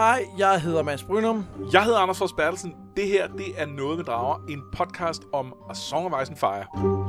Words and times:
Hej, 0.00 0.26
jeg 0.38 0.60
hedder 0.60 0.82
Mads 0.82 1.04
Brynum. 1.04 1.46
Jeg 1.72 1.84
hedder 1.84 1.98
Anders 1.98 2.18
Fors 2.18 2.32
Bertelsen. 2.32 2.74
Det 2.96 3.08
her, 3.08 3.28
det 3.28 3.60
er 3.60 3.66
Noget 3.66 3.96
med 3.96 4.04
Drager, 4.04 4.44
en 4.48 4.62
podcast 4.72 5.22
om 5.32 5.54
A 5.70 5.74
Song 5.74 6.14
of 6.14 6.22
Ice 6.22 6.30
and 6.30 6.38
Fire. 6.38 6.99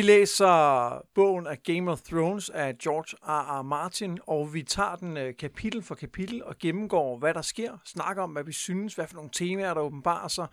Vi 0.00 0.04
læser 0.04 1.06
bogen 1.14 1.46
af 1.46 1.62
Game 1.62 1.92
of 1.92 2.00
Thrones 2.00 2.50
af 2.50 2.78
George 2.78 3.16
R. 3.22 3.58
R. 3.58 3.62
Martin, 3.62 4.18
og 4.26 4.54
vi 4.54 4.62
tager 4.62 4.96
den 4.96 5.16
øh, 5.16 5.36
kapitel 5.36 5.82
for 5.82 5.94
kapitel 5.94 6.44
og 6.44 6.58
gennemgår, 6.58 7.18
hvad 7.18 7.34
der 7.34 7.42
sker, 7.42 7.78
snakker 7.84 8.22
om, 8.22 8.30
hvad 8.30 8.44
vi 8.44 8.52
synes, 8.52 8.94
hvad 8.94 9.06
for 9.06 9.14
nogle 9.14 9.30
temaer, 9.32 9.74
der 9.74 9.80
åbenbarer 9.80 10.28
sig. 10.28 10.46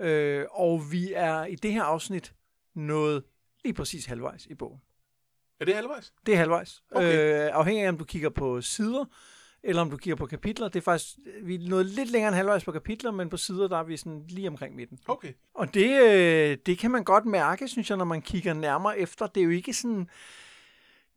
Øh, 0.00 0.46
og 0.50 0.92
vi 0.92 1.12
er 1.12 1.44
i 1.44 1.54
det 1.54 1.72
her 1.72 1.82
afsnit 1.82 2.34
nået 2.74 3.24
lige 3.64 3.74
præcis 3.74 4.06
halvvejs 4.06 4.46
i 4.46 4.54
bogen. 4.54 4.80
Er 5.60 5.64
det 5.64 5.74
halvvejs? 5.74 6.12
Det 6.26 6.34
er 6.34 6.38
halvvejs. 6.38 6.82
Okay. 6.92 7.46
Øh, 7.46 7.50
afhængig 7.52 7.84
af, 7.84 7.88
om 7.88 7.98
du 7.98 8.04
kigger 8.04 8.30
på 8.30 8.60
sider, 8.60 9.04
eller 9.64 9.82
om 9.82 9.90
du 9.90 9.96
kigger 9.96 10.16
på 10.16 10.26
kapitler. 10.26 10.68
Det 10.68 10.76
er 10.76 10.82
faktisk, 10.82 11.16
vi 11.42 11.54
er 11.54 11.68
nået 11.68 11.86
lidt 11.86 12.10
længere 12.10 12.28
end 12.28 12.36
halvvejs 12.36 12.64
på 12.64 12.72
kapitler, 12.72 13.10
men 13.10 13.30
på 13.30 13.36
sider, 13.36 13.68
der 13.68 13.78
er 13.78 13.82
vi 13.82 13.96
sådan 13.96 14.24
lige 14.28 14.48
omkring 14.48 14.74
midten. 14.74 14.98
Okay. 15.06 15.32
Og 15.54 15.74
det, 15.74 16.02
øh, 16.02 16.58
det 16.66 16.78
kan 16.78 16.90
man 16.90 17.04
godt 17.04 17.26
mærke, 17.26 17.68
synes 17.68 17.90
jeg, 17.90 17.98
når 17.98 18.04
man 18.04 18.22
kigger 18.22 18.54
nærmere 18.54 18.98
efter. 18.98 19.26
Det 19.26 19.40
er 19.40 19.44
jo 19.44 19.50
ikke 19.50 19.74
sådan... 19.74 20.08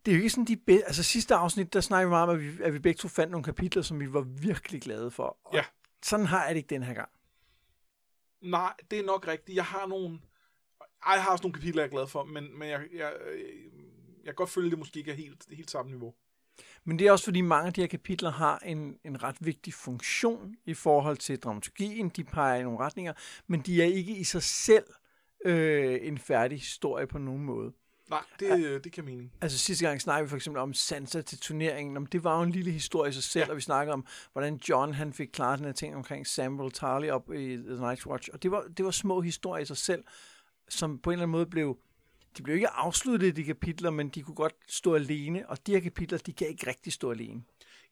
Det 0.04 0.12
er 0.12 0.16
jo 0.16 0.22
ikke 0.22 0.30
sådan 0.30 0.44
de 0.44 0.56
bedste... 0.56 0.86
Altså 0.86 1.02
sidste 1.02 1.34
afsnit, 1.34 1.72
der 1.72 1.80
snakkede 1.80 2.08
vi 2.08 2.10
meget 2.10 2.28
om, 2.28 2.34
at 2.34 2.40
vi, 2.42 2.62
at 2.62 2.74
vi 2.74 2.78
begge 2.78 2.98
to 2.98 3.08
fandt 3.08 3.30
nogle 3.30 3.44
kapitler, 3.44 3.82
som 3.82 4.00
vi 4.00 4.12
var 4.12 4.20
virkelig 4.20 4.82
glade 4.82 5.10
for. 5.10 5.38
Og 5.44 5.54
Ja. 5.54 5.64
Sådan 6.02 6.26
har 6.26 6.44
jeg 6.44 6.50
det 6.50 6.56
ikke 6.56 6.74
den 6.74 6.82
her 6.82 6.94
gang. 6.94 7.08
Nej, 8.40 8.72
det 8.90 8.98
er 8.98 9.04
nok 9.04 9.28
rigtigt. 9.28 9.56
Jeg 9.56 9.64
har 9.64 9.86
nogle... 9.86 10.18
Ej, 11.06 11.12
jeg 11.12 11.22
har 11.22 11.32
også 11.32 11.42
nogle 11.42 11.54
kapitler, 11.54 11.82
jeg 11.82 11.86
er 11.86 11.92
glad 11.92 12.06
for, 12.06 12.24
men, 12.24 12.58
men 12.58 12.68
jeg, 12.68 12.80
jeg, 12.94 13.12
jeg 14.18 14.24
kan 14.24 14.34
godt 14.34 14.50
føle, 14.50 14.66
at 14.66 14.70
det 14.70 14.78
måske 14.78 14.98
ikke 14.98 15.10
er 15.10 15.16
helt, 15.16 15.44
helt 15.50 15.70
samme 15.70 15.90
niveau. 15.90 16.14
Men 16.88 16.98
det 16.98 17.06
er 17.06 17.12
også 17.12 17.24
fordi 17.24 17.40
mange 17.40 17.66
af 17.66 17.72
de 17.72 17.80
her 17.80 17.88
kapitler 17.88 18.30
har 18.30 18.58
en, 18.58 18.96
en 19.04 19.22
ret 19.22 19.36
vigtig 19.40 19.74
funktion 19.74 20.54
i 20.66 20.74
forhold 20.74 21.16
til 21.16 21.38
dramaturgien. 21.38 22.08
De 22.08 22.24
peger 22.24 22.60
i 22.60 22.62
nogle 22.62 22.78
retninger, 22.78 23.12
men 23.46 23.60
de 23.60 23.82
er 23.82 23.86
ikke 23.86 24.16
i 24.16 24.24
sig 24.24 24.42
selv 24.42 24.84
øh, 25.44 25.98
en 26.02 26.18
færdig 26.18 26.58
historie 26.58 27.06
på 27.06 27.18
nogen 27.18 27.42
måde. 27.42 27.72
Nej, 28.10 28.22
det, 28.40 28.48
ja. 28.48 28.78
det 28.78 28.92
kan 28.92 29.04
mening. 29.04 29.32
Altså 29.40 29.58
sidste 29.58 29.86
gang 29.86 30.00
snakkede 30.00 30.24
vi 30.24 30.28
for 30.28 30.36
eksempel 30.36 30.60
om 30.60 30.74
Sansa 30.74 31.20
til 31.20 31.38
turneringen. 31.38 31.96
Om 31.96 32.06
det 32.06 32.24
var 32.24 32.36
jo 32.36 32.42
en 32.42 32.50
lille 32.50 32.70
historie 32.70 33.10
i 33.10 33.12
sig 33.12 33.22
selv, 33.22 33.44
ja. 33.44 33.50
Og 33.50 33.56
vi 33.56 33.60
snakkede 33.60 33.92
om, 33.92 34.06
hvordan 34.32 34.60
John 34.68 34.94
han 34.94 35.12
fik 35.12 35.28
klaret 35.32 35.58
den 35.58 35.66
her 35.66 35.72
ting 35.72 35.96
omkring 35.96 36.26
Samuel 36.26 36.70
Tarly 36.70 37.08
op 37.08 37.32
i 37.32 37.56
The 37.56 37.76
Night's 37.76 38.06
Watch. 38.06 38.28
Og 38.32 38.42
det 38.42 38.50
var, 38.50 38.64
det 38.76 38.84
var 38.84 38.90
små 38.90 39.20
historier 39.20 39.62
i 39.62 39.66
sig 39.66 39.76
selv, 39.76 40.04
som 40.68 40.98
på 40.98 41.10
en 41.10 41.12
eller 41.12 41.22
anden 41.22 41.32
måde 41.32 41.46
blev... 41.46 41.78
De 42.38 42.42
blev 42.42 42.54
ikke 42.54 42.68
afsluttet, 42.68 43.36
de 43.36 43.44
kapitler, 43.44 43.90
men 43.90 44.08
de 44.08 44.22
kunne 44.22 44.34
godt 44.34 44.54
stå 44.68 44.94
alene, 44.94 45.48
og 45.48 45.66
de 45.66 45.72
her 45.72 45.80
kapitler, 45.80 46.18
de 46.18 46.32
kan 46.32 46.46
ikke 46.48 46.66
rigtig 46.66 46.92
stå 46.92 47.10
alene. 47.10 47.42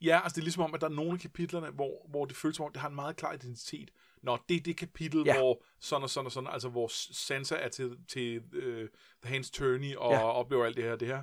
Ja, 0.02 0.20
altså 0.24 0.34
det 0.34 0.40
er 0.40 0.44
ligesom 0.44 0.62
om, 0.62 0.74
at 0.74 0.80
der 0.80 0.86
er 0.86 0.90
nogle 0.92 1.12
af 1.12 1.18
kapitlerne, 1.18 1.70
hvor, 1.70 2.06
hvor 2.08 2.24
det 2.24 2.36
føles 2.36 2.56
som 2.56 2.66
om, 2.66 2.72
det 2.72 2.80
har 2.80 2.88
en 2.88 2.94
meget 2.94 3.16
klar 3.16 3.32
identitet. 3.32 3.90
Nå, 4.22 4.38
det 4.48 4.56
er 4.56 4.60
det 4.60 4.76
kapitel, 4.76 5.22
Ja. 5.26 5.38
hvor 5.38 5.62
sådan 5.80 6.02
og 6.02 6.10
sådan 6.10 6.26
og 6.26 6.32
sådan, 6.32 6.50
altså 6.52 6.68
hvor 6.68 6.88
Sansa 7.12 7.54
er 7.54 7.68
til, 7.68 7.96
til 8.08 8.38
uh, 8.38 8.88
The 9.22 9.32
Hans 9.34 9.50
Turney 9.50 9.94
og 9.96 10.12
Ja. 10.12 10.22
oplever 10.22 10.64
alt 10.64 10.76
det 10.76 10.84
her 10.84 10.96
det 10.96 11.08
her. 11.08 11.22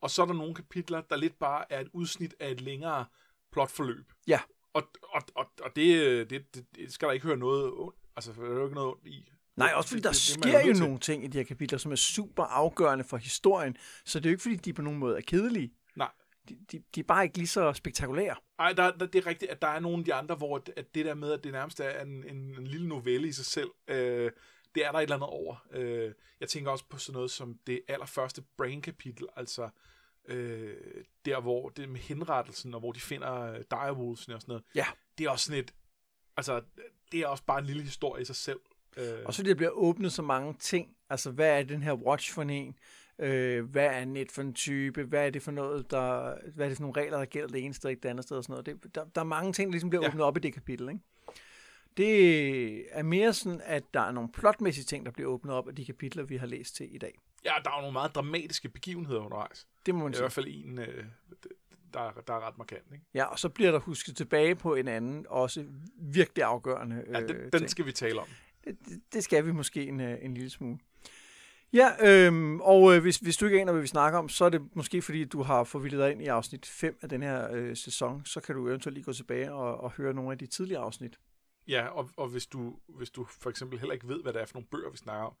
Og 0.00 0.10
så 0.10 0.22
er 0.22 0.26
der 0.26 0.34
nogle 0.34 0.54
kapitler, 0.54 1.00
der 1.00 1.16
lidt 1.16 1.38
bare 1.38 1.72
er 1.72 1.80
et 1.80 1.88
udsnit 1.92 2.34
af 2.40 2.50
et 2.50 2.60
længere 2.60 3.04
plotforløb. 3.52 4.12
Ja. 4.26 4.40
Og, 4.72 4.82
og, 5.02 5.22
og, 5.34 5.46
og 5.62 5.76
det, 5.76 5.96
øh, 5.96 6.30
det, 6.30 6.54
det, 6.54 6.66
det 6.76 6.92
skal 6.92 7.08
der 7.08 7.12
ikke 7.12 7.26
høre 7.26 7.36
noget 7.36 7.92
altså 8.16 8.32
der 8.32 8.42
er 8.42 8.50
jo 8.50 8.64
ikke 8.64 8.74
noget 8.74 8.94
i. 9.04 9.28
Nej, 9.56 9.72
også 9.74 9.88
fordi 9.88 10.02
der 10.02 10.10
det, 10.10 10.34
det, 10.34 10.44
det, 10.44 10.52
sker 10.52 10.66
jo 10.66 10.72
nogle 10.72 10.98
ting 10.98 11.24
i 11.24 11.26
de 11.26 11.38
her 11.38 11.44
kapitler, 11.44 11.78
som 11.78 11.92
er 11.92 11.96
super 11.96 12.44
afgørende 12.44 13.04
for 13.04 13.16
historien. 13.16 13.76
Så 14.04 14.18
det 14.18 14.26
er 14.26 14.30
jo 14.30 14.34
ikke, 14.34 14.42
fordi 14.42 14.56
de 14.56 14.72
på 14.72 14.82
nogen 14.82 14.98
måde 14.98 15.16
er 15.16 15.20
kedelige. 15.20 15.72
Nej. 15.96 16.10
De, 16.48 16.56
de, 16.72 16.82
de 16.94 17.00
er 17.00 17.04
bare 17.04 17.24
ikke 17.24 17.36
lige 17.36 17.46
så 17.46 17.72
spektakulære. 17.72 18.36
Ej, 18.58 18.72
der, 18.72 18.90
der, 18.90 19.06
det 19.06 19.18
er 19.18 19.26
rigtigt, 19.26 19.50
at 19.50 19.62
der 19.62 19.68
er 19.68 19.80
nogle 19.80 19.98
af 19.98 20.04
de 20.04 20.14
andre, 20.14 20.34
hvor 20.34 20.62
at 20.76 20.94
det 20.94 21.04
der 21.04 21.14
med, 21.14 21.32
at 21.32 21.44
det 21.44 21.52
nærmest 21.52 21.80
er 21.80 22.02
en, 22.02 22.24
en, 22.24 22.36
en 22.36 22.66
lille 22.66 22.88
novelle 22.88 23.28
i 23.28 23.32
sig 23.32 23.46
selv, 23.46 23.70
øh, 23.88 24.30
det 24.74 24.86
er 24.86 24.92
der 24.92 24.98
et 24.98 25.02
eller 25.02 25.16
andet 25.16 25.28
over. 25.28 25.66
Øh, 25.72 26.12
jeg 26.40 26.48
tænker 26.48 26.70
også 26.70 26.84
på 26.88 26.98
sådan 26.98 27.14
noget 27.14 27.30
som 27.30 27.58
det 27.66 27.82
allerførste 27.88 28.42
Brain-kapitel, 28.56 29.26
altså 29.36 29.68
øh, 30.28 30.76
der, 31.24 31.40
hvor 31.40 31.68
det 31.68 31.88
med 31.88 32.00
henrettelsen, 32.00 32.74
og 32.74 32.80
hvor 32.80 32.92
de 32.92 33.00
finder 33.00 33.40
øh, 33.40 33.60
direwolvesen 33.70 34.32
og 34.32 34.40
sådan 34.40 34.52
noget. 34.52 34.64
Ja. 34.74 34.86
Det 35.18 35.26
er 35.26 35.30
også 35.30 35.44
sådan 35.44 35.60
et, 35.60 35.74
altså, 36.36 36.62
det 37.12 37.20
er 37.20 37.26
også 37.26 37.44
bare 37.44 37.58
en 37.58 37.64
lille 37.64 37.82
historie 37.82 38.22
i 38.22 38.24
sig 38.24 38.36
selv. 38.36 38.60
Øh, 38.96 39.04
Og 39.24 39.34
så 39.34 39.42
der 39.42 39.54
bliver 39.54 39.70
åbnet 39.70 40.12
så 40.12 40.22
mange 40.22 40.54
ting. 40.60 40.88
Altså, 41.10 41.30
hvad 41.30 41.58
er 41.58 41.62
den 41.62 41.82
her 41.82 41.92
watch 41.94 42.32
for 42.32 42.42
en? 42.42 42.74
Øh, 43.18 43.64
hvad 43.70 43.86
er 43.86 44.04
net 44.04 44.32
for 44.32 44.42
en 44.42 44.54
type? 44.54 45.02
Hvad 45.04 45.26
er 45.26 45.30
det 45.30 45.42
for 45.42 45.50
noget, 45.50 45.90
der... 45.90 46.34
Hvad 46.54 46.64
er 46.66 46.68
det 46.68 46.76
for 46.76 46.82
nogle 46.84 47.00
regler, 47.00 47.18
der 47.18 47.24
gælder 47.24 47.48
det 47.48 47.64
ene 47.64 47.74
sted, 47.74 47.90
ikke 47.90 48.00
det 48.02 48.08
andet 48.08 48.24
sted 48.24 48.36
og 48.36 48.44
sådan 48.44 48.52
noget? 48.52 48.66
Det, 48.84 48.94
der, 48.94 49.04
der 49.14 49.20
er 49.20 49.24
mange 49.24 49.52
ting, 49.52 49.68
der 49.68 49.72
ligesom 49.72 49.90
bliver 49.90 50.02
ja. 50.02 50.08
Åbnet 50.08 50.22
op 50.24 50.36
i 50.36 50.40
det 50.40 50.54
kapitel, 50.54 50.88
ikke? 50.88 51.00
Det 51.96 52.98
er 52.98 53.02
mere 53.02 53.32
sådan, 53.32 53.60
at 53.64 53.82
der 53.94 54.00
er 54.00 54.10
nogle 54.12 54.28
plotmæssige 54.32 54.84
ting, 54.84 55.06
der 55.06 55.12
bliver 55.12 55.30
åbnet 55.30 55.54
op 55.54 55.68
af 55.68 55.74
de 55.74 55.84
kapitler, 55.84 56.22
vi 56.22 56.36
har 56.36 56.46
læst 56.46 56.76
til 56.76 56.94
i 56.94 56.98
dag. 56.98 57.18
ja, 57.44 57.50
der 57.64 57.70
er 57.70 57.74
jo 57.76 57.80
nogle 57.80 57.92
meget 57.92 58.14
dramatiske 58.14 58.68
begivenheder 58.68 59.20
undervejs. 59.20 59.66
Det 59.86 59.94
må 59.94 60.02
man 60.02 60.12
Det 60.12 60.20
er 60.20 60.26
i 60.26 60.30
sige. 60.30 60.42
hvert 60.44 60.76
fald 60.76 60.88
en, 60.94 60.98
øh, 60.98 61.04
der, 61.94 62.00
er- 62.00 62.12
der 62.26 62.34
er 62.34 62.46
ret 62.46 62.58
markant. 62.58 62.82
Ikke? 62.92 63.04
Ja, 63.14 63.24
og 63.24 63.38
så 63.38 63.48
bliver 63.48 63.70
der 63.70 63.78
husket 63.78 64.16
tilbage 64.16 64.54
på 64.54 64.74
en 64.74 64.88
anden, 64.88 65.26
også 65.28 65.64
virkelig 66.00 66.44
afgørende 66.44 67.04
Ja, 67.12 67.20
øh, 67.20 67.28
den, 67.28 67.36
den 67.36 67.50
ting. 67.50 67.70
skal 67.70 67.86
vi 67.86 67.92
tale 67.92 68.20
om. 68.20 68.26
Det, 68.64 68.78
det- 69.12 69.24
skal 69.24 69.46
vi 69.46 69.52
måske 69.52 69.86
en, 69.88 70.00
øh, 70.00 70.18
en 70.22 70.34
lille 70.34 70.50
smule. 70.50 70.78
Ja, 71.72 71.90
øhm, 72.26 72.60
og 72.60 72.94
øh, 72.96 73.02
hvis, 73.02 73.16
hvis 73.16 73.36
du 73.36 73.44
ikke 73.46 73.60
aner, 73.60 73.72
hvad 73.72 73.82
vi 73.82 73.86
snakker 73.86 74.18
om, 74.18 74.28
så 74.28 74.44
er 74.44 74.48
det 74.48 74.76
måske 74.76 75.02
fordi, 75.02 75.24
du 75.24 75.42
har 75.42 75.64
forvildet 75.64 75.98
dig 75.98 76.12
ind 76.12 76.22
i 76.22 76.26
afsnit 76.26 76.66
5 76.66 76.98
af 77.02 77.08
den 77.08 77.22
her 77.22 77.48
øh, 77.52 77.76
sæson. 77.76 78.24
Så 78.26 78.40
kan 78.40 78.54
du 78.54 78.68
eventuelt 78.68 78.94
lige 78.94 79.04
gå 79.04 79.12
tilbage 79.12 79.52
og, 79.52 79.80
og 79.80 79.90
høre 79.90 80.14
nogle 80.14 80.32
af 80.32 80.38
de 80.38 80.46
tidligere 80.46 80.82
afsnit. 80.82 81.18
Ja, 81.68 81.86
og, 81.86 82.10
og 82.16 82.28
hvis, 82.28 82.46
du, 82.46 82.78
hvis 82.88 83.10
du 83.10 83.24
for 83.40 83.50
eksempel 83.50 83.78
heller 83.78 83.92
ikke 83.92 84.08
ved, 84.08 84.22
hvad 84.22 84.32
det 84.32 84.42
er 84.42 84.46
for 84.46 84.54
nogle 84.54 84.66
bøger, 84.70 84.90
vi 84.90 84.96
snakker 84.96 85.24
om, 85.26 85.34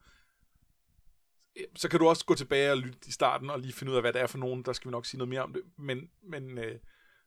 eh, 1.56 1.64
så 1.76 1.88
kan 1.88 2.00
du 2.00 2.08
også 2.08 2.24
gå 2.24 2.34
tilbage 2.34 2.70
og 2.70 2.76
lytte 2.78 2.98
i 3.06 3.12
starten 3.12 3.50
og 3.50 3.60
lige 3.60 3.72
finde 3.72 3.90
ud 3.92 3.96
af, 3.96 4.02
hvad 4.02 4.12
det 4.12 4.20
er 4.22 4.26
for 4.26 4.38
nogen. 4.38 4.62
Der 4.62 4.72
skal 4.72 4.88
vi 4.88 4.92
nok 4.92 5.06
sige 5.06 5.18
noget 5.18 5.28
mere 5.28 5.42
om 5.42 5.52
det. 5.52 5.62
Men, 5.78 6.10
men, 6.22 6.58
øh, 6.58 6.78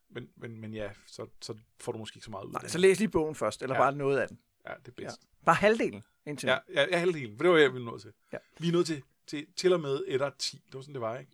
men, 0.09 0.29
men, 0.37 0.61
men 0.61 0.73
ja, 0.73 0.89
så, 1.05 1.27
så 1.41 1.55
får 1.79 1.91
du 1.91 1.97
måske 1.97 2.17
ikke 2.17 2.25
så 2.25 2.31
meget 2.31 2.43
ud 2.45 2.49
af 2.49 2.53
Nej, 2.53 2.61
det. 2.61 2.71
så 2.71 2.77
læs 2.77 2.99
lige 2.99 3.09
bogen 3.09 3.35
først, 3.35 3.61
eller. 3.61 3.75
Ja. 3.75 3.81
bare 3.81 3.95
noget 3.95 4.17
af 4.19 4.27
den. 4.27 4.39
Ja, 4.69 4.73
det 4.85 4.87
er 4.87 4.91
bedst. 4.95 5.21
Bare 5.45 5.55
halvdelen 5.55 6.03
indtil 6.25 6.47
Ja, 6.47 6.57
nu. 6.67 6.73
ja, 6.73 6.85
ja 6.91 6.97
halvdelen, 6.97 7.37
for 7.37 7.43
det 7.43 7.51
var 7.51 7.57
jeg, 7.57 7.73
vi 7.73 7.79
nået 7.79 8.01
til. 8.01 8.11
Ja. 8.33 8.37
Vi 8.59 8.67
er 8.67 8.71
nået 8.71 8.85
til, 8.85 9.03
til, 9.27 9.45
til 9.55 9.73
og 9.73 9.79
med 9.79 10.03
1 10.07 10.21
og 10.21 10.37
10. 10.37 10.55
Det 10.55 10.75
var 10.75 10.81
sådan, 10.81 10.93
det 10.93 11.01
var, 11.01 11.17
ikke? 11.17 11.31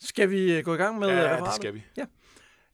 Skal 0.00 0.30
vi 0.30 0.52
øh, 0.56 0.64
gå 0.64 0.74
i 0.74 0.76
gang 0.76 0.98
med 0.98 1.08
øh, 1.08 1.14
ja, 1.14 1.22
det 1.22 1.30
referatet? 1.32 1.54
skal 1.54 1.74
vi. 1.74 1.82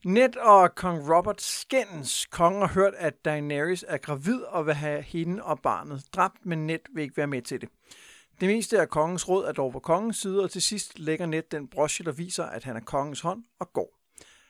Ned 0.04 0.36
og 0.36 0.74
kong 0.74 1.14
Robert 1.16 1.42
skændes. 1.42 2.26
Kongen 2.30 2.60
har 2.60 2.68
hørt, 2.68 2.94
at 2.96 3.24
Daenerys 3.24 3.84
er 3.88 3.98
gravid 3.98 4.40
og 4.42 4.66
vil 4.66 4.74
have 4.74 5.02
hende 5.02 5.42
og 5.42 5.60
barnet 5.60 6.02
dræbt, 6.14 6.46
men 6.46 6.66
Ned 6.66 6.78
vil 6.94 7.02
ikke 7.02 7.16
være 7.16 7.26
med 7.26 7.42
til 7.42 7.60
det. 7.60 7.68
Det 8.40 8.48
meste 8.48 8.80
af 8.80 8.88
kongens 8.88 9.28
råd 9.28 9.44
er 9.44 9.52
dog 9.52 9.72
på 9.72 9.78
kongens 9.80 10.16
side, 10.16 10.42
og 10.42 10.50
til 10.50 10.62
sidst 10.62 10.98
lægger 10.98 11.26
Ned 11.26 11.42
den 11.50 11.68
broche, 11.68 12.04
der 12.04 12.12
viser, 12.12 12.44
at 12.44 12.64
han 12.64 12.76
er 12.76 12.80
kongens 12.80 13.20
hånd, 13.20 13.44
og 13.58 13.72
går. 13.72 13.95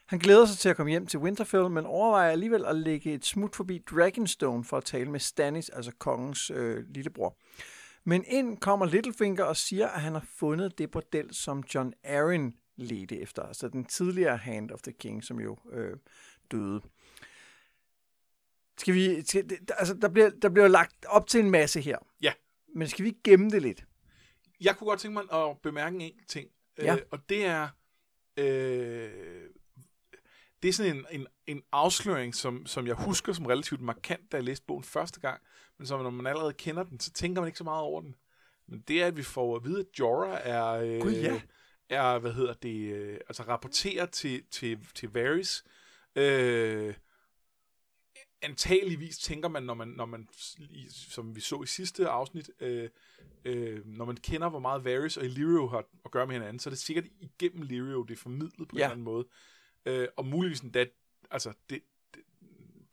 Han 0.07 0.19
glæder 0.19 0.45
sig 0.45 0.57
til 0.57 0.69
at 0.69 0.75
komme 0.75 0.89
hjem 0.89 1.07
til 1.07 1.19
Winterfell, 1.19 1.69
men 1.69 1.85
overvejer 1.85 2.31
alligevel 2.31 2.65
at 2.65 2.75
lægge 2.75 3.13
et 3.13 3.25
smut 3.25 3.55
forbi 3.55 3.77
Dragonstone 3.77 4.63
for 4.63 4.77
at 4.77 4.85
tale 4.85 5.11
med 5.11 5.19
Stannis, 5.19 5.69
altså 5.69 5.91
kongens 5.99 6.51
øh, 6.51 6.85
lillebror. 6.89 7.37
Men 8.03 8.23
ind 8.27 8.57
kommer 8.57 8.85
Littlefinger 8.85 9.43
og 9.43 9.57
siger, 9.57 9.87
at 9.87 10.01
han 10.01 10.13
har 10.13 10.25
fundet 10.35 10.77
det 10.77 10.91
bordel, 10.91 11.33
som 11.33 11.63
John 11.75 11.93
Arryn 12.03 12.51
ledte 12.75 13.19
efter, 13.19 13.43
altså 13.43 13.67
den 13.67 13.85
tidligere 13.85 14.37
Hand 14.37 14.71
of 14.71 14.81
the 14.81 14.91
King, 14.91 15.23
som 15.23 15.39
jo 15.39 15.57
øh, 15.71 15.97
døde. 16.51 16.81
Skal 18.77 18.93
vi, 18.93 19.25
skal, 19.25 19.51
altså, 19.77 19.93
der, 19.93 20.09
bliver, 20.09 20.29
der 20.29 20.49
bliver 20.49 20.67
lagt 20.67 21.05
op 21.05 21.27
til 21.27 21.39
en 21.39 21.51
masse 21.51 21.81
her. 21.81 21.97
Ja. 22.21 22.33
Men 22.75 22.87
skal 22.87 23.05
vi 23.05 23.17
gemme 23.23 23.49
det 23.49 23.61
lidt? 23.61 23.85
Jeg 24.61 24.77
kunne 24.77 24.87
godt 24.87 24.99
tænke 24.99 25.13
mig 25.13 25.23
at 25.41 25.57
bemærke 25.63 25.95
en 25.95 26.01
enkelt 26.01 26.29
ting. 26.29 26.49
Ja. 26.77 26.95
Øh, 26.95 27.01
og 27.11 27.29
det 27.29 27.45
er... 27.45 27.67
Øh, 28.37 29.09
det 30.63 30.69
er 30.69 30.73
sådan 30.73 30.95
en, 30.97 31.05
en, 31.11 31.27
en 31.47 31.63
afsløring, 31.71 32.35
som, 32.35 32.65
som 32.65 32.87
jeg 32.87 32.95
husker 32.95 33.33
som 33.33 33.45
relativt 33.45 33.81
markant, 33.81 34.31
da 34.31 34.37
jeg 34.37 34.43
læste 34.43 34.65
bogen 34.65 34.83
første 34.83 35.19
gang. 35.19 35.41
Men 35.77 35.87
som 35.87 36.03
når 36.03 36.09
man 36.09 36.27
allerede 36.27 36.53
kender 36.53 36.83
den, 36.83 36.99
så 36.99 37.11
tænker 37.11 37.41
man 37.41 37.47
ikke 37.47 37.57
så 37.57 37.63
meget 37.63 37.81
over 37.81 38.01
den. 38.01 38.15
Men 38.67 38.83
det 38.87 39.01
er, 39.01 39.07
at 39.07 39.17
vi 39.17 39.23
får 39.23 39.55
at 39.55 39.63
vide, 39.63 39.79
at 39.79 39.99
Jorah 39.99 40.39
er... 40.43 40.65
Øh, 40.67 41.23
ja. 41.23 41.41
er, 41.89 42.19
hvad 42.19 42.33
hedder 42.33 42.53
det, 42.53 42.93
øh, 42.93 43.13
altså 43.27 43.43
rapporterer 43.43 44.05
til, 44.05 44.43
til, 44.51 44.87
til 44.95 45.09
Varys. 45.13 45.63
Øh, 46.15 46.93
antageligvis 48.41 49.17
tænker 49.17 49.49
man, 49.49 49.63
når 49.63 49.73
man, 49.73 49.87
når 49.87 50.05
man 50.05 50.27
som 50.91 51.35
vi 51.35 51.41
så 51.41 51.61
i 51.63 51.65
sidste 51.65 52.07
afsnit, 52.07 52.49
øh, 52.59 52.89
øh, 53.45 53.85
når 53.85 54.05
man 54.05 54.17
kender, 54.17 54.49
hvor 54.49 54.59
meget 54.59 54.85
Varys 54.85 55.17
og 55.17 55.25
Illyrio 55.25 55.67
har 55.67 55.83
at 56.05 56.11
gøre 56.11 56.27
med 56.27 56.35
hinanden, 56.35 56.59
så 56.59 56.69
er 56.69 56.71
det 56.71 56.79
sikkert 56.79 57.05
igennem 57.19 57.61
Illyrio, 57.63 58.03
det 58.03 58.13
er 58.13 58.17
formidlet 58.17 58.67
på 58.69 58.75
Ja. 58.75 58.79
en 58.79 58.83
eller 58.83 58.91
anden 58.91 59.03
måde. 59.03 59.25
Øh, 59.87 60.07
og 60.17 60.25
muligvis 60.25 60.59
endda, 60.59 60.85
altså 61.31 61.53
det, 61.69 61.81
det, 62.15 62.21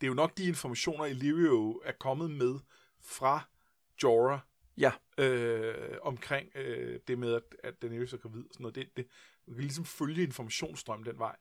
det 0.01 0.07
er 0.07 0.09
jo 0.09 0.15
nok 0.15 0.39
de 0.39 0.45
informationer, 0.49 1.05
Illyrio 1.05 1.81
er 1.85 1.93
kommet 1.93 2.31
med 2.31 2.55
fra 3.03 3.49
Jorah, 4.03 4.39
Ja. 4.79 4.93
øh, 5.19 5.99
omkring 6.03 6.49
øh, 6.55 7.01
det 7.09 7.19
med, 7.19 7.35
at, 7.35 7.43
at 7.63 7.83
Daenerys 7.83 8.13
er 8.13 8.17
gravid. 8.17 8.41
og 8.41 8.49
Sådan 8.53 8.63
noget. 8.63 8.75
Det, 8.75 8.97
det, 8.97 9.07
vi 9.47 9.53
kan 9.55 9.61
ligesom 9.63 9.85
følge 9.85 10.23
informationsstrøm 10.23 11.05
den 11.05 11.19
vej. 11.19 11.37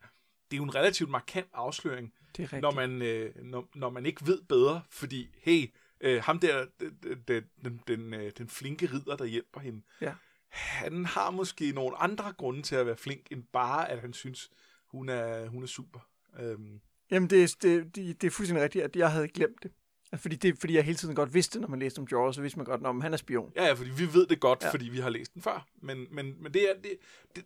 Det 0.52 0.58
er 0.58 0.58
jo 0.58 0.64
en 0.64 0.76
relativt 0.76 1.10
markant 1.10 1.48
afsløring, 1.54 2.14
Det 2.38 2.54
er 2.54 2.62
når 2.62 2.72
man, 2.72 3.02
øh, 3.02 3.36
når, 3.44 3.70
når 3.76 3.90
man 3.90 4.06
ikke 4.06 4.28
ved 4.28 4.42
bedre, 4.42 4.84
fordi, 4.90 5.30
hey, 5.38 5.74
øh, 6.02 6.24
ham 6.24 6.40
der, 6.40 6.66
den, 6.80 6.98
den, 7.28 7.44
den, 7.66 7.82
den, 7.88 8.14
øh, 8.14 8.32
den 8.38 8.50
flinke 8.50 8.86
ridder, 8.94 9.16
der 9.16 9.26
hjælper 9.26 9.60
hende, 9.60 9.82
Ja. 10.02 10.14
han 10.50 11.06
har 11.06 11.32
måske 11.32 11.72
nogle 11.72 11.98
andre 11.98 12.34
grunde 12.38 12.62
til 12.62 12.76
at 12.76 12.86
være 12.86 12.98
flink, 12.98 13.32
end 13.32 13.44
bare, 13.44 13.90
at 13.90 14.00
han 14.02 14.14
synes, 14.14 14.52
hun 14.94 15.10
er, 15.10 15.48
hun 15.48 15.63
er 15.63 15.68
super. 15.68 16.00
Øhm, 16.40 16.80
Jamen, 17.12 17.30
det, 17.30 17.44
er- 17.44 17.56
det, 17.62 17.95
det, 17.95 18.22
det 18.22 18.28
er 18.28 18.31
fuldstændig 18.31 18.63
rigtigt, 18.63 18.84
at 18.86 18.95
jeg 18.95 19.12
havde 19.12 19.28
glemt 19.28 19.63
det. 19.63 19.72
Fordi, 20.16 20.36
det, 20.36 20.57
fordi 20.60 20.74
jeg 20.75 20.84
hele 20.84 20.98
tiden 20.98 21.16
godt 21.16 21.34
vidste, 21.34 21.60
når 21.60 21.68
man 21.68 21.80
læste 21.80 22.00
om 22.00 22.07
Jorah, 22.12 22.34
så 22.34 22.42
vidste 22.42 22.60
man 22.60 22.66
godt, 22.66 22.84
om 22.86 23.01
han 23.01 23.13
er 23.13 23.18
spion. 23.18 23.51
ja, 23.56 23.66
ja, 23.66 23.74
fordi 23.74 23.90
vi 23.90 24.13
ved 24.13 24.28
det 24.28 24.40
godt, 24.40 24.63
Ja. 24.63 24.72
fordi 24.72 24.90
vi 24.90 25.00
har 25.00 25.10
læst 25.10 25.34
den 25.34 25.42
før. 25.42 25.66
Men, 25.81 26.07
men, 26.12 26.44
men 26.44 26.54
det, 26.54 26.69
er, 26.69 26.74
det, 26.84 26.92
det, 27.36 27.44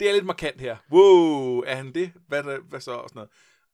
det 0.00 0.08
er 0.08 0.12
lidt 0.12 0.24
markant 0.26 0.60
her. 0.60 0.76
Wow, 0.92 1.58
er 1.60 1.74
han 1.74 1.92
det? 1.94 2.12
Hvad, 2.28 2.38
er 2.38 2.42
der, 2.42 2.60
hvad 2.60 2.80
så? 2.80 2.90
Og 2.92 3.08
sådan 3.08 3.18
noget. 3.18 3.30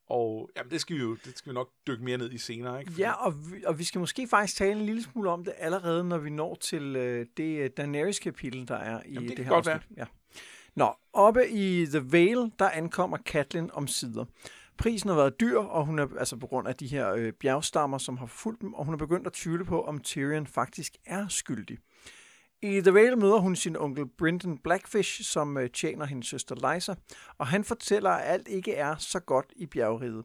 Og 0.06 0.50
jamen, 0.56 0.70
det 0.70 0.80
skal 0.80 0.96
vi 0.96 1.00
jo 1.00 1.16
det 1.24 1.38
skal 1.38 1.50
vi 1.50 1.54
nok 1.54 1.70
dykke 1.86 2.04
mere 2.04 2.18
ned 2.18 2.32
i 2.32 2.38
senere. 2.38 2.80
Ikke? 2.80 2.92
Fordi- 2.92 3.02
Ja, 3.02 3.12
og 3.26 3.34
vi, 3.52 3.64
og 3.64 3.78
vi 3.78 3.84
skal 3.84 3.98
måske 3.98 4.28
faktisk 4.28 4.58
tale 4.58 4.72
en 4.80 4.86
lille 4.86 5.02
smule 5.02 5.30
om 5.30 5.44
det 5.44 5.54
allerede, 5.56 6.04
når 6.04 6.18
vi 6.18 6.30
når 6.30 6.54
til 6.54 6.96
øh, 6.96 7.26
det 7.36 7.58
øh, 7.60 7.70
Daenerys-kapitel, 7.76 8.68
der 8.68 8.76
er 8.76 9.02
i 9.06 9.12
Jamen, 9.12 9.28
det 9.28 9.36
det, 9.36 9.44
her 9.44 9.52
godt 9.52 9.68
afsnit. 9.68 9.98
Ja. 9.98 10.04
Nå, 10.76 10.92
oppe 11.12 11.48
i 11.48 11.86
The 11.86 12.12
Vale, 12.12 12.50
der 12.58 12.70
ankommer 12.70 13.16
Katlin 13.16 13.70
om 13.72 13.86
sider. 13.86 14.24
Prisen 14.78 15.08
har 15.08 15.16
været 15.16 15.40
dyr, 15.40 15.58
og 15.58 15.86
hun 15.86 15.98
er 15.98 16.06
altså 16.18 16.36
på 16.36 16.46
grund 16.46 16.68
af 16.68 16.76
de 16.76 16.86
her 16.86 17.12
øh, 17.12 17.32
bjergstammer, 17.32 17.98
som 17.98 18.16
har 18.16 18.26
fulgt 18.26 18.60
dem, 18.60 18.74
og 18.74 18.84
hun 18.84 18.94
er 18.94 18.98
begyndt 18.98 19.26
at 19.26 19.32
tvivle 19.32 19.64
på, 19.64 19.82
om 19.82 19.98
Tyrion 19.98 20.46
faktisk 20.46 20.96
er 21.06 21.28
skyldig. 21.28 21.78
I 22.62 22.80
The 22.80 22.94
Vale 22.94 23.16
møder 23.16 23.38
hun 23.38 23.56
sin 23.56 23.76
onkel 23.76 24.06
Brendan 24.18 24.58
Blackfish, 24.58 25.22
som 25.22 25.56
øh, 25.58 25.70
tjener 25.70 26.04
hendes 26.04 26.26
søster 26.26 26.74
Lysa, 26.74 26.94
og 27.38 27.46
han 27.46 27.64
fortæller, 27.64 28.10
at 28.10 28.32
alt 28.32 28.48
ikke 28.48 28.74
er 28.74 28.96
så 28.96 29.20
godt 29.20 29.46
i 29.56 29.66
bjergriget. 29.66 30.24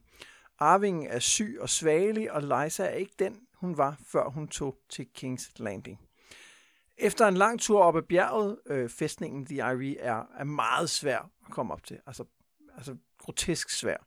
Arvingen 0.60 1.08
er 1.08 1.20
syg 1.20 1.58
og 1.62 1.70
svagelig, 1.70 2.32
og 2.32 2.42
Lysa 2.42 2.84
er 2.84 2.96
ikke 2.96 3.16
den, 3.20 3.36
hun 3.54 3.78
var, 3.78 3.98
før 4.12 4.30
hun 4.30 4.48
tog 4.48 4.78
til 4.90 5.08
King's 5.18 5.52
Landing. 5.58 6.00
Efter 6.98 7.28
en 7.28 7.38
lang 7.38 7.60
tur 7.60 7.82
op 7.82 7.98
ad 7.98 8.02
bjerget, 8.02 8.60
øh, 8.66 8.90
fæstningen 8.90 9.46
The 9.46 9.56
Irie 9.56 10.00
er, 10.00 10.24
er 10.38 10.44
meget 10.44 10.90
svær 10.90 11.20
at 11.20 11.52
komme 11.52 11.74
op 11.74 11.84
til. 11.84 12.00
Altså, 12.08 12.26
altså 12.78 12.96
grotesk 13.18 13.70
svær. 13.70 13.98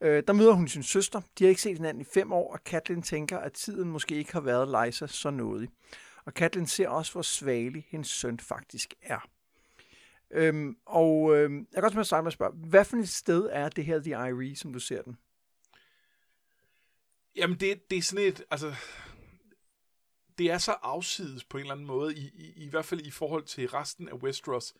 Øh, 0.00 0.22
der 0.26 0.32
møder 0.32 0.52
hun 0.52 0.68
sin 0.68 0.82
søster. 0.82 1.20
De 1.38 1.44
har 1.44 1.48
ikke 1.48 1.62
set 1.62 1.76
hinanden 1.76 2.00
i 2.00 2.04
fem 2.14 2.32
år, 2.32 2.52
og 2.52 2.64
Katlin 2.64 3.02
tænker, 3.02 3.38
at 3.38 3.52
tiden 3.52 3.90
måske 3.90 4.14
ikke 4.14 4.32
har 4.32 4.40
været 4.40 4.86
Lysa 4.86 5.06
så 5.06 5.30
nådig. 5.30 5.68
Og 6.24 6.34
Katlin 6.34 6.66
ser 6.66 6.88
også, 6.88 7.12
hvor 7.12 7.22
svagelig 7.22 7.86
hendes 7.88 8.08
søn 8.08 8.40
faktisk 8.40 8.94
er. 9.02 9.28
Øhm, 10.30 10.76
og 10.86 11.36
øhm, 11.36 11.58
jeg 11.58 11.82
kan 11.82 11.82
godt 11.82 11.98
at 11.98 12.06
starte 12.06 12.22
med 12.22 12.26
at 12.26 12.32
spørge, 12.32 12.52
hvad 12.54 12.84
for 12.84 12.96
et 12.96 13.08
sted 13.08 13.48
er 13.52 13.68
det 13.68 13.84
her 13.84 13.98
The 13.98 14.10
Irie, 14.10 14.56
som 14.56 14.72
du 14.72 14.78
ser 14.78 15.02
den? 15.02 15.18
Jamen, 17.36 17.60
det, 17.60 17.90
det 17.90 17.98
er 17.98 18.02
sådan 18.02 18.24
et, 18.24 18.44
altså, 18.50 18.74
det 20.38 20.50
er 20.50 20.58
så 20.58 20.72
afsides 20.82 21.44
på 21.44 21.56
en 21.56 21.60
eller 21.60 21.74
anden 21.74 21.86
måde, 21.86 22.14
i, 22.14 22.30
i, 22.34 22.52
i 22.64 22.68
hvert 22.68 22.84
fald 22.84 23.00
i 23.00 23.10
forhold 23.10 23.42
til 23.44 23.68
resten 23.68 24.08
af 24.08 24.12
Westeros, 24.14 24.74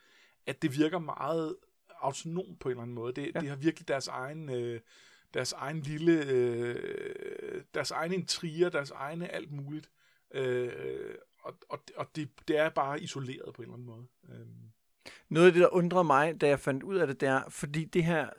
at 0.47 0.63
det 0.63 0.79
virker 0.79 0.99
meget 0.99 1.57
autonom 2.01 2.57
på 2.61 2.69
en 2.69 2.71
eller 2.71 2.83
anden 2.83 2.95
måde. 2.95 3.13
Det, 3.13 3.35
Ja. 3.35 3.41
det 3.41 3.49
har 3.49 3.57
virkelig 3.57 3.89
deres 3.89 4.09
egen, 4.09 4.49
øh, 4.51 4.81
deres 5.35 5.53
egen 5.53 5.81
lille, 5.81 6.25
øh, 6.27 7.63
deres 7.75 7.91
egne 7.91 8.15
intriger, 8.15 8.69
deres 8.69 8.91
egne 8.91 9.29
alt 9.29 9.53
muligt. 9.53 9.91
Øh, 10.35 11.15
og 11.43 11.55
og, 11.69 11.79
og 11.97 12.07
det, 12.17 12.29
det 12.49 12.59
er 12.59 12.69
bare 12.69 13.01
isoleret 13.03 13.55
på 13.55 13.63
en 13.63 13.69
eller 13.69 13.75
anden 13.75 13.87
måde. 13.87 14.07
Øh. 14.29 14.47
Noget 15.29 15.47
af 15.47 15.53
det, 15.53 15.63
der 15.63 15.75
undrede 15.75 16.05
mig, 16.05 16.41
da 16.41 16.49
jeg 16.49 16.61
fandt 16.61 16.83
ud 16.83 16.97
af 16.97 17.07
det, 17.07 17.21
det 17.21 17.29
er, 17.29 17.43
fordi 17.49 17.85
det 17.85 18.05
her, 18.05 18.31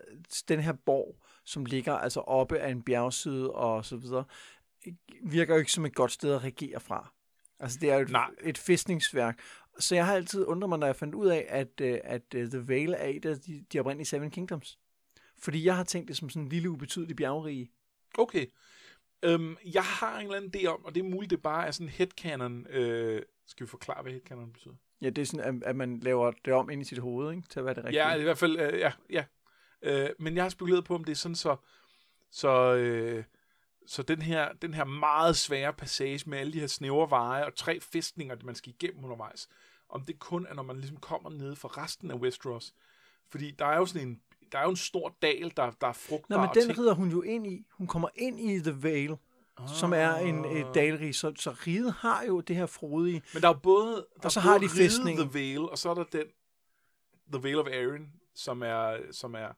den 0.47 0.59
her 0.59 0.73
borg, 0.73 1.23
som 1.45 1.65
ligger 1.65 1.93
altså 1.93 2.19
oppe 2.19 2.59
af 2.59 2.69
en 2.71 2.81
bjergside 2.83 3.51
og 3.51 3.85
så 3.85 3.95
videre, 3.97 4.23
virker 5.23 5.53
jo 5.53 5.59
ikke 5.59 5.71
som 5.71 5.85
et 5.85 5.95
godt 5.95 6.11
sted 6.11 6.33
at 6.33 6.43
regere 6.43 6.79
fra. 6.79 7.13
Altså 7.59 7.77
det 7.81 7.89
er 7.89 7.95
jo 7.95 8.01
et, 8.01 8.09
Nej. 8.09 8.29
et 8.43 8.57
fæstningsværk. 8.57 9.39
Så 9.79 9.95
jeg 9.95 10.05
har 10.05 10.15
altid 10.15 10.45
undret 10.45 10.69
mig, 10.69 10.79
når 10.79 10.87
jeg 10.87 10.95
fandt 10.95 11.15
ud 11.15 11.27
af, 11.27 11.45
at, 11.49 11.81
øh, 11.81 11.99
at 12.03 12.33
øh, 12.35 12.49
The 12.49 12.67
Vale 12.67 12.95
er 12.95 13.07
et 13.07 13.25
af 13.25 13.39
de, 13.39 13.65
de 13.73 13.79
oprindelige 13.79 14.07
Seven 14.07 14.31
Kingdoms. 14.31 14.79
Fordi 15.37 15.65
jeg 15.65 15.75
har 15.75 15.83
tænkt 15.83 16.07
det 16.07 16.17
som 16.17 16.29
sådan 16.29 16.43
en 16.43 16.49
lille 16.49 16.69
ubetydelig 16.69 17.15
bjergrige. 17.15 17.71
Okay. 18.17 18.45
Øhm, 19.23 19.57
jeg 19.73 19.83
har 19.83 20.19
en 20.19 20.25
eller 20.25 20.37
anden 20.37 20.51
idé 20.55 20.65
om, 20.65 20.85
og 20.85 20.95
det 20.95 21.05
er 21.05 21.09
muligt, 21.09 21.29
det 21.29 21.41
bare 21.41 21.67
er 21.67 21.71
sådan 21.71 21.87
en 21.87 21.91
headcanon. 21.91 22.67
Øh, 22.69 23.21
skal 23.47 23.65
vi 23.65 23.69
forklare, 23.69 24.01
hvad 24.01 24.11
headcanon 24.11 24.53
betyder? 24.53 24.73
Ja, 25.01 25.09
det 25.09 25.21
er 25.21 25.25
sådan, 25.25 25.55
at, 25.55 25.69
at 25.69 25.75
man 25.75 25.99
laver 25.99 26.31
det 26.45 26.53
om 26.53 26.69
ind 26.69 26.81
i 26.81 26.85
sit 26.85 26.97
hoved, 26.97 27.31
ikke? 27.35 27.47
Til 27.49 27.59
at 27.59 27.65
være 27.65 27.73
det 27.73 27.83
rigtige. 27.83 28.07
Ja, 28.07 28.15
i 28.15 28.23
hvert 28.23 28.37
fald, 28.37 28.59
øh, 28.59 28.79
ja, 28.79 28.91
ja. 29.09 29.23
Øh, 29.81 30.09
men 30.19 30.35
jeg 30.35 30.43
har 30.43 30.49
spekuleret 30.49 30.85
på, 30.85 30.95
om 30.95 31.03
det 31.03 31.11
er 31.11 31.15
sådan 31.15 31.35
så, 31.35 31.55
så, 32.31 32.75
øh, 32.75 33.23
så 33.89 34.03
den, 34.03 34.21
her, 34.21 34.53
den 34.61 34.73
her 34.73 34.83
meget 34.83 35.37
svære 35.37 35.73
passage 35.73 36.29
med 36.29 36.37
alle 36.37 36.53
de 36.53 36.59
her 36.59 36.67
snævre 36.67 37.09
veje 37.09 37.45
og 37.45 37.55
tre 37.55 37.79
fæstninger, 37.79 38.35
man 38.43 38.55
skal 38.55 38.73
igennem 38.79 39.03
undervejs, 39.03 39.49
om 39.89 40.05
det 40.05 40.19
kun 40.19 40.45
er, 40.49 40.53
når 40.53 40.63
man 40.63 40.77
ligesom 40.77 40.97
kommer 40.97 41.29
ned 41.29 41.55
fra 41.55 41.69
resten 41.69 42.11
af 42.11 42.15
Westeros. 42.15 42.73
Fordi 43.29 43.51
der 43.51 43.65
er 43.65 43.77
jo 43.77 43.85
sådan 43.85 44.07
en, 44.07 44.21
der 44.51 44.59
er 44.59 44.63
jo 44.63 44.69
en 44.69 44.75
stor 44.75 45.15
dal, 45.21 45.53
der, 45.57 45.71
der 45.81 45.87
er 45.87 45.93
frugtbar. 45.93 46.35
Nå, 46.35 46.41
men 46.41 46.49
den 46.53 46.63
ting. 46.63 46.79
rider 46.79 46.93
hun 46.93 47.09
jo 47.09 47.21
ind 47.21 47.47
i. 47.47 47.65
Hun 47.71 47.87
kommer 47.87 48.09
ind 48.15 48.39
i 48.39 48.59
The 48.59 48.83
Vale, 48.83 49.17
ah. 49.57 49.69
som 49.69 49.93
er 49.93 50.15
en 50.15 50.45
et 50.45 50.67
dalrig. 50.75 51.15
Så, 51.15 51.33
så 51.35 51.51
riget 51.51 51.93
har 51.93 52.23
jo 52.23 52.39
det 52.39 52.55
her 52.55 52.65
frodige. 52.65 53.21
Men 53.33 53.41
der 53.41 53.47
er 53.47 53.53
jo 53.53 53.59
både, 53.59 53.95
der 53.95 54.25
Og 54.25 54.31
så 54.31 54.39
er 54.39 54.43
har 54.43 54.57
de 54.57 54.69
fæstningen. 54.69 55.29
The 55.29 55.39
Vale, 55.39 55.69
og 55.69 55.77
så 55.77 55.89
er 55.89 55.93
der 55.93 56.03
den 56.03 56.25
The 57.33 57.43
Vale 57.43 57.59
of 57.59 57.67
Arryn, 57.67 58.05
som 58.35 58.61
er, 58.61 58.97
som 59.11 59.35
er 59.35 59.49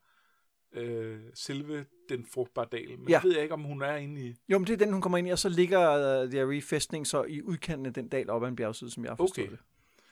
øh, 0.74 1.20
selve 1.34 1.86
den 2.10 2.26
frugtbare 2.26 2.66
dal. 2.72 3.00
Men 3.00 3.10
Ja. 3.10 3.22
ved 3.24 3.34
jeg 3.34 3.42
ikke, 3.44 3.54
om 3.54 3.62
hun 3.64 3.82
er 3.82 3.96
inde 3.96 4.22
i... 4.28 4.36
Jo, 4.50 4.58
men 4.58 4.68
det 4.68 4.74
er 4.74 4.78
den, 4.78 4.92
hun 4.94 5.02
kommer 5.02 5.18
ind 5.18 5.28
i, 5.28 5.32
og 5.32 5.40
så 5.40 5.50
ligger 5.50 6.24
uh, 6.24 6.30
The 6.30 6.42
Array 6.42 6.62
fæstning 6.64 7.08
så 7.08 7.24
i 7.24 7.42
udkanten 7.42 7.86
af 7.86 7.94
den 7.94 8.08
dal 8.08 8.30
op 8.30 8.44
ad 8.44 8.48
en 8.48 8.56
bjergside, 8.56 8.92
som 8.92 9.04
jeg 9.04 9.12
har 9.12 9.16
forstået 9.16 9.48
Okay. 9.48 9.58
det. 9.58 9.66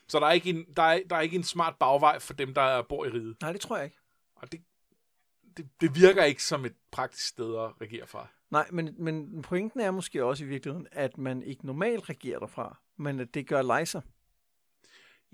Så 0.08 0.20
der 0.20 0.26
er, 0.26 0.32
ikke 0.32 0.50
en, 0.50 0.66
der, 0.76 0.84
er, 0.84 1.00
der 1.10 1.16
er 1.16 1.22
ikke 1.22 1.36
en 1.36 1.44
smart 1.44 1.76
bagvej 1.80 2.20
for 2.20 2.34
dem, 2.34 2.54
der 2.54 2.82
bor 2.82 3.06
i 3.06 3.10
riget. 3.10 3.38
Nej, 3.42 3.52
det 3.52 3.62
tror 3.62 3.76
jeg 3.78 3.86
ikke. 3.86 3.98
Og 4.36 4.52
det, 4.52 4.62
det, 5.58 5.70
det 5.82 5.96
virker 5.96 6.24
ikke 6.24 6.44
som 6.44 6.66
et 6.66 6.76
praktisk 6.92 7.28
sted 7.28 7.56
at 7.56 7.72
regere 7.82 8.08
fra. 8.08 8.28
Nej, 8.52 8.68
men, 8.72 8.96
men 8.98 9.42
pointen 9.42 9.80
er 9.80 9.92
måske 9.92 10.26
også 10.26 10.44
i 10.44 10.48
virkeligheden, 10.48 10.88
at 10.92 11.18
man 11.18 11.44
ikke 11.44 11.66
normalt 11.66 12.10
regerer 12.10 12.40
derfra, 12.40 12.78
men 12.98 13.20
at 13.20 13.34
det 13.34 13.48
gør 13.48 13.80
Lysa. 13.82 14.00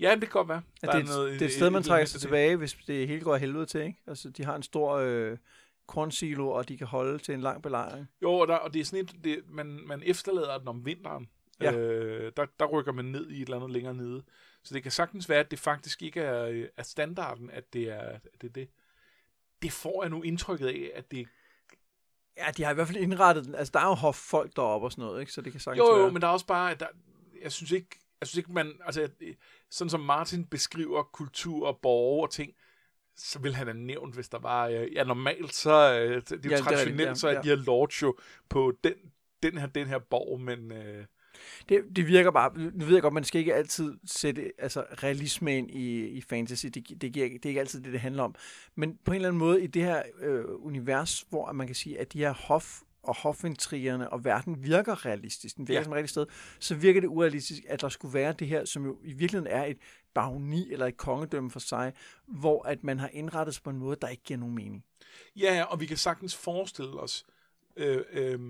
Ja, 0.00 0.10
det 0.10 0.20
kan 0.20 0.28
godt 0.28 0.48
være. 0.48 0.62
At 0.82 0.88
det, 0.92 1.00
er 1.00 1.04
noget- 1.04 1.32
et, 1.34 1.40
det 1.40 1.42
er 1.42 1.48
et 1.48 1.54
sted, 1.54 1.70
man 1.70 1.82
trækker 1.82 2.06
sig 2.06 2.20
tilbage, 2.20 2.56
hvis 2.56 2.72
det 2.86 3.08
hele 3.08 3.20
går 3.24 3.34
af 3.34 3.40
helvede 3.40 3.66
til. 3.66 3.80
Ikke? 3.80 4.02
Altså, 4.06 4.30
de 4.30 4.44
har 4.44 4.56
en 4.56 4.62
stor 4.62 4.92
øh, 4.94 5.38
kornsilo, 5.86 6.50
og 6.50 6.68
de 6.68 6.78
kan 6.78 6.86
holde 6.86 7.18
til 7.18 7.34
en 7.34 7.40
lang 7.40 7.62
belejring. 7.62 8.06
Jo, 8.22 8.32
og, 8.32 8.48
der, 8.48 8.54
og 8.56 8.74
det 8.74 8.80
er 8.80 8.84
sådan 8.84 9.04
et, 9.04 9.14
det, 9.24 9.42
man, 9.48 9.66
man 9.86 10.02
efterlader 10.06 10.58
den 10.58 10.68
om 10.68 10.86
vinteren. 10.86 11.28
Ja. 11.60 11.72
Øh, 11.72 12.32
der, 12.36 12.46
der 12.60 12.66
rykker 12.66 12.92
man 12.92 13.04
ned 13.04 13.30
i 13.30 13.36
et 13.36 13.42
eller 13.42 13.56
andet 13.56 13.70
længere 13.70 13.94
nede. 13.94 14.22
Så 14.62 14.74
det 14.74 14.82
kan 14.82 14.92
sagtens 14.92 15.28
være, 15.28 15.40
at 15.40 15.50
det 15.50 15.58
faktisk 15.58 16.02
ikke 16.02 16.20
er, 16.20 16.44
øh, 16.46 16.66
er 16.76 16.82
standarden, 16.82 17.50
at 17.50 17.72
det 17.72 17.82
er, 17.90 18.00
at 18.00 18.22
det 18.40 18.48
er 18.48 18.52
det. 18.52 18.68
Det 19.62 19.72
får 19.72 20.02
jeg 20.02 20.10
nu 20.10 20.22
indtrykket 20.22 20.66
af, 20.66 20.90
at 20.94 21.10
det... 21.10 21.26
Ja, 22.36 22.50
de 22.56 22.62
har 22.64 22.70
i 22.70 22.74
hvert 22.74 22.86
fald 22.86 22.98
indrettet 22.98 23.44
den. 23.44 23.54
Altså, 23.54 23.70
der 23.74 23.80
er 23.80 23.86
jo 23.88 23.94
hoffolk 23.94 24.56
deroppe 24.56 24.86
og 24.86 24.92
sådan 24.92 25.04
noget, 25.04 25.20
ikke? 25.20 25.32
så 25.32 25.40
det 25.40 25.52
kan 25.52 25.60
sagtens 25.60 25.78
Jo, 25.88 25.92
være. 25.94 26.04
jo, 26.04 26.10
men 26.10 26.22
der 26.22 26.28
er 26.28 26.32
også 26.32 26.46
bare... 26.46 26.70
at 26.70 26.80
Der, 26.80 26.86
jeg 27.42 27.52
synes 27.52 27.70
ikke, 27.70 27.88
jeg 28.20 28.28
synes 28.28 28.36
ikke, 28.38 28.52
man... 28.52 28.72
Altså, 28.84 29.08
sådan 29.70 29.90
som 29.90 30.00
Martin 30.00 30.44
beskriver 30.44 31.02
kultur 31.02 31.66
og 31.66 31.78
borger 31.82 32.26
og 32.26 32.32
ting, 32.32 32.52
så 33.16 33.38
vil 33.38 33.54
han 33.54 33.66
have 33.66 33.78
nævnt, 33.78 34.14
hvis 34.14 34.28
der 34.28 34.38
var... 34.38 34.66
øh, 34.68 34.92
Ja, 34.94 35.04
normalt, 35.04 35.54
så... 35.54 35.70
øh, 36.00 36.22
Det 36.22 36.32
er 36.32 36.36
jo 36.36 36.36
Ja, 36.36 36.36
det 36.36 36.46
er 36.46 36.50
ja, 36.50 36.56
traditionelt, 36.56 36.90
rigtigt, 36.90 37.08
ja, 37.08 37.14
så 37.14 37.28
er 37.28 37.42
de 37.42 37.48
her 37.48 37.56
lords 37.56 38.02
jo 38.02 38.16
på 38.48 38.72
den, 38.84 38.94
den, 39.42 39.58
her, 39.58 39.66
den 39.66 39.86
her 39.86 39.98
borg, 39.98 40.40
men... 40.40 40.72
Øh, 40.72 41.04
Det, 41.68 41.84
det 41.96 42.06
virker 42.06 42.30
bare, 42.30 42.58
nu 42.74 42.84
ved 42.84 42.92
jeg 42.94 43.02
godt, 43.02 43.14
man 43.14 43.24
skal 43.24 43.38
ikke 43.38 43.54
altid 43.54 43.94
sætte 44.06 44.52
altså, 44.58 44.80
realisme 45.02 45.58
ind 45.58 45.70
i, 45.70 46.06
i 46.06 46.20
fantasy, 46.20 46.66
det, 46.66 47.00
det, 47.00 47.12
giver, 47.12 47.28
det 47.28 47.44
er 47.44 47.48
ikke 47.48 47.60
altid 47.60 47.82
det, 47.82 47.92
det 47.92 48.00
handler 48.00 48.22
om. 48.22 48.34
Men 48.74 48.98
på 49.04 49.10
en 49.10 49.14
eller 49.14 49.28
anden 49.28 49.38
måde 49.38 49.62
i 49.62 49.66
det 49.66 49.82
her 49.82 50.02
øh, 50.20 50.44
univers, 50.48 51.20
hvor 51.30 51.52
man 51.52 51.66
kan 51.66 51.76
sige, 51.76 51.98
at 52.00 52.12
de 52.12 52.18
her 52.18 52.32
hof 52.32 52.80
og 53.08 53.16
hofintrigerne 53.16 54.10
og 54.10 54.24
verden 54.24 54.64
virker 54.64 55.06
realistisk, 55.06 55.56
den 55.56 55.68
virker 55.68 55.80
ja. 55.80 55.84
Som 55.84 55.92
et 55.92 55.96
rigtigt 55.96 56.10
sted, 56.10 56.26
så 56.60 56.74
virker 56.74 57.00
det 57.00 57.08
urealistisk, 57.08 57.62
at 57.68 57.80
der 57.80 57.88
skulle 57.88 58.14
være 58.14 58.32
det 58.32 58.48
her, 58.48 58.64
som 58.64 58.84
jo 58.84 58.98
i 59.04 59.12
virkeligheden 59.12 59.52
er 59.52 59.64
et 59.64 59.78
baroni 60.14 60.72
eller 60.72 60.86
et 60.86 60.96
kongedømme 60.96 61.50
for 61.50 61.60
sig, 61.60 61.92
hvor 62.26 62.66
at 62.66 62.84
man 62.84 62.98
har 62.98 63.08
indrettet 63.08 63.54
sig 63.54 63.64
på 63.64 63.70
en 63.70 63.78
måde, 63.78 63.96
der 64.02 64.08
ikke 64.08 64.22
giver 64.22 64.38
nogen 64.38 64.54
mening. 64.54 64.84
Ja, 65.36 65.64
og 65.68 65.80
vi 65.80 65.86
kan 65.86 65.96
sagtens 65.96 66.36
forestille 66.36 67.00
os 67.00 67.26
øh, 67.76 68.04
øh, 68.12 68.40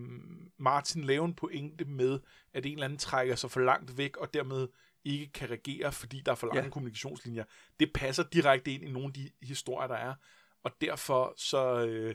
Martin 0.58 1.04
lave 1.04 1.24
en 1.24 1.34
pointe 1.34 1.84
med, 1.84 2.20
at 2.54 2.66
en 2.66 2.72
eller 2.72 2.84
anden 2.84 2.98
trækker 2.98 3.34
sig 3.34 3.50
for 3.50 3.60
langt 3.60 3.98
væk, 3.98 4.16
og 4.16 4.34
dermed 4.34 4.68
ikke 5.04 5.32
kan 5.32 5.50
regere, 5.50 5.92
fordi 5.92 6.22
der 6.26 6.32
er 6.32 6.36
for 6.36 6.46
lange 6.46 6.62
ja. 6.62 6.70
kommunikationslinjer. 6.70 7.44
Det 7.80 7.92
passer 7.92 8.22
direkte 8.22 8.72
ind 8.72 8.84
i 8.84 8.90
nogle 8.90 9.06
af 9.06 9.12
de 9.12 9.30
historier, 9.42 9.88
der 9.88 9.94
er, 9.94 10.14
og 10.62 10.70
derfor 10.80 11.34
så... 11.36 11.86
Øh, 11.86 12.14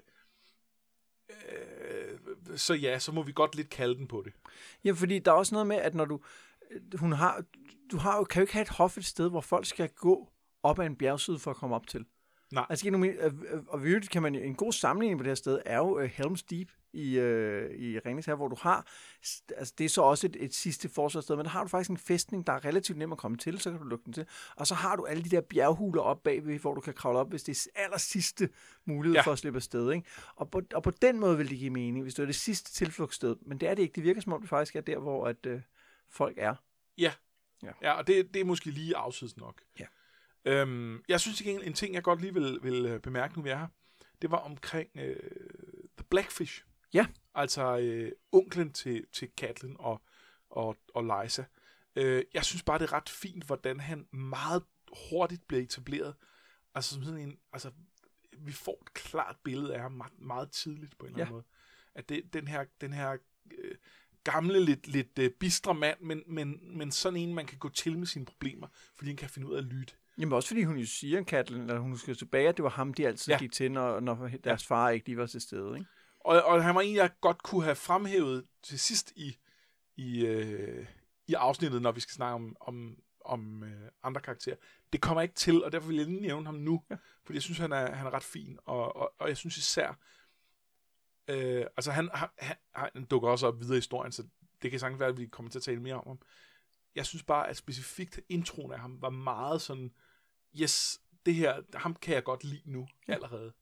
Øh, 1.51 2.57
så 2.57 2.73
ja, 2.73 2.99
så 2.99 3.11
må 3.11 3.23
vi 3.23 3.31
godt 3.31 3.55
lidt 3.55 3.69
kalde 3.69 3.95
den 3.95 4.07
på 4.07 4.21
det. 4.25 4.33
Ja, 4.83 4.91
fordi 4.91 5.19
der 5.19 5.31
er 5.31 5.35
også 5.35 5.55
noget 5.55 5.67
med, 5.67 5.75
at 5.75 5.95
når 5.95 6.05
du, 6.05 6.19
hun 6.95 7.11
har, 7.11 7.43
du 7.91 7.97
har 7.97 8.17
jo, 8.17 8.23
kan 8.23 8.39
jo 8.39 8.43
ikke 8.43 8.53
have 8.53 8.61
et 8.61 8.69
hof 8.69 8.97
et 8.97 9.05
sted, 9.05 9.29
hvor 9.29 9.41
folk 9.41 9.65
skal 9.65 9.89
gå 9.89 10.29
op 10.63 10.79
ad 10.79 10.85
en 10.85 10.95
bjergside 10.95 11.39
for 11.39 11.51
at 11.51 11.57
komme 11.57 11.75
op 11.75 11.87
til. 11.87 12.05
Nej. 12.51 12.65
Altså, 12.69 12.89
øh, 12.89 13.25
øh, 13.25 13.63
og 13.67 13.83
vi 13.83 13.99
kan 13.99 14.21
man, 14.21 14.35
en 14.35 14.55
god 14.55 14.71
sammenligning 14.71 15.19
på 15.19 15.23
det 15.23 15.29
her 15.29 15.35
sted 15.35 15.61
er 15.65 15.77
jo 15.77 15.99
uh, 15.99 16.05
Helm's 16.05 16.43
Deep 16.49 16.71
i, 16.93 17.19
uh, 17.19 17.71
i 17.71 17.99
Ringnes 17.99 18.25
her, 18.25 18.35
hvor 18.35 18.47
du 18.47 18.55
har, 18.61 18.87
altså 19.57 19.73
det 19.77 19.85
er 19.85 19.89
så 19.89 20.01
også 20.01 20.27
et, 20.27 20.37
et 20.39 20.53
sidste 20.53 20.89
forsvarssted, 20.89 21.35
men 21.35 21.45
der 21.45 21.51
har 21.51 21.63
du 21.63 21.67
faktisk 21.67 21.89
en 21.89 21.97
fæstning, 21.97 22.47
der 22.47 22.53
er 22.53 22.65
relativt 22.65 22.97
nem 22.97 23.11
at 23.11 23.17
komme 23.17 23.37
til, 23.37 23.59
så 23.59 23.71
kan 23.71 23.79
du 23.79 23.85
lukke 23.85 24.05
den 24.05 24.13
til. 24.13 24.25
Og 24.55 24.67
så 24.67 24.75
har 24.75 24.95
du 24.95 25.05
alle 25.05 25.23
de 25.23 25.29
der 25.29 25.41
bjerghuler 25.41 26.01
op 26.01 26.23
bagved, 26.23 26.59
hvor 26.59 26.73
du 26.73 26.81
kan 26.81 26.93
kravle 26.93 27.19
op, 27.19 27.29
hvis 27.29 27.43
det 27.43 27.67
er 27.75 27.83
aller 27.83 27.97
sidste 27.97 28.49
mulighed 28.85 29.15
ja. 29.15 29.21
for 29.21 29.31
at 29.31 29.39
slippe 29.39 29.57
afsted. 29.57 29.91
Ikke? 29.91 30.07
Og, 30.35 30.51
på, 30.51 30.61
og 30.73 30.83
på 30.83 30.91
den 30.91 31.19
måde 31.19 31.37
vil 31.37 31.49
det 31.49 31.57
give 31.57 31.69
mening, 31.69 32.03
hvis 32.03 32.13
det 32.13 32.21
er 32.21 32.25
det 32.25 32.35
sidste 32.35 32.71
tilflugtssted. 32.71 33.35
Men 33.41 33.57
det 33.57 33.69
er 33.69 33.75
det 33.75 33.83
ikke. 33.83 33.95
Det 33.95 34.03
virker 34.03 34.21
som 34.21 34.33
om 34.33 34.41
det 34.41 34.49
faktisk 34.49 34.75
er 34.75 34.81
der, 34.81 34.99
hvor 34.99 35.27
at, 35.27 35.45
uh, 35.45 35.61
folk 36.09 36.37
er. 36.37 36.55
Ja, 36.97 37.11
ja. 37.63 37.71
ja 37.81 37.93
og 37.93 38.07
det, 38.07 38.33
det 38.33 38.39
er 38.39 38.45
måske 38.45 38.71
lige 38.71 38.97
afsides 38.97 39.37
nok. 39.37 39.61
Ja. 39.79 39.85
Øhm, 40.45 41.03
jeg 41.07 41.19
synes 41.19 41.41
ikke 41.41 41.65
en 41.65 41.73
ting, 41.73 41.93
jeg 41.93 42.03
godt 42.03 42.21
lige 42.21 42.33
vil, 42.33 42.59
vil 42.63 42.85
øh, 42.85 42.99
bemærke, 42.99 43.35
nu 43.35 43.41
vi 43.41 43.49
er 43.49 43.57
her, 43.57 43.67
det 44.21 44.31
var 44.31 44.37
omkring 44.37 44.89
øh, 44.95 45.15
The 45.97 46.05
Blackfish. 46.09 46.65
Ja. 46.93 47.05
Altså 47.35 47.77
øh, 47.77 48.11
onklen 48.31 48.71
til, 48.71 49.05
til 49.13 49.29
Catelyn 49.37 49.75
og, 49.79 50.01
og, 50.49 50.77
og 50.93 51.03
Lysa. 51.03 51.43
Øh, 51.95 52.23
jeg 52.33 52.45
synes 52.45 52.63
bare, 52.63 52.79
det 52.79 52.83
er 52.83 52.93
ret 52.93 53.09
fint, 53.09 53.43
hvordan 53.43 53.79
han 53.79 54.07
meget 54.11 54.63
hurtigt 55.09 55.47
bliver 55.47 55.63
etableret. 55.63 56.15
Altså 56.75 56.93
som 56.93 57.03
sådan 57.03 57.19
en, 57.19 57.37
altså 57.53 57.71
vi 58.37 58.51
får 58.51 58.77
et 58.81 58.93
klart 58.93 59.35
billede 59.43 59.75
af 59.75 59.81
ham 59.81 59.91
meget, 59.91 60.19
meget 60.19 60.51
tidligt 60.51 60.97
på 60.97 61.05
en 61.05 61.11
eller 61.11 61.25
anden 61.25 61.33
måde. 61.33 61.43
At 61.95 62.09
det, 62.09 62.33
den 62.33 62.47
her, 62.47 62.65
den 62.81 62.93
her 62.93 63.17
øh, 63.51 63.75
gamle, 64.23 64.65
lidt, 64.65 64.87
lidt 64.87 65.19
øh, 65.19 65.31
bistre 65.31 65.73
mand, 65.73 65.97
men, 66.01 66.23
men, 66.27 66.77
men 66.77 66.91
sådan 66.91 67.19
en, 67.19 67.33
man 67.33 67.45
kan 67.45 67.57
gå 67.57 67.69
til 67.69 67.97
med 67.97 68.07
sine 68.07 68.25
problemer, 68.25 68.67
fordi 68.95 69.09
han 69.09 69.17
kan 69.17 69.29
finde 69.29 69.47
ud 69.47 69.53
af 69.53 69.57
at 69.57 69.63
lytte. 69.63 69.93
Jamen 70.17 70.33
også 70.33 70.47
fordi 70.49 70.63
hun 70.63 70.77
jo 70.77 70.85
siger, 70.85 71.23
Katlin, 71.23 71.69
at 71.69 71.79
hun 71.79 71.97
skal 71.97 72.15
tilbage, 72.15 72.49
at 72.49 72.57
det 72.57 72.63
var 72.63 72.69
ham, 72.69 72.93
de 72.93 73.07
altid 73.07 73.33
ja. 73.33 73.39
gik 73.39 73.51
til, 73.51 73.71
når, 73.71 73.99
når 73.99 74.29
deres 74.43 74.67
far 74.67 74.89
ikke 74.89 75.05
lige 75.05 75.17
var 75.17 75.25
til 75.25 75.41
stede. 75.41 75.77
Ikke? 75.77 75.89
Og, 76.25 76.43
og 76.43 76.63
han 76.63 76.75
var 76.75 76.81
en, 76.81 76.95
jeg 76.95 77.11
godt 77.21 77.43
kunne 77.43 77.63
have 77.63 77.75
fremhævet 77.75 78.47
til 78.63 78.79
sidst 78.79 79.13
i, 79.15 79.37
i, 79.95 80.25
øh, 80.25 80.87
i 81.27 81.33
afsnittet, 81.33 81.81
når 81.81 81.91
vi 81.91 81.99
skal 81.99 82.13
snakke 82.13 82.35
om, 82.35 82.55
om, 82.59 82.97
om 83.25 83.63
øh, 83.63 83.89
andre 84.03 84.21
karakterer. 84.21 84.55
Det 84.93 85.01
kommer 85.01 85.21
ikke 85.21 85.35
til, 85.35 85.63
og 85.63 85.71
derfor 85.71 85.87
vil 85.87 85.97
jeg 85.97 86.05
lige 86.05 86.21
nævne 86.21 86.45
ham 86.45 86.55
nu, 86.55 86.83
ja. 86.89 86.95
fordi 87.23 87.35
jeg 87.35 87.43
synes, 87.43 87.57
han 87.57 87.71
er, 87.71 87.91
han 87.91 88.07
er 88.07 88.11
ret 88.11 88.23
fin, 88.23 88.59
og, 88.65 88.95
og, 88.95 89.13
og 89.19 89.27
jeg 89.27 89.37
synes 89.37 89.57
især, 89.57 89.99
øh, 91.27 91.65
altså 91.77 91.91
han, 91.91 92.09
han, 92.37 92.55
han 92.73 93.05
dukker 93.05 93.29
også 93.29 93.47
op 93.47 93.59
videre 93.59 93.75
i 93.75 93.77
historien, 93.77 94.11
så 94.11 94.23
det 94.61 94.71
kan 94.71 94.79
sagtens 94.79 94.99
være, 94.99 95.09
at 95.09 95.17
vi 95.17 95.25
kommer 95.25 95.51
til 95.51 95.59
at 95.59 95.63
tale 95.63 95.81
mere 95.81 95.95
om 95.95 96.07
ham. 96.07 96.19
Jeg 96.95 97.05
synes 97.05 97.23
bare, 97.23 97.49
at 97.49 97.57
specifikt 97.57 98.19
introen 98.29 98.71
af 98.71 98.79
ham 98.79 99.01
var 99.01 99.09
meget 99.09 99.61
sådan, 99.61 99.91
yes, 100.61 101.01
det 101.25 101.35
her, 101.35 101.61
ham 101.77 101.95
kan 101.95 102.15
jeg 102.15 102.23
godt 102.23 102.43
lide 102.43 102.71
nu 102.71 102.87
ja. 103.07 103.13
allerede. 103.13 103.53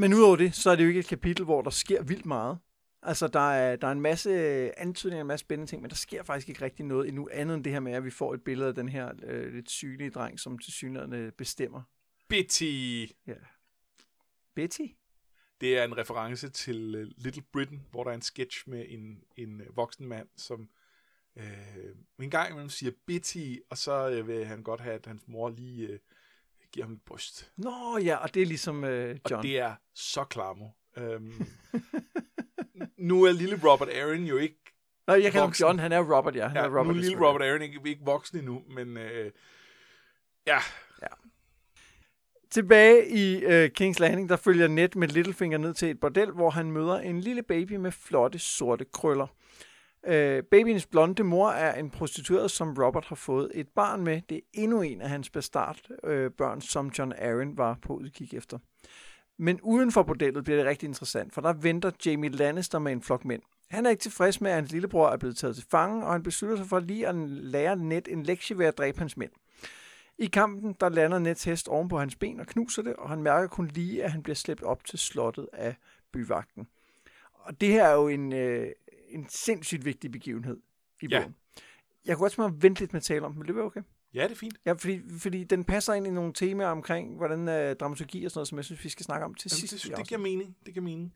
Men 0.00 0.14
udover 0.14 0.36
det, 0.36 0.54
så 0.54 0.70
er 0.70 0.76
det 0.76 0.82
jo 0.82 0.88
ikke 0.88 1.00
et 1.00 1.06
kapitel, 1.06 1.44
hvor 1.44 1.62
der 1.62 1.70
sker 1.70 2.02
vildt 2.02 2.26
meget. 2.26 2.58
Altså, 3.02 3.28
der 3.28 3.50
er, 3.50 3.76
der 3.76 3.86
er 3.86 3.92
en 3.92 4.00
masse 4.00 4.32
antydninger, 4.78 5.20
en 5.20 5.26
masse 5.26 5.44
spændende 5.44 5.70
ting, 5.70 5.82
men 5.82 5.90
der 5.90 5.96
sker 5.96 6.22
faktisk 6.22 6.48
ikke 6.48 6.64
rigtig 6.64 6.86
noget 6.86 7.08
endnu 7.08 7.28
andet 7.32 7.54
end 7.54 7.64
det 7.64 7.72
her 7.72 7.80
med, 7.80 7.92
at 7.92 8.04
vi 8.04 8.10
får 8.10 8.34
et 8.34 8.44
billede 8.44 8.68
af 8.68 8.74
den 8.74 8.88
her 8.88 9.12
øh, 9.22 9.54
lidt 9.54 9.70
sygelige 9.70 10.10
dreng, 10.10 10.40
som 10.40 10.58
til 10.58 10.72
synligheden 10.72 11.32
bestemmer. 11.38 11.82
Betty! 12.28 13.06
Ja. 13.26 13.34
Betty? 14.54 14.86
Det 15.60 15.78
er 15.78 15.84
en 15.84 15.96
reference 15.96 16.48
til 16.48 16.94
uh, 16.94 17.24
Little 17.24 17.42
Britain, 17.52 17.86
hvor 17.90 18.04
der 18.04 18.10
er 18.10 18.14
en 18.14 18.22
sketch 18.22 18.68
med 18.68 18.84
en, 18.88 19.22
en 19.36 19.60
uh, 19.60 19.76
voksen 19.76 20.08
mand, 20.08 20.28
som 20.36 20.68
øh, 21.36 21.44
en 22.18 22.30
gang 22.30 22.50
imellem 22.50 22.70
siger 22.70 22.92
Betty, 23.06 23.54
og 23.70 23.78
så 23.78 24.10
øh, 24.10 24.28
vil 24.28 24.44
han 24.44 24.62
godt 24.62 24.80
have, 24.80 24.94
at 24.94 25.06
hans 25.06 25.22
mor 25.26 25.48
lige 25.48 25.86
øh, 25.86 25.98
giver 26.72 26.86
ham 26.86 26.94
et 26.94 27.02
bryst. 27.06 27.52
Nå 27.56 27.98
ja, 27.98 28.16
og 28.16 28.34
det 28.34 28.42
er 28.42 28.46
ligesom 28.46 28.84
øh, 28.84 29.18
John. 29.30 29.38
Og 29.38 29.42
det 29.42 29.58
er 29.58 29.74
så 29.94 30.24
klamo. 30.24 30.68
Øhm, 30.96 31.46
nu 33.08 33.24
er 33.24 33.32
lille 33.32 33.60
Robert 33.64 33.88
Aaron 33.88 34.24
jo 34.24 34.36
ikke 34.36 34.56
Nå, 35.06 35.14
jeg 35.14 35.32
kan 35.32 35.52
John, 35.60 35.78
han 35.78 35.92
er 35.92 36.16
Robert, 36.16 36.36
ja. 36.36 36.46
Han 36.46 36.56
ja 36.56 36.62
er 36.62 36.68
Robert, 36.68 36.86
nu 36.86 36.92
er 36.92 37.00
lille 37.00 37.26
Robert 37.26 37.42
Aaron 37.42 37.62
ikke, 37.62 37.80
ikke 37.84 38.04
voksen 38.04 38.38
endnu, 38.38 38.62
men 38.68 38.96
øh, 38.96 39.30
ja. 40.46 40.58
ja. 41.02 41.06
Tilbage 42.50 43.08
i 43.10 43.44
uh, 43.44 43.70
King's 43.80 44.00
Landing, 44.00 44.28
der 44.28 44.36
følger 44.36 44.68
Ned 44.68 44.88
med 44.96 45.08
Littlefinger 45.08 45.58
ned 45.58 45.74
til 45.74 45.90
et 45.90 46.00
bordel, 46.00 46.30
hvor 46.30 46.50
han 46.50 46.72
møder 46.72 46.98
en 46.98 47.20
lille 47.20 47.42
baby 47.42 47.72
med 47.72 47.92
flotte 47.92 48.38
sorte 48.38 48.84
krøller. 48.84 49.26
Øh, 50.06 50.42
babyens 50.42 50.86
blonde 50.86 51.24
mor 51.24 51.50
er 51.50 51.74
en 51.74 51.90
prostitueret, 51.90 52.50
som 52.50 52.74
Robert 52.78 53.04
har 53.04 53.16
fået 53.16 53.50
et 53.54 53.68
barn 53.68 54.04
med. 54.04 54.20
Det 54.28 54.36
er 54.36 54.40
endnu 54.52 54.82
en 54.82 55.00
af 55.00 55.08
hans 55.08 55.30
bastardbørn, 55.30 56.10
øh, 56.10 56.30
børn, 56.30 56.60
som 56.60 56.92
John 56.98 57.12
Aaron 57.12 57.58
var 57.58 57.78
på 57.82 57.94
udkig 57.94 58.34
efter. 58.34 58.58
Men 59.38 59.60
uden 59.62 59.92
for 59.92 60.02
bordellet 60.02 60.44
bliver 60.44 60.56
det 60.56 60.66
rigtig 60.66 60.86
interessant, 60.86 61.34
for 61.34 61.40
der 61.40 61.52
venter 61.52 61.90
Jamie 62.06 62.30
Lannister 62.30 62.78
med 62.78 62.92
en 62.92 63.02
flok 63.02 63.24
mænd. 63.24 63.42
Han 63.70 63.86
er 63.86 63.90
ikke 63.90 64.00
tilfreds 64.00 64.40
med, 64.40 64.50
at 64.50 64.56
hans 64.56 64.72
lillebror 64.72 65.08
er 65.08 65.16
blevet 65.16 65.36
taget 65.36 65.56
til 65.56 65.66
fange, 65.70 66.06
og 66.06 66.12
han 66.12 66.22
beslutter 66.22 66.56
sig 66.56 66.66
for 66.66 66.80
lige 66.80 67.08
at 67.08 67.14
lære 67.28 67.76
Ned 67.76 68.02
en 68.08 68.22
lektie 68.22 68.58
ved 68.58 68.66
at 68.66 68.78
dræbe 68.78 68.98
hans 68.98 69.16
mænd. 69.16 69.30
I 70.18 70.26
kampen, 70.26 70.76
der 70.80 70.88
lander 70.88 71.18
Nets 71.18 71.44
hest 71.44 71.68
oven 71.68 71.88
på 71.88 71.98
hans 71.98 72.16
ben 72.16 72.40
og 72.40 72.46
knuser 72.46 72.82
det, 72.82 72.96
og 72.96 73.08
han 73.08 73.22
mærker 73.22 73.48
kun 73.48 73.66
lige, 73.66 74.04
at 74.04 74.12
han 74.12 74.22
bliver 74.22 74.36
slæbt 74.36 74.62
op 74.62 74.84
til 74.84 74.98
slottet 74.98 75.48
af 75.52 75.74
byvagten. 76.12 76.68
Og 77.32 77.60
det 77.60 77.68
her 77.68 77.84
er 77.84 77.94
jo 77.94 78.08
en, 78.08 78.32
øh, 78.32 78.72
en 79.10 79.26
sindssygt 79.28 79.84
vigtig 79.84 80.12
begivenhed 80.12 80.60
i 81.02 81.06
ja. 81.10 81.20
bogen. 81.20 81.36
Jeg 82.04 82.16
kunne 82.16 82.26
også 82.26 82.40
mig 82.40 82.62
vente 82.62 82.80
lidt 82.80 82.92
med 82.92 83.00
at 83.00 83.04
tale 83.04 83.26
om 83.26 83.32
den. 83.32 83.40
Vil 83.40 83.48
det 83.48 83.56
være 83.56 83.64
okay? 83.64 83.82
Ja, 84.14 84.22
det 84.24 84.30
er 84.30 84.36
fint. 84.36 84.58
Ja, 84.66 84.72
fordi, 84.72 85.00
fordi 85.18 85.44
den 85.44 85.64
passer 85.64 85.94
ind 85.94 86.06
i 86.06 86.10
nogle 86.10 86.32
temaer 86.32 86.68
omkring, 86.68 87.16
hvordan 87.16 87.40
uh, 87.40 87.76
dramaturgi 87.76 88.24
og 88.24 88.30
sådan 88.30 88.38
noget, 88.38 88.48
som 88.48 88.58
jeg 88.58 88.64
synes, 88.64 88.84
vi 88.84 88.88
skal 88.88 89.04
snakke 89.04 89.24
om 89.24 89.34
til 89.34 89.50
Jamen, 89.52 89.68
sidst. 89.68 89.88
Det, 89.88 89.96
det 89.96 90.08
giver 90.08 90.20
mening. 90.20 90.56
Det 90.66 90.74
giver 90.74 90.84
mening. 90.84 91.14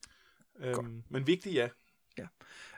Øhm, 0.61 1.03
men 1.09 1.27
vigtigt, 1.27 1.55
ja. 1.55 1.69
Ja. 2.19 2.27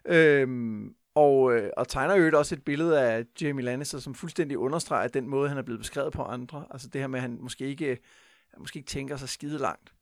Øhm, 0.04 0.94
og, 1.14 1.56
øh, 1.56 1.70
og 1.76 1.88
tegner 1.88 2.14
jo 2.14 2.38
også 2.38 2.54
et 2.54 2.64
billede 2.64 3.00
af 3.00 3.24
Jamie 3.40 3.64
Lannister, 3.64 3.98
som 3.98 4.14
fuldstændig 4.14 4.58
understreger 4.58 5.08
den 5.08 5.28
måde, 5.28 5.48
han 5.48 5.58
er 5.58 5.62
blevet 5.62 5.80
beskrevet 5.80 6.12
på 6.12 6.22
andre. 6.22 6.66
Altså 6.70 6.88
det 6.88 7.00
her 7.00 7.08
med, 7.08 7.18
at 7.18 7.22
han 7.22 7.38
måske 7.40 7.66
ikke, 7.66 7.86
han 8.50 8.60
måske 8.60 8.76
ikke 8.76 8.86
tænker 8.86 9.16
sig 9.16 9.28
skide 9.28 9.58
langt. 9.58 9.92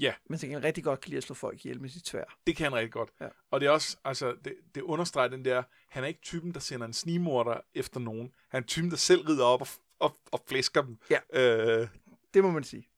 Ja. 0.00 0.14
Men 0.28 0.38
så 0.38 0.46
kan 0.46 0.54
han 0.54 0.64
rigtig 0.64 0.84
godt 0.84 1.00
kan 1.00 1.10
lide 1.10 1.16
at 1.16 1.24
slå 1.24 1.34
folk 1.34 1.64
ihjel 1.64 1.80
med 1.80 1.88
sit 1.88 2.04
tvær. 2.04 2.24
Det 2.46 2.56
kan 2.56 2.64
han 2.64 2.74
rigtig 2.74 2.92
godt. 2.92 3.10
Ja. 3.20 3.28
Og 3.50 3.60
det 3.60 3.66
er 3.66 3.70
også, 3.70 3.96
altså, 4.04 4.34
det, 4.44 4.54
det 4.74 4.82
understreger 4.82 5.28
den 5.28 5.44
der, 5.44 5.62
han 5.88 6.04
er 6.04 6.08
ikke 6.08 6.20
typen, 6.20 6.54
der 6.54 6.60
sender 6.60 6.86
en 6.86 6.92
snimorder 6.92 7.60
efter 7.74 8.00
nogen. 8.00 8.32
Han 8.48 8.62
er 8.62 8.66
typen, 8.66 8.90
der 8.90 8.96
selv 8.96 9.22
rider 9.22 9.44
op 9.44 9.60
og, 9.60 9.68
og, 9.98 10.16
og 10.32 10.40
flæsker 10.48 10.82
dem. 10.82 10.98
Ja, 11.10 11.18
øh, 11.32 11.88
det 12.34 12.44
må 12.44 12.50
man 12.50 12.64
sige. 12.64 12.88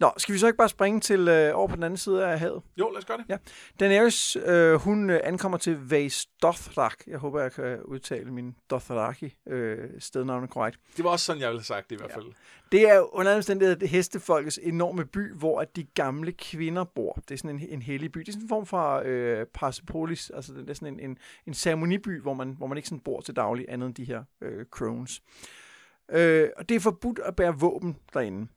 Nå, 0.00 0.12
skal 0.16 0.32
vi 0.32 0.38
så 0.38 0.46
ikke 0.46 0.56
bare 0.56 0.68
springe 0.68 1.00
til 1.00 1.28
øh, 1.28 1.58
over 1.58 1.68
på 1.68 1.76
den 1.76 1.82
anden 1.82 1.96
side 1.96 2.26
af 2.26 2.38
havet? 2.38 2.62
Jo, 2.76 2.90
lad 2.90 2.98
os 2.98 3.04
gøre 3.04 3.18
det. 3.18 3.24
Ja. 3.28 3.36
Daenerys, 3.80 4.36
øh, 4.36 4.74
hun 4.74 5.10
øh, 5.10 5.20
ankommer 5.24 5.58
til 5.58 5.78
Vaes 5.88 6.26
Dothrak. 6.42 7.06
Jeg 7.06 7.18
håber, 7.18 7.40
jeg 7.40 7.52
kan 7.52 7.82
udtale 7.82 8.30
min 8.30 8.56
Dothraki 8.70 9.34
øh, 9.48 9.88
stednavn 9.98 10.48
korrekt. 10.48 10.78
Det 10.96 11.04
var 11.04 11.10
også 11.10 11.24
sådan, 11.24 11.42
jeg 11.42 11.48
ville 11.48 11.58
have 11.58 11.64
sagt 11.64 11.90
det 11.90 11.96
i 11.96 11.98
hvert 11.98 12.12
fald. 12.12 12.24
Ja. 12.24 12.32
Det 12.72 12.90
er 12.90 13.14
under 13.14 13.36
omstændighed 13.36 13.88
hestefolkets 13.88 14.60
enorme 14.62 15.04
by, 15.04 15.34
hvor 15.34 15.60
at 15.60 15.76
de 15.76 15.84
gamle 15.84 16.32
kvinder 16.32 16.84
bor. 16.84 17.12
Det 17.28 17.34
er 17.34 17.38
sådan 17.38 17.50
en, 17.50 17.66
en 17.68 17.82
hellig 17.82 18.12
by. 18.12 18.20
Det 18.20 18.28
er 18.28 18.32
sådan 18.32 18.44
en 18.44 18.48
form 18.48 18.66
for 18.66 19.02
øh, 19.04 19.46
Persepolis, 19.54 20.30
altså 20.30 20.52
det 20.52 20.70
er 20.70 20.74
sådan 20.74 20.94
en, 20.94 21.00
en, 21.00 21.18
en 21.46 21.54
ceremoniby, 21.54 22.22
hvor 22.22 22.34
man, 22.34 22.54
hvor 22.58 22.66
man 22.66 22.76
ikke 22.76 22.88
sådan 22.88 23.00
bor 23.00 23.20
til 23.20 23.36
daglig, 23.36 23.66
andet 23.68 23.86
end 23.86 23.94
de 23.94 24.04
her 24.04 24.24
øh, 24.42 24.64
crones. 24.70 25.22
Øh, 26.10 26.48
og 26.56 26.68
det 26.68 26.74
er 26.74 26.80
forbudt 26.80 27.18
at 27.18 27.36
bære 27.36 27.58
våben 27.58 27.96
derinde. 28.14 28.48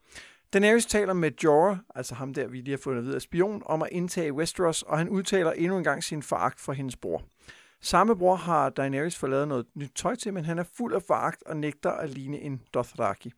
Daenerys 0.54 0.86
taler 0.86 1.14
med 1.14 1.32
Jorah, 1.44 1.78
altså 1.96 2.16
ham 2.16 2.34
der, 2.34 2.48
vi 2.48 2.58
lige 2.58 2.70
har 2.70 2.78
fundet 2.78 3.04
videre 3.04 3.16
af 3.16 3.22
spion, 3.22 3.64
om 3.66 3.82
at 3.82 3.90
indtage 3.92 4.34
Westeros, 4.34 4.82
og 4.82 4.98
han 4.98 5.10
udtaler 5.10 5.52
endnu 5.52 5.78
en 5.78 5.84
gang 5.84 6.04
sin 6.04 6.24
foragt 6.24 6.60
for 6.60 6.74
hendes 6.74 6.96
bror. 6.96 7.24
Samme 7.82 8.18
bror 8.18 8.36
har 8.36 8.70
Daenerys 8.70 9.18
forladet 9.18 9.48
noget 9.48 9.66
nyt 9.76 9.92
tøj 9.96 10.16
til, 10.16 10.34
men 10.34 10.46
han 10.46 10.60
er 10.60 10.64
fuld 10.78 10.94
af 10.94 11.02
foragt 11.02 11.44
og 11.44 11.58
nægter 11.58 11.92
at 11.92 12.10
ligne 12.10 12.40
en 12.40 12.62
Dothraki. 12.74 13.32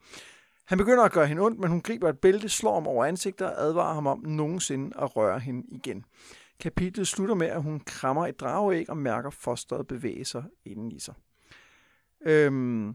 Han 0.66 0.78
begynder 0.78 1.04
at 1.04 1.12
gøre 1.12 1.28
hende 1.28 1.42
ondt, 1.42 1.60
men 1.60 1.70
hun 1.70 1.82
griber 1.82 2.10
et 2.10 2.20
bælte, 2.20 2.50
slår 2.50 2.74
ham 2.74 2.88
over 2.88 3.06
ansigtet 3.06 3.48
og 3.48 3.62
advarer 3.62 3.94
ham 3.94 4.08
om 4.08 4.20
nogensinde 4.20 4.98
at 5.00 5.16
røre 5.16 5.40
hende 5.40 5.64
igen. 5.72 6.06
Kapitlet 6.60 7.08
slutter 7.08 7.36
med, 7.36 7.48
at 7.48 7.64
hun 7.64 7.80
krammer 7.80 8.28
et 8.28 8.40
drageæg 8.40 8.90
og 8.90 8.98
mærker 8.98 9.30
fosteret 9.30 9.88
bevæge 9.88 10.26
sig 10.26 10.44
inden 10.66 10.92
i 10.92 11.00
sig. 11.00 11.14
Øhm, 12.26 12.88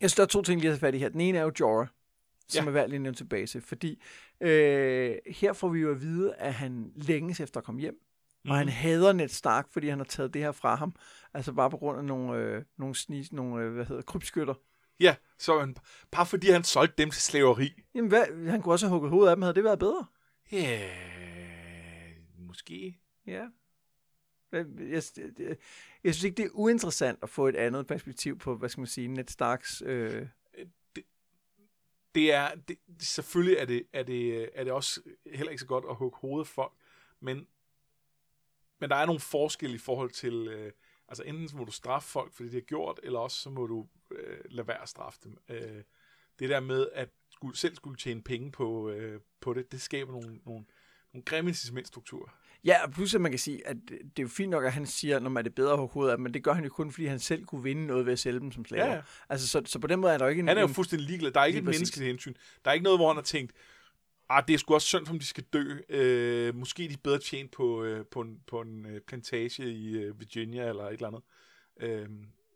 jeg 0.00 0.10
synes, 0.10 0.14
der 0.14 0.22
er 0.22 0.26
to 0.26 0.42
ting, 0.42 0.60
lige 0.60 0.72
at 0.72 0.78
fat 0.78 0.94
i 0.94 0.98
her. 0.98 1.08
Den 1.08 1.20
ene 1.20 1.38
er 1.38 1.42
jo 1.42 1.52
Jorah, 1.60 1.86
som 2.48 2.64
ja. 2.64 2.68
er 2.68 2.72
værd 2.72 2.88
lige 2.88 2.98
nævne 2.98 3.16
tilbage 3.16 3.46
til. 3.46 3.60
Fordi 3.60 4.02
øh, 4.40 5.16
her 5.26 5.52
får 5.52 5.68
vi 5.68 5.80
jo 5.80 5.90
at 5.90 6.00
vide, 6.00 6.34
at 6.34 6.54
han 6.54 6.92
længes 6.96 7.40
efter 7.40 7.60
at 7.60 7.64
komme 7.64 7.80
hjem. 7.80 7.94
Mm. 8.44 8.50
Og 8.50 8.56
han 8.56 8.66
mhm. 8.66 8.72
hader 8.72 9.12
Ned 9.12 9.28
Stark, 9.28 9.66
fordi 9.72 9.88
han 9.88 9.98
har 9.98 10.04
taget 10.04 10.34
det 10.34 10.42
her 10.42 10.52
fra 10.52 10.74
ham. 10.74 10.94
Altså 11.34 11.52
bare 11.52 11.70
på 11.70 11.76
grund 11.76 11.98
af 11.98 12.04
nogle, 12.04 12.38
øh, 12.38 12.62
nogle, 12.78 12.94
snis, 12.94 13.32
nogle 13.32 13.64
øh, 13.64 13.72
hvad 13.72 13.84
hedder, 13.84 14.02
krybskytter. 14.02 14.54
Ja, 15.00 15.16
så 15.38 15.60
han, 15.60 15.76
bare 16.10 16.26
fordi 16.26 16.50
han 16.50 16.64
solgte 16.64 17.02
dem 17.02 17.10
til 17.10 17.22
slaveri. 17.22 17.82
Jamen, 17.94 18.08
hvad, 18.08 18.50
han 18.50 18.62
kunne 18.62 18.74
også 18.74 18.86
have 18.86 18.92
hugget 18.92 19.10
hovedet 19.10 19.30
af 19.30 19.36
dem. 19.36 19.42
Havde 19.42 19.54
det 19.54 19.64
været 19.64 19.78
bedre? 19.78 20.06
Ja, 20.52 20.90
måske. 22.38 22.98
Ja. 23.26 23.46
Jeg, 24.52 24.66
jeg, 24.78 25.02
jeg, 25.38 25.56
jeg 26.04 26.14
synes 26.14 26.24
ikke, 26.24 26.36
det 26.36 26.44
er 26.44 26.50
uinteressant 26.52 27.18
at 27.22 27.28
få 27.28 27.48
et 27.48 27.56
andet 27.56 27.86
perspektiv 27.86 28.38
på, 28.38 28.56
hvad 28.56 28.68
skal 28.68 28.80
man 28.80 28.86
sige, 28.86 29.08
Ned 29.08 29.24
Starks... 29.28 29.82
Øh... 29.86 30.26
Det 32.14 32.32
er, 32.32 32.54
det, 32.54 32.78
selvfølgelig 33.00 33.58
er 33.58 33.64
det, 33.64 33.86
er, 33.92 34.02
det, 34.02 34.50
er 34.54 34.64
det 34.64 34.72
også 34.72 35.00
heller 35.26 35.50
ikke 35.50 35.60
så 35.60 35.66
godt 35.66 35.84
at 35.90 35.96
hugge 35.96 36.18
hovedet 36.18 36.48
folk, 36.48 36.72
men, 37.20 37.46
men 38.78 38.90
der 38.90 38.96
er 38.96 39.06
nogle 39.06 39.20
forskelle 39.20 39.74
i 39.74 39.78
forhold 39.78 40.10
til, 40.10 40.48
øh, 40.48 40.72
altså 41.08 41.22
enten 41.22 41.48
så 41.48 41.56
må 41.56 41.64
du 41.64 41.72
straffe 41.72 42.08
folk, 42.08 42.32
fordi 42.32 42.48
de 42.48 42.54
har 42.54 42.60
gjort, 42.60 43.00
eller 43.02 43.18
også 43.18 43.40
så 43.40 43.50
må 43.50 43.66
du 43.66 43.88
øh, 44.10 44.38
lade 44.44 44.68
være 44.68 44.82
at 44.82 44.88
straffe 44.88 45.20
dem. 45.24 45.38
Øh, 45.48 45.82
det 46.38 46.50
der 46.50 46.60
med, 46.60 46.88
at 46.92 47.08
skulle, 47.30 47.56
selv 47.56 47.74
skulle 47.74 47.96
tjene 47.96 48.22
penge 48.22 48.52
på, 48.52 48.90
øh, 48.90 49.20
på 49.40 49.54
det, 49.54 49.72
det 49.72 49.80
skaber 49.80 50.12
nogle, 50.12 50.40
nogle, 50.44 50.64
nogle 51.12 51.24
grimme 51.24 51.50
incitamentstrukturer. 51.50 52.30
Ja, 52.64 52.84
og 52.84 52.90
pludselig 52.90 53.20
man 53.20 53.32
kan 53.32 53.38
sige, 53.38 53.66
at 53.66 53.76
det 53.90 54.18
er 54.18 54.22
jo 54.22 54.28
fint 54.28 54.50
nok, 54.50 54.64
at 54.64 54.72
han 54.72 54.86
siger, 54.86 55.18
når 55.18 55.30
man 55.30 55.40
er 55.40 55.42
det 55.42 55.54
bedre 55.54 55.76
på 55.76 55.86
hovedet, 55.86 56.20
men 56.20 56.34
det 56.34 56.44
gør 56.44 56.52
han 56.52 56.64
jo 56.64 56.70
kun, 56.70 56.92
fordi 56.92 57.06
han 57.06 57.18
selv 57.18 57.44
kunne 57.44 57.62
vinde 57.62 57.86
noget 57.86 58.06
ved 58.06 58.12
at 58.12 58.18
sælge 58.18 58.40
dem 58.40 58.52
som 58.52 58.64
slaver. 58.64 58.86
Ja, 58.86 58.94
ja. 58.94 59.02
Altså, 59.28 59.48
så, 59.48 59.62
så 59.66 59.78
på 59.78 59.86
den 59.86 60.00
måde 60.00 60.12
er 60.12 60.18
der 60.18 60.24
jo 60.24 60.28
ikke 60.30 60.40
en... 60.40 60.48
Han 60.48 60.56
er 60.56 60.60
jo 60.60 60.66
fuldstændig 60.66 61.08
ligeglad. 61.08 61.30
Der 61.30 61.40
er 61.40 61.44
ikke 61.44 61.58
et 61.58 61.64
menneskeligt 61.64 62.06
hensyn. 62.06 62.34
Der 62.64 62.70
er 62.70 62.74
ikke 62.74 62.84
noget, 62.84 62.98
hvor 62.98 63.08
han 63.08 63.16
har 63.16 63.22
tænkt, 63.22 63.52
ah, 64.28 64.44
det 64.48 64.54
er 64.54 64.58
sgu 64.58 64.74
også 64.74 64.86
synd, 64.86 65.08
om 65.10 65.18
de 65.18 65.26
skal 65.26 65.44
dø. 65.44 65.74
Øh, 65.88 66.54
måske 66.54 66.84
er 66.84 66.88
de 66.88 66.96
bedre 66.96 67.18
tjent 67.18 67.50
på, 67.50 67.84
øh, 67.84 68.06
på 68.06 68.20
en, 68.20 68.40
på 68.46 68.60
en 68.60 68.86
øh, 68.86 69.00
plantage 69.00 69.72
i 69.72 69.96
øh, 69.98 70.20
Virginia 70.20 70.68
eller 70.68 70.84
et 70.84 70.92
eller 70.92 71.08
andet. 71.08 71.22
Øh, 71.80 72.08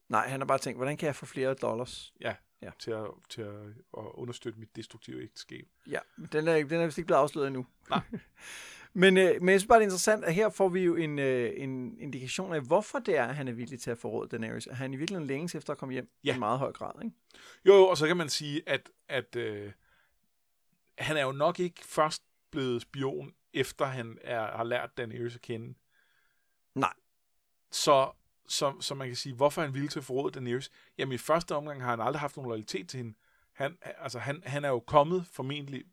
Nej, 0.09 0.29
han 0.29 0.41
har 0.41 0.47
bare 0.47 0.59
tænkt, 0.59 0.79
hvordan 0.79 0.97
kan 0.97 1.07
jeg 1.07 1.17
få 1.17 1.27
flere 1.27 1.55
dollars? 1.55 2.15
Ja, 2.21 2.35
ja. 2.63 2.71
til, 2.79 2.91
at, 2.91 3.07
til 3.29 3.43
at, 3.43 3.55
at 3.99 4.05
understøtte 4.15 4.59
mit 4.59 4.77
destruktive 4.77 5.23
ægteskab. 5.23 5.69
Ja, 5.91 5.99
men 6.17 6.29
den 6.33 6.49
er, 6.49 6.65
den 6.65 6.81
er 6.81 6.85
vist 6.85 6.99
ikke 6.99 7.07
blevet 7.07 7.21
afsløret 7.21 7.47
endnu. 7.47 7.67
Nej. 7.91 8.01
men, 8.99 9.17
øh, 9.17 9.43
men 9.43 9.49
jeg 9.49 9.61
synes 9.61 9.69
bare, 9.69 9.79
det 9.79 9.83
er 9.83 9.87
interessant, 9.87 10.25
at 10.25 10.35
her 10.35 10.49
får 10.49 10.69
vi 10.69 10.81
jo 10.81 10.97
en, 10.97 11.19
øh, 11.19 11.53
en 11.57 11.99
indikation 11.99 12.55
af, 12.55 12.61
hvorfor 12.61 12.99
det 12.99 13.17
er, 13.17 13.25
at 13.25 13.37
han 13.37 13.49
er 13.49 13.53
villig 13.53 13.81
til 13.81 13.91
at 13.91 13.99
forråde 13.99 14.29
Daenerys. 14.29 14.67
At 14.67 14.77
han 14.77 14.95
i 14.95 14.97
virkeligheden 14.97 15.27
længes 15.27 15.55
efter 15.55 15.73
at 15.73 15.79
komme 15.79 15.93
hjem 15.93 16.11
ja. 16.25 16.37
i 16.37 16.39
meget 16.39 16.59
høj 16.59 16.73
grad. 16.73 17.03
Ikke? 17.05 17.17
Jo, 17.67 17.75
jo, 17.75 17.87
og 17.87 17.97
så 17.97 18.07
kan 18.07 18.17
man 18.17 18.29
sige, 18.29 18.63
at, 18.67 18.91
at 19.09 19.37
øh, 19.37 19.73
han 20.99 21.17
er 21.17 21.23
jo 21.23 21.33
nok 21.33 21.61
ikke 21.61 21.85
først 21.85 22.23
blevet 22.51 22.83
spion, 22.83 23.35
efter 23.55 23.85
han 23.85 24.19
er, 24.21 24.57
har 24.57 24.65
lært 24.65 24.97
Daenerys 24.97 25.35
at 25.35 25.43
kende. 25.43 25.75
Nej. 26.75 26.95
Så 27.71 28.11
så, 28.49 28.81
så 28.81 28.95
man 28.95 29.07
kan 29.07 29.17
sige, 29.17 29.35
hvorfor 29.35 29.63
er 29.63 29.67
han 29.67 29.75
villig 29.75 29.91
til 29.91 29.99
at 29.99 30.05
forråde 30.05 30.33
Daenerys? 30.33 30.71
Jamen 30.99 31.13
i 31.13 31.19
første 31.19 31.55
omgang 31.55 31.83
har 31.83 31.91
han 31.91 32.01
aldrig 32.01 32.21
haft 32.21 32.37
nogen 32.37 32.49
loyalitet 32.49 32.89
til 32.89 32.99
hende. 32.99 33.15
Han, 33.53 33.79
altså, 33.83 34.19
han, 34.19 34.43
han 34.47 34.65
er 34.65 34.69
jo 34.69 34.81
kommet 34.81 35.27
formentlig 35.27 35.85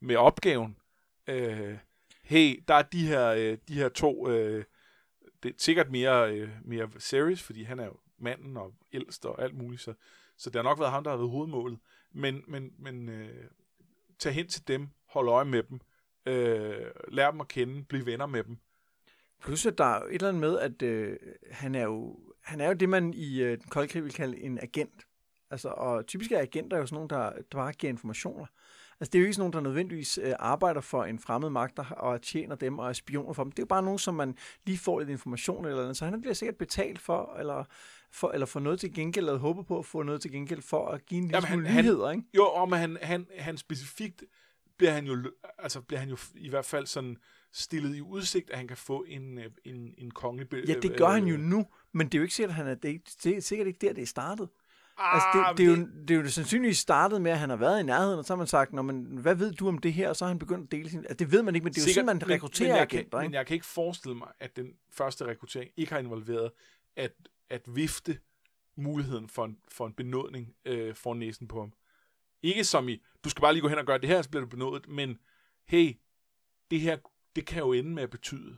med 0.00 0.16
opgaven. 0.16 0.76
Øh, 1.26 1.78
hey, 2.22 2.64
der 2.68 2.74
er 2.74 2.82
de 2.82 3.06
her, 3.06 3.26
øh, 3.26 3.58
de 3.68 3.74
her 3.74 3.88
to, 3.88 4.30
øh, 4.30 4.64
det 5.42 5.48
er 5.48 5.54
sikkert 5.58 5.90
mere, 5.90 6.32
øh, 6.34 6.48
mere 6.64 6.90
serious, 6.98 7.42
fordi 7.42 7.62
han 7.62 7.78
er 7.78 7.84
jo 7.84 7.96
manden 8.18 8.56
og 8.56 8.74
ældst 8.92 9.26
og 9.26 9.42
alt 9.42 9.54
muligt, 9.54 9.82
så, 9.82 9.94
så 10.36 10.50
det 10.50 10.56
har 10.56 10.62
nok 10.62 10.78
været 10.78 10.92
ham, 10.92 11.04
der 11.04 11.10
har 11.10 11.16
været 11.16 11.30
hovedmålet. 11.30 11.78
Men, 12.12 12.44
men, 12.48 12.72
men 12.78 13.08
øh, 13.08 13.44
tag 14.18 14.32
hen 14.32 14.48
til 14.48 14.68
dem, 14.68 14.88
hold 15.06 15.28
øje 15.28 15.44
med 15.44 15.62
dem, 15.62 15.80
øh, 16.26 16.90
lær 17.08 17.30
dem 17.30 17.40
at 17.40 17.48
kende, 17.48 17.84
bliv 17.84 18.06
venner 18.06 18.26
med 18.26 18.44
dem, 18.44 18.58
Plus 19.40 19.66
at 19.66 19.78
der 19.78 19.84
er 19.84 20.02
et 20.02 20.14
eller 20.14 20.28
andet 20.28 20.40
med, 20.40 20.58
at 20.58 20.82
øh, 20.82 21.18
han, 21.50 21.74
er 21.74 21.82
jo, 21.82 22.18
han 22.42 22.60
er 22.60 22.66
jo 22.66 22.72
det, 22.72 22.88
man 22.88 23.14
i 23.14 23.42
øh, 23.42 23.58
den 23.58 23.68
kolde 23.68 23.88
krig 23.88 24.04
vil 24.04 24.12
kalde 24.12 24.40
en 24.40 24.58
agent. 24.58 25.06
Altså, 25.50 25.68
og 25.68 26.06
typisk 26.06 26.32
er 26.32 26.40
agenter 26.40 26.78
jo 26.78 26.86
sådan 26.86 26.94
nogle, 26.94 27.08
der, 27.08 27.32
der 27.32 27.58
bare 27.58 27.72
giver 27.72 27.90
informationer. 27.90 28.46
Altså, 29.00 29.10
det 29.10 29.18
er 29.18 29.20
jo 29.20 29.24
ikke 29.24 29.34
sådan 29.34 29.40
nogen, 29.40 29.52
der 29.52 29.60
nødvendigvis 29.60 30.18
øh, 30.22 30.32
arbejder 30.38 30.80
for 30.80 31.04
en 31.04 31.18
fremmed 31.18 31.50
magt 31.50 31.78
og 31.90 32.22
tjener 32.22 32.56
dem 32.56 32.78
og 32.78 32.88
er 32.88 32.92
spioner 32.92 33.32
for 33.32 33.42
dem. 33.42 33.52
Det 33.52 33.58
er 33.58 33.62
jo 33.62 33.66
bare 33.66 33.82
nogen, 33.82 33.98
som 33.98 34.14
man 34.14 34.36
lige 34.66 34.78
får 34.78 34.98
lidt 34.98 35.10
information 35.10 35.64
eller 35.64 35.82
andet. 35.82 35.96
Så 35.96 36.04
han 36.04 36.20
bliver 36.20 36.34
sikkert 36.34 36.56
betalt 36.56 36.98
for, 36.98 37.36
eller 37.38 37.64
for, 38.10 38.30
eller 38.30 38.46
få 38.46 38.58
noget 38.58 38.80
til 38.80 38.94
gengæld, 38.94 39.28
eller 39.28 39.38
håber 39.38 39.62
på 39.62 39.78
at 39.78 39.86
få 39.86 40.02
noget 40.02 40.20
til 40.20 40.32
gengæld 40.32 40.62
for 40.62 40.88
at 40.88 41.06
give 41.06 41.18
en 41.18 41.28
lille 41.28 41.46
smule 41.46 41.74
nyheder, 41.74 42.10
ikke? 42.10 42.22
Jo, 42.34 42.44
og 42.44 42.68
men 42.68 42.78
han, 42.78 42.98
han, 43.02 43.26
han 43.38 43.56
specifikt 43.56 44.24
bliver 44.76 44.92
han 44.92 45.06
jo, 45.06 45.32
altså 45.58 45.80
bliver 45.80 46.00
han 46.00 46.08
jo 46.08 46.16
i 46.34 46.48
hvert 46.48 46.64
fald 46.64 46.86
sådan 46.86 47.16
stillet 47.52 47.96
i 47.96 48.00
udsigt, 48.00 48.50
at 48.50 48.56
han 48.56 48.68
kan 48.68 48.76
få 48.76 49.04
en, 49.08 49.38
øh, 49.38 49.50
en, 49.64 49.94
en 49.98 50.10
kongelig... 50.10 50.68
Ja, 50.68 50.74
det 50.74 50.96
gør 50.96 51.06
øh, 51.06 51.12
han 51.12 51.24
jo 51.24 51.36
nu, 51.36 51.66
men 51.92 52.06
det 52.06 52.14
er 52.14 52.18
jo 52.18 52.22
ikke 52.22 52.34
sikkert, 52.34 52.50
at 52.50 52.54
han 52.54 52.66
er, 52.66 52.74
det 52.74 52.94
er, 52.94 52.98
det 53.24 53.36
er 53.36 53.40
sikkert 53.40 53.66
ikke 53.66 53.86
der, 53.86 53.92
det 53.92 54.02
er 54.02 54.06
startet. 54.06 54.48
Ah, 54.98 55.14
altså, 55.14 55.28
det, 55.32 55.44
ah, 55.44 55.56
det, 55.56 55.64
er 55.64 55.68
jo, 55.68 55.88
det 56.08 56.10
er 56.10 56.22
jo 56.22 56.30
sandsynligvis 56.30 56.78
startet 56.78 57.22
med, 57.22 57.30
at 57.30 57.38
han 57.38 57.50
har 57.50 57.56
været 57.56 57.80
i 57.80 57.82
nærheden, 57.82 58.18
og 58.18 58.24
så 58.24 58.32
har 58.32 58.36
man 58.36 58.46
sagt, 58.46 58.72
Nå, 58.72 58.82
men, 58.82 59.04
hvad 59.04 59.34
ved 59.34 59.52
du 59.52 59.68
om 59.68 59.78
det 59.78 59.92
her? 59.92 60.08
Og 60.08 60.16
så 60.16 60.24
har 60.24 60.28
han 60.28 60.38
begyndt 60.38 60.64
at 60.64 60.72
dele 60.72 60.90
sin... 60.90 60.98
Altså, 60.98 61.14
det 61.14 61.32
ved 61.32 61.42
man 61.42 61.54
ikke, 61.54 61.64
men 61.64 61.72
det 61.72 61.78
er 61.78 61.82
sikkert, 61.82 62.02
jo 62.02 62.06
sådan, 62.06 62.28
man 62.28 62.30
rekrutterer 62.30 62.68
men, 62.68 62.74
men 62.74 62.82
agenter. 62.82 63.18
Kan, 63.18 63.24
ikke? 63.24 63.28
Men 63.28 63.34
jeg 63.34 63.46
kan 63.46 63.54
ikke 63.54 63.66
forestille 63.66 64.16
mig, 64.16 64.28
at 64.40 64.56
den 64.56 64.72
første 64.90 65.26
rekruttering 65.26 65.70
ikke 65.76 65.92
har 65.92 65.98
involveret 65.98 66.50
at, 66.96 67.12
at 67.50 67.62
vifte 67.66 68.18
muligheden 68.76 69.28
for 69.28 69.44
en, 69.44 69.58
for 69.68 69.86
en 69.86 69.92
benådning 69.92 70.54
øh, 70.64 70.94
for 70.94 71.14
næsen 71.14 71.48
på 71.48 71.60
ham. 71.60 71.72
Ikke 72.42 72.64
som 72.64 72.88
i, 72.88 73.02
du 73.24 73.30
skal 73.30 73.40
bare 73.40 73.52
lige 73.52 73.62
gå 73.62 73.68
hen 73.68 73.78
og 73.78 73.86
gøre 73.86 73.98
det 73.98 74.08
her, 74.08 74.22
så 74.22 74.30
bliver 74.30 74.44
du 74.44 74.48
benådet, 74.48 74.88
men 74.88 75.18
hey, 75.64 75.96
det 76.70 76.80
her 76.80 76.96
det 77.36 77.46
kan 77.46 77.58
jo 77.58 77.72
ende 77.72 77.90
med 77.90 78.02
at 78.02 78.10
betyde. 78.10 78.56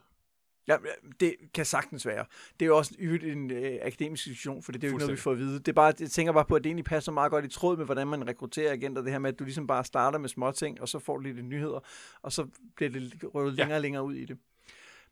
Ja, 0.68 0.76
det 1.20 1.34
kan 1.54 1.64
sagtens 1.64 2.06
være. 2.06 2.24
Det 2.60 2.66
er 2.66 2.66
jo 2.66 2.76
også 2.76 2.94
en 2.98 3.50
øh, 3.50 3.78
akademisk 3.82 4.22
situation, 4.22 4.62
for 4.62 4.72
det, 4.72 4.82
det 4.82 4.86
er 4.86 4.90
jo 4.90 4.96
ikke 4.96 5.04
noget, 5.04 5.16
vi 5.16 5.20
får 5.20 5.32
at 5.32 5.38
vide. 5.38 5.58
Det 5.58 5.68
er 5.68 5.72
bare, 5.72 5.92
jeg 6.00 6.10
tænker 6.10 6.32
bare 6.32 6.44
på, 6.44 6.54
at 6.54 6.64
det 6.64 6.68
egentlig 6.68 6.84
passer 6.84 7.12
meget 7.12 7.30
godt 7.30 7.44
i 7.44 7.48
tråd 7.48 7.76
med, 7.76 7.84
hvordan 7.84 8.06
man 8.06 8.28
rekrutterer 8.28 8.72
agenter. 8.72 9.02
Det 9.02 9.12
her 9.12 9.18
med, 9.18 9.32
at 9.32 9.38
du 9.38 9.44
ligesom 9.44 9.66
bare 9.66 9.84
starter 9.84 10.18
med 10.18 10.28
små 10.28 10.52
ting, 10.52 10.80
og 10.80 10.88
så 10.88 10.98
får 10.98 11.16
du 11.16 11.22
lidt 11.22 11.44
nyheder, 11.44 11.80
og 12.22 12.32
så 12.32 12.46
bliver 12.76 12.90
det 12.90 13.24
røvet 13.34 13.58
ja. 13.58 13.62
længere 13.62 13.78
og 13.78 13.82
længere 13.82 14.04
ud 14.04 14.14
i 14.14 14.24
det. 14.24 14.38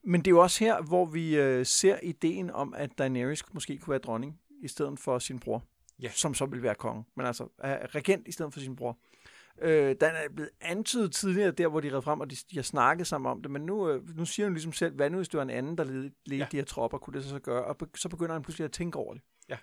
Men 0.02 0.20
det 0.20 0.26
er 0.26 0.30
jo 0.30 0.42
også 0.42 0.64
her, 0.64 0.82
hvor 0.82 1.04
vi 1.06 1.36
øh, 1.36 1.66
ser 1.66 1.98
ideen 2.02 2.50
om, 2.50 2.74
at 2.76 2.98
Daenerys 2.98 3.44
måske 3.52 3.78
kunne 3.78 3.90
være 3.90 3.98
dronning, 3.98 4.40
i 4.62 4.68
stedet 4.68 4.98
for 4.98 5.18
sin 5.18 5.38
bror, 5.38 5.64
ja. 6.02 6.10
som 6.10 6.34
så 6.34 6.46
vil 6.46 6.62
være 6.62 6.74
konge. 6.74 7.04
Men 7.14 7.26
altså, 7.26 7.48
regent 7.64 8.28
i 8.28 8.32
stedet 8.32 8.52
for 8.52 8.60
sin 8.60 8.76
bror. 8.76 8.98
Øh, 9.58 9.88
den 9.88 9.96
er 10.00 10.28
blevet 10.34 10.50
antydet 10.60 11.12
tidligere, 11.12 11.50
der 11.50 11.68
hvor 11.68 11.80
de 11.80 11.96
red 11.96 12.02
frem, 12.02 12.20
og 12.20 12.30
de, 12.30 12.36
de 12.50 12.56
har 12.56 12.62
snakket 12.62 13.06
sammen 13.06 13.30
om 13.30 13.42
det, 13.42 13.50
men 13.50 13.62
nu, 13.62 13.90
øh, 13.90 14.16
nu 14.16 14.24
siger 14.24 14.46
hun 14.46 14.54
ligesom 14.54 14.72
selv, 14.72 14.94
hvad 14.94 15.10
nu 15.10 15.16
hvis 15.16 15.28
det 15.28 15.38
var 15.38 15.42
en 15.42 15.50
anden, 15.50 15.78
der 15.78 15.84
ledte, 15.84 16.12
ledte 16.26 16.44
ja. 16.44 16.48
de 16.52 16.56
her 16.56 16.64
tropper, 16.64 16.98
kunne 16.98 17.14
det 17.14 17.24
så, 17.24 17.30
så 17.30 17.38
gøre? 17.38 17.64
Og 17.64 17.78
be, 17.78 17.86
så 17.94 18.08
begynder 18.08 18.32
han 18.32 18.42
pludselig 18.42 18.64
at 18.64 18.72
tænke 18.72 18.98
over 18.98 19.14
det. 19.14 19.22
Ja. 19.48 19.58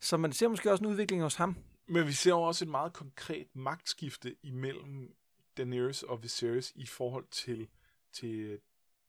Så 0.00 0.16
man 0.16 0.32
ser 0.32 0.48
måske 0.48 0.70
også 0.70 0.84
en 0.84 0.90
udvikling 0.90 1.22
hos 1.22 1.34
ham. 1.34 1.56
Men 1.88 2.06
vi 2.06 2.12
ser 2.12 2.34
også 2.34 2.64
et 2.64 2.68
meget 2.68 2.92
konkret 2.92 3.46
magtskifte 3.54 4.36
imellem 4.42 5.14
Daenerys 5.56 6.02
og 6.02 6.22
Viserys 6.22 6.72
i 6.74 6.86
forhold 6.86 7.26
til, 7.30 7.68
til, 8.12 8.58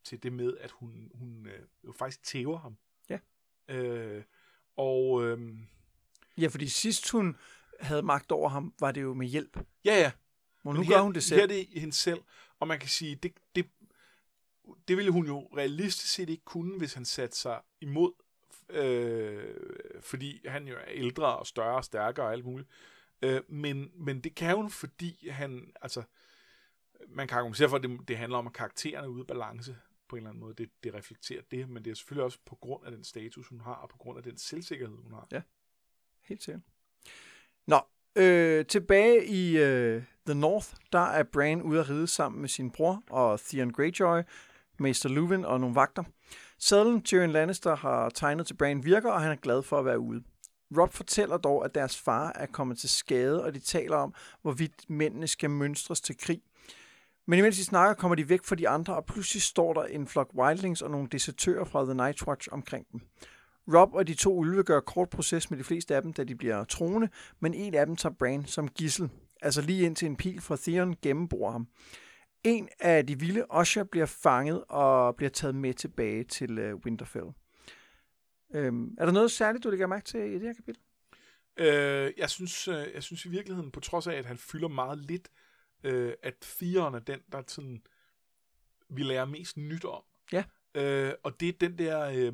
til 0.03 0.23
det 0.23 0.33
med, 0.33 0.57
at 0.57 0.71
hun, 0.71 1.11
hun 1.13 1.47
øh, 1.47 1.59
jo 1.83 1.91
faktisk 1.91 2.23
tæver 2.23 2.57
ham. 2.57 2.77
Ja. 3.09 3.19
Øh, 3.67 4.23
og... 4.77 5.25
Øh, 5.25 5.57
ja, 6.37 6.47
fordi 6.47 6.67
sidst 6.67 7.11
hun 7.11 7.37
havde 7.79 8.03
magt 8.03 8.31
over 8.31 8.49
ham, 8.49 8.73
var 8.79 8.91
det 8.91 9.01
jo 9.01 9.13
med 9.13 9.27
hjælp. 9.27 9.59
Ja, 9.85 9.99
ja. 9.99 10.11
Men 10.73 10.79
nu 10.79 10.87
her, 10.87 10.95
gør 10.95 11.01
hun 11.01 11.13
det 11.13 11.23
selv. 11.23 11.39
Her 11.39 11.43
er 11.43 11.47
det 11.47 11.67
hende 11.79 11.93
selv, 11.93 12.21
og 12.59 12.67
man 12.67 12.79
kan 12.79 12.89
sige, 12.89 13.15
det, 13.15 13.33
det, 13.55 13.69
det 14.87 14.97
ville 14.97 15.11
hun 15.11 15.25
jo 15.25 15.39
realistisk 15.57 16.13
set 16.13 16.29
ikke 16.29 16.45
kunne, 16.45 16.77
hvis 16.77 16.93
han 16.93 17.05
satte 17.05 17.37
sig 17.37 17.61
imod, 17.81 18.11
øh, 18.69 19.55
fordi 20.01 20.47
han 20.47 20.67
jo 20.67 20.75
er 20.75 20.87
ældre 20.87 21.37
og 21.37 21.47
større 21.47 21.75
og 21.75 21.85
stærkere 21.85 22.25
og 22.25 22.31
alt 22.31 22.45
muligt. 22.45 22.69
Øh, 23.21 23.41
men, 23.47 23.91
men 23.93 24.21
det 24.21 24.35
kan 24.35 24.55
hun, 24.55 24.69
fordi 24.69 25.29
han, 25.29 25.71
altså, 25.81 26.03
man 27.07 27.27
kan 27.27 27.37
argumentere 27.37 27.69
for, 27.69 27.77
at 27.77 27.83
det, 27.83 28.07
det 28.07 28.17
handler 28.17 28.37
om, 28.37 28.47
at 28.47 28.53
karaktererne 28.53 29.05
er 29.05 29.09
ude 29.09 29.21
af 29.21 29.27
balance 29.27 29.77
på 30.07 30.15
en 30.15 30.19
eller 30.19 30.29
anden 30.29 30.41
måde. 30.41 30.53
Det, 30.53 30.69
det 30.83 30.93
reflekterer 30.93 31.41
det, 31.51 31.69
men 31.69 31.85
det 31.85 31.91
er 31.91 31.95
selvfølgelig 31.95 32.23
også 32.23 32.39
på 32.45 32.55
grund 32.55 32.85
af 32.85 32.91
den 32.91 33.03
status, 33.03 33.47
hun 33.47 33.61
har, 33.61 33.73
og 33.73 33.89
på 33.89 33.97
grund 33.97 34.17
af 34.17 34.23
den 34.23 34.37
selvsikkerhed, 34.37 34.97
hun 34.97 35.13
har. 35.13 35.27
Ja, 35.31 35.41
helt 36.21 36.43
sikkert. 36.43 36.63
Nå, 37.65 37.79
øh, 38.17 38.65
tilbage 38.65 39.25
i 39.25 39.57
øh, 39.57 40.03
The 40.25 40.35
North, 40.35 40.67
der 40.91 40.99
er 40.99 41.23
Bran 41.23 41.61
ude 41.61 41.79
at 41.79 41.89
ride 41.89 42.07
sammen 42.07 42.41
med 42.41 42.49
sin 42.49 42.71
bror 42.71 43.03
og 43.09 43.39
Theon 43.39 43.71
Greyjoy, 43.71 44.21
Mester 44.79 45.09
Luwin 45.09 45.45
og 45.45 45.59
nogle 45.59 45.75
vagter. 45.75 46.03
Sadlen 46.59 47.01
Tyrion 47.01 47.29
Lannister 47.29 47.75
har 47.75 48.09
tegnet 48.09 48.47
til 48.47 48.53
Bran 48.53 48.85
virker, 48.85 49.11
og 49.11 49.21
han 49.21 49.31
er 49.31 49.35
glad 49.35 49.63
for 49.63 49.79
at 49.79 49.85
være 49.85 49.99
ude. 49.99 50.23
Rob 50.77 50.93
fortæller 50.93 51.37
dog, 51.37 51.65
at 51.65 51.75
deres 51.75 51.97
far 51.97 52.31
er 52.35 52.45
kommet 52.45 52.77
til 52.77 52.89
skade, 52.89 53.43
og 53.43 53.53
de 53.53 53.59
taler 53.59 53.97
om, 53.97 54.13
hvorvidt 54.41 54.89
mændene 54.89 55.27
skal 55.27 55.49
mønstres 55.49 56.01
til 56.01 56.17
krig. 56.17 56.41
Men 57.27 57.39
imens 57.39 57.57
de 57.57 57.63
snakker, 57.63 57.93
kommer 57.93 58.15
de 58.15 58.29
væk 58.29 58.43
fra 58.43 58.55
de 58.55 58.69
andre, 58.69 58.95
og 58.95 59.05
pludselig 59.05 59.41
står 59.41 59.73
der 59.73 59.83
en 59.83 60.07
flok 60.07 60.29
wildlings 60.35 60.81
og 60.81 60.91
nogle 60.91 61.07
desertører 61.11 61.65
fra 61.65 61.83
The 61.85 61.93
Night 61.93 62.27
Watch 62.27 62.47
omkring 62.51 62.87
dem. 62.91 63.01
Rob 63.73 63.93
og 63.93 64.07
de 64.07 64.13
to 64.13 64.35
ulve 64.35 64.63
gør 64.63 64.79
kort 64.79 65.09
proces 65.09 65.49
med 65.49 65.57
de 65.57 65.63
fleste 65.63 65.95
af 65.95 66.01
dem, 66.01 66.13
da 66.13 66.23
de 66.23 66.35
bliver 66.35 66.63
troende, 66.63 67.09
men 67.39 67.53
en 67.53 67.73
af 67.73 67.85
dem 67.85 67.95
tager 67.95 68.13
Bran 68.13 68.45
som 68.45 68.67
gissel, 68.67 69.09
altså 69.41 69.61
lige 69.61 69.85
indtil 69.85 70.05
en 70.05 70.15
pil 70.15 70.41
fra 70.41 70.57
Theon 70.59 70.95
gennembor 71.01 71.51
ham. 71.51 71.67
En 72.43 72.69
af 72.79 73.07
de 73.07 73.19
vilde 73.19 73.45
Osher 73.49 73.83
bliver 73.83 74.05
fanget 74.05 74.63
og 74.69 75.15
bliver 75.15 75.29
taget 75.29 75.55
med 75.55 75.73
tilbage 75.73 76.23
til 76.23 76.71
uh, 76.71 76.79
Winterfell. 76.85 77.25
Øhm, 78.55 78.95
er 78.97 79.05
der 79.05 79.11
noget 79.11 79.31
særligt, 79.31 79.63
du 79.63 79.69
lægger 79.69 79.87
mærke 79.87 80.05
til 80.05 80.19
i 80.19 80.33
det 80.33 80.41
her 80.41 80.53
kapitel? 80.53 80.81
Øh, 81.57 82.13
jeg, 82.17 82.29
synes, 82.29 82.67
øh, 82.67 82.87
jeg 82.93 83.03
synes 83.03 83.25
i 83.25 83.29
virkeligheden, 83.29 83.71
på 83.71 83.79
trods 83.79 84.07
af, 84.07 84.13
at 84.13 84.25
han 84.25 84.37
fylder 84.37 84.67
meget 84.67 84.97
lidt, 84.97 85.29
øh, 85.83 86.13
at 86.23 86.33
Theon 86.41 86.95
er 86.95 86.99
den, 86.99 87.19
der 87.31 87.41
sådan 87.47 87.81
vi 88.89 89.03
lærer 89.03 89.25
mest 89.25 89.57
nyt 89.57 89.85
om. 89.85 90.03
Ja. 90.31 90.43
Øh, 90.75 91.13
og 91.23 91.39
det 91.39 91.49
er 91.49 91.53
den 91.59 91.77
der... 91.77 92.09
Øh, 92.09 92.33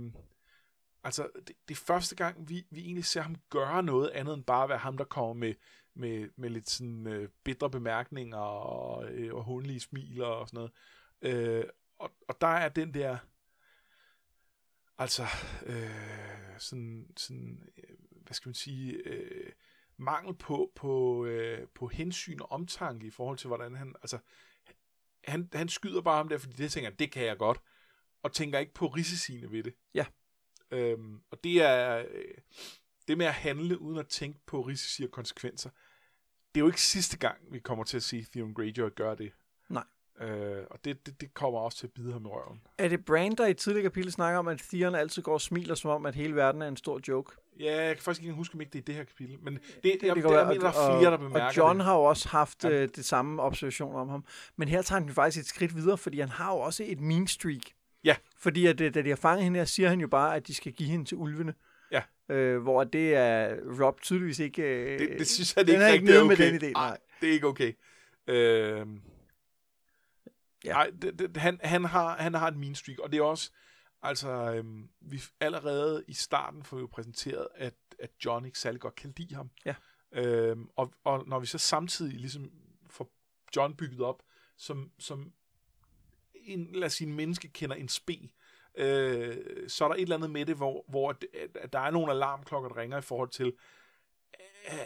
altså, 1.04 1.30
det, 1.48 1.56
det 1.68 1.76
er 1.76 1.86
første 1.86 2.16
gang, 2.16 2.50
vi, 2.50 2.66
vi 2.70 2.82
egentlig 2.82 3.06
ser 3.06 3.22
ham 3.22 3.36
gøre 3.50 3.84
noget 3.84 4.10
andet 4.10 4.34
end 4.34 4.44
bare 4.44 4.64
at 4.64 4.70
være 4.70 4.78
ham, 4.78 4.98
der 4.98 5.04
kommer 5.04 5.34
med, 5.34 5.54
med, 5.94 6.30
med 6.36 6.50
lidt 6.50 6.70
sådan 6.70 7.08
øh, 7.08 7.30
bitre 7.44 7.70
bemærkninger 7.70 8.38
og, 8.38 9.12
øh, 9.12 9.36
og 9.36 9.44
hundlige 9.44 9.80
smiler 9.80 10.26
og 10.26 10.50
sådan 10.50 10.58
noget. 10.58 10.72
Øh, 11.22 11.66
og, 12.00 12.12
og 12.28 12.42
der 12.42 12.48
er 12.48 12.70
den 12.70 12.94
der... 12.94 13.18
Altså, 14.98 15.24
øh, 15.66 16.60
sådan, 16.60 17.08
sådan, 17.18 17.64
øh, 17.78 17.96
hvad 18.10 18.34
skal 18.34 18.50
man 18.50 18.56
sige, 18.56 18.94
øh, 18.94 19.52
mangel 19.98 20.36
på, 20.36 20.72
på, 20.76 21.26
øh, 21.26 21.68
på 21.68 21.88
hensyn 21.88 22.40
og 22.40 22.52
omtanke 22.52 23.08
i 23.08 23.10
forhold 23.10 23.38
til, 23.38 23.48
hvordan 23.48 23.76
han, 23.76 23.96
altså, 24.02 24.18
han, 25.24 25.50
han 25.54 25.70
skyder 25.70 26.02
bare 26.02 26.18
ham 26.18 26.30
der, 26.30 26.38
fordi 26.38 26.54
det 26.56 26.72
tænker, 26.72 26.90
det 26.90 27.12
kan 27.12 27.26
jeg 27.26 27.38
godt, 27.38 27.62
og 28.24 28.34
tænker 28.34 28.60
ikke 28.60 28.74
på 28.74 28.88
risiciene 28.88 29.52
ved 29.52 29.64
det. 29.64 29.74
Ja. 29.94 30.06
Øhm, 30.74 31.20
og 31.32 31.44
det 31.44 31.62
er, 31.64 31.98
øh, 31.98 32.06
det 33.08 33.18
med 33.18 33.26
at 33.26 33.34
handle 33.34 33.82
uden 33.82 34.00
at 34.00 34.08
tænke 34.08 34.40
på 34.46 34.62
risici 34.62 35.04
og 35.04 35.12
konsekvenser, 35.12 35.70
det 36.56 36.62
er 36.62 36.64
jo 36.64 36.68
ikke 36.68 36.82
sidste 36.82 37.18
gang, 37.18 37.38
vi 37.52 37.60
kommer 37.60 37.84
til 37.84 37.98
at 37.98 38.04
se 38.04 38.26
Theon 38.34 38.54
Greyjoy 38.54 38.90
gøre 38.96 39.16
det. 39.16 39.32
Nej. 39.70 39.84
Øh, 40.22 40.64
og 40.72 40.80
det, 40.86 41.06
det, 41.06 41.22
det 41.22 41.34
kommer 41.34 41.60
også 41.60 41.78
til 41.78 41.88
at 41.88 41.94
bide 41.94 42.14
ham 42.14 42.26
i 42.26 42.28
røven. 42.28 42.62
Er 42.78 42.88
det 42.88 43.06
Brand, 43.06 43.38
der 43.38 43.48
i 43.48 43.54
tidligere 43.54 43.84
kapitel 43.84 44.12
snakker 44.12 44.40
om, 44.40 44.48
at 44.48 44.60
Theon 44.72 44.96
altid 44.96 45.22
går 45.22 45.34
og 45.34 45.42
smiler, 45.42 45.76
som 45.76 45.90
om, 45.92 46.06
at 46.06 46.16
hele 46.16 46.36
verden 46.36 46.62
er 46.62 46.68
en 46.68 46.78
stor 46.78 47.00
joke? 47.08 47.32
Ja, 47.60 47.82
jeg 47.86 47.96
kan 47.96 48.04
faktisk 48.04 48.22
ikke 48.24 48.34
huske, 48.34 48.54
om 48.56 48.62
ikke 48.62 48.72
det 48.74 48.80
er 48.80 48.84
det 48.84 48.96
her 48.96 49.04
kapitel, 49.04 49.38
men 49.42 49.54
det, 49.54 49.62
det, 49.64 49.84
det, 49.84 49.84
det, 49.84 50.02
det 50.02 50.02
det, 50.02 50.24
jeg 50.24 50.48
mener, 50.48 50.60
der 50.60 50.68
er 50.68 51.00
flere, 51.00 51.12
der 51.12 51.18
bemærker 51.18 51.46
Og 51.46 51.58
John 51.58 51.78
det. 51.78 51.86
har 51.86 51.96
jo 51.96 52.04
også 52.04 52.30
haft 52.30 52.64
Ja. 52.64 52.70
øh, 52.70 52.90
det 52.96 53.06
samme 53.06 53.42
observation 53.42 53.96
om 53.96 54.10
ham. 54.10 54.26
Men 54.56 54.68
her 54.68 54.82
tager 54.82 55.00
han 55.00 55.08
jo 55.08 55.14
faktisk 55.14 55.42
et 55.42 55.48
skridt 55.48 55.76
videre, 55.76 55.98
fordi 55.98 56.20
han 56.20 56.30
har 56.30 56.54
jo 56.54 56.60
også 56.60 56.84
et 56.88 57.00
mean 57.00 57.28
streak. 57.28 57.62
Fordi 58.44 58.66
at, 58.66 58.82
øh, 58.82 58.94
da 58.94 59.02
de 59.02 59.10
har 59.10 59.16
fanget 59.16 59.44
hende 59.44 59.60
her, 59.60 59.66
siger 59.66 59.90
han 59.90 60.02
jo 60.02 60.08
bare, 60.08 60.36
at 60.36 60.48
de 60.48 60.54
skal 60.54 60.74
give 60.74 60.90
hende 60.90 61.06
til 61.06 61.18
ulvene. 61.18 61.54
Ja. 61.92 62.02
Øh, 62.30 62.62
hvor 62.62 62.84
det 62.84 63.16
er 63.16 63.56
Rob 63.82 64.02
tydeligvis 64.02 64.40
ikke... 64.40 64.62
Øh, 64.62 65.00
Det, 65.00 65.20
det 65.20 65.28
synes 65.28 65.54
det 65.54 65.68
den 65.68 65.76
ikke 65.76 65.84
er 65.86 65.94
ikke 65.94 66.06
nede 66.06 66.22
okay. 66.22 66.52
med 66.52 66.60
den 66.60 66.70
idé, 66.70 66.72
nej. 66.72 66.98
det 67.22 67.30
er 67.30 67.34
ikke 67.34 67.48
okay. 67.48 67.74
Øh, 68.28 68.88
Ja. 70.66 70.74
Nej, 70.74 70.92
det, 71.02 71.20
det, 71.20 71.38
han, 71.38 71.60
han, 71.64 71.86
har, 71.86 72.18
han 72.18 72.34
har 72.34 72.48
et 72.48 72.58
mean 72.58 72.76
streak, 72.76 73.00
og 73.00 73.12
det 73.12 73.18
er 73.18 73.24
også, 73.24 73.52
altså, 74.02 74.30
øhm, 74.30 74.90
vi 75.02 75.24
allerede 75.40 76.04
i 76.08 76.14
starten 76.14 76.64
får 76.64 76.78
vi 76.78 76.82
jo 76.82 76.88
præsenteret, 76.88 77.48
at, 77.56 77.74
at 78.00 78.10
John 78.26 78.46
ikke 78.46 78.60
særlig 78.60 78.82
godt 78.82 78.96
kan 78.96 79.14
lide 79.18 79.36
ham. 79.36 79.50
Ja. 79.66 79.76
Øhm, 80.12 80.68
og, 80.76 80.94
og 81.04 81.28
når 81.28 81.40
vi 81.40 81.46
så 81.46 81.58
samtidig 81.58 82.20
ligesom 82.20 82.52
får 82.90 83.12
John 83.56 83.76
bygget 83.76 84.02
op 84.02 84.24
som, 84.58 84.92
som 85.00 85.32
en, 86.46 86.70
lad 86.74 86.86
os 86.86 86.94
sige, 86.94 87.08
en 87.08 87.16
menneske 87.16 87.48
kender 87.48 87.76
en 87.76 87.90
spe, 87.90 88.30
øh, 88.76 89.70
så 89.70 89.84
er 89.84 89.88
der 89.88 89.96
et 89.96 90.02
eller 90.02 90.16
andet 90.16 90.30
med 90.30 90.46
det, 90.46 90.56
hvor, 90.56 90.86
hvor 90.88 91.10
at, 91.10 91.26
at 91.56 91.74
der 91.74 91.80
er 91.80 91.92
nogle 91.92 92.12
alarmklokker, 92.12 92.70
der 92.70 92.78
ringer 92.78 92.98
i 92.98 93.02
forhold 93.02 93.30
til, 93.30 93.54
øh, 94.72 94.78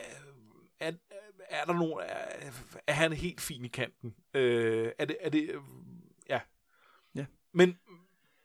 er, 0.80 0.92
er 1.40 1.66
der 1.66 1.74
nogen, 1.74 2.00
er, 2.08 2.52
er 2.88 2.94
han 2.94 3.14
helt 3.14 3.42
fin 3.42 3.66
i 3.66 3.68
kanten? 3.68 4.16
Øh, 4.34 4.92
er 4.98 5.06
det, 5.06 5.18
er 5.20 5.30
det, 5.30 5.50
øh, 5.50 5.62
ja. 6.30 6.42
Ja. 7.16 7.26
Men, 7.52 7.80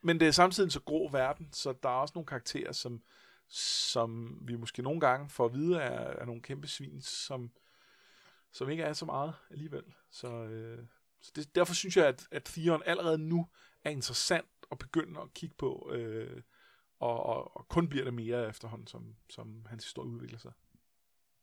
men 0.01 0.19
det 0.19 0.27
er 0.27 0.31
samtidig 0.31 0.67
en 0.67 0.71
så 0.71 0.81
grå 0.81 1.09
verden, 1.09 1.49
så 1.53 1.73
der 1.83 1.89
er 1.89 1.93
også 1.93 2.11
nogle 2.15 2.27
karakterer, 2.27 2.71
som, 2.71 3.03
som 3.47 4.39
vi 4.41 4.55
måske 4.55 4.81
nogle 4.81 4.99
gange 4.99 5.29
får 5.29 5.45
at 5.45 5.53
vide 5.53 5.77
er, 5.77 6.21
er 6.21 6.25
nogle 6.25 6.41
kæmpe 6.41 6.67
svin, 6.67 7.01
som, 7.01 7.51
som 8.51 8.69
ikke 8.69 8.83
er 8.83 8.93
så 8.93 9.05
meget 9.05 9.33
alligevel. 9.51 9.83
Så, 10.11 10.27
øh, 10.27 10.85
så 11.23 11.31
det, 11.35 11.55
derfor 11.55 11.73
synes 11.73 11.97
jeg, 11.97 12.07
at, 12.07 12.27
at 12.31 12.43
Theon 12.43 12.81
allerede 12.85 13.17
nu 13.17 13.47
er 13.83 13.89
interessant 13.89 14.47
at 14.71 14.77
begynde 14.77 15.21
at 15.21 15.33
kigge 15.33 15.55
på, 15.57 15.91
øh, 15.93 16.41
og, 16.99 17.23
og, 17.23 17.57
og 17.57 17.67
kun 17.67 17.87
bliver 17.87 18.03
det 18.03 18.13
mere 18.13 18.49
efterhånden, 18.49 18.87
som, 18.87 19.15
som 19.29 19.65
hans 19.69 19.83
historie 19.83 20.09
udvikler 20.09 20.39
sig. 20.39 20.51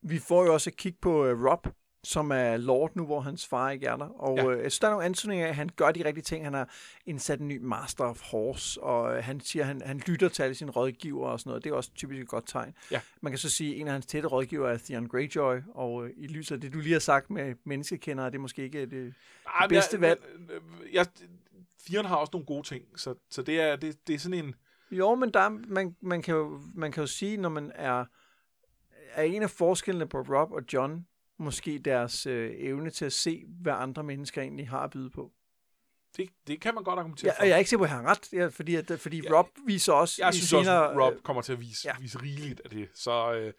Vi 0.03 0.19
får 0.19 0.45
jo 0.45 0.53
også 0.53 0.71
et 0.71 0.77
kig 0.77 0.99
på 0.99 1.31
uh, 1.31 1.45
Rob, 1.45 1.67
som 2.05 2.31
er 2.31 2.57
Lord 2.57 2.91
nu, 2.97 3.05
hvor 3.07 3.21
hans 3.21 3.47
far 3.47 3.71
ikke 3.71 3.87
er 3.87 3.97
der. 3.97 4.05
Og 4.09 4.37
Ja. 4.37 4.45
øh, 4.51 4.63
jeg 4.63 4.73
synes, 4.73 4.79
der 4.79 4.87
er 4.87 4.91
nogle 4.91 5.05
antydninger 5.07 5.45
af, 5.47 5.49
at 5.49 5.57
han 5.57 5.69
gør 5.77 5.91
de 5.91 6.05
rigtige 6.05 6.23
ting. 6.25 6.45
Han 6.45 6.55
har 6.55 6.69
indsat 7.07 7.41
en 7.41 7.49
ny 7.49 7.59
Master 7.63 8.05
of 8.05 8.21
Horse, 8.31 8.83
og 8.83 9.17
øh, 9.17 9.25
han 9.25 9.41
siger, 9.41 9.63
at 9.63 9.67
han, 9.67 9.83
han 9.85 9.99
lytter 10.07 10.29
til 10.29 10.43
alle 10.43 10.55
sine 10.55 10.71
rådgiver 10.71 11.27
og 11.29 11.41
sådan 11.41 11.51
noget. 11.51 11.65
Det 11.65 11.71
er 11.71 11.75
også 11.75 11.91
typisk 11.95 12.21
et 12.23 12.29
godt 12.29 12.45
tegn. 12.47 12.75
Ja. 12.91 13.01
Man 13.21 13.33
kan 13.33 13.39
så 13.39 13.51
sige, 13.51 13.75
at 13.75 13.81
en 13.81 13.87
af 13.87 13.93
hans 13.93 14.07
tætte 14.07 14.29
rådgiver 14.29 14.69
er 14.69 14.79
Theon 14.79 15.07
Greyjoy, 15.09 15.59
og 15.75 16.05
øh, 16.07 16.11
i 16.17 16.27
lyset 16.27 16.55
af 16.55 16.61
det, 16.61 16.73
du 16.73 16.79
lige 16.79 16.93
har 16.93 17.01
sagt 17.01 17.31
med 17.31 17.55
menneskekendere, 17.65 18.27
er 18.27 18.31
det 18.31 18.41
måske 18.41 18.63
ikke 18.63 18.87
det, 18.87 19.15
Ej, 19.47 19.61
men 19.61 19.69
bedste 19.69 19.95
jeg, 19.97 20.01
valg. 20.01 20.21
Jeg, 20.93 20.93
jeg, 20.93 21.07
Theon 21.87 22.05
har 22.05 22.17
også 22.17 22.31
nogle 22.33 22.47
gode 22.47 22.67
ting, 22.67 22.85
så, 22.97 23.15
så 23.31 23.43
det, 23.43 23.61
er, 23.61 23.77
det, 23.77 24.07
det 24.07 24.15
er 24.15 24.19
sådan 24.19 24.45
en... 24.45 24.55
Jo, 24.91 25.15
men 25.15 25.31
der, 25.31 25.41
er- 25.41 25.49
man, 25.69 25.97
man, 26.01 26.23
kan 26.23 26.35
jo, 26.35 26.61
man 26.75 26.93
kan 26.93 27.01
jo 27.03 27.07
sige, 27.07 27.37
når 27.37 27.49
man 27.49 27.73
er, 27.75 28.05
er 29.13 29.23
en 29.23 29.43
af 29.43 29.51
forskellene 29.51 30.09
på 30.09 30.19
Rob 30.21 30.53
og 30.53 30.63
John, 30.73 31.07
måske 31.41 31.79
deres 31.79 32.27
øh, 32.27 32.53
evne 32.59 32.91
til 32.91 33.05
at 33.05 33.13
se, 33.13 33.45
hvad 33.49 33.73
andre 33.73 34.03
mennesker 34.03 34.43
egentlig 34.43 34.69
har 34.69 34.81
at 34.81 34.91
byde 34.91 35.11
på. 35.11 35.33
Det, 36.17 36.29
det 36.47 36.61
kan 36.61 36.75
man 36.75 36.85
godt 36.85 36.99
argumentere 36.99 37.33
Ja, 37.33 37.41
for. 37.41 37.47
jeg 37.47 37.55
er 37.55 37.59
ikke 37.59 37.71
sikker 37.71 37.81
på, 37.81 37.85
at 37.85 37.91
jeg 37.91 37.99
har 37.99 38.11
ret, 38.11 38.33
ja, 38.33 38.47
fordi, 38.47 38.75
at, 38.75 38.93
fordi 39.01 39.21
Ja, 39.21 39.39
Rob 39.39 39.49
viser 39.67 39.93
også 39.93 40.23
Jeg 40.25 40.35
synes 40.35 40.49
senere, 40.49 40.89
også, 40.89 41.01
at 41.01 41.07
Rob 41.07 41.23
kommer 41.23 41.43
til 41.43 41.53
at 41.53 41.61
vise, 41.61 41.89
ja. 41.89 41.95
vise 42.01 42.23
rigeligt 42.23 42.61
af 42.65 42.71
det. 42.71 42.89
Så 42.95 43.33
øh, 43.35 43.53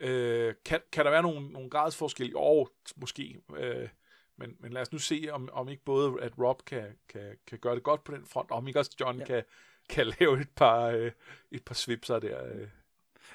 øh, 0.00 0.54
kan, 0.64 0.80
kan 0.92 1.04
der 1.04 1.10
være 1.10 1.22
nogle, 1.22 1.48
nogle 1.48 1.70
gradsforskelle 1.70 2.36
år, 2.36 2.70
måske. 2.96 3.40
Øh, 3.56 3.88
men, 4.36 4.56
men 4.60 4.72
lad 4.72 4.82
os 4.82 4.92
nu 4.92 4.98
se, 4.98 5.28
om, 5.32 5.48
om 5.52 5.68
ikke 5.68 5.84
både 5.84 6.14
at 6.20 6.32
Rob 6.38 6.64
kan, 6.66 6.84
kan, 7.08 7.36
kan 7.46 7.58
gøre 7.58 7.74
det 7.74 7.82
godt 7.82 8.04
på 8.04 8.12
den 8.12 8.26
front, 8.26 8.50
og 8.50 8.56
om 8.56 8.68
ikke 8.68 8.78
også 8.78 8.96
John 9.00 9.18
ja. 9.18 9.24
kan, 9.24 9.42
kan 9.88 10.06
lave 10.20 10.40
et 10.40 10.50
par, 10.56 10.86
øh, 10.86 11.12
et 11.50 11.64
par 11.64 11.74
svipser 11.74 12.18
der. 12.18 12.46
Øh. 12.46 12.68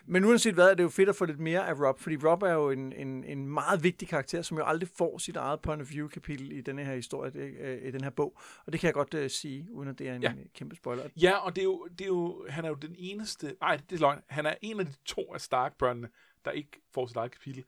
Men 0.08 0.26
uanset 0.26 0.54
hvad, 0.54 0.70
er 0.70 0.74
det 0.74 0.84
jo 0.84 0.90
fedt 0.90 1.10
at 1.10 1.16
få 1.16 1.26
lidt 1.26 1.40
mere 1.40 1.68
af 1.68 1.74
Rob, 1.74 2.00
fordi 2.00 2.18
Rob 2.18 2.44
er 2.44 2.54
jo 2.54 2.70
en, 2.70 2.94
en, 2.94 3.24
en 3.24 3.50
meget 3.50 3.84
vigtig 3.84 4.08
karakter, 4.08 4.42
som 4.42 4.58
jo 4.58 4.64
aldrig 4.66 4.90
får 4.90 5.18
sit 5.18 5.36
eget 5.36 5.62
point 5.62 5.82
of 5.82 5.90
view 5.92 6.08
kapitel 6.08 6.52
i 6.52 6.62
denne 6.62 6.86
her 6.86 6.96
historie, 6.96 7.32
det, 7.32 7.54
øh, 7.60 7.88
i 7.88 7.92
den 7.92 8.04
her 8.04 8.10
bog. 8.10 8.38
Og 8.66 8.72
det 8.72 8.80
kan 8.80 8.88
jeg 8.88 8.94
godt 8.94 9.14
uh, 9.14 9.28
sige, 9.28 9.68
uden 9.72 9.90
at 9.90 10.00
det 10.00 10.10
er 10.10 10.16
en 10.16 10.22
ja. 10.22 10.34
Kæmpe 10.54 10.76
spoiler. 10.76 11.04
Ja, 11.22 11.36
og 11.36 11.56
det 11.56 11.62
er, 11.62 11.66
jo, 11.66 11.88
det 11.92 12.02
er 12.02 12.08
jo, 12.08 12.46
han 12.50 12.66
er 12.66 12.70
jo 12.70 12.76
den 12.76 12.96
eneste, 12.98 13.56
nej, 13.62 13.80
det 13.90 13.96
er 13.96 14.00
løgn, 14.00 14.22
han 14.28 14.46
er 14.46 14.56
en 14.62 14.80
af 14.80 14.86
de 14.86 14.94
to 15.06 15.34
af 15.34 15.42
Stark-børnene, 15.42 16.10
der 16.46 16.52
ikke 16.52 16.82
får 16.94 17.08
sit 17.08 17.18
eget 17.18 17.32
kapitel 17.32 17.64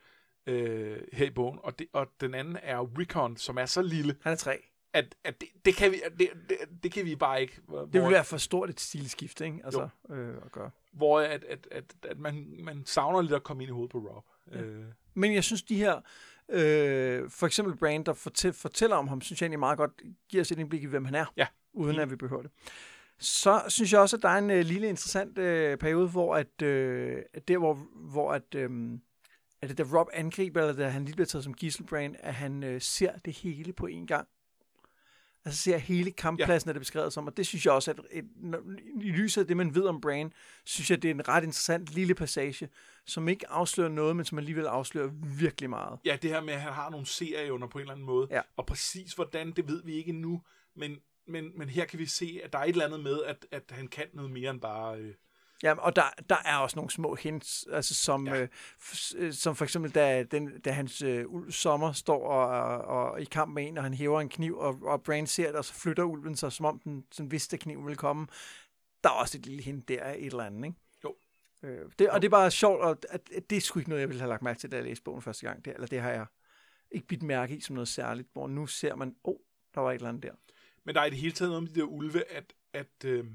øh, 0.47 0.97
her 1.13 1.25
i 1.25 1.29
bogen, 1.29 1.59
og, 1.63 1.79
det, 1.79 1.87
og 1.93 2.07
den 2.21 2.33
anden 2.33 2.57
er 2.63 2.75
jo 2.75 2.89
Rickon, 2.99 3.37
som 3.37 3.57
er 3.57 3.65
så 3.65 3.81
lille, 3.81 4.15
Han 4.21 4.31
er 4.31 4.37
tre. 4.37 4.63
At, 4.93 5.15
at 5.23 5.41
det, 5.41 5.47
det, 5.65 5.75
kan 5.75 5.91
vi, 5.91 6.01
det, 6.19 6.29
det, 6.49 6.57
det 6.83 6.91
kan 6.91 7.05
vi 7.05 7.15
bare 7.15 7.41
ikke. 7.41 7.59
Hvor, 7.67 7.85
Det 7.85 8.01
vil 8.01 8.11
være 8.11 8.23
for 8.23 8.37
stort 8.37 8.69
et 8.69 8.79
stilskift, 8.79 9.41
ikke? 9.41 9.59
Altså, 9.63 9.89
øh, 10.09 10.35
at 10.45 10.51
gøre. 10.51 10.69
hvor 10.91 11.19
at, 11.19 11.43
at, 11.43 11.67
at, 11.71 11.83
at 12.03 12.19
man, 12.19 12.55
man 12.63 12.85
savner 12.85 13.21
lidt 13.21 13.33
at 13.33 13.43
komme 13.43 13.63
ind 13.63 13.69
i 13.69 13.73
hovedet 13.73 13.91
på 13.91 13.97
Rob. 13.97 14.23
Ja. 14.51 14.57
Ja. 14.57 14.63
Øh, 14.65 14.85
Men 15.13 15.33
jeg 15.33 15.43
synes, 15.43 15.63
de 15.63 15.75
her, 15.75 15.95
øh, 16.49 17.29
for 17.29 17.45
eksempel 17.45 17.77
Brand, 17.77 18.05
der 18.05 18.13
fortæ- 18.13 18.49
fortæller 18.51 18.95
om 18.95 19.07
ham, 19.07 19.21
synes 19.21 19.41
jeg 19.41 19.45
egentlig 19.45 19.59
meget 19.59 19.77
godt 19.77 19.91
giver 20.29 20.41
os 20.41 20.51
et 20.51 20.59
indblik 20.59 20.83
i, 20.83 20.85
hvem 20.85 21.05
han 21.05 21.15
er, 21.15 21.25
Ja. 21.37 21.47
uden 21.73 21.99
at 21.99 22.09
vi 22.11 22.15
behøver 22.15 22.41
det. 22.41 22.51
Så 23.19 23.61
synes 23.67 23.93
jeg 23.93 24.01
også, 24.01 24.15
at 24.15 24.21
der 24.23 24.29
er 24.29 24.37
en 24.37 24.49
øh, 24.51 24.65
lille 24.65 24.89
interessant 24.89 25.37
øh, 25.37 25.77
periode, 25.77 26.07
hvor 26.09 26.35
at, 26.35 26.61
øh, 26.61 27.21
at 27.33 27.47
der, 27.47 27.57
hvor, 27.57 27.73
hvor 27.95 28.31
at, 28.33 28.55
øh, 28.55 28.71
at 29.61 29.69
det, 29.69 29.77
da 29.77 29.83
Rob 29.83 30.07
angriber, 30.13 30.61
eller 30.61 30.73
da 30.73 30.87
han 30.89 31.05
lige 31.05 31.15
bliver 31.15 31.25
taget 31.25 31.43
som 31.43 31.53
gisselbrand, 31.53 32.15
at 32.19 32.33
han 32.33 32.63
øh, 32.63 32.81
ser 32.81 33.17
det 33.17 33.33
hele 33.33 33.73
på 33.73 33.85
en 33.85 34.07
gang. 34.07 34.27
Altså 35.47 35.61
ser 35.61 35.77
hele 35.77 36.11
kamppladsen, 36.11 36.67
ja. 36.67 36.71
er 36.71 36.73
det 36.73 36.81
beskrevet 36.81 37.13
som, 37.13 37.27
og 37.27 37.37
det 37.37 37.47
synes 37.47 37.65
jeg 37.65 37.73
også, 37.73 37.91
at 37.91 37.99
et, 38.11 38.25
i 39.01 39.09
lyset 39.11 39.41
af 39.41 39.47
det, 39.47 39.57
man 39.57 39.75
ved 39.75 39.83
om 39.83 40.01
Bran, 40.01 40.33
synes 40.65 40.91
jeg, 40.91 41.01
det 41.01 41.11
er 41.11 41.13
en 41.13 41.27
ret 41.27 41.43
interessant 41.43 41.89
lille 41.89 42.15
passage, 42.15 42.69
som 43.05 43.27
ikke 43.27 43.49
afslører 43.49 43.89
noget, 43.89 44.15
men 44.15 44.25
som 44.25 44.37
alligevel 44.37 44.65
afslører 44.65 45.09
virkelig 45.39 45.69
meget. 45.69 45.99
ja, 46.05 46.17
det 46.21 46.29
her 46.29 46.41
med, 46.41 46.53
at 46.53 46.61
han 46.61 46.73
har 46.73 46.89
nogle 46.89 47.05
serieevner 47.05 47.67
på 47.67 47.77
en 47.77 47.81
eller 47.81 47.93
anden 47.93 48.05
måde. 48.05 48.27
Ja. 48.31 48.41
Og 48.57 48.65
præcis 48.65 49.13
hvordan, 49.13 49.51
det 49.51 49.67
ved 49.67 49.83
vi 49.83 49.93
ikke 49.93 50.09
endnu. 50.09 50.41
Men, 50.75 50.97
men, 51.27 51.51
men 51.57 51.69
her 51.69 51.85
kan 51.85 51.99
vi 51.99 52.05
se, 52.05 52.39
at 52.43 52.53
der 52.53 52.59
er 52.59 52.63
et 52.63 52.69
eller 52.69 52.85
andet 52.85 52.99
med, 52.99 53.23
at, 53.23 53.45
at 53.51 53.63
han 53.69 53.87
kan 53.87 54.05
noget 54.13 54.31
mere 54.31 54.51
end 54.51 54.61
bare... 54.61 54.97
Øh, 54.97 55.13
Ja, 55.63 55.73
og 55.73 55.95
der, 55.95 56.03
der 56.29 56.35
er 56.45 56.57
også 56.57 56.75
nogle 56.75 56.91
små 56.91 57.15
hints, 57.15 57.67
altså 57.71 57.93
som, 57.93 58.27
ja. 58.27 58.41
Øh, 58.41 58.47
f- 58.81 59.17
øh, 59.17 59.33
som 59.33 59.55
for 59.55 59.65
eksempel, 59.65 59.91
da, 59.91 60.23
den, 60.23 60.59
da 60.61 60.71
hans 60.71 61.01
øh, 61.01 61.25
ulv 61.27 61.51
sommer 61.51 61.91
står 61.91 62.27
og, 62.27 62.47
og, 62.77 63.11
og 63.11 63.21
i 63.21 63.25
kamp 63.25 63.53
med 63.53 63.67
en, 63.67 63.77
og 63.77 63.83
han 63.83 63.93
hæver 63.93 64.21
en 64.21 64.29
kniv, 64.29 64.57
og, 64.57 64.79
og 64.81 65.03
Bran 65.03 65.27
ser 65.27 65.47
det, 65.47 65.55
og 65.55 65.65
så 65.65 65.73
flytter 65.73 66.03
ulven 66.03 66.35
sig, 66.35 66.51
som 66.51 66.65
om 66.65 66.79
den 66.79 67.05
sådan 67.11 67.31
vidste, 67.31 67.53
at 67.53 67.59
kniven 67.59 67.85
ville 67.85 67.97
komme. 67.97 68.27
Der 69.03 69.09
er 69.09 69.13
også 69.13 69.37
et 69.37 69.45
lille 69.45 69.63
hint 69.63 69.87
der 69.87 70.03
af 70.03 70.15
et 70.19 70.25
eller 70.25 70.43
andet, 70.43 70.65
ikke? 70.65 70.77
Jo. 71.03 71.15
Øh, 71.63 71.91
det, 71.99 72.09
og 72.09 72.21
det 72.21 72.27
er 72.27 72.31
bare 72.31 72.51
sjovt, 72.51 72.81
og 72.81 72.97
at, 73.09 73.21
at 73.35 73.49
det 73.49 73.55
er 73.55 73.61
sgu 73.61 73.79
ikke 73.79 73.89
noget, 73.89 74.01
jeg 74.01 74.09
ville 74.09 74.21
have 74.21 74.29
lagt 74.29 74.41
mærke 74.41 74.59
til, 74.59 74.71
da 74.71 74.75
jeg 74.75 74.85
læste 74.85 75.03
bogen 75.03 75.21
første 75.21 75.47
gang. 75.47 75.65
Det, 75.65 75.73
eller 75.73 75.87
det 75.87 75.99
har 76.01 76.11
jeg 76.11 76.25
ikke 76.91 77.07
bidt 77.07 77.23
mærke 77.23 77.55
i 77.55 77.61
som 77.61 77.73
noget 77.73 77.87
særligt, 77.87 78.27
hvor 78.33 78.47
nu 78.47 78.67
ser 78.67 78.95
man, 78.95 79.15
åh, 79.23 79.33
oh, 79.33 79.37
der 79.75 79.81
var 79.81 79.91
et 79.91 79.95
eller 79.95 80.09
andet 80.09 80.23
der. 80.23 80.33
Men 80.83 80.95
der 80.95 81.01
er 81.01 81.05
i 81.05 81.09
det 81.09 81.17
hele 81.17 81.33
taget 81.33 81.49
noget 81.49 81.63
med 81.63 81.71
de 81.71 81.79
der 81.79 81.85
ulve, 81.85 82.31
at, 82.31 82.53
at 82.73 83.05
øh, 83.05 83.25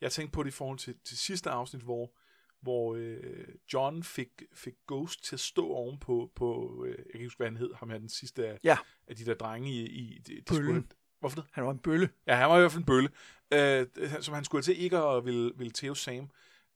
jeg 0.00 0.12
tænkte 0.12 0.32
på 0.32 0.42
det 0.42 0.48
i 0.48 0.52
forhold 0.52 0.78
til, 0.78 0.94
til 1.04 1.18
sidste 1.18 1.50
afsnit, 1.50 1.82
hvor, 1.82 2.12
hvor 2.60 2.94
øh, 2.94 3.48
John 3.72 4.02
fik, 4.02 4.28
fik 4.54 4.74
Ghost 4.88 5.24
til 5.24 5.36
at 5.36 5.40
stå 5.40 5.68
oven 5.68 5.98
på, 5.98 6.30
på 6.34 6.76
øh, 6.84 6.90
jeg 6.90 7.04
kan 7.04 7.14
ikke 7.14 7.26
huske, 7.26 7.38
hvad 7.38 7.46
han 7.46 7.56
hed, 7.56 7.74
ham 7.74 7.90
her 7.90 7.98
den 7.98 8.08
sidste 8.08 8.46
af, 8.48 8.58
Ja. 8.64 8.78
af 9.06 9.16
de 9.16 9.24
der 9.24 9.34
drenge 9.34 9.70
i... 9.70 9.86
i 9.86 10.18
de, 10.18 10.34
de 10.34 10.54
skulle, 10.54 10.84
Hvorfor 11.20 11.36
det? 11.40 11.44
Han 11.52 11.64
var 11.64 11.70
en 11.70 11.78
bølle. 11.78 12.10
Ja, 12.26 12.36
han 12.36 12.48
var 12.50 12.56
i 12.56 12.60
hvert 12.60 12.72
fald 12.72 12.82
en 12.82 12.86
bølle, 12.86 13.08
øh, 13.52 13.86
som 14.22 14.34
han 14.34 14.44
skulle 14.44 14.62
til 14.62 14.82
ikke 14.82 14.98
at 14.98 15.24
ville, 15.24 15.52
ville 15.56 15.70
tæve 15.70 15.96
Sam. 15.96 16.30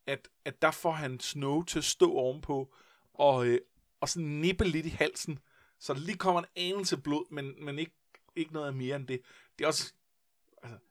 At, 0.07 0.27
at 0.45 0.61
der 0.61 0.71
får 0.71 0.91
han 0.91 1.19
Snow 1.19 1.63
til 1.63 1.77
at 1.77 1.83
stå 1.85 2.13
ovenpå 2.13 2.73
og, 3.13 3.47
øh, 3.47 3.59
og 4.01 4.09
sådan 4.09 4.27
nippe 4.27 4.63
lidt 4.63 4.85
i 4.85 4.89
halsen. 4.89 5.39
Så 5.79 5.93
der 5.93 5.99
lige 5.99 6.17
kommer 6.17 6.41
en 6.41 6.47
anelse 6.55 6.97
blod, 6.97 7.25
men, 7.31 7.65
men 7.65 7.79
ikke, 7.79 7.91
ikke 8.35 8.53
noget 8.53 8.75
mere 8.75 8.95
end 8.95 9.07
det. 9.07 9.21
Det 9.57 9.63
er 9.63 9.67
også... 9.67 9.93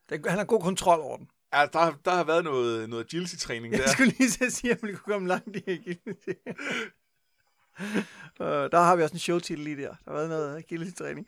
Det, 0.09 0.27
han 0.27 0.39
har 0.39 0.45
god 0.45 0.61
kontrol 0.61 1.01
over 1.01 1.17
den. 1.17 1.31
Ja, 1.55 1.67
der, 1.73 1.99
der 2.05 2.11
har 2.11 2.25
været 2.25 2.45
noget, 2.45 2.89
noget 2.89 3.05
agility-træning 3.05 3.73
der. 3.73 3.81
Jeg 3.81 3.89
skulle 3.89 4.15
lige 4.19 4.31
så 4.31 4.51
sige, 4.51 4.71
at 4.71 4.83
man 4.83 4.95
kunne 4.95 5.13
komme 5.15 5.29
langt 5.29 5.57
i 5.57 5.63
agility. 5.67 6.29
uh, 8.41 8.47
der 8.73 8.83
har 8.83 8.97
vi 8.97 9.03
også 9.03 9.15
en 9.15 9.19
showtitel 9.19 9.65
lige 9.65 9.77
der. 9.77 9.89
Der 9.89 10.11
har 10.11 10.13
været 10.13 10.29
noget 10.29 10.57
agility-træning. 10.57 11.27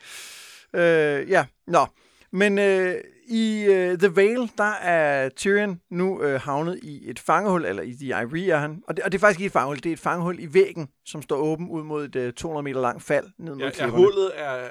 Uh, 0.74 1.30
ja, 1.30 1.46
nå. 1.66 1.86
Men 2.30 2.58
uh, 2.58 2.94
i 3.28 3.66
uh, 3.68 3.98
The 3.98 4.16
Vale, 4.16 4.48
der 4.58 4.72
er 4.72 5.28
Tyrion 5.28 5.80
nu 5.90 6.24
uh, 6.24 6.34
havnet 6.34 6.78
i 6.82 7.10
et 7.10 7.18
fangehul, 7.18 7.64
eller 7.64 7.82
i 7.82 7.92
The 7.92 8.06
Ivory 8.06 8.48
er 8.48 8.56
han. 8.58 8.82
Og 8.88 8.96
det, 8.96 9.04
og 9.04 9.12
det 9.12 9.18
er 9.18 9.20
faktisk 9.20 9.40
ikke 9.40 9.46
et 9.46 9.52
fangehul, 9.52 9.76
det 9.76 9.86
er 9.86 9.92
et 9.92 9.98
fangehul 10.00 10.38
i 10.38 10.54
væggen, 10.54 10.88
som 11.04 11.22
står 11.22 11.36
åben 11.36 11.68
ud 11.68 11.82
mod 11.82 12.16
et 12.16 12.26
uh, 12.26 12.32
200 12.32 12.62
meter 12.64 12.80
langt 12.80 13.02
fald 13.02 13.26
ned 13.38 13.54
mod 13.54 13.62
Ja, 13.62 13.70
ja 13.78 13.86
hullet 13.86 14.32
er, 14.34 14.68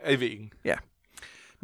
er 0.00 0.10
i 0.10 0.20
væggen. 0.20 0.52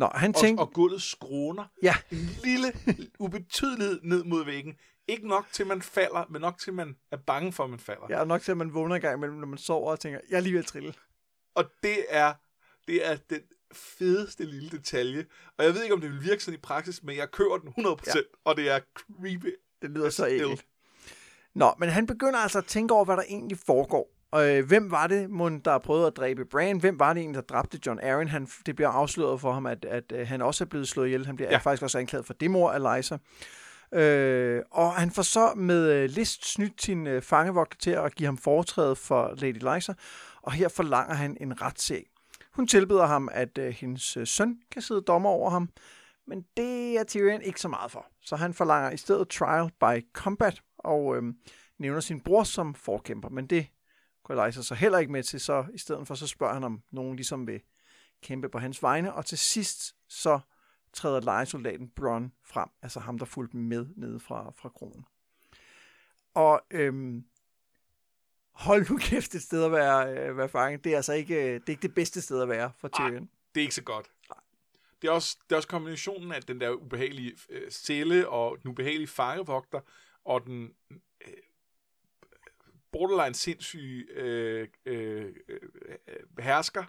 Nå, 0.02 0.10
han 0.14 0.34
Og, 0.34 0.40
tænkte... 0.40 0.60
og 0.60 0.72
gulvet 0.72 1.02
skråner 1.02 1.64
Ja, 1.82 1.94
en 2.10 2.18
lille 2.44 2.72
ubetydelighed 3.18 4.00
ned 4.02 4.24
mod 4.24 4.44
væggen. 4.44 4.74
Ikke 5.08 5.28
nok 5.28 5.46
til, 5.52 5.66
man 5.66 5.82
falder, 5.82 6.24
men 6.30 6.40
nok 6.40 6.58
til, 6.58 6.72
man 6.72 6.96
er 7.10 7.16
bange 7.16 7.52
for, 7.52 7.64
at 7.64 7.70
man 7.70 7.78
falder. 7.78 8.06
jeg 8.08 8.20
er 8.20 8.24
nok 8.24 8.42
til, 8.42 8.50
at 8.50 8.56
man 8.56 8.74
vågner 8.74 8.94
en 8.94 9.00
gang 9.00 9.16
imellem, 9.16 9.38
når 9.38 9.46
man 9.46 9.58
sover 9.58 9.90
og 9.90 10.00
tænker, 10.00 10.20
jeg 10.30 10.36
er 10.36 10.40
lige 10.40 10.52
ved 10.52 10.60
at 10.60 10.66
trille. 10.66 10.94
Og 11.54 11.64
det 11.82 12.04
er, 12.08 12.34
det 12.88 13.06
er 13.06 13.16
den 13.30 13.40
fedeste 13.72 14.44
lille 14.44 14.70
detalje. 14.70 15.26
Og 15.58 15.64
jeg 15.64 15.74
ved 15.74 15.82
ikke, 15.82 15.94
om 15.94 16.00
det 16.00 16.10
vil 16.10 16.22
virke 16.22 16.44
sådan 16.44 16.58
i 16.58 16.60
praksis, 16.60 17.02
men 17.02 17.16
jeg 17.16 17.30
kører 17.30 17.58
den 17.58 17.68
100%, 17.86 18.16
ja. 18.16 18.20
og 18.44 18.56
det 18.56 18.70
er 18.70 18.80
creepy. 18.94 19.54
Det 19.82 19.90
lyder 19.90 20.10
så 20.10 20.26
ægelt. 20.26 20.64
Nå, 21.54 21.74
men 21.78 21.88
han 21.88 22.06
begynder 22.06 22.38
altså 22.38 22.58
at 22.58 22.66
tænke 22.66 22.94
over, 22.94 23.04
hvad 23.04 23.16
der 23.16 23.22
egentlig 23.22 23.58
foregår. 23.58 24.11
Og 24.32 24.56
øh, 24.56 24.66
hvem 24.66 24.90
var 24.90 25.06
det, 25.06 25.30
mon, 25.30 25.58
der 25.58 25.78
prøvede 25.78 26.06
at 26.06 26.16
dræbe 26.16 26.44
Bran? 26.44 26.78
Hvem 26.80 26.98
var 26.98 27.12
det 27.12 27.20
egentlig, 27.20 27.36
der 27.48 27.54
dræbte 27.54 27.78
John 27.86 28.00
Arryn? 28.02 28.28
Han, 28.28 28.48
det 28.66 28.76
bliver 28.76 28.88
afsløret 28.88 29.40
for 29.40 29.52
ham, 29.52 29.66
at, 29.66 29.84
at, 29.84 30.12
at 30.12 30.26
han 30.26 30.42
også 30.42 30.64
er 30.64 30.68
blevet 30.68 30.88
slået 30.88 31.06
ihjel. 31.06 31.26
Han 31.26 31.36
bliver 31.36 31.50
Ja. 31.50 31.56
faktisk 31.56 31.82
også 31.82 31.98
anklaget 31.98 32.26
for 32.26 32.34
det 32.34 32.50
mor, 32.50 32.72
Eliza. 32.72 33.18
Øh, 33.94 34.62
og 34.70 34.92
han 34.92 35.10
får 35.10 35.22
så 35.22 35.52
med 35.56 35.92
øh, 35.92 36.10
list 36.10 36.52
snydt 36.52 36.82
sin 36.82 37.06
øh, 37.06 37.22
fangevogter 37.22 37.78
til 37.78 37.90
at 37.90 38.14
give 38.14 38.26
ham 38.26 38.38
foretræde 38.38 38.96
for 38.96 39.34
Lady 39.36 39.58
Lysa, 39.76 39.92
og 40.42 40.52
her 40.52 40.68
forlanger 40.68 41.14
han 41.14 41.36
en 41.40 41.62
retssag. 41.62 42.06
Hun 42.52 42.66
tilbyder 42.66 43.06
ham, 43.06 43.28
at 43.32 43.58
øh, 43.58 43.68
hendes 43.68 44.16
øh, 44.16 44.26
søn 44.26 44.56
kan 44.70 44.82
sidde 44.82 45.00
dommer 45.00 45.30
over 45.30 45.50
ham, 45.50 45.68
men 46.26 46.44
det 46.56 46.98
er 46.98 47.04
Tyrion 47.04 47.42
ikke 47.42 47.60
så 47.60 47.68
meget 47.68 47.90
for. 47.90 48.06
Så 48.22 48.36
han 48.36 48.54
forlanger 48.54 48.90
i 48.90 48.96
stedet 48.96 49.28
trial 49.28 49.70
by 49.80 50.06
combat, 50.12 50.60
og 50.78 51.16
øh, 51.16 51.22
nævner 51.78 52.00
sin 52.00 52.20
bror 52.20 52.42
som 52.42 52.74
forkæmper, 52.74 53.28
men 53.28 53.46
det 53.46 53.66
går 54.22 54.46
Lysa 54.46 54.62
så 54.62 54.74
heller 54.74 54.98
ikke 54.98 55.12
med 55.12 55.22
til, 55.22 55.40
så 55.40 55.66
i 55.74 55.78
stedet 55.78 56.06
for 56.06 56.14
så 56.14 56.26
spørger 56.26 56.54
han 56.54 56.64
om 56.64 56.82
nogen 56.90 57.16
ligesom 57.16 57.46
vil 57.46 57.60
kæmpe 58.22 58.48
på 58.48 58.58
hans 58.58 58.82
vegne, 58.82 59.14
og 59.14 59.26
til 59.26 59.38
sidst 59.38 59.96
så 60.08 60.40
træder 60.92 61.20
lejesoldaten 61.20 61.88
Bronn 61.88 62.32
frem, 62.44 62.68
altså 62.82 63.00
ham, 63.00 63.18
der 63.18 63.26
fulgte 63.26 63.56
med 63.56 63.86
nede 63.96 64.20
fra, 64.20 64.52
fra 64.56 64.68
kronen. 64.68 65.04
Og 66.34 66.62
øhm, 66.70 67.24
hold 68.52 68.90
nu 68.90 68.98
kæft 68.98 69.34
et 69.34 69.42
sted 69.42 69.64
at 69.64 69.72
være, 69.72 70.18
øh, 70.18 70.36
være 70.36 70.48
fange. 70.48 70.78
Det 70.78 70.92
er 70.92 70.96
altså 70.96 71.12
ikke, 71.12 71.34
øh, 71.34 71.54
det 71.54 71.68
er 71.68 71.70
ikke 71.70 71.82
det 71.82 71.94
bedste 71.94 72.20
sted 72.20 72.42
at 72.42 72.48
være 72.48 72.72
for 72.78 72.88
Ej. 72.88 73.08
Tyrion. 73.08 73.30
Det 73.54 73.60
er 73.60 73.62
ikke 73.62 73.74
så 73.74 73.82
godt. 73.82 74.10
Det 75.02 75.08
er 75.08 75.12
også, 75.12 75.38
det 75.44 75.52
er 75.52 75.56
også 75.56 75.68
kombinationen 75.68 76.32
af 76.32 76.42
den 76.42 76.60
der 76.60 76.70
ubehagelige 76.70 77.36
øh, 77.50 77.70
celle 77.70 78.28
og 78.28 78.58
den 78.62 78.70
ubehagelige 78.70 79.08
fangevogter 79.08 79.80
og 80.24 80.46
den 80.46 80.70
borderline 82.92 83.34
sindssyge 83.34 84.04
øh, 84.14 84.68
øh, 84.86 85.24
øh, 85.48 85.58
hersker. 86.38 86.84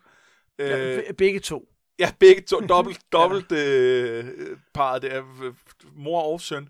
Øh, 0.59 0.69
Ja, 0.69 1.01
be- 1.07 1.13
begge 1.13 1.39
to. 1.39 1.69
Ja, 1.99 2.13
begge 2.19 2.41
to. 2.41 2.59
Dobbelt, 2.69 3.01
dobbelt 3.11 3.51
øh, 3.51 4.25
parret. 4.73 5.03
Er 5.03 5.23
øh, 5.43 5.53
mor 5.95 6.21
og 6.21 6.41
søn. 6.41 6.69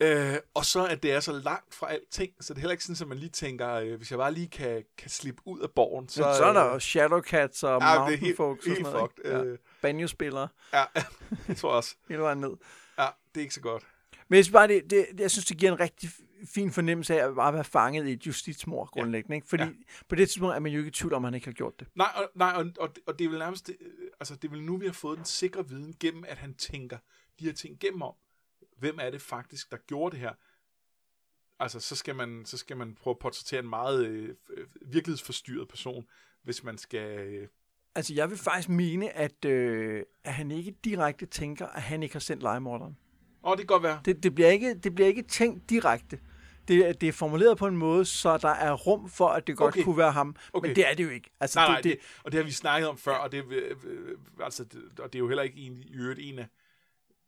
Øh, 0.00 0.34
og 0.54 0.64
så 0.64 0.86
at 0.86 1.02
det 1.02 1.12
er 1.12 1.20
så 1.20 1.32
langt 1.32 1.74
fra 1.74 1.92
alting, 1.92 2.32
så 2.40 2.54
det 2.54 2.58
er 2.58 2.60
heller 2.60 2.72
ikke 2.72 2.84
sådan, 2.84 3.02
at 3.02 3.08
man 3.08 3.18
lige 3.18 3.30
tænker, 3.30 3.70
øh, 3.72 3.94
hvis 3.94 4.10
jeg 4.10 4.18
bare 4.18 4.32
lige 4.32 4.48
kan, 4.48 4.84
kan 4.98 5.10
slippe 5.10 5.42
ud 5.44 5.60
af 5.60 5.70
borgen, 5.70 6.08
så... 6.08 6.14
Så, 6.14 6.34
så 6.38 6.44
er 6.44 6.52
der 6.52 6.74
øh, 6.74 6.80
Shadowcats 6.80 7.62
og 7.62 7.80
ja, 7.82 7.94
er 7.94 7.98
Mountain 7.98 8.18
helt, 8.20 8.36
Folks 8.36 8.66
og 8.66 8.72
helt 8.72 8.86
sådan 8.86 8.92
noget. 8.98 9.10
fucked. 9.16 9.30
ikke? 9.30 9.38
Ja. 9.38 9.44
Øh, 9.44 9.58
Banjo-spillere 9.82 10.48
ja, 10.72 10.84
det 11.46 11.56
tror 11.56 11.68
jeg 11.70 11.76
også. 11.76 11.94
hele 12.08 12.20
vejen 12.20 12.38
ned. 12.38 12.52
Ja, 12.98 13.06
det 13.34 13.40
er 13.40 13.42
ikke 13.42 13.54
så 13.54 13.60
godt. 13.60 13.86
Men 14.28 14.36
jeg 14.36 14.44
synes 14.44 14.52
bare, 14.52 14.68
det, 14.68 14.90
det, 14.90 15.06
jeg 15.18 15.30
synes, 15.30 15.44
det 15.46 15.56
giver 15.56 15.72
en 15.72 15.80
rigtig 15.80 16.10
fin 16.54 16.70
fornemmelse 16.70 17.20
af 17.20 17.28
at 17.28 17.34
bare 17.34 17.54
være 17.54 17.64
fanget 17.64 18.08
i 18.08 18.12
et 18.12 18.26
justitsmord 18.26 18.88
grundlæggende. 18.88 19.36
Ikke? 19.36 19.48
Fordi 19.48 19.62
Ja. 19.62 19.70
på 20.08 20.14
det 20.14 20.28
tidspunkt 20.28 20.54
er 20.54 20.58
man 20.58 20.72
jo 20.72 20.78
ikke 20.78 20.88
i 20.88 20.92
tvivl 20.92 21.12
om, 21.14 21.24
at 21.24 21.26
han 21.28 21.34
ikke 21.34 21.46
har 21.46 21.52
gjort 21.52 21.80
det. 21.80 21.88
Nej, 21.94 22.08
og, 22.16 22.30
nej, 22.34 22.52
og, 22.56 22.66
og, 22.80 22.94
og 23.06 23.18
det 23.18 23.24
er 23.24 23.28
vel 23.28 23.38
nærmest, 23.38 23.68
øh, 23.80 23.88
altså 24.20 24.34
det 24.36 24.44
er 24.44 24.52
vel 24.52 24.62
nu, 24.62 24.76
vi 24.76 24.86
har 24.86 24.92
fået 24.92 25.16
den 25.16 25.24
sikre 25.24 25.68
viden 25.68 25.94
gennem, 26.00 26.24
at 26.28 26.38
han 26.38 26.54
tænker 26.54 26.98
de 27.40 27.44
her 27.44 27.52
ting 27.52 27.80
gennem 27.80 28.02
om, 28.02 28.14
hvem 28.78 28.98
er 29.00 29.10
det 29.10 29.22
faktisk, 29.22 29.70
der 29.70 29.76
gjorde 29.86 30.12
det 30.12 30.20
her? 30.20 30.32
Altså, 31.58 31.80
så 31.80 31.96
skal 31.96 32.14
man, 32.16 32.42
så 32.44 32.56
skal 32.58 32.76
man 32.76 32.94
prøve 32.94 33.12
at 33.14 33.18
portrættere 33.18 33.60
en 33.60 33.68
meget 33.68 34.06
øh, 34.06 34.34
øh, 34.50 34.66
virkelighedsforstyrret 34.86 35.68
person, 35.68 36.06
hvis 36.42 36.64
man 36.64 36.78
skal... 36.78 37.18
Øh, 37.18 37.48
Altså, 37.94 38.14
jeg 38.14 38.30
vil 38.30 38.38
faktisk 38.38 38.68
mene, 38.68 39.10
at, 39.12 39.44
øh, 39.44 40.02
at 40.24 40.34
han 40.34 40.50
ikke 40.50 40.70
direkte 40.84 41.26
tænker, 41.26 41.66
at 41.66 41.82
han 41.82 42.02
ikke 42.02 42.14
har 42.14 42.20
sendt 42.20 42.42
legemorderen. 42.42 42.96
Åh, 43.46 43.50
det 43.50 43.58
kan 43.58 43.66
godt 43.66 43.82
være. 43.82 44.00
Det, 44.04 44.22
det, 44.22 44.34
bliver 44.34 44.48
ikke, 44.50 44.74
det 44.74 44.94
bliver 44.94 45.08
ikke 45.08 45.22
tænkt 45.22 45.70
direkte. 45.70 46.18
Det, 46.68 46.88
er- 46.88 46.92
det 46.92 47.08
er 47.08 47.12
formuleret 47.12 47.58
på 47.58 47.66
en 47.66 47.76
måde, 47.76 48.04
så 48.04 48.36
der 48.38 48.48
er 48.48 48.72
rum 48.72 49.08
for, 49.08 49.28
at 49.28 49.46
det 49.46 49.56
godt 49.56 49.74
Okay. 49.74 49.84
kunne 49.84 49.96
være 49.96 50.12
ham. 50.12 50.36
Okay. 50.52 50.68
Men 50.68 50.76
det 50.76 50.90
er 50.90 50.94
det 50.94 51.04
jo 51.04 51.08
ikke. 51.10 51.30
Altså, 51.40 51.58
Nej, 51.58 51.66
det, 51.66 51.72
nej, 51.74 51.80
det, 51.82 51.90
det, 51.92 52.22
og 52.24 52.32
det 52.32 52.38
har 52.38 52.44
vi 52.44 52.50
snakket 52.52 52.88
om 52.88 52.98
før, 52.98 53.14
og 53.14 53.32
det, 53.32 53.44
øh, 53.52 53.76
øh, 53.84 54.16
altså, 54.40 54.64
det, 54.64 55.00
og 55.00 55.12
det 55.12 55.18
er 55.18 55.20
jo 55.20 55.28
heller 55.28 55.42
ikke 55.42 55.58
en, 55.60 55.82
i 55.86 55.94
øvrigt 55.94 56.20
en 56.20 56.38
af, 56.38 56.46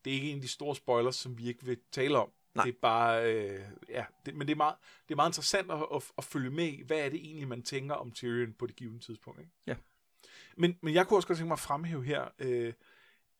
det 0.05 0.11
er 0.11 0.15
ikke 0.15 0.31
en 0.31 0.37
af 0.37 0.43
de 0.43 0.49
store 0.49 0.77
spoilers, 0.77 1.17
som 1.17 1.39
vi 1.39 1.49
ikke 1.49 1.65
vil 1.67 1.79
tale 1.93 2.19
om. 2.19 2.29
Nej. 2.55 2.65
Det 2.65 2.73
er 2.75 2.79
bare, 2.83 3.33
øh, 3.35 3.61
ja, 3.89 4.05
det, 4.27 4.35
men 4.35 4.47
det 4.49 4.53
er, 4.53 4.57
meget, 4.57 4.75
det 5.09 5.15
er 5.15 5.17
meget 5.17 5.29
interessant 5.31 5.71
at, 5.71 5.79
at, 5.95 6.03
at 6.19 6.25
følge 6.25 6.51
med 6.51 6.65
i, 6.65 6.83
hvad 6.87 6.99
er 6.99 7.09
det 7.09 7.21
egentlig, 7.25 7.49
man 7.49 7.63
tænker 7.63 7.95
om 7.95 8.11
Tyrion 8.13 8.53
på 8.59 8.67
det 8.67 8.77
givende 8.77 8.99
tidspunkt. 9.05 9.41
Ikke? 9.41 9.53
Ja. 9.67 9.75
Men, 10.57 10.79
men 10.83 10.95
jeg 10.95 11.07
kunne 11.07 11.19
også 11.19 11.29
godt 11.29 11.39
tænke 11.39 11.49
mig 11.49 11.55
at 11.55 11.59
fremhæve 11.61 12.05
her, 12.05 12.25
øh, 12.39 12.73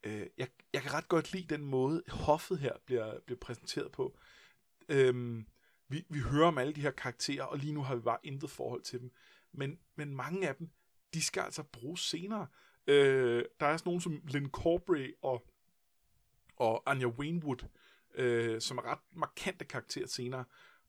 øh, 0.03 0.27
jeg, 0.37 0.47
jeg 0.73 0.81
kan 0.81 0.93
ret 0.93 1.07
godt 1.07 1.33
lide 1.33 1.55
den 1.55 1.65
måde, 1.65 2.03
hoffet 2.07 2.59
her 2.59 2.73
bliver, 2.85 3.19
bliver 3.19 3.39
præsenteret 3.39 3.91
på. 3.91 4.17
Øhm, 4.89 5.45
vi, 5.87 6.05
vi 6.09 6.19
hører 6.19 6.47
om 6.47 6.57
alle 6.57 6.73
de 6.73 6.81
her 6.81 6.91
karakterer, 6.91 7.43
og 7.43 7.57
lige 7.57 7.73
nu 7.73 7.83
har 7.83 7.95
vi 7.95 8.01
bare 8.01 8.17
intet 8.23 8.49
forhold 8.49 8.81
til 8.81 8.99
dem. 8.99 9.11
Men, 9.51 9.79
men 9.95 10.15
mange 10.15 10.47
af 10.47 10.55
dem, 10.55 10.69
de 11.13 11.21
skal 11.21 11.41
altså 11.41 11.63
bruges 11.63 12.01
senere. 12.01 12.47
Øh, 12.87 13.45
der 13.59 13.65
er 13.65 13.77
sådan 13.77 13.89
nogen 13.89 14.01
som 14.01 14.21
Lynn 14.27 14.49
Corbray 14.49 15.15
og, 15.21 15.47
og 16.55 16.83
Anya 16.91 17.07
Wainwood, 17.07 17.67
øh, 18.15 18.61
som 18.61 18.77
er 18.77 18.85
ret 18.85 18.99
markante 19.11 19.65
karakterer 19.65 20.07
senere. 20.07 20.45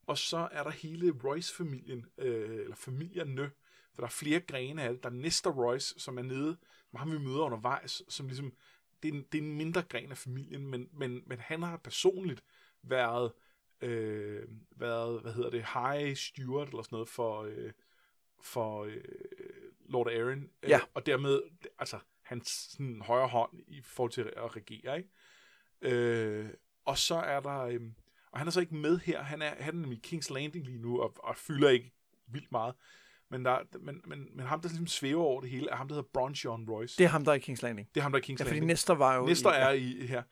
Og 0.07 0.18
så 0.18 0.49
er 0.53 0.62
der 0.62 0.70
hele 0.70 1.14
Royce-familien, 1.25 2.07
øh, 2.18 2.61
eller 2.61 2.77
familierne, 2.77 3.51
for 3.94 4.03
der 4.03 4.07
er 4.07 4.11
flere 4.11 4.40
grene 4.40 4.83
af 4.83 4.92
det. 4.92 5.03
Der 5.03 5.09
er 5.09 5.14
Nesta 5.14 5.49
Royce, 5.49 6.01
som 6.01 6.18
er 6.18 6.23
nede, 6.23 6.57
som 6.90 6.99
ham 6.99 7.12
vi 7.12 7.18
møder 7.18 7.40
undervejs, 7.40 8.03
som 8.09 8.27
ligesom, 8.27 8.53
det 9.02 9.08
er 9.08 9.12
en, 9.12 9.22
det 9.32 9.38
er 9.38 9.42
en 9.42 9.56
mindre 9.56 9.82
gren 9.82 10.10
af 10.10 10.18
familien, 10.18 10.66
men, 10.66 10.88
men, 10.92 11.22
men 11.26 11.38
han 11.38 11.62
har 11.62 11.76
personligt 11.76 12.44
været, 12.82 13.32
øh, 13.80 14.48
været, 14.70 15.20
hvad 15.22 15.32
hedder 15.32 15.50
det, 15.50 15.64
high 15.74 16.16
steward 16.16 16.68
eller 16.68 16.82
sådan 16.82 16.96
noget 16.96 17.08
for, 17.08 17.42
øh, 17.42 17.72
for 18.42 18.84
øh, 18.84 19.04
Lord 19.88 20.08
Aaron. 20.08 20.50
Øh, 20.62 20.70
Ja. 20.70 20.80
Og 20.94 21.06
dermed, 21.06 21.42
altså, 21.78 21.98
hans 22.22 22.48
sådan, 22.48 23.02
højre 23.02 23.28
hånd 23.28 23.60
i 23.68 23.80
forhold 23.82 24.12
til 24.12 24.32
at 24.36 24.56
regere, 24.56 24.96
ikke? 24.98 25.10
Øh, 25.82 26.50
og 26.84 26.98
så 26.98 27.14
er 27.14 27.40
der, 27.40 27.60
øh, 27.60 27.80
og 28.30 28.38
han 28.38 28.46
er 28.46 28.50
så 28.50 28.60
ikke 28.60 28.74
med 28.74 28.98
her, 28.98 29.22
han 29.22 29.42
er, 29.42 29.54
han 29.62 29.74
er 29.74 29.80
nemlig 29.80 29.98
i 29.98 30.16
King's 30.16 30.32
Landing 30.34 30.66
lige 30.66 30.78
nu, 30.78 31.00
og, 31.02 31.14
og 31.18 31.36
fylder 31.36 31.68
ikke 31.68 31.92
vildt 32.26 32.52
meget. 32.52 32.74
Men, 33.30 33.44
der, 33.44 33.58
men, 33.80 34.02
men, 34.06 34.28
men 34.34 34.46
ham, 34.46 34.60
der 34.60 34.68
ligesom 34.68 34.86
svæver 34.86 35.22
over 35.22 35.40
det 35.40 35.50
hele, 35.50 35.70
er 35.70 35.76
ham, 35.76 35.88
der 35.88 35.94
hedder 35.94 36.08
Bronjon 36.12 36.70
Royce. 36.70 36.98
det 36.98 37.04
er 37.04 37.08
ham, 37.08 37.24
der 37.24 37.32
er 37.32 37.36
i 37.36 37.38
King's 37.38 37.62
Landing. 37.62 37.88
det 37.94 38.00
er 38.00 38.02
ham, 38.02 38.12
der 38.12 38.18
er 38.18 38.22
i 38.22 38.32
King's 38.32 38.36
Ja, 38.38 38.44
fordi 38.44 38.50
Landing. 38.50 38.66
Nestor 38.66 38.94
var 38.94 39.16
jo... 39.16 39.26
Nestor 39.26 39.52
i, 39.52 39.56
er 39.56 39.70
i 39.70 40.06
her. 40.06 40.22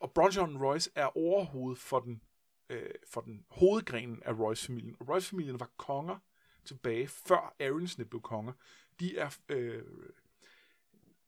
Og 0.00 0.12
Bronjon 0.12 0.62
Royce 0.62 0.90
er 0.94 1.16
overhovedet 1.16 1.78
for 1.78 2.00
den, 2.00 2.22
øh, 2.70 2.90
for 3.12 3.20
den 3.20 3.44
hovedgrenen 3.50 4.22
af 4.24 4.32
Royce-familien. 4.38 4.96
Og 5.00 5.08
Royce-familien 5.08 5.60
var 5.60 5.70
konger 5.76 6.16
tilbage, 6.64 7.08
før 7.08 7.54
Aronsne 7.60 8.04
blev 8.04 8.22
konger. 8.22 8.52
De 9.00 9.18
er... 9.18 9.36
Øh, 9.48 9.82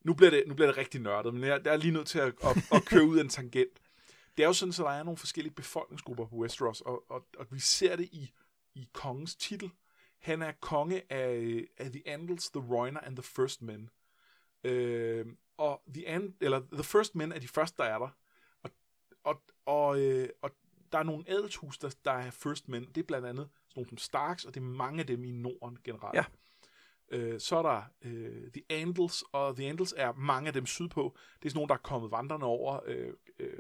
nu, 0.05 0.15
bliver 0.15 0.31
det, 0.31 0.45
nu 0.47 0.55
bliver 0.55 0.69
det 0.69 0.77
rigtig 0.77 1.01
nørdet, 1.01 1.35
men 1.35 1.45
jeg, 1.45 1.61
jeg 1.65 1.73
er 1.73 1.77
lige 1.77 1.93
nødt 1.93 2.07
til 2.07 2.19
at, 2.19 2.35
at, 2.43 2.57
at 2.73 2.85
køre 2.85 3.05
ud 3.05 3.19
af 3.19 3.23
en 3.23 3.29
tangent. 3.29 3.81
Det 4.37 4.43
er 4.43 4.47
jo 4.47 4.53
sådan, 4.53 4.71
at 4.71 4.77
der 4.77 4.91
er 4.91 5.03
nogle 5.03 5.19
forskellige 5.19 5.55
befolkningsgrupper 5.55 6.27
på 6.27 6.37
Westeros, 6.37 6.81
og, 6.81 7.11
og, 7.11 7.27
og 7.39 7.47
vi 7.51 7.61
ser 7.61 7.97
det 7.97 8.05
i, 8.05 8.33
i 8.75 8.89
kongens 8.93 9.37
titel. 9.37 9.71
Han 10.21 10.43
er 10.43 10.53
konge 10.61 11.13
af, 11.13 11.65
af 11.79 11.93
The 11.93 12.09
Andals, 12.09 12.51
The 12.51 12.75
Royner 12.75 13.01
and 13.01 13.17
The 13.17 13.23
First 13.23 13.63
Men. 13.63 13.91
Øh, 14.65 15.27
og 15.57 15.83
The 15.95 16.09
And, 16.09 16.35
eller 16.41 16.61
The 16.73 16.85
First 16.85 17.15
Men 17.15 17.33
er 17.33 17.39
de 17.39 17.49
første, 17.49 17.83
der 17.83 17.85
er 17.85 17.99
der. 17.99 18.09
Og, 18.63 18.71
og, 19.25 19.43
og, 19.67 20.01
øh, 20.01 20.29
og 20.43 20.51
der 20.93 20.99
er 20.99 21.03
nogle 21.03 21.25
adelshus, 21.29 21.79
der, 21.79 21.95
der 22.05 22.13
er 22.13 22.31
First 22.31 22.69
Men. 22.69 22.85
Det 22.85 22.99
er 22.99 23.07
blandt 23.07 23.27
andet 23.27 23.49
sådan 23.69 23.81
nogle 23.81 23.89
som 23.89 23.99
Starks, 23.99 24.45
og 24.45 24.55
det 24.55 24.61
er 24.61 24.65
mange 24.65 25.01
af 25.01 25.07
dem 25.07 25.25
i 25.25 25.31
Norden 25.31 25.79
generelt. 25.85 26.15
Ja. 26.15 26.25
Øh, 27.13 27.41
så 27.41 27.57
er 27.57 27.63
der 27.63 27.83
øh, 28.03 28.51
The 28.53 28.63
Andals, 28.71 29.25
og 29.33 29.57
The 29.57 29.69
Andals 29.69 29.95
er 29.97 30.13
mange 30.13 30.47
af 30.47 30.53
dem 30.53 30.67
sydpå. 30.67 31.17
Det 31.43 31.47
er 31.47 31.51
sådan 31.51 31.59
nogle, 31.59 31.69
der 31.69 31.75
er 31.75 31.79
kommet 31.79 32.11
vandrende 32.11 32.47
over 32.47 32.81
øh, 32.87 33.13
øh, 33.39 33.59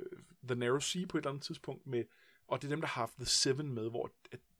The 0.48 0.54
Narrow 0.54 0.78
Sea 0.78 1.06
på 1.06 1.18
et 1.18 1.20
eller 1.20 1.30
andet 1.30 1.44
tidspunkt, 1.44 1.86
med, 1.86 2.04
og 2.46 2.62
det 2.62 2.68
er 2.68 2.70
dem, 2.70 2.80
der 2.80 2.88
har 2.88 3.00
haft 3.02 3.14
The 3.16 3.26
Seven 3.26 3.72
med, 3.72 3.90
hvor 3.90 4.10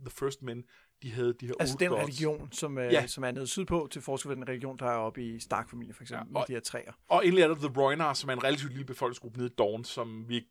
The 0.01 0.11
First 0.11 0.43
Men, 0.43 0.65
de 1.03 1.13
havde 1.13 1.33
de 1.41 1.47
her 1.47 1.55
Altså 1.61 1.77
den 1.81 1.89
Gods. 1.89 2.03
religion, 2.03 2.53
som, 2.53 2.79
øh, 2.79 2.93
Ja. 2.93 3.07
som 3.07 3.25
er 3.25 3.31
nede 3.31 3.47
sydpå, 3.47 3.89
til 3.91 4.03
forskel 4.03 4.29
fra 4.29 4.35
den 4.35 4.49
religion, 4.49 4.79
der 4.79 4.87
er 4.87 4.97
oppe 4.97 5.25
i 5.25 5.39
Stark-familien, 5.41 5.95
for 5.95 6.03
eksempel, 6.03 6.27
Ja, 6.33 6.39
og- 6.39 6.41
med 6.41 6.47
de 6.49 6.53
her 6.53 6.61
træer. 6.61 6.93
Og 7.09 7.25
endelig 7.27 7.43
er 7.43 7.49
der 7.49 7.55
The 7.55 7.81
Roinar, 7.81 8.15
som 8.15 8.31
er 8.31 8.35
en 8.35 8.45
relativt 8.45 8.71
lille 8.73 8.85
befolkningsgruppe 8.87 9.39
nede 9.39 9.51
i 9.51 9.55
Dawn, 9.59 9.85
som 9.85 10.29
vi 10.29 10.35
ikke 10.35 10.49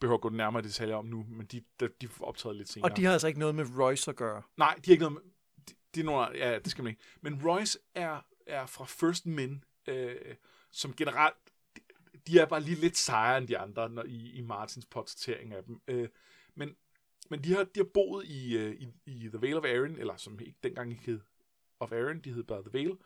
behøver 0.00 0.16
at 0.16 0.20
gå 0.20 0.28
nærmere 0.28 0.62
detaljer 0.62 0.96
om 0.96 1.04
nu, 1.06 1.26
men 1.28 1.46
de, 1.46 1.62
de, 1.80 1.88
de 2.02 2.08
optræder 2.20 2.54
lidt 2.56 2.68
senere. 2.68 2.90
Og 2.90 2.96
de 2.96 3.04
har 3.04 3.12
altså 3.12 3.26
ikke 3.28 3.40
noget 3.40 3.54
med 3.54 3.64
Royce 3.78 4.10
at 4.10 4.16
gøre. 4.16 4.42
Nej, 4.56 4.74
de 4.74 4.82
har 4.86 4.92
ikke 4.92 5.04
noget 5.04 5.12
med... 5.12 5.22
De, 5.68 5.74
de 5.94 6.00
er 6.00 6.04
nogle, 6.04 6.26
ja, 6.34 6.58
det 6.58 6.70
skal 6.70 6.84
man 6.84 6.90
ikke. 6.90 7.02
Men 7.20 7.40
Royce 7.46 7.78
er, 7.94 8.20
er 8.46 8.66
fra 8.66 8.84
First 8.84 9.26
Men, 9.26 9.64
øh, 9.86 10.14
som 10.70 10.94
generelt... 10.94 11.34
De, 11.76 11.80
de 12.26 12.38
er 12.38 12.46
bare 12.46 12.60
lige 12.60 12.80
lidt 12.80 12.96
sejere 12.96 13.38
end 13.38 13.48
de 13.48 13.58
andre 13.58 13.88
når, 13.90 14.02
i, 14.06 14.30
i 14.30 14.40
Martins 14.40 14.86
portrættering 14.86 15.52
af 15.54 15.64
dem. 15.64 15.80
Øh, 15.88 16.08
men 16.54 16.76
men 17.28 17.44
de, 17.44 17.54
har, 17.54 17.64
de 17.64 17.80
har 17.80 17.88
boet 17.94 18.26
i, 18.26 18.56
øh, 18.56 18.74
i, 18.74 18.88
i 19.06 19.28
The 19.28 19.40
Vale 19.40 19.56
of 19.56 19.64
Arryn, 19.64 19.96
eller 19.96 20.16
som 20.16 20.40
ikke 20.40 20.58
dengang 20.62 20.90
ikke 20.90 21.04
hed 21.04 21.20
of 21.80 21.92
Arryn, 21.92 22.20
de 22.20 22.32
hed 22.32 22.42
bare 22.42 22.62
The 22.62 22.72
Vale, 22.72 22.96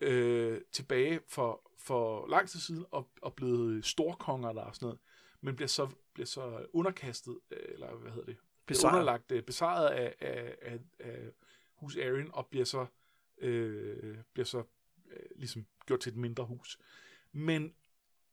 øh, 0.00 0.60
tilbage 0.72 1.20
for, 1.28 1.70
for 1.78 2.26
lang 2.26 2.48
tid 2.48 2.60
siden, 2.60 2.84
og, 2.90 3.08
og 3.22 3.34
blevet 3.34 3.84
storkonger 3.84 4.48
og 4.48 4.74
sådan 4.74 4.86
noget, 4.86 5.00
men 5.40 5.56
bliver 5.56 5.68
så, 5.68 5.88
bliver 6.14 6.26
så 6.26 6.66
underkastet, 6.72 7.38
øh, 7.50 7.58
eller 7.68 7.94
hvad 7.94 8.10
hedder 8.10 8.26
det? 8.26 8.36
Besejret. 8.66 8.92
underlagt, 8.92 9.32
øh, 9.32 9.42
besejret 9.42 9.88
af, 9.88 10.14
af, 10.20 10.56
af, 10.62 10.78
af 10.98 11.30
hus 11.74 11.96
Arryn, 11.96 12.28
og 12.32 12.46
bliver 12.46 12.64
så, 12.64 12.86
øh, 13.38 14.18
bliver 14.32 14.46
så 14.46 14.62
øh, 15.10 15.26
ligesom 15.36 15.66
gjort 15.86 16.00
til 16.00 16.10
et 16.10 16.16
mindre 16.18 16.44
hus. 16.44 16.78
Men, 17.32 17.74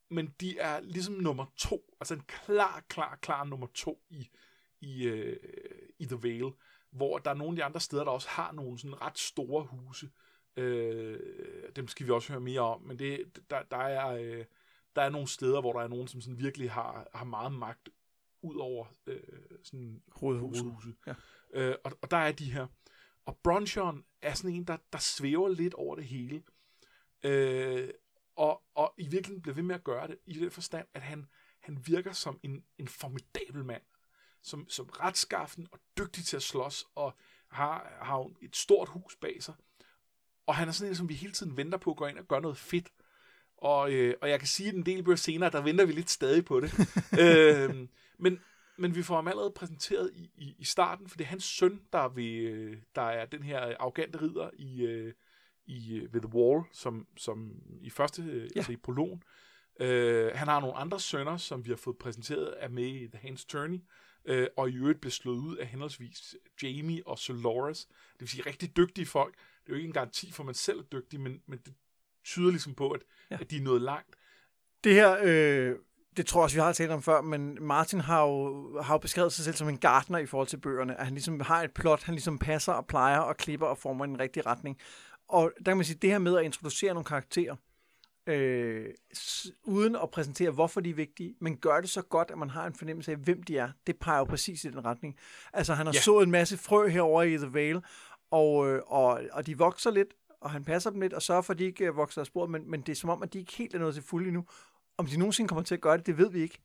men 0.10 0.36
de 0.39 0.60
er 0.60 0.80
ligesom 0.80 1.13
nummer 1.13 1.45
to, 1.58 1.95
altså 1.99 2.13
en 2.13 2.23
klar, 2.28 2.84
klar, 2.89 3.15
klar 3.21 3.43
nummer 3.43 3.67
to 3.73 4.02
i, 4.10 4.30
i, 4.81 5.07
øh, 5.07 5.37
i 5.99 6.05
The 6.05 6.19
Vale, 6.23 6.51
hvor 6.91 7.17
der 7.17 7.31
er 7.31 7.35
nogle 7.35 7.51
af 7.51 7.55
de 7.55 7.63
andre 7.63 7.79
steder, 7.79 8.03
der 8.03 8.11
også 8.11 8.29
har 8.29 8.51
nogle 8.51 8.79
sådan 8.79 9.01
ret 9.01 9.17
store 9.17 9.63
huse. 9.63 10.09
Øh, 10.55 11.19
dem 11.75 11.87
skal 11.87 12.05
vi 12.05 12.11
også 12.11 12.31
høre 12.31 12.41
mere 12.41 12.61
om, 12.61 12.81
men 12.81 12.99
det, 12.99 13.41
der, 13.49 13.63
der, 13.63 13.77
er, 13.77 14.07
øh, 14.07 14.45
der 14.95 15.01
er 15.01 15.09
nogle 15.09 15.27
steder, 15.27 15.61
hvor 15.61 15.73
der 15.73 15.79
er 15.79 15.87
nogen, 15.87 16.07
som 16.07 16.21
sådan 16.21 16.39
virkelig 16.39 16.71
har, 16.71 17.09
har 17.13 17.25
meget 17.25 17.51
magt 17.51 17.89
ud 18.41 18.55
over 18.55 18.85
øh, 19.07 19.21
sådan 19.63 20.01
Hovedhuset. 20.11 20.95
Ja. 21.07 21.13
Øh, 21.53 21.75
og, 21.83 21.91
og 22.01 22.11
der 22.11 22.17
er 22.17 22.31
de 22.31 22.51
her. 22.51 22.67
Og 23.25 23.37
Bronchon 23.43 24.05
er 24.21 24.33
sådan 24.33 24.55
en, 24.55 24.63
der, 24.63 24.77
der 24.93 24.99
svæver 24.99 25.49
lidt 25.49 25.73
over 25.73 25.95
det 25.95 26.05
hele. 26.05 26.43
Øh, 27.23 27.89
og, 28.35 28.63
og 28.75 28.93
i 28.97 29.03
virkeligheden 29.07 29.41
bliver 29.41 29.55
ved 29.55 29.63
med 29.63 29.75
at 29.75 29.83
gøre 29.83 30.07
det, 30.07 30.17
i 30.25 30.33
den 30.33 30.51
forstand, 30.51 30.87
at 30.93 31.01
han, 31.01 31.25
han 31.59 31.87
virker 31.87 32.11
som 32.11 32.39
en, 32.43 32.63
en 32.77 32.87
formidabel 32.87 33.65
mand. 33.65 33.81
Som, 34.43 34.69
som 34.69 34.86
retskaffen 34.86 35.67
og 35.71 35.80
dygtig 35.97 36.25
til 36.25 36.36
at 36.36 36.43
slås, 36.43 36.86
og 36.95 37.13
har, 37.52 37.97
har 38.02 38.30
et 38.41 38.56
stort 38.56 38.89
hus 38.89 39.15
bag 39.15 39.43
sig. 39.43 39.54
Og 40.47 40.56
han 40.56 40.67
er 40.67 40.71
sådan 40.71 40.91
en, 40.91 40.95
som 40.95 41.10
vi 41.10 41.13
hele 41.13 41.34
tiden 41.34 41.58
venter 41.58 41.78
på 41.78 41.91
at 41.91 41.97
gå 41.97 42.06
ind 42.06 42.17
og 42.17 42.28
gøre 42.28 42.41
noget 42.41 42.58
fedt. 42.58 42.89
Og, 43.58 43.93
øh, 43.93 44.15
og 44.21 44.30
jeg 44.30 44.39
kan 44.39 44.47
sige, 44.47 44.69
at 44.69 44.75
en 44.75 44.86
del 44.86 45.04
bøger 45.04 45.15
senere, 45.15 45.49
der 45.49 45.62
venter 45.62 45.86
vi 45.86 45.91
lidt 45.91 46.10
stadig 46.10 46.45
på 46.45 46.60
det. 46.60 46.73
øh, 47.21 47.88
men, 48.17 48.39
men 48.78 48.95
vi 48.95 49.04
får 49.04 49.15
ham 49.15 49.28
allerede 49.28 49.52
præsenteret 49.52 50.12
i, 50.13 50.32
i, 50.38 50.56
i 50.58 50.63
starten, 50.63 51.10
for 51.10 51.17
det 51.17 51.23
er 51.23 51.30
hans 51.30 51.43
søn, 51.43 51.82
der, 51.93 51.99
er 51.99 52.10
ved, 52.10 52.34
øh, 52.34 52.78
der 52.95 53.02
er 53.02 53.25
den 53.25 53.43
her 53.43 53.75
arrogante 53.80 54.21
ridder 54.21 54.49
i, 54.54 54.82
øh, 54.82 55.13
i 55.65 55.95
øh, 55.95 56.13
ved 56.13 56.21
The 56.21 56.34
Wall, 56.34 56.63
som, 56.73 57.08
som 57.17 57.52
i 57.82 57.89
første, 57.89 58.23
ja. 58.23 58.60
altså 58.60 58.71
i 58.71 58.78
prologen. 58.78 59.23
Øh, 59.80 60.32
han 60.36 60.47
har 60.47 60.60
nogle 60.60 60.75
andre 60.75 60.99
sønner, 60.99 61.38
som 61.38 61.65
vi 61.65 61.69
har 61.69 61.78
fået 61.78 61.97
præsenteret 61.97 62.45
af 62.45 62.69
med 62.69 62.88
i 62.88 63.08
The 63.08 63.19
Hans 63.21 63.54
Journey, 63.54 63.80
øh, 64.25 64.47
og 64.58 64.69
i 64.69 64.75
øvrigt 64.75 65.01
blev 65.01 65.12
slået 65.12 65.38
ud 65.38 65.58
af 65.58 65.67
henholdsvis 65.67 66.36
Jamie 66.63 67.08
og 67.08 67.19
Soloras. 67.19 67.86
Det 68.13 68.19
vil 68.19 68.29
sige 68.29 68.43
rigtig 68.45 68.77
dygtige 68.77 69.05
folk. 69.05 69.34
Det 69.34 69.69
er 69.69 69.69
jo 69.69 69.75
ikke 69.75 69.88
en 69.88 69.93
garanti 69.93 70.32
for, 70.32 70.43
at 70.43 70.45
man 70.45 70.55
selv 70.55 70.79
er 70.79 70.84
dygtig, 70.84 71.19
men, 71.19 71.41
men 71.47 71.60
det 71.65 71.73
tyder 72.23 72.49
ligesom 72.49 72.75
på, 72.75 72.91
at, 72.91 73.01
ja. 73.32 73.38
at 73.41 73.51
de 73.51 73.58
er 73.58 73.62
nået 73.62 73.82
langt. 73.82 74.15
Det 74.84 74.93
her, 74.93 75.17
øh, 75.23 75.75
det 76.17 76.25
tror 76.25 76.41
jeg 76.41 76.43
også, 76.43 76.55
vi 76.55 76.62
har 76.62 76.73
talt 76.73 76.91
om 76.91 77.01
før, 77.01 77.21
men 77.21 77.58
Martin 77.62 77.99
har 77.99 78.23
jo, 78.23 78.82
har 78.82 78.93
jo 78.93 78.97
beskrevet 78.97 79.34
sig 79.34 79.45
selv 79.45 79.55
som 79.55 79.69
en 79.69 79.77
gartner 79.77 80.17
i 80.17 80.25
forhold 80.25 80.47
til 80.47 80.58
bøgerne, 80.58 80.99
at 80.99 81.05
han 81.05 81.13
ligesom 81.13 81.39
har 81.39 81.63
et 81.63 81.71
plot, 81.71 82.03
han 82.03 82.15
ligesom 82.15 82.39
passer 82.39 82.73
og 82.73 82.88
plejer 82.88 83.19
og 83.19 83.38
klipper 83.38 83.67
og 83.67 83.77
former 83.77 84.05
i 84.05 84.08
den 84.08 84.19
rigtige 84.19 84.45
retning. 84.45 84.77
Og 85.27 85.51
der 85.58 85.71
kan 85.71 85.77
man 85.77 85.86
sige, 85.86 85.97
det 86.01 86.10
her 86.10 86.19
med 86.19 86.38
at 86.38 86.45
introducere 86.45 86.93
nogle 86.93 87.05
karakterer, 87.05 87.55
øh, 88.27 88.86
uden 89.63 89.95
at 89.95 90.12
præsentere, 90.12 90.51
hvorfor 90.51 90.82
de 90.82 90.89
er 90.89 90.93
vigtige, 90.93 91.36
men 91.41 91.58
gør 91.58 91.82
det 91.82 91.89
så 91.89 92.01
godt, 92.01 92.32
at 92.32 92.38
man 92.38 92.49
har 92.49 92.67
en 92.67 92.73
fornemmelse 92.73 93.12
af, 93.12 93.17
hvem 93.17 93.43
de 93.43 93.58
er. 93.58 93.69
Det 93.88 93.99
peger 93.99 94.17
jo 94.17 94.23
præcis 94.23 94.63
i 94.63 94.67
den 94.67 94.86
retning. 94.86 95.15
Altså, 95.53 95.73
han 95.73 95.86
har 95.86 95.93
Ja. 95.93 95.97
ja. 95.97 96.01
sået 96.01 96.23
en 96.23 96.32
masse 96.32 96.58
frø 96.58 96.88
herover 96.88 97.23
i 97.23 97.38
The 97.38 97.53
Vale, 97.53 97.82
og, 98.32 98.67
øh, 98.67 98.82
og, 98.88 99.21
og 99.32 99.45
de 99.47 99.58
vokser 99.58 99.91
lidt, 99.91 100.13
og 100.41 100.51
han 100.51 100.63
passer 100.63 100.89
dem 100.89 101.01
lidt, 101.01 101.13
og 101.13 101.21
sørger 101.21 101.41
for, 101.41 101.53
at 101.53 101.60
de 101.60 101.63
ikke 101.65 101.86
øh, 101.86 101.95
vokser 101.95 102.21
af 102.21 102.25
sporet, 102.27 102.49
men, 102.49 102.71
men 102.71 102.82
det 102.82 102.89
er 102.91 102.95
som 102.95 103.10
om, 103.10 103.23
at 103.23 103.34
de 103.34 103.39
ikke 103.39 103.53
helt 103.53 103.75
er 103.75 103.79
nået 103.79 103.93
til 103.93 104.03
fuld 104.03 104.25
endnu. 104.27 104.45
Om 104.97 105.05
de 105.05 105.17
nogensinde 105.17 105.47
kommer 105.47 105.63
til 105.63 105.75
at 105.75 105.82
gøre 105.82 105.97
det, 105.97 106.05
det 106.05 106.17
ved 106.17 106.29
vi 106.29 106.39
ikke. 106.39 106.58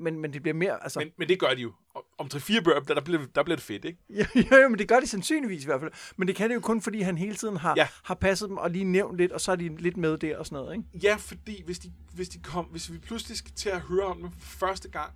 Men, 0.00 0.20
men 0.20 0.32
det 0.32 0.42
bliver 0.42 0.54
mere, 0.54 0.82
altså... 0.82 0.98
Men, 0.98 1.12
men 1.18 1.28
det 1.28 1.40
gør 1.40 1.54
de 1.54 1.60
jo. 1.62 1.72
Om- 1.94 2.02
Om 2.18 2.26
3-4 2.34 2.60
bøger, 2.62 2.80
der, 2.80 2.94
der, 2.94 3.00
bliver, 3.00 3.26
der 3.34 3.42
bliver 3.42 3.56
det 3.56 3.64
fedt, 3.64 3.84
ikke? 3.84 3.98
Ja, 4.10 4.26
ja, 4.34 4.56
ja, 4.56 4.68
men 4.68 4.78
det 4.78 4.88
gør 4.88 5.00
de 5.00 5.06
sandsynligvis 5.06 5.62
i 5.62 5.66
hvert 5.66 5.80
fald. 5.80 5.92
Men 6.16 6.28
det 6.28 6.36
kan 6.36 6.48
det 6.50 6.54
jo 6.54 6.60
kun, 6.60 6.82
fordi 6.82 7.00
han 7.00 7.18
hele 7.18 7.34
tiden 7.34 7.56
har, 7.56 7.74
Ja. 7.76 7.88
har 8.04 8.14
passet 8.14 8.48
dem 8.48 8.56
og 8.56 8.70
lige 8.70 8.84
nævnt 8.84 9.16
lidt, 9.18 9.32
og 9.32 9.40
så 9.40 9.52
er 9.52 9.56
de 9.56 9.76
lidt 9.76 9.96
med 9.96 10.18
der 10.18 10.36
og 10.38 10.46
sådan 10.46 10.64
noget, 10.64 10.76
ikke? 10.76 11.06
Ja, 11.06 11.16
fordi 11.16 11.62
hvis, 11.64 11.78
de, 11.78 11.92
hvis, 12.14 12.28
de 12.28 12.38
kom, 12.42 12.64
hvis 12.64 12.92
vi 12.92 12.98
pludselig 12.98 13.36
skal 13.36 13.52
til 13.52 13.68
at 13.68 13.80
høre 13.80 14.04
om 14.06 14.22
det 14.22 14.32
for 14.38 14.50
første 14.58 14.88
gang, 14.90 15.12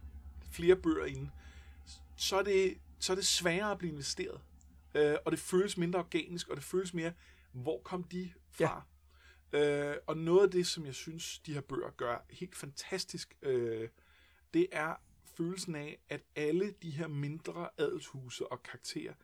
flere 0.53 0.77
bøger 0.77 1.05
inden, 1.05 1.31
så 2.17 2.37
er 2.37 2.43
det, 2.43 2.75
så 3.01 3.13
er 3.13 3.17
det 3.17 3.27
sværere 3.27 3.71
at 3.71 3.79
blive 3.79 3.93
investeret. 3.93 4.41
Øh, 4.95 5.15
og 5.25 5.33
det 5.33 5.41
føles 5.41 5.77
mindre 5.77 5.99
organisk, 5.99 6.49
og 6.49 6.57
det 6.57 6.65
føles 6.65 6.95
mere, 6.95 7.13
hvor 7.53 7.81
kom 7.85 8.05
de 8.05 8.31
fra? 8.51 8.83
Ja. 9.53 9.91
Øh, 9.91 9.97
og 10.07 10.17
noget 10.17 10.43
af 10.45 10.51
det, 10.51 10.67
som 10.67 10.87
jeg 10.87 10.95
synes, 10.95 11.39
de 11.39 11.55
her 11.55 11.61
bøger 11.61 11.91
gør 11.97 12.25
helt 12.31 12.57
fantastisk, 12.57 13.35
øh, 13.43 13.89
det 14.55 14.67
er 14.73 14.95
følelsen 15.37 15.75
af, 15.75 15.99
at 16.09 16.23
alle 16.37 16.75
de 16.83 16.91
her 16.91 17.07
mindre 17.07 17.69
adelshuse 17.79 18.53
og 18.53 18.63
karakterer, 18.63 19.15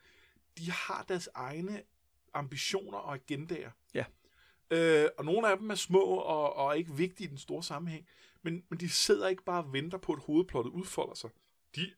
de 0.57 0.71
har 0.71 1.05
deres 1.07 1.29
egne 1.33 1.83
ambitioner 2.33 2.97
og 2.97 3.13
agendaer. 3.13 3.71
Ja. 3.93 4.05
Øh, 4.71 5.09
og 5.17 5.25
nogle 5.25 5.47
af 5.47 5.57
dem 5.57 5.69
er 5.69 5.75
små 5.75 6.01
og, 6.01 6.55
og 6.55 6.77
ikke 6.77 6.93
vigtige 6.93 7.27
i 7.27 7.29
den 7.29 7.37
store 7.37 7.63
sammenhæng, 7.63 8.07
men, 8.41 8.63
men 8.69 8.79
de 8.79 8.89
sidder 8.89 9.27
ikke 9.27 9.43
bare 9.43 9.63
og 9.63 9.73
venter 9.73 9.97
på, 9.97 10.13
at 10.13 10.19
hovedplottet 10.19 10.71
udfolder 10.71 11.13
sig. 11.13 11.29
De, 11.75 11.93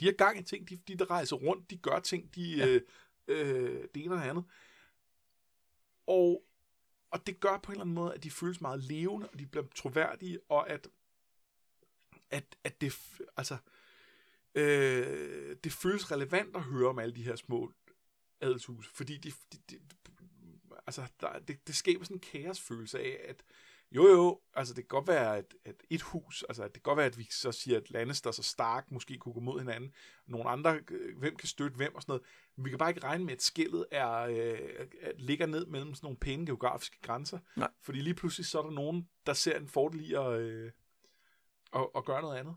de 0.00 0.04
har 0.04 0.12
gang 0.12 0.38
i 0.38 0.42
ting, 0.42 0.68
de, 0.68 0.76
de 0.76 0.96
der 0.96 1.10
rejser 1.10 1.36
rundt, 1.36 1.70
de 1.70 1.76
gør 1.76 2.00
ting, 2.00 2.34
de, 2.34 2.56
ja. 2.56 2.66
øh, 2.66 2.82
øh, 3.28 3.88
det 3.94 4.04
ene 4.04 4.14
og 4.14 4.20
det 4.20 4.28
andet. 4.28 4.44
Og, 6.06 6.44
og 7.10 7.26
det 7.26 7.40
gør 7.40 7.58
på 7.58 7.72
en 7.72 7.74
eller 7.74 7.84
anden 7.84 7.94
måde, 7.94 8.14
at 8.14 8.24
de 8.24 8.30
føles 8.30 8.60
meget 8.60 8.84
levende, 8.84 9.28
og 9.28 9.38
de 9.38 9.46
bliver 9.46 9.66
troværdige, 9.74 10.40
og 10.48 10.70
at, 10.70 10.88
at, 12.30 12.56
at 12.64 12.80
det, 12.80 12.92
altså, 13.36 13.56
øh, 14.54 15.56
det 15.64 15.72
føles 15.72 16.12
relevant 16.12 16.56
at 16.56 16.62
høre 16.62 16.88
om 16.88 16.98
alle 16.98 17.14
de 17.14 17.22
her 17.22 17.36
små 17.36 17.72
adelshus, 18.40 18.88
fordi 18.88 19.16
de, 19.16 19.32
de, 19.52 19.58
de, 19.70 19.78
altså, 20.86 21.02
der, 21.20 21.38
det, 21.38 21.66
det 21.66 21.76
skaber 21.76 22.04
sådan 22.04 22.16
en 22.16 22.20
kaosfølelse 22.20 22.98
af, 22.98 23.20
at 23.28 23.42
jo 23.92 24.08
jo, 24.08 24.40
altså 24.54 24.74
det 24.74 24.84
kan 24.84 24.96
godt 24.96 25.08
være, 25.08 25.36
at, 25.36 25.54
at 25.64 25.74
et 25.90 26.02
hus, 26.02 26.44
altså 26.48 26.64
det 26.64 26.72
kan 26.72 26.82
godt 26.82 26.96
være, 26.96 27.06
at 27.06 27.18
vi 27.18 27.28
så 27.30 27.52
siger, 27.52 27.76
at 27.76 27.90
Lannister 27.90 28.30
så 28.30 28.42
Stark 28.42 28.90
måske 28.90 29.18
kunne 29.18 29.32
gå 29.32 29.40
mod 29.40 29.58
hinanden, 29.60 29.92
nogle 30.26 30.48
andre, 30.48 30.80
øh, 30.90 31.18
hvem 31.18 31.36
kan 31.36 31.48
støtte 31.48 31.76
hvem 31.76 31.94
og 31.94 32.02
sådan 32.02 32.10
noget, 32.10 32.22
men 32.56 32.64
vi 32.64 32.70
kan 32.70 32.78
bare 32.78 32.90
ikke 32.90 33.04
regne 33.04 33.24
med, 33.24 33.32
at 33.32 33.42
skillet 33.42 33.86
er, 33.90 34.10
øh, 34.12 34.86
at 35.00 35.20
ligger 35.20 35.46
ned 35.46 35.66
mellem 35.66 35.94
sådan 35.94 36.06
nogle 36.06 36.18
pæne 36.18 36.46
geografiske 36.46 36.96
grænser, 37.02 37.38
Nej. 37.56 37.70
fordi 37.82 38.00
lige 38.00 38.14
pludselig 38.14 38.46
så 38.46 38.58
er 38.58 38.62
der 38.62 38.70
nogen, 38.70 39.08
der 39.26 39.32
ser 39.32 39.58
en 39.58 39.68
fordel 39.68 40.00
i 40.00 40.14
at, 40.14 40.40
øh, 40.40 40.70
og, 41.72 41.96
og 41.96 42.04
gøre 42.04 42.22
noget 42.22 42.38
andet. 42.38 42.54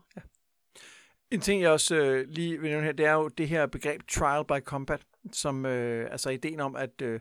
En 1.30 1.40
ting, 1.40 1.62
jeg 1.62 1.70
også 1.70 1.96
øh, 1.96 2.28
lige 2.28 2.60
vil 2.60 2.70
nævne 2.70 2.84
her, 2.84 2.92
det 2.92 3.06
er 3.06 3.12
jo 3.12 3.28
det 3.28 3.48
her 3.48 3.66
begreb 3.66 4.08
trial 4.08 4.44
by 4.44 4.64
combat, 4.64 5.00
som 5.32 5.66
øh, 5.66 6.10
altså 6.10 6.30
ideen 6.30 6.60
om, 6.60 6.76
at 6.76 7.02
øh, 7.02 7.20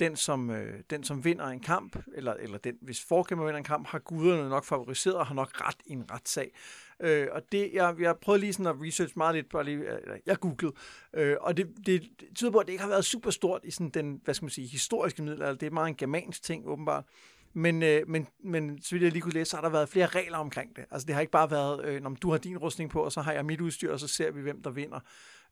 den, 0.00 0.16
som, 0.16 0.50
øh, 0.50 0.82
den, 0.90 1.04
som 1.04 1.24
vinder 1.24 1.46
en 1.46 1.60
kamp, 1.60 1.96
eller, 2.14 2.34
eller 2.34 2.58
den, 2.58 2.78
hvis 2.80 3.04
forkæmper 3.04 3.44
vinder 3.44 3.58
en 3.58 3.64
kamp, 3.64 3.86
har 3.86 3.98
guderne 3.98 4.48
nok 4.48 4.64
favoriseret 4.64 5.16
og 5.16 5.26
har 5.26 5.34
nok 5.34 5.68
ret 5.68 5.76
i 5.86 5.92
en 5.92 6.10
retssag. 6.10 6.52
Øh, 7.00 7.28
og 7.32 7.42
det, 7.52 7.70
jeg, 7.72 7.94
jeg 7.98 8.16
prøvede 8.16 8.40
lige 8.40 8.52
sådan 8.52 8.66
at 8.66 8.76
research 8.86 9.12
meget 9.16 9.34
lidt, 9.34 9.48
bare 9.48 9.64
lige, 9.64 9.76
øh, 9.76 9.98
eller, 10.02 10.16
jeg 10.26 10.38
googlede, 10.40 10.74
øh, 11.14 11.36
og 11.40 11.56
det, 11.56 11.66
det, 11.86 12.02
det 12.20 12.28
tyder 12.36 12.50
på, 12.50 12.58
at 12.58 12.66
det 12.66 12.72
ikke 12.72 12.82
har 12.82 12.90
været 12.90 13.04
super 13.04 13.30
stort 13.30 13.60
i 13.64 13.70
sådan 13.70 13.90
den, 13.90 14.20
hvad 14.24 14.34
skal 14.34 14.44
man 14.44 14.50
sige, 14.50 14.66
historiske 14.66 15.22
middelalder. 15.22 15.54
Det 15.54 15.66
er 15.66 15.70
meget 15.70 15.88
en 15.88 15.96
germansk 15.96 16.42
ting, 16.42 16.68
åbenbart. 16.68 17.04
Men, 17.52 17.82
øh, 17.82 18.08
men, 18.08 18.26
men 18.44 18.82
så 18.82 18.94
vidt 18.94 19.02
jeg 19.02 19.12
lige 19.12 19.22
kunne 19.22 19.32
læse, 19.32 19.50
så 19.50 19.56
har 19.56 19.62
der 19.62 19.68
været 19.68 19.88
flere 19.88 20.06
regler 20.06 20.38
omkring 20.38 20.76
det. 20.76 20.84
Altså 20.90 21.06
det 21.06 21.14
har 21.14 21.20
ikke 21.20 21.30
bare 21.30 21.50
været, 21.50 21.84
øh, 21.84 22.02
når 22.02 22.10
du 22.10 22.30
har 22.30 22.38
din 22.38 22.58
rustning 22.58 22.90
på, 22.90 23.04
og 23.04 23.12
så 23.12 23.20
har 23.20 23.32
jeg 23.32 23.46
mit 23.46 23.60
udstyr, 23.60 23.92
og 23.92 24.00
så 24.00 24.08
ser 24.08 24.30
vi, 24.30 24.40
hvem 24.40 24.62
der 24.62 24.70
vinder. 24.70 25.00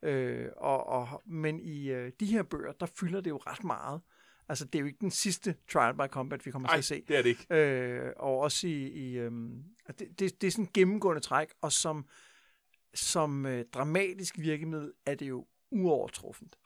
Øh, 0.03 0.47
og, 0.57 0.87
og, 0.87 1.23
men 1.27 1.61
i 1.61 1.91
øh, 1.91 2.13
de 2.21 2.27
her 2.27 2.43
bøger, 2.43 2.73
der 2.73 2.87
fylder 2.87 3.21
det 3.21 3.31
jo 3.31 3.37
ret 3.37 3.65
meget. 3.65 4.01
Altså 4.49 4.65
det 4.65 4.75
er 4.75 4.81
jo 4.81 4.87
ikke 4.87 4.99
den 5.01 5.11
sidste 5.11 5.55
Trial 5.73 5.95
by 5.95 6.07
Combat, 6.07 6.47
vi 6.47 6.51
kommer 6.51 6.69
Nej, 6.69 6.77
til 6.77 6.79
at 6.79 6.85
se. 6.85 7.05
det 7.09 7.19
er 7.19 7.23
det 7.23 7.29
ikke. 7.29 7.55
Øh, 7.55 8.13
og 8.17 8.39
også 8.39 8.67
i, 8.67 8.87
i 8.87 9.19
at 9.19 9.99
det, 9.99 10.09
det, 10.19 10.41
det 10.41 10.47
er 10.47 10.51
sådan 10.51 10.65
en 10.65 10.71
gennemgående 10.75 11.21
træk, 11.21 11.49
og 11.61 11.73
som, 11.73 12.07
som 12.95 13.47
øh, 13.47 13.65
dramatisk 13.75 14.39
virkemiddel 14.39 14.93
er 15.07 15.15
det 15.15 15.29
jo 15.29 15.47
uovertruffent. 15.71 16.59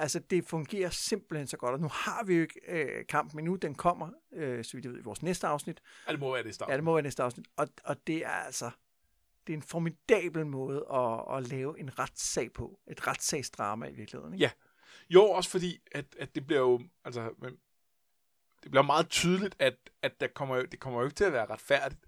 Altså, 0.00 0.18
det 0.18 0.44
fungerer 0.44 0.90
simpelthen 0.90 1.46
så 1.46 1.56
godt, 1.56 1.72
og 1.72 1.80
nu 1.80 1.88
har 1.88 2.24
vi 2.24 2.34
jo 2.34 2.42
ikke 2.42 2.60
øh, 2.68 3.06
kampen 3.06 3.40
endnu, 3.40 3.56
den 3.56 3.74
kommer, 3.74 4.10
øh, 4.32 4.64
så 4.64 4.76
vidt 4.76 4.84
jeg 4.84 4.92
ved, 4.92 5.00
i 5.00 5.02
vores 5.02 5.22
næste 5.22 5.46
afsnit. 5.46 5.80
Ja, 6.06 6.12
det 6.12 6.20
må 6.20 6.32
være 6.32 6.42
det 6.42 6.54
start. 6.54 6.70
Ja, 6.70 6.76
det 6.76 6.84
må 6.84 6.92
være 6.92 7.02
næste 7.02 7.22
afsnit, 7.22 7.46
og, 7.56 7.68
og 7.84 8.06
det 8.06 8.16
er 8.16 8.28
altså, 8.28 8.70
det 9.46 9.52
er 9.52 9.56
en 9.56 9.62
formidabel 9.62 10.46
måde 10.46 10.86
at, 10.92 11.36
at 11.36 11.48
lave 11.48 11.80
en 11.80 11.98
retssag 11.98 12.52
på, 12.52 12.80
et 12.90 13.06
retssagsdrama 13.06 13.86
i 13.86 13.94
virkeligheden. 13.94 14.34
Ikke? 14.34 14.44
Ja. 14.44 14.50
Jo, 15.10 15.24
også 15.24 15.50
fordi, 15.50 15.80
at, 15.92 16.04
at 16.18 16.34
det 16.34 16.46
bliver 16.46 16.60
jo, 16.60 16.80
altså, 17.04 17.30
men, 17.38 17.58
det 18.62 18.70
bliver 18.70 18.82
meget 18.82 19.08
tydeligt, 19.08 19.56
at, 19.58 19.76
at 20.02 20.20
der 20.20 20.26
kommer, 20.26 20.62
det 20.62 20.80
kommer 20.80 21.00
jo 21.00 21.04
ikke 21.04 21.14
til 21.14 21.24
at 21.24 21.32
være 21.32 21.46
retfærdigt. 21.46 22.00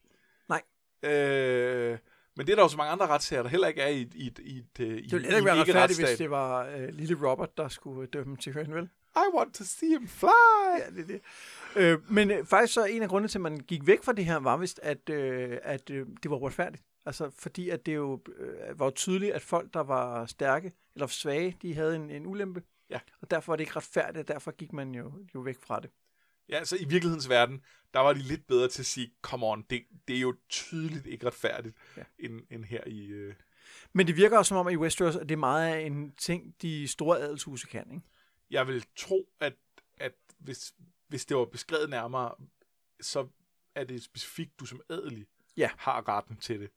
Nej. 0.49 0.62
Øh, 1.11 1.99
men 2.37 2.47
det 2.47 2.53
er 2.53 2.57
der 2.57 2.62
jo 2.62 2.68
så 2.68 2.76
mange 2.76 2.93
andre 2.93 3.07
retssager, 3.07 3.43
der 3.43 3.51
heller 3.51 3.68
ikke 3.68 3.80
er 3.80 3.89
i, 3.89 4.01
i, 4.14 4.33
i, 4.41 4.59
et, 4.59 4.80
øh, 4.80 4.87
i, 4.87 5.03
Det 5.03 5.12
ville 5.12 5.28
i 5.28 5.33
heller 5.33 5.37
ikke 5.37 5.47
være 5.47 5.61
retfærdigt, 5.61 6.01
hvis 6.01 6.18
det 6.18 6.30
var 6.30 6.66
øh, 6.66 6.89
lille 6.89 7.28
Robert, 7.28 7.57
der 7.57 7.68
skulle 7.68 8.07
dømme 8.07 8.37
til 8.37 8.53
høn, 8.53 8.74
vel? 8.74 8.89
I 9.16 9.37
want 9.37 9.55
to 9.55 9.64
see 9.64 9.89
him 9.89 10.09
fly. 10.09 10.28
Ja, 10.78 11.01
det 11.01 11.09
det. 11.09 11.20
Øh, 11.76 12.12
men 12.12 12.30
øh, 12.30 12.47
faktisk 12.47 12.74
så 12.74 12.85
en 12.85 13.03
af 13.03 13.09
grundene 13.09 13.28
til, 13.28 13.39
at 13.39 13.43
man 13.43 13.59
gik 13.59 13.87
væk 13.87 14.05
fra 14.05 14.12
det 14.12 14.24
her, 14.24 14.37
var 14.37 14.57
vist, 14.57 14.80
at, 14.83 15.11
øh, 15.11 15.59
at 15.62 15.91
øh, 15.91 16.07
det 16.22 16.30
var 16.30 16.37
uretfærdigt. 16.37 16.83
Altså 17.07 17.30
fordi, 17.39 17.68
at 17.68 17.87
det 17.87 17.95
jo 17.95 18.20
øh, 18.39 18.78
var 18.78 18.87
jo 18.87 18.91
tydeligt, 18.91 19.33
at 19.33 19.43
folk, 19.43 19.74
der 19.74 19.80
var 19.80 20.26
stærke 20.26 20.72
eller 20.95 21.07
svage, 21.07 21.57
de 21.62 21.74
havde 21.74 21.97
en, 21.97 22.11
en 22.11 22.26
ulempe. 22.26 22.62
Ja. 22.91 23.01
Og 23.22 23.30
derfor 23.30 23.53
var 23.53 23.57
det 23.57 23.62
ikke 23.62 23.76
retfærdigt, 23.76 24.18
og 24.18 24.28
derfor 24.28 24.51
gik 24.51 24.72
man 24.72 24.95
jo, 24.95 25.12
jo 25.35 25.41
væk 25.41 25.57
fra 25.61 25.80
det. 25.80 25.91
Ja, 26.49 26.64
så 26.64 26.76
i 26.76 26.84
virkelighedens 26.84 27.28
verden, 27.28 27.62
der 27.95 28.01
var 28.01 28.12
de 28.12 28.18
lidt 28.18 28.47
bedre 28.47 28.68
til 28.68 28.82
at 28.82 28.86
sige, 28.86 29.12
come 29.22 29.47
on, 29.47 29.62
det, 29.70 29.82
det 30.09 30.16
er 30.16 30.20
jo 30.20 30.36
tydeligt 30.49 31.07
ikke 31.07 31.26
retfærdigt, 31.26 31.76
Ja. 31.97 32.03
end, 32.18 32.40
end 32.51 32.64
her 32.64 32.84
i... 32.86 33.07
Øh... 33.07 33.34
Men 33.93 34.07
det 34.07 34.16
virker 34.16 34.38
også 34.38 34.49
som 34.49 34.57
om 34.59 34.68
i 34.68 34.76
Westeros, 34.76 35.16
at 35.16 35.28
det 35.28 35.34
er 35.34 35.38
meget 35.38 35.74
af 35.74 35.80
en 35.80 36.12
ting, 36.16 36.55
de 36.62 36.88
store 36.88 37.18
adelshuse 37.20 37.66
kan. 37.66 37.90
Ikke? 37.90 38.07
Jeg 38.51 38.66
vil 38.66 38.84
tro, 38.97 39.28
at, 39.40 39.55
at 39.97 40.12
hvis, 40.38 40.74
hvis 41.09 41.26
det 41.26 41.36
var 41.36 41.45
beskrevet 41.45 41.90
nærmere, 41.90 42.34
så 43.01 43.28
er 43.74 43.84
det 43.84 44.03
specifikt, 44.03 44.61
du 44.61 44.66
som 44.66 44.80
adelig 44.90 45.26
Ja. 45.57 45.70
har 45.76 46.09
retten 46.09 46.36
til 46.36 46.61
det. 46.61 46.70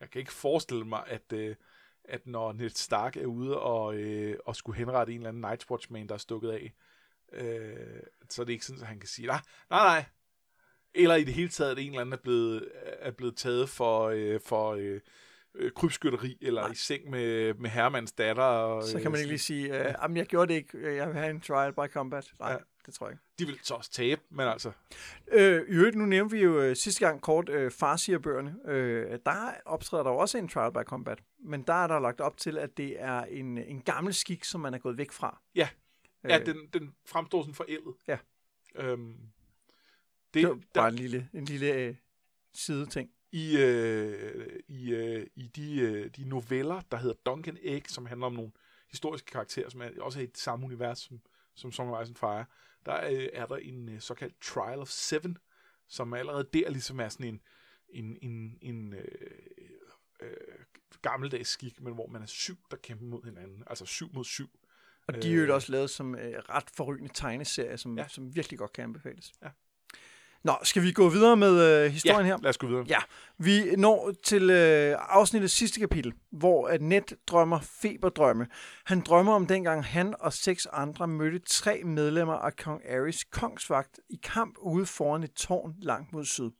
Jeg 0.00 0.10
kan 0.10 0.18
ikke 0.18 0.32
forestille 0.32 0.84
mig, 0.84 1.04
at, 1.06 1.32
øh, 1.32 1.56
at 2.04 2.26
når 2.26 2.52
Ned 2.52 2.70
Stark 2.70 3.16
er 3.16 3.26
ude 3.26 3.60
og, 3.60 3.94
øh, 3.96 4.38
og 4.46 4.56
skulle 4.56 4.78
henrette 4.78 5.12
en 5.12 5.18
eller 5.18 5.28
anden 5.28 5.44
Night's 5.44 5.70
Watchman, 5.70 6.06
der 6.08 6.14
er 6.14 6.18
stukket 6.18 6.50
af, 6.50 6.74
øh, 7.32 7.76
så 8.30 8.42
er 8.42 8.46
det 8.46 8.52
ikke 8.52 8.64
sådan, 8.64 8.82
at 8.82 8.88
han 8.88 9.00
kan 9.00 9.08
sige, 9.08 9.26
nej, 9.26 9.40
nej, 9.70 9.84
nej. 9.84 10.04
Eller 10.94 11.14
i 11.14 11.24
det 11.24 11.34
hele 11.34 11.48
taget, 11.48 11.70
at 11.70 11.78
en 11.78 11.86
eller 11.88 12.00
anden 12.00 12.12
er 12.12 12.16
blevet, 12.22 12.68
er 12.82 13.10
blevet 13.10 13.36
taget 13.36 13.68
for, 13.68 14.08
øh, 14.08 14.40
for 14.46 14.74
øh, 14.74 15.00
øh, 15.54 15.72
krybskytteri, 15.72 16.38
eller 16.40 16.62
Nej. 16.62 16.72
i 16.72 16.74
seng 16.74 17.10
med, 17.10 17.54
med 17.54 17.70
herremands 17.70 18.12
datter. 18.12 18.42
Og, 18.42 18.84
Så 18.84 19.00
kan 19.00 19.10
man 19.10 19.20
ikke 19.20 19.30
lige 19.30 19.38
sige, 19.38 19.88
øh, 19.88 19.94
jamen 20.02 20.16
jeg 20.16 20.26
gjorde 20.26 20.52
det 20.52 20.58
ikke, 20.58 20.78
øh, 20.78 20.96
jeg 20.96 21.08
vil 21.08 21.16
have 21.16 21.30
en 21.30 21.40
trial 21.40 21.72
by 21.72 21.92
combat. 21.92 22.32
Nej, 22.40 22.50
ja. 22.50 22.56
Det 22.86 22.94
tror 22.94 23.06
jeg 23.06 23.12
ikke. 23.12 23.22
De 23.38 23.46
vil 23.46 23.58
så 23.62 23.74
også 23.74 23.90
tabe, 23.90 24.20
men 24.30 24.48
altså... 24.48 24.72
Øh, 25.32 25.62
I 25.68 25.72
øvrigt, 25.72 25.96
nu 25.96 26.06
nævnte 26.06 26.36
vi 26.36 26.42
jo 26.42 26.60
øh, 26.60 26.76
sidste 26.76 27.06
gang 27.06 27.22
kort 27.22 27.48
øh, 27.48 27.70
Farsier-bøgerne. 27.70 28.54
Øh, 28.66 29.18
der 29.26 29.52
optræder 29.64 30.02
der 30.02 30.10
også 30.10 30.38
en 30.38 30.48
trial 30.48 30.72
by 30.72 30.82
combat, 30.84 31.18
men 31.44 31.62
der 31.62 31.72
er 31.72 31.86
der 31.86 32.00
lagt 32.00 32.20
op 32.20 32.36
til, 32.36 32.58
at 32.58 32.76
det 32.76 33.02
er 33.02 33.24
en, 33.24 33.58
en 33.58 33.80
gammel 33.80 34.14
skik, 34.14 34.44
som 34.44 34.60
man 34.60 34.74
er 34.74 34.78
gået 34.78 34.98
væk 34.98 35.12
fra. 35.12 35.40
Ja. 35.54 35.68
Ja, 36.24 36.40
Øh, 36.40 36.46
den, 36.46 36.66
den 36.72 36.94
fremstår 37.04 37.42
sådan 37.42 37.54
forældet. 37.54 37.94
Ja. 38.06 38.18
Øhm, 38.74 39.16
det, 40.34 40.42
det 40.42 40.48
var 40.48 40.54
der, 40.54 40.60
bare 40.74 40.88
en 40.88 40.94
lille, 40.94 41.28
en 41.32 41.44
lille 41.44 41.74
øh, 41.74 41.94
sideting. 42.52 43.10
i, 43.32 43.56
øh, 43.58 44.60
i, 44.68 44.90
øh, 44.90 45.26
i 45.34 45.46
de, 45.46 45.80
øh, 45.80 46.10
de 46.10 46.28
noveller, 46.28 46.80
der 46.90 46.96
hedder 46.96 47.16
Duncan 47.26 47.58
Egg, 47.62 47.90
som 47.90 48.06
handler 48.06 48.26
om 48.26 48.32
nogle 48.32 48.52
historiske 48.90 49.30
karakterer, 49.30 49.68
som 49.68 49.80
er, 49.80 49.90
også 50.00 50.18
er 50.18 50.22
i 50.22 50.26
det 50.26 50.38
samme 50.38 50.66
univers 50.66 50.98
som, 50.98 51.20
som 51.54 51.72
Song 51.72 51.90
of 51.90 52.02
Ice 52.02 52.10
and 52.10 52.16
Fire, 52.16 52.44
der 52.86 53.04
øh, 53.10 53.28
er 53.32 53.46
der 53.46 53.56
en 53.56 53.88
øh, 53.88 54.00
såkaldt 54.00 54.40
Trial 54.40 54.78
of 54.78 54.88
Seven, 54.88 55.38
som 55.88 56.14
allerede 56.14 56.48
der 56.52 56.70
ligesom 56.70 57.00
er 57.00 57.08
sådan 57.08 57.26
en, 57.26 57.40
en, 57.88 58.18
en, 58.22 58.58
en 58.62 58.94
øh, 58.94 59.04
øh, 60.20 60.30
gammeldags 61.02 61.48
skik, 61.48 61.80
men 61.80 61.94
hvor 61.94 62.06
man 62.06 62.22
er 62.22 62.26
syv, 62.26 62.56
der 62.70 62.76
kæmper 62.76 63.04
mod 63.06 63.24
hinanden. 63.24 63.62
Altså 63.66 63.86
syv 63.86 64.10
mod 64.12 64.24
syv. 64.24 64.50
Og 65.08 65.22
de 65.22 65.30
er 65.32 65.34
jo 65.36 65.42
Øh. 65.42 65.54
også 65.54 65.72
lavet 65.72 65.90
som 65.90 66.14
øh, 66.14 66.32
ret 66.50 66.64
forrygende 66.76 67.10
tegneserie, 67.14 67.78
som, 67.78 67.96
ja. 67.96 68.02
Ja. 68.02 68.08
som 68.08 68.34
virkelig 68.36 68.58
godt 68.58 68.72
kan 68.72 68.84
anbefales. 68.84 69.32
Ja. 69.42 69.48
Nå, 70.44 70.52
skal 70.62 70.82
vi 70.82 70.92
gå 70.92 71.08
videre 71.08 71.36
med 71.36 71.84
øh, 71.84 71.90
historien 71.92 72.26
her? 72.26 72.38
lad 72.42 72.48
os 72.50 72.58
gå 72.58 72.66
videre. 72.66 72.84
Ja, 72.88 72.98
vi 73.38 73.76
når 73.76 74.12
til 74.24 74.50
øh, 74.50 74.96
afsnittets 74.98 75.54
sidste 75.54 75.80
kapitel, 75.80 76.12
hvor 76.32 76.68
at 76.68 76.82
Ned 76.82 77.02
drømmer 77.26 77.60
feberdrømme. 77.60 78.46
Han 78.84 79.00
drømmer 79.00 79.32
om 79.34 79.46
dengang 79.46 79.84
han 79.84 80.14
og 80.20 80.32
seks 80.32 80.66
andre 80.72 81.08
mødte 81.08 81.38
tre 81.38 81.82
medlemmer 81.84 82.34
af 82.34 82.56
Kong 82.56 82.82
Aerys 82.88 83.24
kongsvagt 83.24 84.00
i 84.10 84.20
kamp 84.22 84.54
ude 84.60 84.86
foran 84.86 85.22
et 85.22 85.32
tårn 85.32 85.74
langt 85.78 86.12
mod 86.12 86.24
syd. 86.24 86.50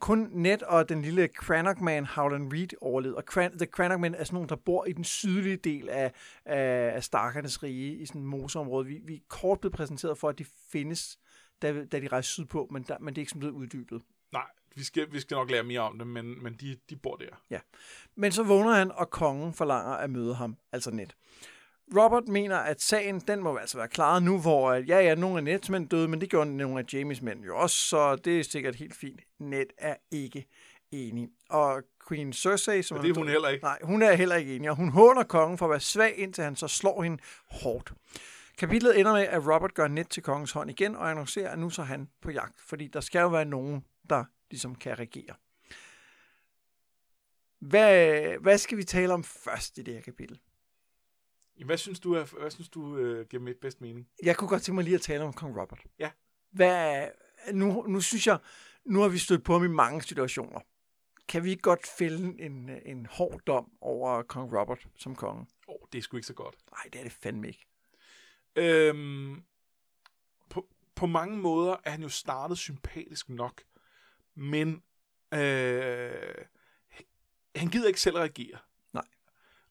Kun 0.00 0.28
Ned 0.32 0.62
og 0.62 0.88
den 0.88 1.02
lille 1.02 1.26
Crannock-man 1.26 2.06
Howland 2.06 2.52
Reed 2.52 2.68
overlevede. 2.80 3.16
Og 3.16 3.24
Cran- 3.30 3.58
The 3.58 3.66
Crannock-men 3.66 4.14
er 4.14 4.24
sådan 4.24 4.34
nogen, 4.34 4.48
der 4.48 4.56
bor 4.56 4.84
i 4.84 4.92
den 4.92 5.04
sydlige 5.04 5.56
del 5.56 5.88
af, 5.88 6.12
af, 6.44 6.92
af 6.94 7.04
Starkernes 7.04 7.62
rige, 7.62 7.96
i 7.96 8.06
sådan 8.06 8.20
et 8.20 8.26
moseområde. 8.26 8.86
Vi, 8.86 9.00
vi 9.04 9.14
er 9.14 9.20
kort 9.28 9.60
blevet 9.60 9.74
præsenteret 9.74 10.18
for, 10.18 10.28
at 10.28 10.38
de 10.38 10.44
findes, 10.72 11.18
da, 11.62 11.84
da 11.84 12.00
de 12.00 12.08
rejser 12.08 12.28
sydpå, 12.28 12.68
men, 12.70 12.82
der, 12.82 12.98
men 12.98 13.14
det 13.14 13.18
er 13.18 13.22
ikke 13.22 13.30
sådan 13.30 13.40
blevet 13.40 13.54
uddybet. 13.54 14.02
Nej, 14.32 14.46
vi 14.76 14.82
skal, 14.84 15.12
vi 15.12 15.20
skal 15.20 15.34
nok 15.34 15.50
lære 15.50 15.62
mere 15.62 15.80
om 15.80 15.98
det, 15.98 16.06
men, 16.06 16.42
men 16.42 16.54
de, 16.54 16.76
de 16.90 16.96
bor 16.96 17.16
der. 17.16 17.58
Men 18.16 18.32
så 18.32 18.42
vågner 18.42 18.72
han, 18.72 18.92
og 18.92 19.10
kongen 19.10 19.52
forlanger 19.54 19.92
at 19.92 20.10
møde 20.10 20.34
ham, 20.34 20.56
altså 20.72 20.90
Ned. 20.90 21.06
Robert 21.96 22.28
mener, 22.28 22.56
at 22.56 22.82
sagen 22.82 23.20
den 23.20 23.42
må 23.42 23.56
altså 23.56 23.78
være 23.78 23.88
klaret 23.88 24.22
nu, 24.22 24.40
hvor 24.40 24.70
at, 24.70 24.88
ja, 24.88 25.00
ja, 25.00 25.14
nogle 25.14 25.36
af 25.36 25.44
Neds 25.44 25.70
mænd 25.70 25.88
døde, 25.88 26.08
men 26.08 26.20
det 26.20 26.30
gjorde 26.30 26.56
nogle 26.56 26.78
af 26.78 26.84
Jamies 26.92 27.22
mænd 27.22 27.44
jo 27.44 27.58
også, 27.58 27.76
så 27.76 28.16
det 28.16 28.40
er 28.40 28.44
sikkert 28.44 28.74
helt 28.74 28.94
fint. 28.94 29.20
Ned 29.38 29.66
er 29.78 29.96
ikke 30.10 30.46
enig. 30.92 31.28
Og 31.50 31.82
Queen 32.08 32.32
Cersei, 32.32 32.82
som 32.82 32.96
Men 32.96 33.04
det 33.04 33.10
er 33.10 33.14
hun 33.14 33.28
heller 33.28 33.48
ikke. 33.48 33.64
Nej, 33.64 33.78
hun 33.82 34.02
er 34.02 34.12
heller 34.12 34.36
ikke 34.36 34.56
enig, 34.56 34.70
og 34.70 34.76
hun 34.76 34.88
håner 34.88 35.22
kongen 35.22 35.58
for 35.58 35.66
at 35.66 35.70
være 35.70 35.80
svag, 35.80 36.18
indtil 36.18 36.44
han 36.44 36.56
så 36.56 36.68
slår 36.68 37.02
hende 37.02 37.18
hårdt. 37.50 37.92
Kapitlet 38.58 39.00
ender 39.00 39.12
med, 39.12 39.22
at 39.22 39.46
Robert 39.46 39.74
gør 39.74 39.88
Ned 39.88 40.04
til 40.04 40.22
kongens 40.22 40.52
hånd 40.52 40.70
igen, 40.70 40.96
og 40.96 41.10
annoncerer, 41.10 41.50
at 41.50 41.58
nu 41.58 41.70
så 41.70 41.82
han 41.82 42.08
på 42.22 42.30
jagt, 42.30 42.60
fordi 42.60 42.86
der 42.86 43.00
skal 43.00 43.20
jo 43.20 43.28
være 43.28 43.44
nogen, 43.44 43.84
der 44.10 44.24
ligesom 44.50 44.74
kan 44.74 44.98
regere. 44.98 45.34
Hvad, 47.60 48.22
hvad 48.40 48.58
skal 48.58 48.78
vi 48.78 48.84
tale 48.84 49.12
om 49.12 49.24
først 49.24 49.78
i 49.78 49.82
det 49.82 49.94
her 49.94 50.00
kapitel? 50.00 50.38
Hvad 51.64 51.76
synes 51.76 52.00
du, 52.00 52.14
er, 52.14 52.24
hvad 52.40 52.50
synes 52.50 52.68
du 52.68 52.96
øh, 52.96 53.26
giver 53.26 53.42
mit 53.42 53.56
bedst 53.56 53.80
mening? 53.80 54.08
Jeg 54.22 54.36
kunne 54.36 54.48
godt 54.48 54.62
tænke 54.62 54.74
mig 54.74 54.84
lige 54.84 54.94
at 54.94 55.00
tale 55.00 55.24
om 55.24 55.32
kong 55.32 55.60
Robert. 55.60 55.80
Ja. 55.98 56.10
Hvad, 56.50 57.08
nu, 57.52 57.86
nu 57.86 58.00
synes 58.00 58.26
jeg, 58.26 58.38
nu 58.84 59.00
har 59.00 59.08
vi 59.08 59.18
stødt 59.18 59.44
på 59.44 59.52
ham 59.52 59.64
i 59.64 59.68
mange 59.68 60.02
situationer. 60.02 60.60
Kan 61.28 61.44
vi 61.44 61.50
ikke 61.50 61.62
godt 61.62 61.86
fælde 61.98 62.42
en, 62.42 62.70
en 62.86 63.06
hård 63.06 63.40
dom 63.46 63.72
over 63.80 64.22
kong 64.22 64.58
Robert 64.58 64.88
som 64.96 65.14
konge? 65.14 65.46
Åh, 65.68 65.74
oh, 65.74 65.88
det 65.92 65.98
er 65.98 66.02
sgu 66.02 66.16
ikke 66.16 66.26
så 66.26 66.34
godt. 66.34 66.54
Nej, 66.70 66.82
det 66.92 66.98
er 66.98 67.02
det 67.02 67.12
fandme 67.12 67.48
ikke. 67.48 67.66
Øhm, 68.56 69.42
på, 70.50 70.68
på 70.94 71.06
mange 71.06 71.38
måder 71.38 71.76
er 71.84 71.90
han 71.90 72.02
jo 72.02 72.08
startet 72.08 72.58
sympatisk 72.58 73.28
nok, 73.28 73.62
men 74.34 74.82
øh, 75.34 76.44
han 77.56 77.68
gider 77.68 77.86
ikke 77.88 78.00
selv 78.00 78.16
at 78.16 78.20
reagere. 78.20 78.58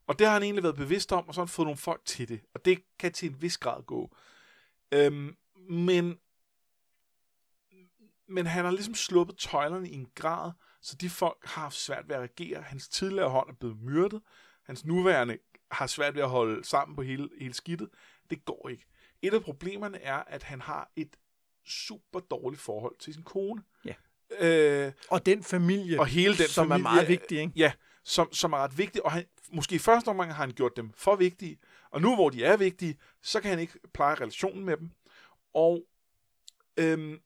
Og 0.07 0.19
det 0.19 0.27
har 0.27 0.33
han 0.33 0.43
egentlig 0.43 0.63
været 0.63 0.75
bevidst 0.75 1.11
om, 1.11 1.27
og 1.27 1.33
så 1.33 1.41
har 1.41 1.45
han 1.45 1.49
fået 1.49 1.65
nogle 1.65 1.77
folk 1.77 2.01
til 2.05 2.29
det. 2.29 2.41
Og 2.53 2.65
det 2.65 2.83
kan 2.99 3.13
til 3.13 3.29
en 3.29 3.41
vis 3.41 3.57
grad 3.57 3.83
gå. 3.83 4.15
Øhm, 4.91 5.37
men, 5.69 6.19
men 8.27 8.45
han 8.45 8.65
har 8.65 8.71
ligesom 8.71 8.95
sluppet 8.95 9.37
tøjlerne 9.37 9.89
i 9.89 9.93
en 9.93 10.07
grad, 10.15 10.51
så 10.81 10.95
de 10.95 11.09
folk 11.09 11.37
har 11.45 11.61
haft 11.61 11.75
svært 11.75 12.09
ved 12.09 12.15
at 12.15 12.19
reagere. 12.19 12.61
Hans 12.61 12.89
tidligere 12.89 13.29
hånd 13.29 13.49
er 13.49 13.53
blevet 13.53 13.77
myrdet. 13.81 14.21
Hans 14.63 14.85
nuværende 14.85 15.37
har 15.71 15.87
svært 15.87 16.15
ved 16.15 16.21
at 16.21 16.29
holde 16.29 16.63
sammen 16.63 16.95
på 16.95 17.01
hele, 17.01 17.29
hele 17.39 17.53
skidtet. 17.53 17.89
Det 18.29 18.45
går 18.45 18.69
ikke. 18.69 18.85
Et 19.21 19.33
af 19.33 19.41
problemerne 19.41 20.01
er, 20.01 20.23
at 20.27 20.43
han 20.43 20.61
har 20.61 20.91
et 20.95 21.17
super 21.65 22.19
dårligt 22.19 22.61
forhold 22.61 22.95
til 22.99 23.13
sin 23.13 23.23
kone. 23.23 23.63
Ja. 23.85 23.93
Øh, 24.39 24.91
Og 25.09 25.25
den 25.25 25.43
familie, 25.43 25.99
og 25.99 26.07
hele 26.07 26.37
den 26.37 26.47
som 26.47 26.67
familie, 26.67 26.87
er 26.89 26.93
meget 26.93 27.07
vigtig, 27.07 27.39
ikke? 27.39 27.53
Ja, 27.55 27.71
som, 28.07 28.33
som 28.33 28.53
er 28.53 28.57
ret 28.57 28.77
vigtige, 28.77 29.05
og 29.05 29.11
han, 29.11 29.25
måske 29.51 29.75
i 29.75 29.79
første 29.79 30.07
omgang 30.09 30.33
har 30.33 30.45
han 30.45 30.53
gjort 30.53 30.77
dem 30.77 30.91
for 30.95 31.15
vigtige, 31.15 31.59
og 31.91 32.01
nu 32.01 32.15
hvor 32.15 32.29
de 32.29 32.43
er 32.43 32.57
vigtige, 32.57 32.97
så 33.21 33.41
kan 33.41 33.49
han 33.49 33.59
ikke 33.59 33.79
pleje 33.93 34.15
relationen 34.15 34.65
med 34.65 34.77
dem. 34.77 34.91
Og, 35.53 35.83
øhm, 36.77 37.19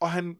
og 0.00 0.10
han, 0.10 0.38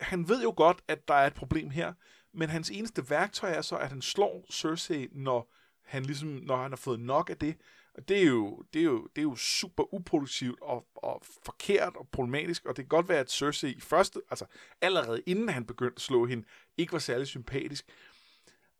han 0.00 0.28
ved 0.28 0.42
jo 0.42 0.54
godt, 0.56 0.82
at 0.88 1.08
der 1.08 1.14
er 1.14 1.26
et 1.26 1.34
problem 1.34 1.70
her, 1.70 1.92
men 2.32 2.48
hans 2.48 2.70
eneste 2.70 3.10
værktøj 3.10 3.50
er 3.50 3.62
så, 3.62 3.76
at 3.76 3.88
han 3.88 4.02
slår 4.02 4.44
Cersei, 4.52 5.08
når 5.12 5.52
han 5.82 6.02
ligesom, 6.02 6.28
når 6.28 6.56
han 6.56 6.70
har 6.70 6.76
fået 6.76 7.00
nok 7.00 7.30
af 7.30 7.36
det. 7.36 7.56
Og 7.94 8.08
det 8.08 8.18
er 8.18 8.26
jo, 8.26 8.62
det 8.72 8.80
er 8.80 8.84
jo, 8.84 9.06
det 9.06 9.18
er 9.18 9.22
jo 9.22 9.36
super 9.36 9.94
uproduktivt 9.94 10.60
og, 10.62 10.86
og 10.94 11.22
forkert 11.44 11.96
og 11.96 12.08
problematisk, 12.12 12.64
og 12.64 12.76
det 12.76 12.84
kan 12.84 12.88
godt 12.88 13.08
være, 13.08 13.18
at 13.18 13.30
Cersei 13.30 13.72
i 13.72 13.80
første, 13.80 14.20
altså 14.30 14.46
allerede 14.80 15.22
inden 15.26 15.48
han 15.48 15.64
begyndte 15.64 15.96
at 15.96 16.00
slå 16.00 16.26
hende, 16.26 16.44
ikke 16.76 16.92
var 16.92 16.98
særlig 16.98 17.26
sympatisk. 17.26 17.86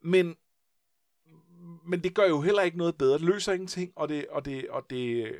Men, 0.04 0.36
men 1.86 2.04
det 2.04 2.14
gør 2.14 2.26
jo 2.28 2.40
heller 2.40 2.62
ikke 2.62 2.78
noget 2.78 2.96
bedre. 2.98 3.12
Det 3.14 3.22
løser 3.26 3.52
ingenting, 3.52 3.92
og 3.96 4.08
det, 4.08 4.26
og 4.26 4.44
det, 4.44 4.68
og 4.68 4.86
det 4.90 5.24
øh, 5.26 5.34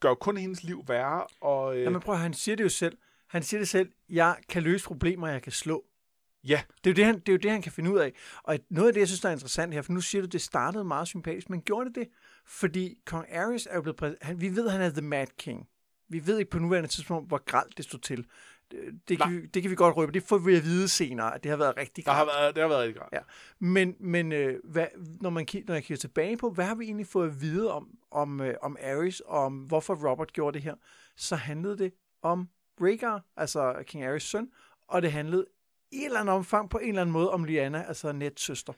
gør 0.00 0.14
kun 0.14 0.36
hendes 0.36 0.64
liv 0.64 0.84
værre. 0.88 1.26
Og, 1.40 1.76
øh, 1.76 1.82
Jamen 1.82 2.00
prøv 2.00 2.16
han 2.16 2.34
siger 2.34 2.56
det 2.56 2.64
jo 2.64 2.68
selv. 2.68 2.98
Han 3.28 3.42
siger 3.42 3.60
det 3.60 3.68
selv, 3.68 3.92
jeg 4.08 4.36
kan 4.48 4.62
løse 4.62 4.84
problemer, 4.84 5.28
jeg 5.28 5.42
kan 5.42 5.52
slå. 5.52 5.84
ja, 6.44 6.62
Det 6.84 6.90
er, 6.90 6.92
jo 6.92 6.94
det, 6.96 7.04
han, 7.04 7.14
det 7.20 7.28
er 7.28 7.32
jo 7.32 7.38
det, 7.38 7.50
han 7.50 7.62
kan 7.62 7.72
finde 7.72 7.92
ud 7.92 7.98
af. 7.98 8.12
Og 8.42 8.58
noget 8.70 8.88
af 8.88 8.92
det, 8.94 9.00
jeg 9.00 9.08
synes, 9.08 9.20
der 9.20 9.28
er 9.28 9.32
interessant 9.32 9.74
her, 9.74 9.82
for 9.82 9.92
nu 9.92 10.00
siger 10.00 10.22
du, 10.22 10.28
det 10.28 10.40
startede 10.40 10.84
meget 10.84 11.08
sympatisk, 11.08 11.50
men 11.50 11.62
gjorde 11.62 11.88
det 11.88 11.94
det? 11.94 12.08
Fordi 12.46 12.98
Kong 13.06 13.26
Aerys 13.30 13.66
er 13.70 13.74
jo 13.74 13.82
blevet 13.82 14.02
præs- 14.02 14.16
han, 14.26 14.40
Vi 14.40 14.56
ved, 14.56 14.68
han 14.68 14.80
er 14.80 14.90
The 14.90 15.00
Mad 15.02 15.26
King. 15.38 15.68
Vi 16.08 16.26
ved 16.26 16.38
ikke 16.38 16.50
på 16.50 16.58
nuværende 16.58 16.88
tidspunkt, 16.88 17.28
hvor 17.28 17.44
gralt 17.44 17.76
det 17.76 17.84
stod 17.84 18.00
til. 18.00 18.26
Det, 18.72 19.08
det, 19.08 19.18
kan, 19.18 19.32
Nej. 19.32 19.40
vi, 19.40 19.46
det 19.46 19.62
kan 19.62 19.70
vi 19.70 19.76
godt 19.76 19.96
røbe. 19.96 20.12
Det 20.12 20.22
får 20.22 20.38
vi 20.38 20.56
at 20.56 20.64
vide 20.64 20.88
senere, 20.88 21.34
at 21.34 21.42
det 21.42 21.50
har 21.50 21.56
været 21.56 21.76
rigtig 21.76 22.04
der 22.06 22.12
har 22.12 22.24
gralt. 22.24 22.36
været, 22.36 22.54
det 22.54 22.62
har 22.62 22.68
været 22.68 22.80
rigtig 22.80 22.96
godt. 22.96 23.08
Ja. 23.12 23.18
Men, 23.58 23.96
men 24.00 24.32
øh, 24.32 24.60
hvad, 24.64 24.86
når, 25.20 25.30
man, 25.30 25.46
når 25.66 25.74
jeg 25.74 25.84
kigger 25.84 26.00
tilbage 26.00 26.36
på, 26.36 26.50
hvad 26.50 26.64
har 26.64 26.74
vi 26.74 26.84
egentlig 26.84 27.06
fået 27.06 27.28
at 27.28 27.40
vide 27.40 27.72
om, 27.72 27.98
om, 28.10 28.40
øh, 28.40 28.54
om 28.62 28.76
Aerys, 28.80 29.20
og 29.20 29.38
om 29.38 29.58
hvorfor 29.58 30.10
Robert 30.10 30.32
gjorde 30.32 30.54
det 30.54 30.62
her, 30.62 30.74
så 31.16 31.36
handlede 31.36 31.78
det 31.78 31.92
om 32.22 32.48
Rhaegar, 32.80 33.24
altså 33.36 33.82
King 33.86 34.04
Aerys 34.04 34.22
søn, 34.22 34.50
og 34.88 35.02
det 35.02 35.12
handlede 35.12 35.46
i 35.90 35.96
et 35.98 36.04
eller 36.04 36.20
andet 36.20 36.34
omfang 36.34 36.70
på 36.70 36.78
en 36.78 36.88
eller 36.88 37.00
anden 37.00 37.12
måde 37.12 37.30
om 37.30 37.44
Lyanna, 37.44 37.84
altså 37.88 38.12
Neds 38.12 38.40
søster. 38.40 38.72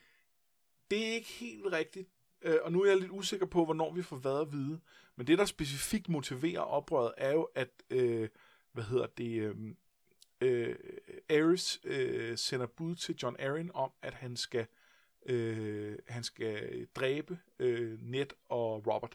Det 0.91 1.07
er 1.09 1.13
ikke 1.13 1.29
helt 1.29 1.73
rigtigt, 1.73 2.09
øh, 2.43 2.57
og 2.63 2.73
nu 2.73 2.83
er 2.83 2.89
jeg 2.89 2.97
lidt 3.01 3.11
usikker 3.11 3.47
på, 3.47 3.65
hvornår 3.65 3.93
vi 3.93 4.03
får 4.03 4.17
hvad 4.17 4.41
at 4.41 4.53
vide. 4.53 4.81
Men 5.17 5.27
det, 5.27 5.39
der 5.39 5.45
specifikt 5.45 6.09
motiverer 6.09 6.61
oprøret, 6.61 7.13
er 7.17 7.33
jo, 7.33 7.49
at, 7.55 7.69
øh, 7.91 8.29
hvad 8.73 8.85
hedder 8.85 9.07
det, 9.07 9.41
øh, 9.41 9.55
øh, 10.45 10.77
Aerys 11.29 11.81
øh, 11.85 12.39
sender 12.39 12.67
bud 12.67 12.95
til 12.95 13.15
John 13.23 13.37
Arryn 13.41 13.71
om, 13.75 13.91
at 14.03 14.15
han 14.15 14.37
skal, 14.37 14.67
øh, 15.27 15.99
han 16.09 16.25
skal 16.25 16.87
dræbe 16.95 17.39
øh, 17.59 17.99
Ned 18.03 18.27
og 18.49 18.87
Robert. 18.87 19.13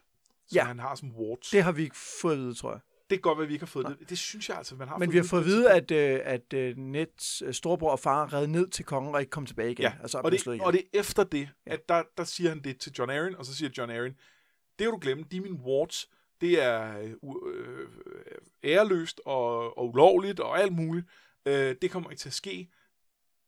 Som 0.48 0.56
Ja. 0.56 0.64
han 0.64 0.80
har 0.80 0.96
som 0.96 1.16
wards. 1.16 1.50
Det 1.50 1.64
har 1.64 1.72
vi 1.72 1.84
ikke 1.84 1.98
fået 2.22 2.34
at 2.34 2.40
vide, 2.40 2.54
tror 2.54 2.72
jeg. 2.72 2.80
det 3.10 3.18
kan 3.18 3.22
godt 3.22 3.38
være, 3.38 3.44
at 3.44 3.50
vi 3.50 3.54
ikke 3.54 3.64
har 3.66 3.68
fået 3.68 3.86
det. 4.00 4.10
Det 4.10 4.18
synes 4.18 4.50
jeg 4.50 4.58
altså, 4.58 4.76
man 4.76 4.88
har 4.88 4.98
Men 4.98 5.12
vi 5.12 5.18
har 5.18 5.24
fået 5.24 5.40
at 5.42 5.46
vide, 5.46 5.72
at, 5.72 5.92
øh, 5.92 6.20
at 6.24 6.54
øh, 6.54 6.78
Neds 6.78 7.42
øh, 7.42 7.54
storebror 7.54 7.92
og 7.92 8.00
far 8.00 8.34
redde 8.34 8.48
ned 8.52 8.68
til 8.68 8.86
kongen 8.86 9.14
og 9.16 9.22
ikke 9.22 9.30
kom 9.30 9.46
tilbage 9.46 9.72
igen. 9.72 9.84
Ja, 9.84 9.94
altså, 10.02 10.18
og, 10.24 10.32
det, 10.32 10.48
og 10.62 10.74
det 10.74 10.82
er 10.94 11.00
efter 11.00 11.24
det, 11.24 11.50
Ja. 11.68 11.74
at 11.74 11.90
der, 11.90 12.04
der 12.18 12.24
siger 12.24 12.50
han 12.50 12.64
det 12.64 12.78
til 12.80 12.92
John 13.00 13.12
Arryn, 13.12 13.34
og 13.36 13.46
så 13.46 13.56
siger 13.56 13.70
John 13.78 13.92
Arryn, 13.92 14.14
det 14.80 14.86
kan 14.86 14.90
du 14.92 14.98
glemme, 15.02 15.24
de 15.32 15.38
er 15.38 15.42
mine 15.42 15.60
wards, 15.60 16.10
det 16.42 16.64
er 16.64 17.00
øh, 17.00 17.14
øh, 17.24 17.88
æreløst 18.64 19.22
og, 19.26 19.78
og 19.78 19.88
ulovligt 19.90 20.40
og 20.40 20.60
alt 20.60 20.74
muligt. 20.74 21.08
Øh, 21.46 21.76
det 21.82 21.92
kommer 21.92 22.10
ikke 22.10 22.20
til 22.20 22.30
at 22.30 22.34
ske. 22.34 22.70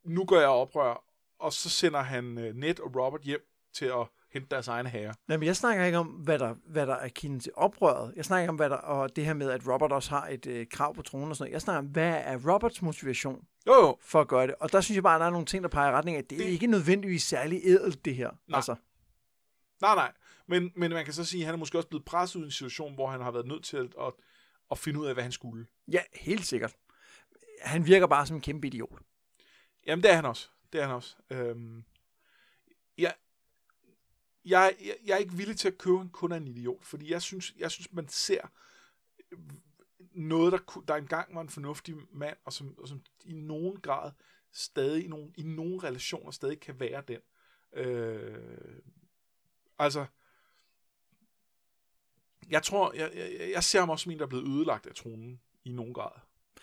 Nu 0.05 0.25
gør 0.25 0.39
jeg 0.39 0.49
oprør, 0.49 1.03
og 1.39 1.53
så 1.53 1.69
sender 1.69 2.01
han 2.01 2.37
øh, 2.37 2.55
Ned 2.55 2.79
og 2.79 2.95
Robert 2.95 3.21
hjem 3.21 3.41
til 3.73 3.85
at 3.85 4.07
hente 4.33 4.47
deres 4.51 4.67
egne 4.67 4.89
herre. 4.89 5.13
Nej, 5.27 5.37
men 5.37 5.45
jeg 5.45 5.55
snakker 5.55 5.85
ikke 5.85 5.97
om, 5.97 6.07
hvad 6.07 6.39
der, 6.39 6.55
hvad 6.65 6.87
der 6.87 6.95
er 6.95 7.07
kilden 7.07 7.39
til 7.39 7.51
oprøret. 7.55 8.13
Jeg 8.15 8.25
snakker 8.25 8.49
om, 8.49 8.55
hvad 8.55 8.69
der, 8.69 8.75
og 8.75 9.15
det 9.15 9.25
her 9.25 9.33
med, 9.33 9.51
at 9.51 9.67
Robert 9.67 9.91
også 9.91 10.09
har 10.09 10.27
et 10.27 10.45
øh, 10.45 10.67
krav 10.71 10.95
på 10.95 11.01
tronen 11.01 11.29
og 11.29 11.35
sådan 11.35 11.43
noget. 11.43 11.53
Jeg 11.53 11.61
snakker 11.61 11.79
om, 11.79 11.85
hvad 11.85 12.21
er 12.25 12.53
Roberts 12.53 12.81
motivation 12.81 13.45
Jo, 13.67 13.73
jo, 13.73 13.97
for 14.01 14.21
at 14.21 14.27
gøre 14.27 14.47
det? 14.47 14.55
Og 14.59 14.71
der 14.71 14.81
synes 14.81 14.95
jeg 14.95 15.03
bare, 15.03 15.15
at 15.15 15.19
der 15.19 15.25
er 15.25 15.31
nogle 15.31 15.45
ting, 15.45 15.63
der 15.63 15.69
peger 15.69 15.89
i 15.89 15.93
retning 15.93 16.17
af, 16.17 16.21
at 16.21 16.29
det, 16.29 16.37
det 16.37 16.47
er 16.47 16.51
ikke 16.51 16.67
nødvendigvis 16.67 17.23
særlig 17.23 17.61
ædelt, 17.63 18.05
det 18.05 18.15
her. 18.15 18.29
Nej. 18.47 18.57
Altså, 18.57 18.75
nej, 19.81 19.95
nej. 19.95 20.11
Men, 20.51 20.71
men 20.75 20.91
man 20.91 21.05
kan 21.05 21.13
så 21.13 21.25
sige, 21.25 21.41
at 21.41 21.45
han 21.45 21.55
er 21.55 21.59
måske 21.59 21.77
også 21.77 21.89
blevet 21.89 22.05
presset 22.05 22.39
ud 22.39 22.43
i 22.43 22.45
en 22.45 22.51
situation, 22.51 22.93
hvor 22.93 23.07
han 23.07 23.21
har 23.21 23.31
været 23.31 23.47
nødt 23.47 23.63
til 23.63 23.77
at, 23.77 23.95
at, 23.99 24.13
at 24.71 24.77
finde 24.77 24.99
ud 24.99 25.05
af, 25.05 25.13
hvad 25.13 25.23
han 25.23 25.31
skulle. 25.31 25.67
ja, 25.91 26.01
helt 26.13 26.45
sikkert. 26.45 26.75
Han 27.61 27.85
virker 27.85 28.07
bare 28.07 28.27
som 28.27 28.35
en 28.35 28.41
kæmpe 28.41 28.67
idiot. 28.67 28.99
Jamen, 29.87 30.03
det 30.03 30.11
er 30.11 30.15
han 30.15 30.25
også. 30.25 30.49
Det 30.73 30.81
er 30.81 30.85
han 30.85 30.95
også. 30.95 31.15
Øhm, 31.29 31.83
jeg, 32.97 33.13
jeg, 34.45 34.75
jeg, 34.85 34.95
jeg 35.05 35.13
er 35.13 35.17
ikke 35.17 35.33
villig 35.33 35.57
til 35.57 35.67
at 35.67 35.77
købe 35.77 36.01
en 36.01 36.09
kun 36.09 36.31
af 36.31 36.37
en 36.37 36.47
idiot, 36.47 36.83
fordi 36.83 37.11
jeg 37.11 37.21
synes, 37.21 37.53
jeg 37.57 37.71
synes 37.71 37.93
man 37.93 38.07
ser 38.07 38.41
noget, 40.11 40.51
der, 40.51 40.83
der 40.87 40.95
engang 40.95 41.35
var 41.35 41.41
en 41.41 41.49
fornuftig 41.49 41.95
mand, 42.11 42.37
og 42.45 42.53
som, 42.53 42.79
og 42.79 42.87
som 42.87 43.01
i 43.25 43.33
nogen 43.33 43.79
grad 43.79 44.11
stadig, 44.51 45.05
i 45.05 45.07
nogle, 45.07 45.31
i 45.35 45.43
nogle 45.43 45.79
relationer 45.83 46.31
stadig 46.31 46.59
kan 46.59 46.79
være 46.79 47.03
den. 47.07 47.19
Øh, 47.73 48.79
altså, 49.79 50.05
jeg 52.49 52.63
tror, 52.63 52.93
jeg, 52.95 53.09
jeg, 53.15 53.51
jeg 53.53 53.63
ser 53.63 53.79
ham 53.79 53.89
også 53.89 54.03
som 54.03 54.11
en, 54.11 54.17
der 54.17 54.25
er 54.25 54.29
blevet 54.29 54.47
ødelagt 54.47 54.87
af 54.87 54.95
tronen 54.95 55.39
i 55.65 55.71
nogen 55.71 55.93
grad. 55.93 56.11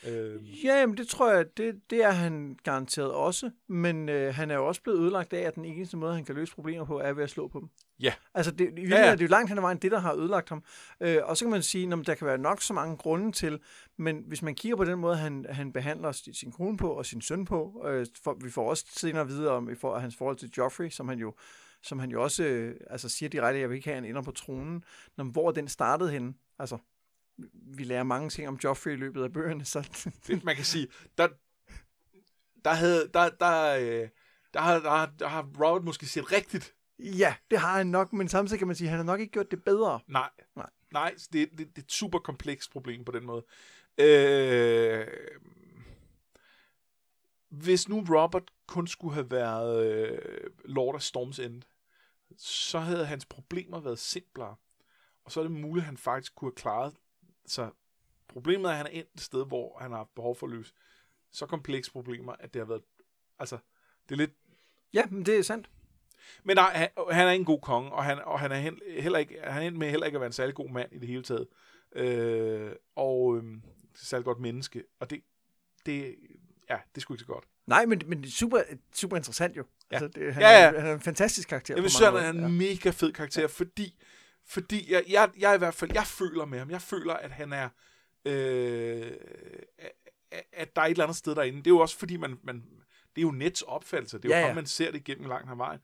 Øh, 0.06 0.64
Ja, 0.64 0.86
men 0.86 0.96
det 0.96 1.08
tror 1.08 1.32
jeg, 1.32 1.56
det, 1.56 1.80
det 1.90 2.04
er 2.04 2.10
han 2.10 2.58
garanteret 2.62 3.12
også. 3.12 3.50
Men 3.68 4.08
øh, 4.08 4.34
han 4.34 4.50
er 4.50 4.54
jo 4.54 4.66
også 4.66 4.82
blevet 4.82 5.00
ødelagt 5.00 5.32
af, 5.32 5.40
at 5.40 5.54
den 5.54 5.64
eneste 5.64 5.96
måde, 5.96 6.14
han 6.14 6.24
kan 6.24 6.34
løse 6.34 6.54
problemer 6.54 6.84
på, 6.84 6.98
er 7.00 7.12
ved 7.12 7.24
at 7.24 7.30
slå 7.30 7.48
på 7.48 7.60
dem. 7.60 7.68
Ja. 8.00 8.12
Altså, 8.34 8.52
det, 8.52 8.78
i 8.78 8.82
Ja, 8.82 9.00
ja. 9.00 9.10
er 9.10 9.14
det 9.14 9.22
jo 9.22 9.28
langt 9.28 9.48
hen 9.48 9.58
ad 9.58 9.62
vejen 9.62 9.78
det, 9.78 9.90
der 9.90 9.98
har 9.98 10.14
ødelagt 10.14 10.48
ham. 10.48 10.64
Øh, 11.00 11.18
og 11.22 11.36
så 11.36 11.44
kan 11.44 11.50
man 11.50 11.62
sige, 11.62 11.92
at 11.92 12.06
der 12.06 12.14
kan 12.14 12.26
være 12.26 12.38
nok 12.38 12.62
så 12.62 12.72
mange 12.74 12.96
grunde 12.96 13.32
til, 13.32 13.60
men 13.96 14.24
hvis 14.26 14.42
man 14.42 14.54
kigger 14.54 14.76
på 14.76 14.84
den 14.84 14.98
måde, 14.98 15.16
han, 15.16 15.46
han 15.50 15.72
behandler 15.72 16.12
sin 16.12 16.52
kone 16.52 16.76
på 16.76 16.92
og 16.92 17.06
sin 17.06 17.20
søn 17.20 17.44
på, 17.44 17.84
øh, 17.86 18.06
for, 18.24 18.36
vi 18.44 18.50
får 18.50 18.70
også 18.70 18.84
senere 18.90 19.22
at 19.22 19.28
vide 19.28 19.50
om 19.50 19.70
i 19.70 19.74
for, 19.74 19.98
hans 19.98 20.16
forhold 20.16 20.36
til 20.36 20.50
Joffrey, 20.56 20.90
som 20.90 21.08
han 21.08 21.18
jo 21.18 21.34
som 21.82 21.98
han 21.98 22.10
jo 22.10 22.22
også 22.22 22.44
øh, 22.44 22.76
altså 22.90 23.08
siger 23.08 23.28
direkte, 23.28 23.56
at 23.56 23.60
jeg 23.60 23.68
vil 23.68 23.76
ikke 23.76 23.88
have, 23.88 23.96
at 23.96 24.02
han 24.02 24.10
ender 24.10 24.22
på 24.22 24.30
tronen. 24.30 24.84
Når, 25.16 25.24
hvor 25.24 25.50
den 25.50 25.68
startede 25.68 26.10
henne, 26.10 26.34
altså, 26.58 26.78
vi 27.52 27.84
lærer 27.84 28.02
mange 28.02 28.30
ting 28.30 28.48
om 28.48 28.58
Joffrey 28.64 28.92
i 28.92 28.96
løbet 28.96 29.22
af 29.22 29.32
bøgerne, 29.32 29.64
så 29.64 29.88
det, 30.26 30.44
man 30.44 30.56
kan 30.56 30.64
sige, 30.64 30.88
der, 31.18 31.28
der, 32.64 32.72
havde, 32.72 33.10
der, 33.14 33.28
der, 33.28 33.76
øh, 33.76 34.08
der, 34.54 34.60
har, 34.60 34.78
der, 34.78 34.90
har, 34.90 35.12
der 35.18 35.28
har 35.28 35.42
Robert 35.42 35.84
måske 35.84 36.06
set 36.06 36.32
rigtigt. 36.32 36.74
Ja, 36.98 37.34
det 37.50 37.58
har 37.58 37.76
han 37.76 37.86
nok, 37.86 38.12
men 38.12 38.28
samtidig 38.28 38.58
kan 38.58 38.66
man 38.66 38.76
sige, 38.76 38.88
at 38.88 38.90
han 38.90 38.98
har 38.98 39.04
nok 39.04 39.20
ikke 39.20 39.32
gjort 39.32 39.50
det 39.50 39.64
bedre. 39.64 40.00
Nej. 40.06 40.30
Nej. 40.56 40.70
Nej, 40.92 41.14
det, 41.32 41.50
det, 41.50 41.58
det 41.58 41.78
er 41.78 41.82
et 41.82 41.92
super 41.92 42.18
komplekst 42.18 42.72
problem 42.72 43.04
på 43.04 43.12
den 43.12 43.26
måde. 43.26 43.44
Øh, 43.98 45.06
hvis 47.48 47.88
nu 47.88 48.04
Robert 48.10 48.50
kun 48.68 48.86
skulle 48.86 49.14
have 49.14 49.30
været 49.30 49.86
øh, 49.92 50.50
Lord 50.64 50.94
of 50.94 51.00
Storms 51.00 51.38
End, 51.38 51.62
så 52.36 52.78
havde 52.78 53.06
hans 53.06 53.26
problemer 53.26 53.80
været 53.80 53.98
simplere. 53.98 54.56
Og 55.24 55.32
så 55.32 55.40
er 55.40 55.44
det 55.44 55.52
muligt, 55.52 55.82
at 55.82 55.86
han 55.86 55.96
faktisk 55.96 56.34
kunne 56.34 56.48
have 56.48 56.56
klaret 56.56 56.94
så 57.48 57.70
problemet 58.28 58.68
er, 58.68 58.70
at 58.70 58.76
han 58.76 58.86
er 58.86 58.90
endt 58.90 59.10
et 59.14 59.20
sted, 59.20 59.46
hvor 59.46 59.78
han 59.78 59.90
har 59.90 59.98
haft 59.98 60.14
behov 60.14 60.36
for 60.36 60.46
at 60.46 60.52
løse 60.52 60.72
så 61.30 61.46
komplekse 61.46 61.92
problemer, 61.92 62.32
at 62.32 62.54
det 62.54 62.60
har 62.60 62.66
været, 62.66 62.82
altså, 63.38 63.58
det 64.08 64.14
er 64.14 64.18
lidt, 64.18 64.32
Ja, 64.92 65.06
men 65.10 65.26
det 65.26 65.38
er 65.38 65.42
sandt. 65.42 65.70
men 66.44 66.56
nej, 66.56 66.72
han, 66.76 66.88
han 67.10 67.28
er 67.28 67.32
en 67.32 67.44
god 67.44 67.60
konge, 67.60 67.92
og 67.92 68.04
han, 68.04 68.18
og 68.18 68.40
han 68.40 68.52
er 68.52 69.00
heller 69.00 69.18
ikke, 69.18 69.40
han 69.42 69.62
er 69.62 69.70
med 69.70 69.90
heller 69.90 70.06
ikke 70.06 70.16
at 70.16 70.20
være 70.20 70.26
en 70.26 70.32
særlig 70.32 70.54
god 70.54 70.70
mand 70.70 70.92
i 70.92 70.98
det 70.98 71.08
hele 71.08 71.22
taget. 71.22 71.48
Øh, 71.92 72.72
og 72.94 73.36
øh, 73.36 73.44
særlig 73.94 74.24
godt 74.24 74.38
menneske, 74.38 74.84
og 75.00 75.10
det, 75.10 75.22
det, 75.86 76.16
ja, 76.70 76.78
det 76.94 77.02
sgu 77.02 77.14
ikke 77.14 77.20
så 77.20 77.26
godt. 77.26 77.44
Nej, 77.68 77.86
men, 77.86 78.02
men 78.06 78.18
det 78.22 78.26
er 78.28 78.32
super, 78.32 78.62
super 78.94 79.16
interessant 79.16 79.56
jo. 79.56 79.64
Ja. 79.92 79.96
Altså, 79.96 80.08
det, 80.20 80.34
han, 80.34 80.42
Ja, 80.42 80.48
ja. 80.50 80.64
Er, 80.72 80.80
han 80.80 80.86
er 80.90 80.94
en 80.94 81.00
fantastisk 81.00 81.48
karakter. 81.48 81.74
Jeg 81.74 81.90
synes, 81.90 82.04
han 82.04 82.14
er 82.16 82.44
en 82.46 82.58
mega 82.58 82.90
fed 82.90 83.12
karakter, 83.12 83.48
fordi, 83.48 83.94
fordi 84.46 84.92
jeg, 84.92 85.04
jeg, 85.08 85.30
jeg 85.38 85.54
i 85.54 85.58
hvert 85.58 85.74
fald, 85.74 85.90
jeg 85.94 86.06
føler 86.06 86.44
med 86.44 86.58
ham, 86.58 86.70
jeg 86.70 86.82
føler, 86.82 87.14
at 87.14 87.30
han 87.30 87.52
er, 87.52 87.68
øh, 88.24 89.12
at- 90.52 90.76
der 90.76 90.82
er 90.82 90.86
et 90.86 90.90
eller 90.90 91.04
andet 91.04 91.16
sted 91.16 91.34
derinde. 91.34 91.58
Det 91.58 91.66
er 91.66 91.70
jo 91.70 91.78
også 91.78 91.98
fordi, 91.98 92.16
man, 92.16 92.38
man 92.42 92.54
det 93.16 93.22
er 93.22 93.26
jo 93.26 93.30
Nets 93.30 93.62
opfattelse, 93.62 94.18
det 94.18 94.24
er 94.24 94.28
jo 94.28 94.32
Ja, 94.32 94.36
ja, 94.36 94.40
ja. 94.40 94.46
ham, 94.48 94.54
man 94.56 94.66
ser 94.66 94.90
det 94.90 94.98
igennem 94.98 95.28
langt 95.28 95.50
ad 95.50 95.56
vejen. 95.56 95.80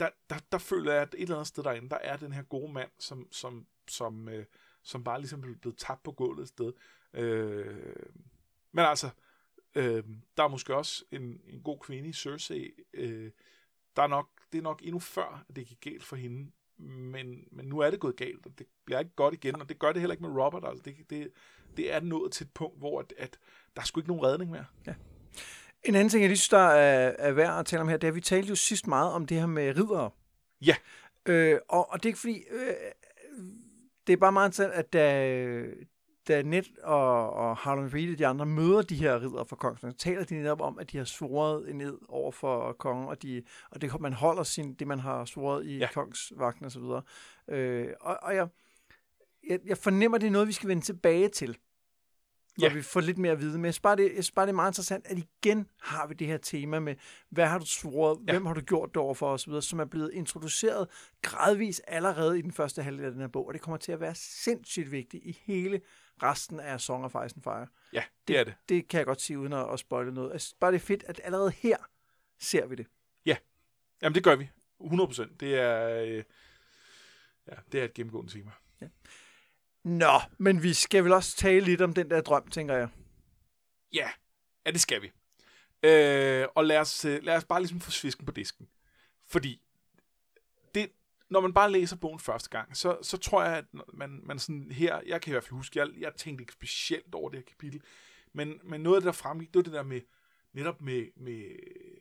Der, 0.00 0.08
der, 0.30 0.36
der 0.52 0.58
føler 0.58 0.92
jeg, 0.92 1.02
at 1.02 1.14
et 1.14 1.22
eller 1.22 1.34
andet 1.34 1.46
sted 1.48 1.62
derinde, 1.62 1.88
der 1.90 1.96
er 1.96 2.16
den 2.16 2.32
her 2.32 2.42
gode 2.42 2.72
mand, 2.72 2.90
som, 2.98 3.26
som, 3.32 3.66
som, 3.88 4.28
øh, 4.28 4.44
som 4.82 5.04
bare 5.04 5.18
ligesom 5.20 5.40
er 5.44 5.54
blevet 5.62 5.78
tabt 5.78 6.02
på 6.02 6.12
gulvet 6.12 6.42
et 6.42 6.48
sted. 6.48 6.72
Øh, 7.14 7.76
men 8.72 8.84
altså, 8.84 9.06
øh, 9.06 9.12
der 9.74 10.44
er 10.44 10.48
måske 10.48 10.76
også 10.76 11.04
en, 11.10 11.40
en 11.46 11.60
god 11.64 11.78
kvinde 11.78 12.08
i 12.08 12.12
Cersei, 12.12 12.70
øh, 12.94 13.30
der 13.96 14.02
er 14.02 14.06
nok, 14.06 14.28
det 14.52 14.58
er 14.58 14.62
nok 14.62 14.80
endnu 14.82 14.98
før, 14.98 15.44
at 15.48 15.56
det 15.56 15.66
gik 15.66 15.80
galt 15.80 16.04
for 16.04 16.16
hende. 16.16 16.50
Men, 16.78 17.48
men 17.52 17.66
nu 17.66 17.78
er 17.78 17.90
det 17.90 18.00
gået 18.00 18.16
galt, 18.16 18.46
og 18.46 18.58
det 18.58 18.66
bliver 18.84 18.98
ikke 18.98 19.14
godt 19.16 19.34
igen, 19.34 19.60
og 19.60 19.68
det 19.68 19.78
gør 19.78 19.92
det 19.92 20.00
heller 20.00 20.12
ikke 20.12 20.24
med 20.24 20.44
Robert. 20.44 20.64
Altså 20.64 20.82
det, 20.84 21.10
det, 21.10 21.30
det 21.76 21.92
er 21.92 22.00
nået 22.00 22.32
til 22.32 22.44
et 22.44 22.52
punkt, 22.54 22.78
hvor 22.78 23.00
at, 23.00 23.14
at 23.18 23.38
der 23.76 23.82
er 23.82 23.86
sgu 23.86 24.00
ikke 24.00 24.08
nogen 24.08 24.24
redning 24.24 24.50
mere. 24.50 24.64
En 25.82 25.94
anden 25.94 26.08
ting, 26.08 26.22
jeg 26.22 26.28
lige 26.28 26.38
synes, 26.38 26.48
der 26.48 26.58
er, 26.58 27.14
er 27.18 27.32
værd 27.32 27.58
at 27.58 27.66
tale 27.66 27.82
om 27.82 27.88
her, 27.88 27.96
det 27.96 28.06
er, 28.06 28.12
at 28.12 28.14
vi 28.14 28.20
talte 28.20 28.48
jo 28.48 28.54
sidst 28.54 28.86
meget 28.86 29.12
om 29.12 29.26
det 29.26 29.36
her 29.36 29.46
med 29.46 29.76
ridere. 29.76 30.10
Ja. 30.60 30.76
Øh, 31.26 31.58
og, 31.68 31.90
og 31.90 32.02
det 32.02 32.04
er 32.04 32.10
ikke 32.10 32.18
fordi... 32.18 32.44
Øh, 32.50 32.74
det 34.06 34.12
er 34.12 34.16
bare 34.16 34.32
meget 34.32 34.48
interessant, 34.48 34.74
at 34.74 34.92
da, 34.92 35.64
da 36.28 36.42
Ned 36.42 36.82
og, 36.82 37.32
og 37.32 37.56
Harlan 37.56 37.94
Reed 37.94 38.12
og 38.12 38.18
de 38.18 38.26
andre 38.26 38.46
møder 38.46 38.82
de 38.82 38.94
her 38.94 39.22
ridder 39.22 39.44
fra 39.44 39.56
kongen, 39.56 39.94
taler 39.94 40.24
de 40.24 40.34
netop 40.34 40.60
om, 40.60 40.78
at 40.78 40.92
de 40.92 40.98
har 40.98 41.04
svoret 41.04 41.76
ned 41.76 41.98
over 42.08 42.32
for 42.32 42.72
kongen, 42.72 43.08
og, 43.08 43.22
de, 43.22 43.42
og 43.70 43.80
det, 43.80 44.00
man 44.00 44.12
holder 44.12 44.42
sin, 44.42 44.74
det, 44.74 44.86
man 44.86 44.98
har 44.98 45.24
svoret 45.24 45.66
i 45.66 45.78
ja. 45.78 45.88
kongsvagten 45.94 46.64
og 46.64 46.72
så 46.72 46.80
videre. 46.80 47.02
Øh, 47.48 47.88
og, 48.00 48.18
og 48.22 48.34
jeg, 48.34 48.48
jeg, 49.48 49.58
jeg 49.66 49.78
fornemmer, 49.78 50.18
det 50.18 50.26
er 50.26 50.30
noget, 50.30 50.48
vi 50.48 50.52
skal 50.52 50.68
vende 50.68 50.82
tilbage 50.82 51.28
til 51.28 51.58
hvor 52.58 52.66
ja. 52.66 52.74
vi 52.74 52.82
får 52.82 53.00
lidt 53.00 53.18
mere 53.18 53.32
at 53.32 53.40
vide. 53.40 53.58
Men 53.58 53.64
jeg 53.64 53.74
synes, 53.74 53.80
bare, 53.80 53.96
det, 53.96 54.02
jeg 54.02 54.10
synes 54.12 54.30
bare, 54.30 54.46
det 54.46 54.52
er 54.52 54.56
meget 54.56 54.70
interessant, 54.70 55.06
at 55.06 55.18
igen 55.18 55.66
har 55.82 56.06
vi 56.06 56.14
det 56.14 56.26
her 56.26 56.36
tema 56.36 56.78
med, 56.78 56.94
hvad 57.30 57.46
har 57.46 57.58
du 57.58 57.66
svoret, 57.66 58.18
ja. 58.26 58.32
hvem 58.32 58.46
har 58.46 58.54
du 58.54 58.60
gjort 58.60 58.88
det 58.88 58.96
over 58.96 59.14
for 59.14 59.32
osv., 59.32 59.60
som 59.60 59.80
er 59.80 59.84
blevet 59.84 60.10
introduceret 60.14 60.88
gradvis 61.22 61.80
allerede 61.80 62.38
i 62.38 62.42
den 62.42 62.52
første 62.52 62.82
halvdel 62.82 63.04
af 63.04 63.12
den 63.12 63.20
her 63.20 63.28
bog, 63.28 63.46
og 63.46 63.54
det 63.54 63.62
kommer 63.62 63.78
til 63.78 63.92
at 63.92 64.00
være 64.00 64.14
sindssygt 64.14 64.92
vigtigt 64.92 65.24
i 65.24 65.38
hele 65.46 65.80
resten 66.22 66.60
af 66.60 66.80
Song 66.80 67.04
of 67.04 67.10
Ice 67.10 67.36
and 67.36 67.42
Fire. 67.42 67.66
Ja, 67.92 67.98
det, 68.00 68.28
det 68.28 68.38
er 68.38 68.44
det. 68.44 68.54
Det 68.68 68.88
kan 68.88 68.98
jeg 68.98 69.06
godt 69.06 69.20
sige, 69.20 69.38
uden 69.38 69.52
at, 69.52 69.72
at 69.72 69.78
spoile 69.78 70.14
noget. 70.14 70.40
Synes 70.40 70.54
bare, 70.60 70.72
det 70.72 70.76
er 70.76 70.86
fedt, 70.86 71.04
at 71.06 71.20
allerede 71.24 71.50
her 71.50 71.76
ser 72.40 72.66
vi 72.66 72.74
det. 72.74 72.86
Ja, 73.26 73.36
jamen 74.02 74.14
det 74.14 74.24
gør 74.24 74.36
vi. 74.36 74.50
100%. 74.80 75.36
Det 75.40 75.54
er, 75.54 76.00
øh, 76.00 76.24
ja, 77.48 77.54
det 77.72 77.80
er 77.80 77.84
et 77.84 77.94
gennemgående 77.94 78.32
tema. 78.32 78.50
Ja. 78.80 78.86
Nå, 79.84 80.20
men 80.38 80.62
vi 80.62 80.72
skal 80.72 81.04
vel 81.04 81.12
også 81.12 81.36
tale 81.36 81.64
lidt 81.64 81.80
om 81.80 81.92
den 81.92 82.10
der 82.10 82.20
drøm, 82.20 82.48
tænker 82.48 82.74
jeg. 82.74 82.88
Ja, 83.92 84.10
ja 84.66 84.70
det 84.70 84.80
skal 84.80 85.02
vi. 85.02 85.12
Øh, 85.82 86.46
og 86.54 86.64
lad 86.64 86.78
os, 86.78 87.04
øh, 87.04 87.22
lad 87.22 87.36
os 87.36 87.44
bare 87.44 87.60
ligesom 87.60 87.80
få 87.80 87.90
svisken 87.90 88.26
på 88.26 88.32
disken. 88.32 88.68
Fordi, 89.26 89.62
når 91.30 91.40
man 91.40 91.54
bare 91.54 91.72
læser 91.72 91.96
bogen 91.96 92.18
første 92.18 92.50
gang, 92.50 92.76
så, 92.76 92.98
så 93.02 93.16
tror 93.16 93.42
jeg, 93.42 93.56
at 93.56 93.64
man, 93.94 94.20
man 94.24 94.38
sådan 94.38 94.72
her, 94.72 95.00
jeg 95.06 95.20
kan 95.20 95.30
i 95.30 95.32
hvert 95.32 95.44
fald 95.44 95.56
huske, 95.56 95.78
jeg, 95.78 95.88
jeg 95.98 96.14
tænkte 96.14 96.42
ikke 96.42 96.52
specielt 96.52 97.14
over 97.14 97.30
det 97.30 97.38
her 97.38 97.44
kapitel, 97.44 97.82
men, 98.32 98.60
men 98.64 98.80
noget 98.80 98.96
af 98.96 99.00
det, 99.00 99.06
der 99.06 99.12
fremgik, 99.12 99.48
det 99.48 99.56
var 99.56 99.62
det 99.62 99.72
der 99.72 99.82
med, 99.82 100.00
netop 100.52 100.80
med, 100.80 101.06
med, 101.16 101.44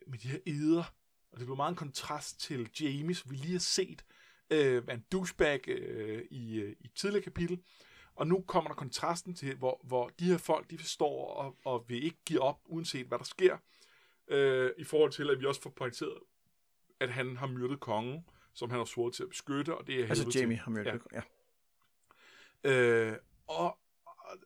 med 0.07 0.19
de 0.19 0.27
her 0.27 0.39
eder, 0.45 0.83
og 1.31 1.39
det 1.39 1.45
blev 1.45 1.55
meget 1.55 1.69
en 1.69 1.75
kontrast 1.75 2.39
til 2.39 2.69
James, 2.81 3.29
vi 3.29 3.35
lige 3.35 3.51
har 3.51 3.59
set, 3.59 4.05
øh, 4.49 4.83
en 4.91 5.03
douchebag 5.11 5.67
øh, 5.67 6.23
i, 6.31 6.59
øh, 6.59 6.75
i 6.79 6.87
tidligere 6.95 7.23
kapitel. 7.23 7.59
Og 8.15 8.27
nu 8.27 8.41
kommer 8.47 8.69
der 8.69 8.75
kontrasten 8.75 9.33
til, 9.33 9.55
hvor, 9.55 9.81
hvor 9.83 10.11
de 10.19 10.25
her 10.25 10.37
folk, 10.37 10.69
de 10.69 10.77
forstår 10.77 11.33
og, 11.33 11.57
og 11.65 11.85
vil 11.87 12.03
ikke 12.03 12.17
give 12.25 12.41
op, 12.41 12.59
uanset 12.65 13.07
hvad 13.07 13.17
der 13.17 13.23
sker, 13.23 13.57
øh, 14.27 14.71
i 14.77 14.83
forhold 14.83 15.11
til, 15.11 15.29
at 15.29 15.39
vi 15.39 15.45
også 15.45 15.61
får 15.61 15.69
pointeret, 15.69 16.19
at 16.99 17.09
han 17.09 17.37
har 17.37 17.47
myrdet 17.47 17.79
kongen, 17.79 18.25
som 18.57 18.69
han 18.69 18.79
har 18.79 18.85
svoret 18.85 19.13
til 19.13 19.23
at 19.23 19.29
beskytte, 19.29 19.75
og 19.75 19.87
det 19.87 19.99
er 19.99 20.07
Altså 20.07 20.39
Jamie 20.39 20.57
har 20.57 20.71
myrdet 20.71 21.01
ja. 21.13 21.21
ja. 22.63 22.71
Øh, 22.71 23.17
og, 23.47 23.77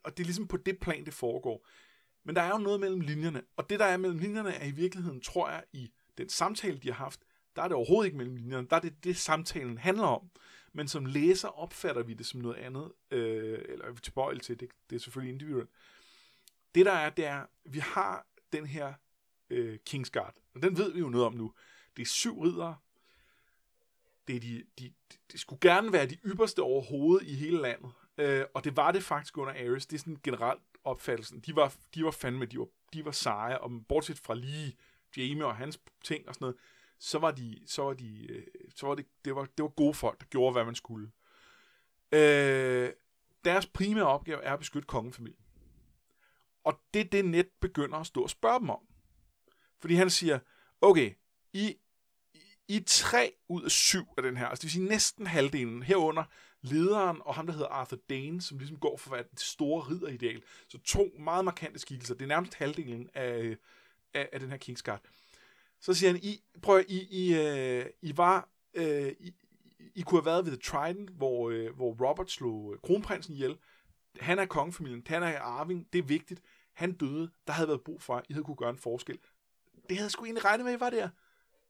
og 0.03 0.17
det 0.17 0.23
er 0.23 0.25
ligesom 0.25 0.47
på 0.47 0.57
det 0.57 0.79
plan, 0.79 1.05
det 1.05 1.13
foregår. 1.13 1.67
Men 2.23 2.35
der 2.35 2.41
er 2.41 2.49
jo 2.49 2.57
noget 2.57 2.79
mellem 2.79 3.01
linjerne, 3.01 3.41
og 3.55 3.69
det, 3.69 3.79
der 3.79 3.85
er 3.85 3.97
mellem 3.97 4.19
linjerne, 4.19 4.53
er 4.53 4.65
i 4.65 4.71
virkeligheden, 4.71 5.21
tror 5.21 5.49
jeg, 5.49 5.63
i 5.73 5.91
den 6.17 6.29
samtale, 6.29 6.77
de 6.77 6.87
har 6.87 6.95
haft, 6.95 7.19
der 7.55 7.61
er 7.61 7.67
det 7.67 7.75
overhovedet 7.75 8.05
ikke 8.05 8.17
mellem 8.17 8.35
linjerne. 8.35 8.67
Der 8.67 8.75
er 8.75 8.79
det 8.79 9.03
det, 9.03 9.17
samtalen 9.17 9.77
handler 9.77 10.03
om. 10.03 10.29
Men 10.73 10.87
som 10.87 11.05
læser 11.05 11.47
opfatter 11.47 12.03
vi 12.03 12.13
det 12.13 12.25
som 12.25 12.41
noget 12.41 12.55
andet, 12.55 12.91
øh, 13.11 13.59
eller 13.69 13.85
er 13.85 13.91
vi 13.91 13.99
tilbøjelig 14.01 14.43
til, 14.43 14.59
det, 14.59 14.69
det 14.89 14.95
er 14.95 14.99
selvfølgelig 14.99 15.33
individuelt. 15.33 15.69
Det 16.75 16.85
der 16.85 16.91
er, 16.91 17.09
det 17.09 17.25
er, 17.25 17.45
vi 17.65 17.79
har 17.79 18.27
den 18.53 18.65
her 18.65 18.93
øh, 19.49 19.79
Kingsguard, 19.85 20.35
og 20.55 20.63
den 20.63 20.77
ved 20.77 20.93
vi 20.93 20.99
jo 20.99 21.09
noget 21.09 21.27
om 21.27 21.33
nu. 21.33 21.53
Det 21.97 22.01
er 22.01 22.05
syv 22.05 22.39
ridere. 22.39 22.77
Det 24.27 24.35
er 24.35 24.39
de, 24.39 24.63
de, 24.79 24.93
de, 25.31 25.37
skulle 25.37 25.59
gerne 25.59 25.93
være 25.93 26.05
de 26.05 26.17
ypperste 26.25 26.61
overhovedet 26.61 27.27
i 27.27 27.35
hele 27.35 27.61
landet. 27.61 27.91
Øh, 28.17 28.45
og 28.53 28.63
det 28.63 28.77
var 28.77 28.91
det 28.91 29.03
faktisk 29.03 29.37
under 29.37 29.53
Ares. 29.53 29.85
Det 29.85 29.95
er 29.95 29.99
sådan 29.99 30.19
generelt 30.23 30.61
opfattelsen. 30.83 31.39
De 31.39 31.55
var, 31.55 31.75
de 31.95 32.05
var 32.05 32.11
fandme, 32.11 32.45
de 32.45 32.59
var, 32.59 32.67
de 32.93 33.05
var 33.05 33.11
seje, 33.11 33.57
og 33.57 33.71
bortset 33.89 34.19
fra 34.19 34.33
lige 34.33 34.77
Jamie 35.17 35.45
og 35.45 35.55
hans 35.55 35.79
ting 36.03 36.27
og 36.27 36.33
sådan 36.35 36.45
noget, 36.45 36.57
så 36.99 37.19
var 37.19 37.31
de, 37.31 37.59
så 37.65 37.83
var 37.83 37.93
de, 37.93 38.27
øh, 38.31 38.43
så 38.75 38.87
var 38.87 38.95
det, 38.95 39.05
det 39.25 39.35
var, 39.35 39.45
det 39.45 39.63
var 39.63 39.69
gode 39.69 39.93
folk, 39.93 40.19
der 40.19 40.25
gjorde, 40.25 40.51
hvad 40.51 40.65
man 40.65 40.75
skulle. 40.75 41.11
Øh, 42.11 42.89
deres 43.45 43.67
primære 43.67 44.07
opgave 44.07 44.43
er 44.43 44.53
at 44.53 44.59
beskytte 44.59 44.87
kongefamilien. 44.87 45.45
Og 46.63 46.81
det 46.93 46.99
er 46.99 47.05
det 47.05 47.25
net 47.25 47.47
begynder 47.61 47.97
at 47.97 48.07
stå 48.07 48.23
og 48.23 48.29
spørge 48.29 48.59
dem 48.59 48.69
om. 48.69 48.79
Fordi 49.79 49.93
han 49.93 50.09
siger, 50.09 50.39
okay, 50.81 51.13
i, 51.53 51.75
i 52.75 52.83
tre 52.87 53.33
ud 53.47 53.63
af 53.63 53.71
syv 53.71 54.05
af 54.17 54.23
den 54.23 54.37
her, 54.37 54.47
altså 54.47 54.61
det 54.61 54.63
vil 54.63 54.71
sige 54.71 54.85
næsten 54.85 55.27
halvdelen, 55.27 55.83
herunder 55.83 56.23
lederen 56.61 57.17
og 57.25 57.35
ham, 57.35 57.45
der 57.45 57.53
hedder 57.53 57.67
Arthur 57.67 57.97
Dane, 58.09 58.41
som 58.41 58.57
ligesom 58.57 58.77
går 58.77 58.97
for 58.97 59.15
at 59.15 59.31
det 59.31 59.39
store 59.39 59.81
ridderideal. 59.89 60.41
Så 60.67 60.77
to 60.77 61.11
meget 61.19 61.45
markante 61.45 61.79
skikkelser. 61.79 62.13
Det 62.13 62.21
er 62.21 62.27
nærmest 62.27 62.53
halvdelen 62.53 63.09
af, 63.13 63.57
af, 64.13 64.29
af 64.33 64.39
den 64.39 64.49
her 64.49 64.57
Kingsguard. 64.57 65.01
Så 65.79 65.93
siger 65.93 66.11
han, 66.11 66.19
I, 66.23 66.43
prøv 66.61 66.83
I, 66.87 67.07
I, 67.11 67.33
uh, 67.33 67.85
I 68.01 68.17
var, 68.17 68.49
uh, 68.77 69.07
I, 69.07 69.33
I 69.95 70.01
kunne 70.01 70.19
have 70.21 70.25
været 70.25 70.45
ved 70.45 70.51
The 70.51 70.61
Trident, 70.61 71.09
hvor, 71.09 71.51
uh, 71.51 71.75
hvor 71.75 72.09
Robert 72.09 72.31
slog 72.31 72.75
kronprinsen 72.83 73.33
ihjel. 73.33 73.57
Han 74.19 74.39
er 74.39 74.45
kongefamilien, 74.45 75.03
han 75.07 75.23
er 75.23 75.39
arving, 75.39 75.87
det 75.93 75.99
er 75.99 76.03
vigtigt. 76.03 76.41
Han 76.73 76.91
døde, 76.91 77.31
der 77.47 77.53
havde 77.53 77.67
været 77.67 77.81
brug 77.81 78.01
for, 78.01 78.15
at 78.15 78.25
I 78.29 78.33
havde 78.33 78.43
kunne 78.43 78.55
gøre 78.55 78.69
en 78.69 78.77
forskel. 78.77 79.17
Det 79.89 79.97
havde 79.97 80.03
jeg 80.03 80.11
sgu 80.11 80.25
egentlig 80.25 80.45
regnet 80.45 80.65
med, 80.65 80.73
I 80.73 80.79
var 80.79 80.89
der. 80.89 81.09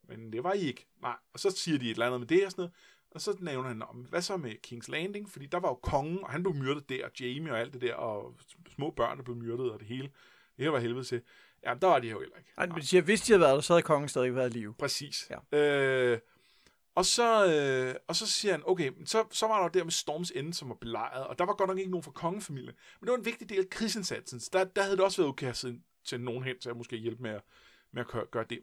Men 0.07 0.33
det 0.33 0.43
var 0.43 0.53
I 0.53 0.59
ikke. 0.59 0.87
Nej. 1.01 1.15
Og 1.33 1.39
så 1.39 1.51
siger 1.51 1.79
de 1.79 1.85
et 1.85 1.91
eller 1.91 2.05
andet 2.05 2.19
med 2.19 2.27
det 2.27 2.45
og 2.45 2.51
sådan 2.51 2.61
noget. 2.61 2.73
Og 3.11 3.21
så 3.21 3.37
nævner 3.39 3.67
han, 3.67 3.81
om, 3.81 3.95
hvad 3.95 4.21
så 4.21 4.37
med 4.37 4.55
King's 4.67 4.91
Landing? 4.91 5.29
Fordi 5.29 5.45
der 5.45 5.59
var 5.59 5.69
jo 5.69 5.75
kongen, 5.75 6.23
og 6.23 6.29
han 6.29 6.43
blev 6.43 6.55
myrdet 6.55 6.89
der, 6.89 7.05
og 7.05 7.11
Jamie 7.19 7.51
og 7.51 7.59
alt 7.59 7.73
det 7.73 7.81
der, 7.81 7.93
og 7.93 8.39
små 8.75 8.91
børn, 8.91 9.17
der 9.17 9.23
blev 9.23 9.35
myrdet, 9.35 9.71
og 9.71 9.79
det 9.79 9.87
hele. 9.87 10.09
Det 10.57 10.65
her 10.65 10.69
var 10.69 10.79
helvede 10.79 11.03
til. 11.03 11.21
Ja, 11.65 11.73
der 11.81 11.87
var 11.87 11.99
de 11.99 12.07
jo 12.07 12.19
heller 12.19 12.37
ikke. 12.37 12.49
Ej, 12.57 12.65
men 12.65 12.83
siger, 12.83 13.01
hvis 13.01 13.21
de 13.21 13.33
havde 13.33 13.41
været 13.41 13.55
der, 13.55 13.61
så 13.61 13.73
havde 13.73 13.83
kongen 13.83 14.09
stadig 14.09 14.35
været 14.35 14.55
i 14.55 14.57
live. 14.57 14.73
Præcis. 14.73 15.31
Ja. 15.51 15.57
Øh, 15.57 16.19
og 16.95 17.05
så, 17.05 17.45
øh, 17.45 17.95
og 18.07 18.15
så 18.15 18.27
siger 18.27 18.51
han, 18.51 18.63
okay, 18.65 18.91
så, 19.05 19.25
så 19.31 19.47
var 19.47 19.61
der 19.61 19.69
der 19.69 19.83
med 19.83 19.91
Storms 19.91 20.31
Ende, 20.31 20.53
som 20.53 20.69
var 20.69 20.75
belejret, 20.75 21.27
og 21.27 21.39
der 21.39 21.45
var 21.45 21.53
godt 21.53 21.67
nok 21.67 21.77
ikke 21.77 21.91
nogen 21.91 22.03
fra 22.03 22.11
kongefamilien. 22.11 22.75
Men 22.99 23.07
det 23.07 23.11
var 23.11 23.17
en 23.17 23.25
vigtig 23.25 23.49
del 23.49 23.59
af 23.59 23.69
krigsindsatsen. 23.69 24.39
Så 24.39 24.49
der, 24.53 24.63
der 24.63 24.81
havde 24.83 24.97
det 24.97 25.03
også 25.03 25.21
været 25.21 25.29
okay 25.29 25.47
at 25.47 25.57
sende 26.03 26.25
nogen 26.25 26.43
hen 26.43 26.59
til 26.59 26.69
at 26.69 26.77
måske 26.77 26.97
hjælpe 26.97 27.23
med 27.23 27.31
at, 27.31 27.41
med 27.91 28.03
at 28.13 28.31
gøre 28.31 28.45
det. 28.49 28.59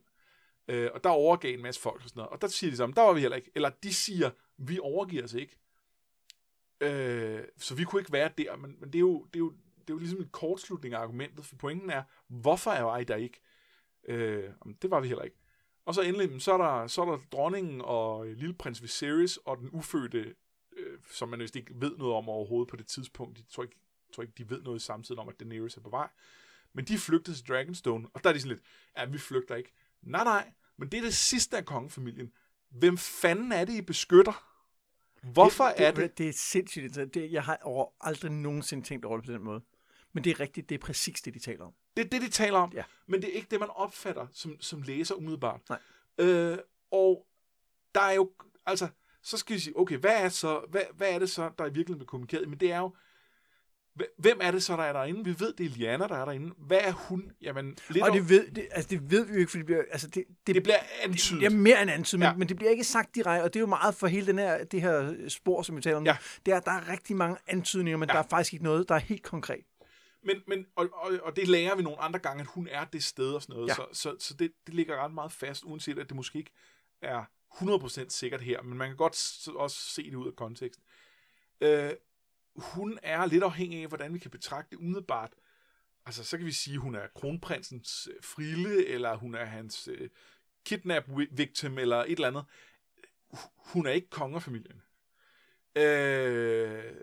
Øh, 0.68 0.90
og 0.94 1.04
der 1.04 1.10
overgav 1.10 1.54
en 1.54 1.62
masse 1.62 1.80
folk 1.80 2.02
og 2.02 2.08
sådan 2.08 2.20
noget. 2.20 2.30
Og 2.30 2.40
der 2.40 2.48
siger 2.48 2.70
de 2.70 2.76
sammen, 2.76 2.96
der 2.96 3.02
var 3.02 3.12
vi 3.12 3.20
heller 3.20 3.36
ikke. 3.36 3.50
Eller 3.54 3.70
de 3.82 3.94
siger, 3.94 4.30
vi 4.56 4.78
overgiver 4.78 5.24
os 5.24 5.34
ikke. 5.34 5.58
Øh, 6.80 7.42
så 7.56 7.74
vi 7.74 7.84
kunne 7.84 8.00
ikke 8.00 8.12
være 8.12 8.30
der, 8.38 8.56
men, 8.56 8.76
men 8.80 8.92
det, 8.92 8.94
er 8.94 9.00
jo, 9.00 9.24
det, 9.24 9.36
er 9.36 9.38
jo, 9.38 9.50
det 9.50 9.90
er 9.90 9.94
jo 9.94 9.98
ligesom 9.98 10.20
en 10.20 10.28
kortslutning 10.28 10.94
af 10.94 10.98
argumentet, 10.98 11.44
for 11.44 11.56
pointen 11.56 11.90
er, 11.90 12.02
hvorfor 12.28 12.70
er 12.70 12.96
jeg 12.96 13.08
der 13.08 13.16
ikke? 13.16 13.40
Øh, 14.08 14.50
det 14.82 14.90
var 14.90 15.00
vi 15.00 15.08
heller 15.08 15.24
ikke. 15.24 15.36
Og 15.84 15.94
så 15.94 16.02
endelig, 16.02 16.42
så 16.42 16.52
er 16.52 16.58
der, 16.58 16.86
så 16.86 17.02
er 17.02 17.06
der 17.06 17.18
dronningen 17.32 17.80
og 17.84 18.26
øh, 18.26 18.36
lille 18.36 18.54
prins 18.54 18.82
Viserys 18.82 19.36
og 19.36 19.58
den 19.58 19.70
ufødte, 19.72 20.34
øh, 20.76 20.98
som 21.10 21.28
man 21.28 21.40
vist 21.40 21.56
ikke 21.56 21.72
ved 21.74 21.96
noget 21.96 22.14
om 22.14 22.28
overhovedet 22.28 22.68
på 22.68 22.76
det 22.76 22.86
tidspunkt. 22.86 23.38
Jeg 23.38 23.46
tror 23.50 23.62
ikke, 23.62 23.76
tror 24.14 24.22
ikke 24.22 24.34
de 24.38 24.50
ved 24.50 24.62
noget 24.62 24.82
samtidig 24.82 25.20
om, 25.20 25.28
at 25.28 25.40
Daenerys 25.40 25.76
er 25.76 25.80
på 25.80 25.90
vej. 25.90 26.08
Men 26.72 26.84
de 26.84 26.98
flygtede 26.98 27.36
til 27.36 27.48
Dragonstone, 27.48 28.08
og 28.14 28.24
der 28.24 28.30
er 28.30 28.34
de 28.34 28.40
sådan 28.40 28.56
lidt, 28.56 28.66
ja, 28.96 29.04
vi 29.04 29.18
flygter 29.18 29.56
ikke. 29.56 29.72
Nej, 30.02 30.24
nej, 30.24 30.52
men 30.78 30.88
det 30.88 30.98
er 30.98 31.02
det 31.02 31.14
sidste 31.14 31.56
af 31.56 31.64
kongefamilien. 31.64 32.32
Hvem 32.70 32.98
fanden 32.98 33.52
er 33.52 33.64
det, 33.64 33.72
I 33.72 33.82
beskytter? 33.82 34.44
Hvorfor 35.22 35.64
det, 35.64 35.78
det, 35.78 35.86
er 35.86 35.90
det? 35.90 36.18
Det 36.18 36.28
er 36.28 36.32
sindssygt. 36.32 37.14
Det, 37.14 37.32
jeg 37.32 37.44
har 37.44 37.58
over 37.62 37.86
aldrig 38.00 38.32
nogensinde 38.32 38.84
tænkt 38.84 39.04
over 39.04 39.16
det 39.16 39.26
på 39.26 39.32
den 39.32 39.44
måde. 39.44 39.60
Men 40.12 40.24
det 40.24 40.30
er 40.30 40.40
rigtigt, 40.40 40.68
det 40.68 40.74
er 40.74 40.78
præcis 40.78 41.22
det, 41.22 41.34
de 41.34 41.38
taler 41.38 41.64
om. 41.64 41.72
Det 41.96 42.04
er 42.04 42.08
det, 42.08 42.22
de 42.22 42.28
taler 42.28 42.58
om, 42.58 42.72
ja. 42.74 42.84
men 43.06 43.22
det 43.22 43.30
er 43.30 43.34
ikke 43.34 43.48
det, 43.50 43.60
man 43.60 43.68
opfatter 43.68 44.26
som, 44.32 44.60
som 44.60 44.82
læser 44.82 45.14
umiddelbart. 45.14 45.60
Nej. 45.68 45.78
Øh, 46.18 46.58
og 46.90 47.26
der 47.94 48.00
er 48.00 48.12
jo, 48.12 48.32
altså, 48.66 48.88
så 49.22 49.36
skal 49.36 49.54
vi 49.54 49.60
sige, 49.60 49.78
okay, 49.78 49.96
hvad 49.96 50.16
er, 50.16 50.28
så, 50.28 50.66
hvad, 50.70 50.82
hvad 50.94 51.10
er 51.10 51.18
det 51.18 51.30
så, 51.30 51.50
der 51.58 51.64
i 51.64 51.68
virkeligheden 51.68 51.98
bliver 51.98 52.06
kommunikeret? 52.06 52.48
Men 52.48 52.60
det 52.60 52.72
er 52.72 52.78
jo, 52.78 52.96
Hvem 54.18 54.38
er 54.40 54.50
det 54.50 54.62
så, 54.62 54.76
der 54.76 54.82
er 54.82 54.92
derinde? 54.92 55.24
Vi 55.24 55.40
ved, 55.40 55.52
det 55.52 55.66
er 55.66 55.70
Liana, 55.70 56.08
der 56.08 56.16
er 56.16 56.24
derinde. 56.24 56.54
Hvad 56.58 56.78
er 56.80 56.92
hun? 56.92 57.32
Jamen, 57.42 57.76
lidt 57.88 58.04
og 58.04 58.12
det 58.12 58.28
ved, 58.28 58.50
det, 58.50 58.68
altså, 58.70 58.90
det 58.90 59.10
ved 59.10 59.24
vi 59.26 59.32
jo 59.32 59.38
ikke, 59.38 59.50
for 59.50 59.58
det 59.58 59.66
bliver, 59.66 59.82
altså, 59.90 60.06
det, 60.06 60.24
det, 60.46 60.54
det 60.54 60.62
bliver 60.62 60.78
antydet. 61.02 61.40
Det 61.40 61.46
er 61.46 61.56
mere 61.56 61.82
end 61.82 61.90
antydet, 61.90 62.22
ja. 62.22 62.30
men, 62.30 62.38
men 62.38 62.48
det 62.48 62.56
bliver 62.56 62.70
ikke 62.70 62.84
sagt 62.84 63.14
direkte, 63.14 63.44
og 63.44 63.54
det 63.54 63.58
er 63.58 63.60
jo 63.60 63.66
meget 63.66 63.94
for 63.94 64.06
hele 64.06 64.26
den 64.26 64.38
her, 64.38 64.64
det 64.64 64.82
her 64.82 65.28
spor, 65.28 65.62
som 65.62 65.76
vi 65.76 65.82
taler 65.82 65.96
om 65.96 66.04
ja. 66.04 66.16
Det 66.46 66.54
er, 66.54 66.60
der 66.60 66.72
er 66.72 66.88
rigtig 66.88 67.16
mange 67.16 67.36
antydninger, 67.46 67.98
men 67.98 68.08
ja. 68.08 68.12
der 68.12 68.18
er 68.18 68.26
faktisk 68.30 68.52
ikke 68.52 68.64
noget, 68.64 68.88
der 68.88 68.94
er 68.94 68.98
helt 68.98 69.22
konkret. 69.22 69.64
Men, 70.22 70.36
men 70.46 70.66
og, 70.76 70.88
og, 70.92 71.12
og 71.22 71.36
det 71.36 71.48
lærer 71.48 71.76
vi 71.76 71.82
nogle 71.82 72.00
andre 72.00 72.18
gange, 72.18 72.40
at 72.40 72.46
hun 72.46 72.68
er 72.70 72.84
det 72.84 73.04
sted 73.04 73.32
og 73.32 73.42
sådan 73.42 73.54
noget. 73.54 73.68
Ja. 73.68 73.74
Så, 73.74 73.86
så, 73.92 74.16
så 74.18 74.34
det, 74.34 74.52
det 74.66 74.74
ligger 74.74 75.04
ret 75.04 75.12
meget 75.12 75.32
fast, 75.32 75.64
uanset 75.64 75.98
at 75.98 76.08
det 76.08 76.16
måske 76.16 76.38
ikke 76.38 76.52
er 77.02 77.24
100% 77.54 78.08
sikkert 78.08 78.40
her, 78.40 78.62
men 78.62 78.78
man 78.78 78.88
kan 78.88 78.96
godt 78.96 79.48
også 79.56 79.76
se 79.76 80.10
det 80.10 80.14
ud 80.14 80.26
af 80.26 80.36
konteksten. 80.36 80.84
Øh, 81.60 81.90
hun 82.56 82.98
er 83.02 83.26
lidt 83.26 83.44
afhængig 83.44 83.82
af, 83.82 83.88
hvordan 83.88 84.14
vi 84.14 84.18
kan 84.18 84.30
betragte 84.30 84.70
det 84.70 84.76
umiddelbart. 84.76 85.32
Altså, 86.06 86.24
så 86.24 86.36
kan 86.36 86.46
vi 86.46 86.52
sige, 86.52 86.74
at 86.74 86.80
hun 86.80 86.94
er 86.94 87.06
kronprinsens 87.14 88.08
øh, 88.10 88.22
frille, 88.22 88.86
eller 88.86 89.16
hun 89.16 89.34
er 89.34 89.44
hans 89.44 89.88
øh, 89.92 90.10
kidnap-victim, 90.64 91.78
eller 91.78 91.96
et 91.96 92.12
eller 92.12 92.28
andet. 92.28 92.44
Hun 93.56 93.86
er 93.86 93.90
ikke 93.90 94.10
kongerfamilien. 94.10 94.82
Øh, 95.76 96.94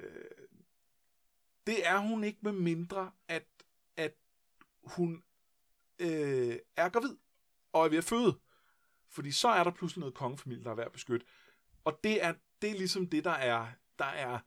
Det 1.68 1.88
er 1.88 1.98
hun 1.98 2.24
ikke 2.24 2.39
med 2.41 2.52
mindre, 2.52 3.12
at, 3.28 3.46
at 3.98 4.14
hun 4.84 5.24
øh, 6.00 6.60
er 6.76 6.89
gravid 6.89 7.18
og 7.74 7.86
er 7.86 7.89
ved 7.89 7.98
at 7.98 8.04
føde. 8.04 8.39
Fordi 9.10 9.32
så 9.32 9.48
er 9.48 9.64
der 9.64 9.72
pludselig 9.72 10.00
noget 10.00 10.16
kongefamilie, 10.16 10.64
der 10.64 10.72
er 10.72 10.76
værd 10.76 10.86
at 10.86 10.91
beskytte. 10.91 11.26
Og 11.84 12.00
det 12.04 12.24
er, 12.24 12.34
det 12.62 12.70
er 12.70 12.76
ligesom 12.76 13.10
det, 13.10 13.24
der 13.24 13.32
er, 13.32 13.68
der 14.00 14.06
er 14.06 14.39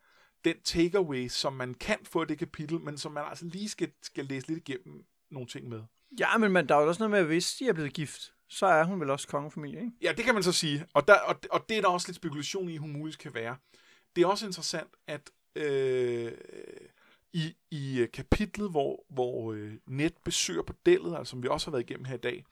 den 0.49 0.61
takeaway, 0.65 1.29
som 1.29 1.53
man 1.53 1.75
kan 1.75 1.99
få 2.05 2.23
i 2.23 2.27
det 2.27 2.39
kapitel, 2.39 2.81
men 2.81 2.99
som 2.99 3.13
man 3.13 3.25
altså 3.29 3.45
lige 3.45 3.69
skal, 3.69 3.91
skal 4.03 4.25
læse 4.25 4.49
lidt 4.49 4.69
igennem 4.69 5.05
nogle 5.31 5.49
ting 5.49 5.69
med. 5.69 5.83
Ja, 6.19 6.39
men 6.39 6.53
man, 6.53 6.69
der 6.69 6.77
er 6.77 6.81
jo 6.81 6.89
også 6.89 7.01
noget 7.01 7.11
med, 7.11 7.19
at 7.19 7.27
hvis 7.27 7.55
de 7.55 7.69
er 7.69 7.73
blevet 7.73 7.93
gift, 7.93 8.33
så 8.49 8.67
er 8.67 8.85
hun 8.85 9.01
vel 9.01 9.11
også 9.11 9.29
kongefamilie, 9.29 9.81
ikke? 9.81 9.93
Ja, 10.03 10.13
det 10.17 10.25
kan 10.25 10.35
man 10.35 10.43
så 10.43 10.53
sige. 10.53 10.87
Og, 10.95 11.09
der, 11.09 11.15
og, 11.15 11.35
og 11.51 11.69
det 11.69 11.77
er 11.77 11.81
der 11.81 11.89
også 11.89 12.09
lidt 12.09 12.17
spekulation 12.17 12.69
i, 12.69 12.77
hun 12.77 12.93
muligvis 12.93 13.17
kan 13.17 13.35
være. 13.35 13.57
Det 14.17 14.23
er 14.23 14.27
også 14.27 14.47
interessant, 14.47 14.91
at 15.07 15.31
øh, 15.57 16.33
i, 17.33 17.57
i 17.71 18.07
kapitlet, 18.13 18.71
hvor, 18.71 19.05
hvor 19.09 19.53
øh, 19.53 19.73
Ned 19.87 20.11
besøger 20.25 20.63
bordellet, 20.63 21.17
altså 21.17 21.31
som 21.31 21.43
vi 21.43 21.49
også 21.49 21.67
har 21.67 21.71
været 21.73 21.91
igennem 21.91 22.05
her 22.05 22.15
i 22.15 22.21
dag, 22.21 22.45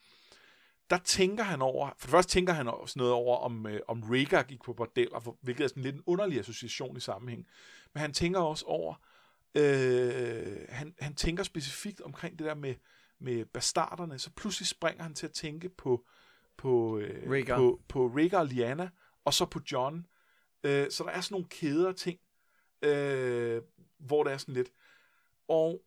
der 0.89 0.97
tænker 0.97 1.43
han 1.43 1.61
over, 1.61 1.89
for 1.97 2.07
det 2.07 2.11
første 2.11 2.31
tænker 2.31 2.53
han 2.53 2.67
også 2.67 2.99
noget 2.99 3.13
over, 3.13 3.37
om, 3.37 3.67
øh, 3.67 3.79
om 3.87 4.03
Rhaegar 4.03 4.43
gik 4.43 4.63
på 4.63 4.73
bordeller, 4.73 5.37
hvilket 5.41 5.63
er 5.63 5.67
sådan 5.67 5.83
lidt 5.83 5.95
en 5.95 6.03
underlig 6.05 6.39
association 6.39 6.97
i 6.97 6.99
sammenhæng. 6.99 7.47
Men 7.93 8.01
han 8.01 8.13
tænker 8.13 8.39
også 8.39 8.65
over, 8.65 8.95
øh, 9.55 10.57
han, 10.69 10.95
han 10.99 11.15
tænker 11.15 11.43
specifikt 11.43 12.01
omkring 12.01 12.39
det 12.39 12.47
der 12.47 12.55
med, 12.55 12.75
med 13.19 13.45
bastarderne, 13.45 14.19
så 14.19 14.31
pludselig 14.31 14.67
springer 14.67 15.03
han 15.03 15.13
til 15.13 15.25
at 15.25 15.33
tænke 15.33 15.69
på, 15.69 16.05
på, 16.57 16.97
øh, 16.97 17.31
Rhaegar. 17.31 17.57
på, 17.57 17.81
på 17.87 18.07
Rhaegar 18.07 18.39
og 18.39 18.47
Lyanna, 18.47 18.89
og 19.25 19.33
så 19.33 19.45
på 19.45 19.59
John. 19.71 20.05
Øh, 20.63 20.91
så 20.91 21.03
der 21.03 21.09
er 21.09 21.21
sådan 21.21 21.33
nogle 21.33 21.47
kæder 21.49 21.87
af 21.87 21.95
ting, 21.95 22.19
øh, 22.81 23.61
hvor 23.97 24.23
det 24.23 24.33
er 24.33 24.37
sådan 24.37 24.53
lidt. 24.53 24.71
Og 25.47 25.81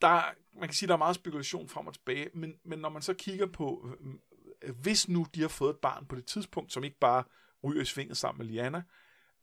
der, 0.00 0.22
man 0.58 0.68
kan 0.68 0.74
sige, 0.74 0.86
der 0.86 0.94
er 0.94 0.98
meget 0.98 1.16
spekulation 1.16 1.68
frem 1.68 1.86
og 1.86 1.94
tilbage, 1.94 2.30
men, 2.34 2.54
men 2.64 2.78
når 2.78 2.88
man 2.88 3.02
så 3.02 3.14
kigger 3.14 3.46
på, 3.46 3.88
øh, 4.00 4.14
øh, 4.62 4.76
hvis 4.76 5.08
nu 5.08 5.26
de 5.34 5.40
har 5.40 5.48
fået 5.48 5.70
et 5.70 5.80
barn 5.80 6.06
på 6.06 6.16
det 6.16 6.26
tidspunkt, 6.26 6.72
som 6.72 6.84
ikke 6.84 6.98
bare 6.98 7.24
ryger 7.64 7.82
i 7.82 7.84
svinget 7.84 8.16
sammen 8.16 8.46
med 8.46 8.52
Liana, 8.52 8.82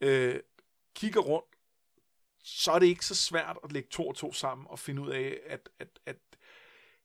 øh, 0.01 0.39
kigger 0.95 1.21
rundt, 1.21 1.47
så 2.43 2.71
er 2.71 2.79
det 2.79 2.85
ikke 2.85 3.05
så 3.05 3.15
svært 3.15 3.57
at 3.63 3.71
lægge 3.71 3.89
to 3.91 4.07
og 4.07 4.15
to 4.15 4.33
sammen 4.33 4.67
og 4.69 4.79
finde 4.79 5.01
ud 5.01 5.09
af, 5.09 5.39
at, 5.45 5.69
at, 5.79 5.99
at 6.05 6.17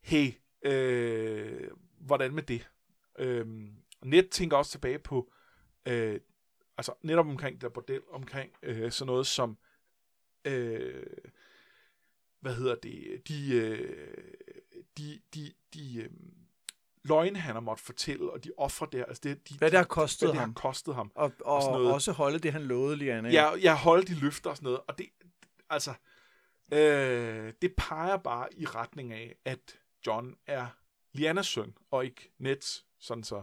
hey, 0.00 0.32
øh, 0.62 1.70
hvordan 1.98 2.34
med 2.34 2.42
det? 2.42 2.68
Øh, 3.18 3.46
Net 4.02 4.30
tænker 4.30 4.56
også 4.56 4.70
tilbage 4.70 4.98
på, 4.98 5.32
øh, 5.86 6.20
altså 6.76 6.92
netop 7.02 7.26
omkring 7.26 7.54
det 7.54 7.62
der 7.62 7.68
bordel, 7.68 8.02
omkring 8.10 8.52
øh, 8.62 8.92
sådan 8.92 9.06
noget 9.06 9.26
som, 9.26 9.58
øh, 10.44 11.06
hvad 12.40 12.54
hedder 12.54 12.74
det, 12.74 13.22
de, 13.28 13.54
øh, 13.54 14.08
de, 14.98 15.20
de, 15.34 15.52
de 15.74 16.02
øh, 16.02 16.10
løgne, 17.04 17.38
han 17.38 17.54
har 17.54 17.60
måttet 17.60 17.86
fortælle, 17.86 18.30
og 18.32 18.44
de 18.44 18.50
ofre 18.56 18.86
der, 18.92 19.04
altså 19.04 19.20
det, 19.24 19.48
de, 19.48 19.58
Hvad 19.58 19.70
det 19.70 19.78
har 19.78 19.84
kostet 19.86 20.26
hvad 20.28 20.32
det 20.32 20.40
ham. 20.40 20.48
har 20.48 20.54
kostet 20.54 20.94
ham. 20.94 21.12
Og, 21.14 21.32
og, 21.44 21.62
sådan 21.62 21.74
og 21.74 21.80
noget. 21.80 21.94
også 21.94 22.12
holde 22.12 22.38
det, 22.38 22.52
han 22.52 22.62
lovede 22.62 22.96
Liana. 22.96 23.28
Ja, 23.30 23.50
jeg 23.62 23.76
holder 23.76 24.04
de 24.04 24.14
løfter 24.14 24.50
og 24.50 24.56
sådan 24.56 24.64
noget, 24.64 24.80
og 24.88 24.98
det, 24.98 25.06
altså, 25.70 25.90
øh, 26.72 27.52
det 27.62 27.74
peger 27.76 28.16
bare 28.16 28.48
i 28.56 28.66
retning 28.66 29.12
af, 29.12 29.36
at 29.44 29.78
John 30.06 30.34
er 30.46 30.66
Lianas 31.12 31.46
søn, 31.46 31.74
og 31.90 32.04
ikke 32.04 32.32
Nets, 32.38 32.84
sådan 33.00 33.24
så. 33.24 33.42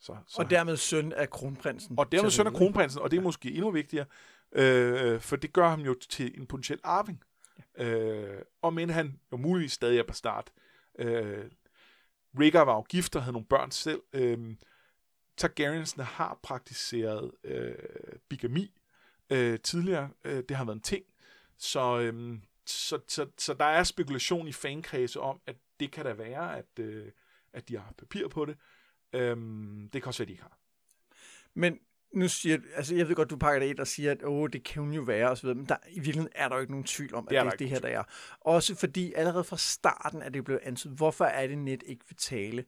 så, 0.00 0.16
så 0.26 0.42
Og 0.42 0.50
dermed 0.50 0.76
søn 0.76 1.12
af 1.12 1.30
kronprinsen. 1.30 1.98
og 1.98 2.12
dermed 2.12 2.30
søn 2.30 2.46
af 2.46 2.52
kronprinsen, 2.52 3.00
og 3.02 3.10
det 3.10 3.16
er 3.16 3.20
måske 3.22 3.50
endnu 3.52 3.70
vigtigere, 3.70 4.06
øh, 4.52 5.20
for 5.20 5.36
det 5.36 5.52
gør 5.52 5.68
ham 5.68 5.80
jo 5.80 5.94
til 6.08 6.38
en 6.40 6.46
potentiel 6.46 6.80
arving. 6.82 7.22
Øh, 7.78 8.38
og 8.62 8.74
men 8.74 8.90
han 8.90 9.20
jo 9.32 9.36
muligvis 9.36 9.72
stadig 9.72 9.98
er 9.98 10.02
på 10.02 10.14
start. 10.14 10.52
Øh, 10.98 11.50
Rhaegar 12.38 12.64
var 12.64 12.74
jo 12.74 12.82
gift 12.82 13.16
og 13.16 13.22
havde 13.22 13.32
nogle 13.32 13.46
børn 13.46 13.70
selv. 13.70 14.02
Øh, 14.12 14.56
Targaryensene 15.36 16.04
har 16.04 16.38
praktiseret 16.42 17.30
øh, 17.44 17.74
bigami 18.28 18.80
øh, 19.30 19.60
tidligere. 19.60 20.10
Øh, 20.24 20.42
det 20.48 20.56
har 20.56 20.64
været 20.64 20.76
en 20.76 20.82
ting. 20.82 21.04
Så, 21.58 21.98
øh, 21.98 22.38
så, 22.66 23.00
så, 23.08 23.26
så 23.38 23.54
der 23.54 23.64
er 23.64 23.82
spekulation 23.82 24.48
i 24.48 24.52
fankredse 24.52 25.20
om, 25.20 25.40
at 25.46 25.56
det 25.80 25.92
kan 25.92 26.04
da 26.04 26.12
være, 26.12 26.58
at, 26.58 26.78
øh, 26.78 27.12
at 27.52 27.68
de 27.68 27.76
har 27.76 27.94
papir 27.98 28.28
på 28.28 28.44
det. 28.44 28.56
Øh, 29.12 29.36
det 29.92 30.02
kan 30.02 30.06
også 30.06 30.22
være, 30.22 30.26
de 30.26 30.32
ikke 30.32 30.42
har. 30.42 30.58
Men 31.54 31.80
nu 32.14 32.28
siger 32.28 32.58
altså 32.76 32.94
jeg 32.94 33.08
ved 33.08 33.14
godt, 33.14 33.30
du 33.30 33.36
pakker 33.36 33.60
det 33.60 33.66
ind 33.66 33.78
og 33.78 33.86
siger, 33.86 34.10
at 34.10 34.24
åh, 34.24 34.48
det 34.52 34.64
kan 34.64 34.92
jo 34.92 35.02
være, 35.02 35.30
og 35.30 35.36
så 35.36 35.42
videre, 35.42 35.56
men 35.56 35.66
der, 35.66 35.76
i 35.90 36.00
virkeligheden 36.00 36.32
er 36.34 36.48
der 36.48 36.56
jo 36.56 36.60
ikke 36.60 36.72
nogen 36.72 36.84
tvivl 36.84 37.14
om, 37.14 37.24
at 37.24 37.30
Det 37.30 37.38
er 37.38 37.50
det 37.50 37.58
det 37.58 37.68
her, 37.68 37.80
der 37.80 37.88
er. 37.88 38.02
Også 38.40 38.74
fordi 38.74 39.12
allerede 39.12 39.44
fra 39.44 39.56
starten 39.56 40.22
er 40.22 40.28
det 40.28 40.44
blevet 40.44 40.60
antydet, 40.62 40.96
hvorfor 40.96 41.24
er 41.24 41.46
det 41.46 41.58
net 41.58 41.82
ikke 41.86 42.04
vil 42.08 42.16
tale 42.16 42.64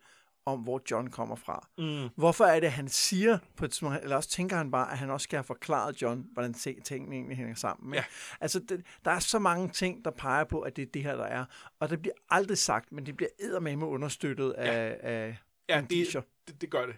om, 0.46 0.60
hvor 0.60 0.82
John 0.90 1.10
kommer 1.10 1.36
fra. 1.36 1.68
Mm. 1.78 2.08
Hvorfor 2.16 2.44
er 2.44 2.60
det, 2.60 2.72
han 2.72 2.88
siger 2.88 3.38
på 3.56 3.64
et 3.64 3.70
tidspunkt, 3.70 4.02
eller 4.02 4.16
også 4.16 4.28
tænker 4.28 4.56
han 4.56 4.70
bare, 4.70 4.92
at 4.92 4.98
han 4.98 5.10
også 5.10 5.24
skal 5.24 5.36
have 5.36 5.44
forklaret 5.44 6.02
John, 6.02 6.26
hvordan 6.32 6.54
tingene 6.54 7.14
egentlig 7.14 7.36
hænger 7.36 7.54
sammen. 7.54 7.94
Ikke? 7.94 7.96
Ja. 7.96 8.04
Altså, 8.40 8.58
det, 8.58 8.86
der 9.04 9.10
er 9.10 9.18
så 9.18 9.38
mange 9.38 9.68
ting, 9.68 10.04
der 10.04 10.10
peger 10.10 10.44
på, 10.44 10.60
at 10.60 10.76
det 10.76 10.82
er 10.82 10.86
det 10.94 11.02
her, 11.02 11.16
der 11.16 11.24
er. 11.24 11.44
Og 11.80 11.90
det 11.90 12.02
bliver 12.02 12.14
aldrig 12.30 12.58
sagt, 12.58 12.92
men 12.92 13.06
det 13.06 13.16
bliver 13.16 13.30
eddermame 13.40 13.86
understøttet 13.86 14.50
af, 14.50 14.96
af 15.02 15.36
Ja, 15.68 15.84
det, 15.90 16.24
det, 16.48 16.60
det 16.60 16.70
gør 16.70 16.86
det. 16.86 16.96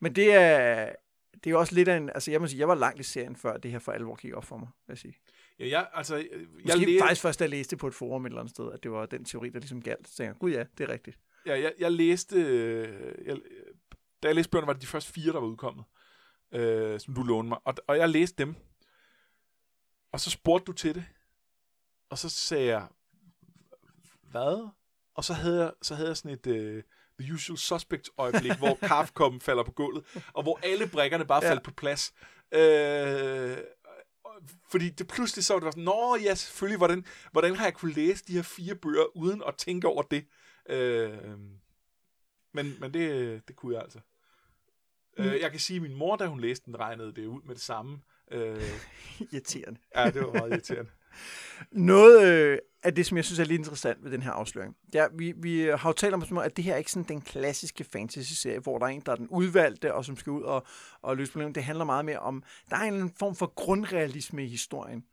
Men 0.00 0.14
det 0.16 0.34
er, 0.34 0.92
det 1.34 1.46
er 1.46 1.50
jo 1.50 1.58
også 1.58 1.74
lidt 1.74 1.88
af 1.88 1.96
en... 1.96 2.08
Altså, 2.10 2.30
jeg 2.30 2.40
må 2.40 2.46
sige, 2.46 2.60
jeg 2.60 2.68
var 2.68 2.74
langt 2.74 3.00
i 3.00 3.02
serien, 3.02 3.36
før 3.36 3.56
det 3.56 3.70
her 3.70 3.78
for 3.78 3.92
alvor 3.92 4.14
gik 4.14 4.34
op 4.34 4.44
for 4.44 4.56
mig, 4.56 4.68
vil 4.86 4.92
jeg 4.92 4.98
sige. 4.98 5.14
Ja, 5.58 5.68
jeg, 5.68 5.88
altså, 5.94 6.16
jeg, 6.16 6.26
Måske 6.64 6.86
læ- 6.86 6.98
faktisk 7.00 7.22
først, 7.22 7.38
da 7.38 7.44
jeg 7.44 7.50
læste 7.50 7.76
på 7.76 7.86
et 7.86 7.94
forum 7.94 8.24
et 8.26 8.30
eller 8.30 8.40
andet 8.40 8.54
sted, 8.54 8.72
at 8.72 8.82
det 8.82 8.90
var 8.90 9.06
den 9.06 9.24
teori, 9.24 9.48
der 9.48 9.58
ligesom 9.58 9.82
galt. 9.82 10.08
Så 10.08 10.14
tænkte 10.16 10.28
jeg, 10.28 10.36
gud 10.38 10.50
ja, 10.50 10.64
det 10.78 10.88
er 10.88 10.92
rigtigt. 10.92 11.18
ja, 11.46 11.60
jeg, 11.60 11.72
jeg 11.78 11.92
læste, 11.92 12.36
øh, 12.36 13.14
jeg, 13.26 13.36
da 14.22 14.28
jeg 14.28 14.34
læste 14.34 14.50
bøgerne, 14.50 14.66
var 14.66 14.72
det 14.72 14.82
de 14.82 14.86
første 14.86 15.12
fire, 15.12 15.32
der 15.32 15.40
var 15.40 15.46
udkommet, 15.46 15.84
øh, 16.52 17.00
som 17.00 17.14
du 17.14 17.22
lånede 17.22 17.48
mig, 17.48 17.58
og, 17.64 17.74
og 17.86 17.98
jeg 17.98 18.08
læste 18.08 18.44
dem, 18.44 18.54
og 20.12 20.20
så 20.20 20.30
spurgte 20.30 20.64
du 20.64 20.72
til 20.72 20.94
det, 20.94 21.04
og 22.10 22.18
så 22.18 22.28
sagde 22.28 22.66
jeg, 22.66 22.88
hvad? 24.22 24.68
Og 25.14 25.24
så 25.24 25.32
havde 25.32 25.60
jeg, 25.62 25.72
så 25.82 25.94
havde 25.94 26.08
jeg 26.08 26.16
sådan 26.16 26.38
et 26.44 26.76
uh, 26.76 26.82
The 27.20 27.34
Usual 27.34 27.58
Suspects 27.58 28.10
øjeblik, 28.18 28.52
hvor 28.52 28.78
kaffekoppen 28.88 29.40
falder 29.40 29.62
på 29.62 29.72
gulvet, 29.72 30.04
og 30.32 30.42
hvor 30.42 30.60
alle 30.62 30.88
brækkerne 30.88 31.24
bare 31.26 31.44
Ja. 31.44 31.50
faldt 31.50 31.62
på 31.62 31.70
plads. 31.70 32.12
Øh, 32.52 33.56
fordi 34.70 34.88
det 34.88 35.08
pludselig 35.08 35.44
så 35.44 35.52
var 35.54 35.60
det 35.60 35.64
var 35.64 35.70
sådan, 35.70 35.84
nå 35.84 36.16
ja, 36.16 36.34
selvfølgelig, 36.34 36.78
hvordan, 36.78 37.04
hvordan 37.32 37.54
har 37.56 37.64
jeg 37.64 37.74
kunne 37.74 37.92
læse 37.92 38.24
de 38.24 38.32
her 38.32 38.42
fire 38.42 38.74
bøger, 38.74 39.16
uden 39.16 39.42
at 39.46 39.54
tænke 39.56 39.88
over 39.88 40.02
det? 40.02 40.24
Øh, 40.68 41.18
men 42.54 42.76
men 42.80 42.94
det, 42.94 43.42
det 43.48 43.56
kunne 43.56 43.74
jeg 43.74 43.82
altså. 43.82 43.98
Mm. 45.18 45.24
Øh, 45.24 45.40
jeg 45.40 45.50
kan 45.50 45.60
sige, 45.60 45.76
at 45.76 45.82
min 45.82 45.94
mor, 45.94 46.16
da 46.16 46.26
hun 46.26 46.40
læste 46.40 46.66
den, 46.66 46.78
regnede 46.78 47.14
det 47.14 47.26
ud 47.26 47.42
med 47.42 47.54
det 47.54 47.62
samme. 47.62 48.00
Øh, 48.30 48.62
Irriterende. 49.32 49.80
ja, 49.96 50.10
det 50.10 50.22
var 50.22 50.32
meget 50.32 50.50
irriterende. 50.50 50.90
Noget 51.72 52.28
øh, 52.28 52.58
af 52.82 52.94
det, 52.94 53.06
som 53.06 53.16
jeg 53.16 53.24
synes 53.24 53.38
er 53.38 53.44
lidt 53.44 53.58
interessant 53.58 54.04
ved 54.04 54.10
den 54.10 54.22
her 54.22 54.30
afsløring, 54.30 54.76
er, 54.94 55.08
vi, 55.14 55.32
vi 55.36 55.60
har 55.60 55.88
jo 55.88 55.92
talt 55.92 56.14
om, 56.14 56.38
at 56.38 56.56
det 56.56 56.64
her 56.64 56.72
er 56.72 56.76
ikke 56.76 56.92
sådan 56.92 57.08
den 57.08 57.20
klassiske 57.20 57.84
fantasy-serie, 57.84 58.58
hvor 58.58 58.78
der 58.78 58.86
er 58.86 58.90
en, 58.90 59.02
der 59.06 59.12
er 59.12 59.16
den 59.16 59.28
udvalgte, 59.28 59.94
og 59.94 60.04
som 60.04 60.16
skal 60.16 60.30
ud 60.30 60.42
og, 60.42 60.66
og 61.02 61.16
løse 61.16 61.32
problemer. 61.32 61.52
Det 61.52 61.64
handler 61.64 61.84
meget 61.84 62.04
mere 62.04 62.18
om, 62.18 62.42
der 62.70 62.76
er 62.76 62.82
en 62.82 63.12
form 63.18 63.34
for 63.36 63.46
grundrealisme 63.46 64.44
i 64.44 64.48
historien. 64.48 65.04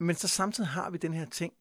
Men 0.00 0.16
så 0.16 0.28
samtidig 0.28 0.70
har 0.70 0.90
vi 0.90 0.98
den 0.98 1.14
her 1.14 1.26
ting, 1.26 1.52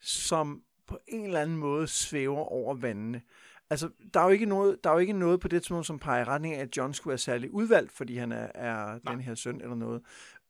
som 0.00 0.62
på 0.88 0.98
en 1.08 1.24
eller 1.24 1.40
anden 1.40 1.56
måde 1.56 1.88
svæver 1.88 2.44
over 2.44 2.74
vandene. 2.74 3.22
Altså, 3.70 3.90
der 4.14 4.20
er 4.20 4.24
jo 4.24 4.30
ikke 4.30 4.46
noget, 4.46 4.84
der 4.84 4.90
er 4.90 4.94
jo 4.94 4.98
ikke 4.98 5.12
noget 5.12 5.40
på 5.40 5.48
det 5.48 5.62
tidspunkt, 5.62 5.86
som 5.86 5.98
peger 5.98 6.20
i 6.20 6.24
retning 6.24 6.54
af, 6.54 6.60
at 6.60 6.76
John 6.76 6.94
skulle 6.94 7.12
være 7.12 7.18
særlig 7.18 7.50
udvalgt, 7.50 7.92
fordi 7.92 8.16
han 8.16 8.32
er, 8.32 8.48
er 8.54 8.98
den 8.98 9.20
her 9.20 9.34
søn 9.34 9.60
eller 9.60 9.74
noget. 9.74 10.02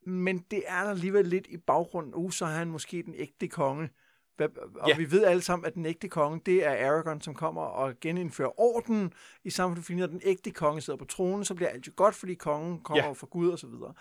Men 0.07 0.39
det 0.51 0.63
er 0.67 0.83
der 0.83 0.91
alligevel 0.91 1.27
lidt 1.27 1.47
i 1.47 1.57
baggrunden. 1.57 2.15
Uh, 2.15 2.31
så 2.31 2.45
er 2.45 2.49
han 2.49 2.69
måske 2.69 3.03
den 3.03 3.15
ægte 3.15 3.49
konge. 3.49 3.91
Og 4.39 4.89
Ja. 4.89 4.97
vi 4.97 5.11
ved 5.11 5.25
alle 5.25 5.43
sammen, 5.43 5.67
at 5.67 5.75
den 5.75 5.87
ægte 5.87 6.09
konge, 6.09 6.41
det 6.47 6.67
er 6.67 6.87
Aragorn, 6.91 7.21
som 7.21 7.35
kommer 7.35 7.63
og 7.63 7.95
genindfører 8.01 8.61
orden 8.61 9.13
i 9.45 9.51
samfundet. 9.51 9.85
Fordi 9.85 9.99
når 9.99 10.07
den 10.07 10.21
ægte 10.25 10.51
konge 10.51 10.81
sidder 10.81 10.99
på 10.99 11.05
tronen, 11.05 11.45
så 11.45 11.55
bliver 11.55 11.69
alt 11.69 11.87
jo 11.87 11.93
godt, 11.97 12.15
fordi 12.15 12.35
kongen 12.35 12.81
kommer 12.81 13.05
ja. 13.05 13.13
fra 13.13 13.27
Gud 13.31 13.49
og 13.51 13.59
så 13.59 13.67
videre. 13.67 13.95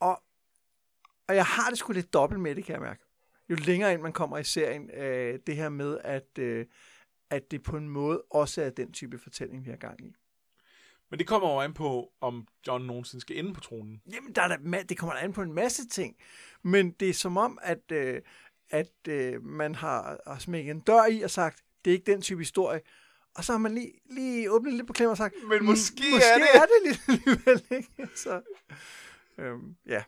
Og, 0.00 0.22
og 1.28 1.34
jeg 1.34 1.44
har 1.44 1.68
det 1.70 1.78
sgu 1.78 1.92
lidt 1.92 2.12
dobbelt 2.12 2.40
med 2.40 2.54
det, 2.54 2.64
kan 2.64 2.72
jeg 2.72 2.82
mærke. 2.82 3.02
Jo 3.50 3.54
længere 3.54 3.92
ind 3.92 4.02
man 4.02 4.12
kommer 4.12 4.38
i 4.38 4.44
serien, 4.44 4.90
øh, 4.90 5.38
det 5.46 5.56
her 5.56 5.68
med, 5.68 5.98
at, 6.04 6.38
øh, 6.38 6.66
at 7.30 7.50
det 7.50 7.62
på 7.62 7.76
en 7.76 7.88
måde 7.88 8.22
også 8.30 8.62
er 8.62 8.70
den 8.70 8.92
type 8.92 9.18
fortælling, 9.18 9.64
vi 9.64 9.70
har 9.70 9.76
gang 9.76 10.06
i. 10.06 10.14
Men 11.10 11.18
det 11.18 11.26
kommer 11.26 11.52
jo 11.52 11.60
an 11.60 11.74
på, 11.74 12.12
om 12.20 12.46
John 12.66 12.86
nogensinde 12.86 13.20
skal 13.20 13.38
ende 13.38 13.54
på 13.54 13.60
tronen. 13.60 14.02
Jamen, 14.12 14.32
der 14.34 14.42
er 14.42 14.56
ma- 14.56 14.82
det 14.82 14.98
kommer 14.98 15.14
da 15.14 15.20
an 15.20 15.32
på 15.32 15.42
en 15.42 15.52
masse 15.52 15.88
ting. 15.88 16.16
Men 16.62 16.90
det 16.90 17.08
er 17.08 17.14
som 17.14 17.36
om, 17.36 17.58
at, 17.62 17.92
øh, 17.92 18.22
at 18.70 18.92
øh, 19.08 19.42
man 19.44 19.74
har, 19.74 20.20
har 20.26 20.38
smækket 20.38 20.70
en 20.70 20.80
dør 20.80 21.06
i 21.06 21.22
og 21.22 21.30
sagt, 21.30 21.62
det 21.84 21.90
er 21.90 21.94
ikke 21.94 22.12
den 22.12 22.22
type 22.22 22.40
historie. 22.40 22.80
Og 23.34 23.44
så 23.44 23.52
har 23.52 23.58
man 23.58 23.74
lige, 23.74 23.92
lige 24.10 24.50
åbnet 24.52 24.72
lidt 24.74 24.86
på 24.86 24.92
klemmer 24.92 25.10
og 25.10 25.16
sagt, 25.16 25.34
Men 25.48 25.58
"Mm, 25.58 25.64
måske 25.64 26.02
måske 26.12 26.24
er 26.34 26.38
det." 26.38 26.48
er 26.54 26.60
det 26.66 26.82
lidt 26.84 27.00
alligevel, 27.08 27.62
ikke? 27.78 28.08
Så, 28.16 28.42
øhm, 29.38 29.76
ja. 29.86 30.02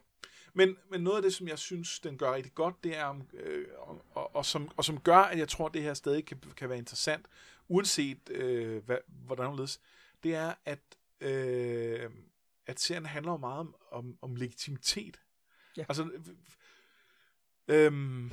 Men, 0.54 0.76
men 0.90 1.00
noget 1.00 1.16
af 1.16 1.22
det, 1.22 1.34
som 1.34 1.48
jeg 1.48 1.58
synes, 1.58 2.00
den 2.00 2.18
gør 2.18 2.34
rigtig 2.34 2.54
godt, 2.54 2.84
det 2.84 2.96
er, 2.96 3.14
øh, 3.34 3.64
og, 3.78 4.04
og, 4.10 4.36
og, 4.36 4.46
som, 4.46 4.68
og 4.76 4.84
som 4.84 5.00
gør, 5.00 5.16
at 5.16 5.38
jeg 5.38 5.48
tror, 5.48 5.66
at 5.66 5.74
det 5.74 5.82
her 5.82 5.94
stadig 5.94 6.26
kan, 6.26 6.38
kan 6.56 6.68
være 6.68 6.78
interessant, 6.78 7.26
uanset 7.68 8.30
øh, 8.30 8.84
hvad, 8.84 8.96
hvordan 9.26 9.58
det 9.58 9.78
det 10.22 10.34
er, 10.34 10.54
at, 10.64 10.80
øh, 11.20 12.10
at 12.66 12.80
serien 12.80 13.06
handler 13.06 13.36
meget 13.36 13.60
om, 13.60 13.74
om, 13.90 14.18
om 14.22 14.36
legitimitet. 14.36 15.20
Ja. 15.76 15.84
Altså, 15.88 16.10
øh, 17.68 17.86
øh, 17.86 18.32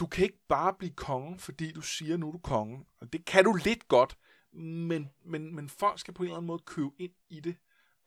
du 0.00 0.06
kan 0.06 0.24
ikke 0.24 0.44
bare 0.48 0.74
blive 0.74 0.92
konge, 0.92 1.38
fordi 1.38 1.72
du 1.72 1.80
siger, 1.80 2.16
nu 2.16 2.28
er 2.28 2.32
du 2.32 2.38
konge. 2.38 2.84
Og 3.00 3.12
det 3.12 3.24
kan 3.24 3.44
du 3.44 3.54
lidt 3.64 3.88
godt, 3.88 4.18
men, 4.52 5.10
men, 5.24 5.54
men 5.54 5.68
folk 5.68 6.00
skal 6.00 6.14
på 6.14 6.22
en 6.22 6.26
eller 6.26 6.36
anden 6.36 6.46
måde 6.46 6.62
købe 6.66 6.90
ind 6.98 7.12
i 7.28 7.40
det. 7.40 7.56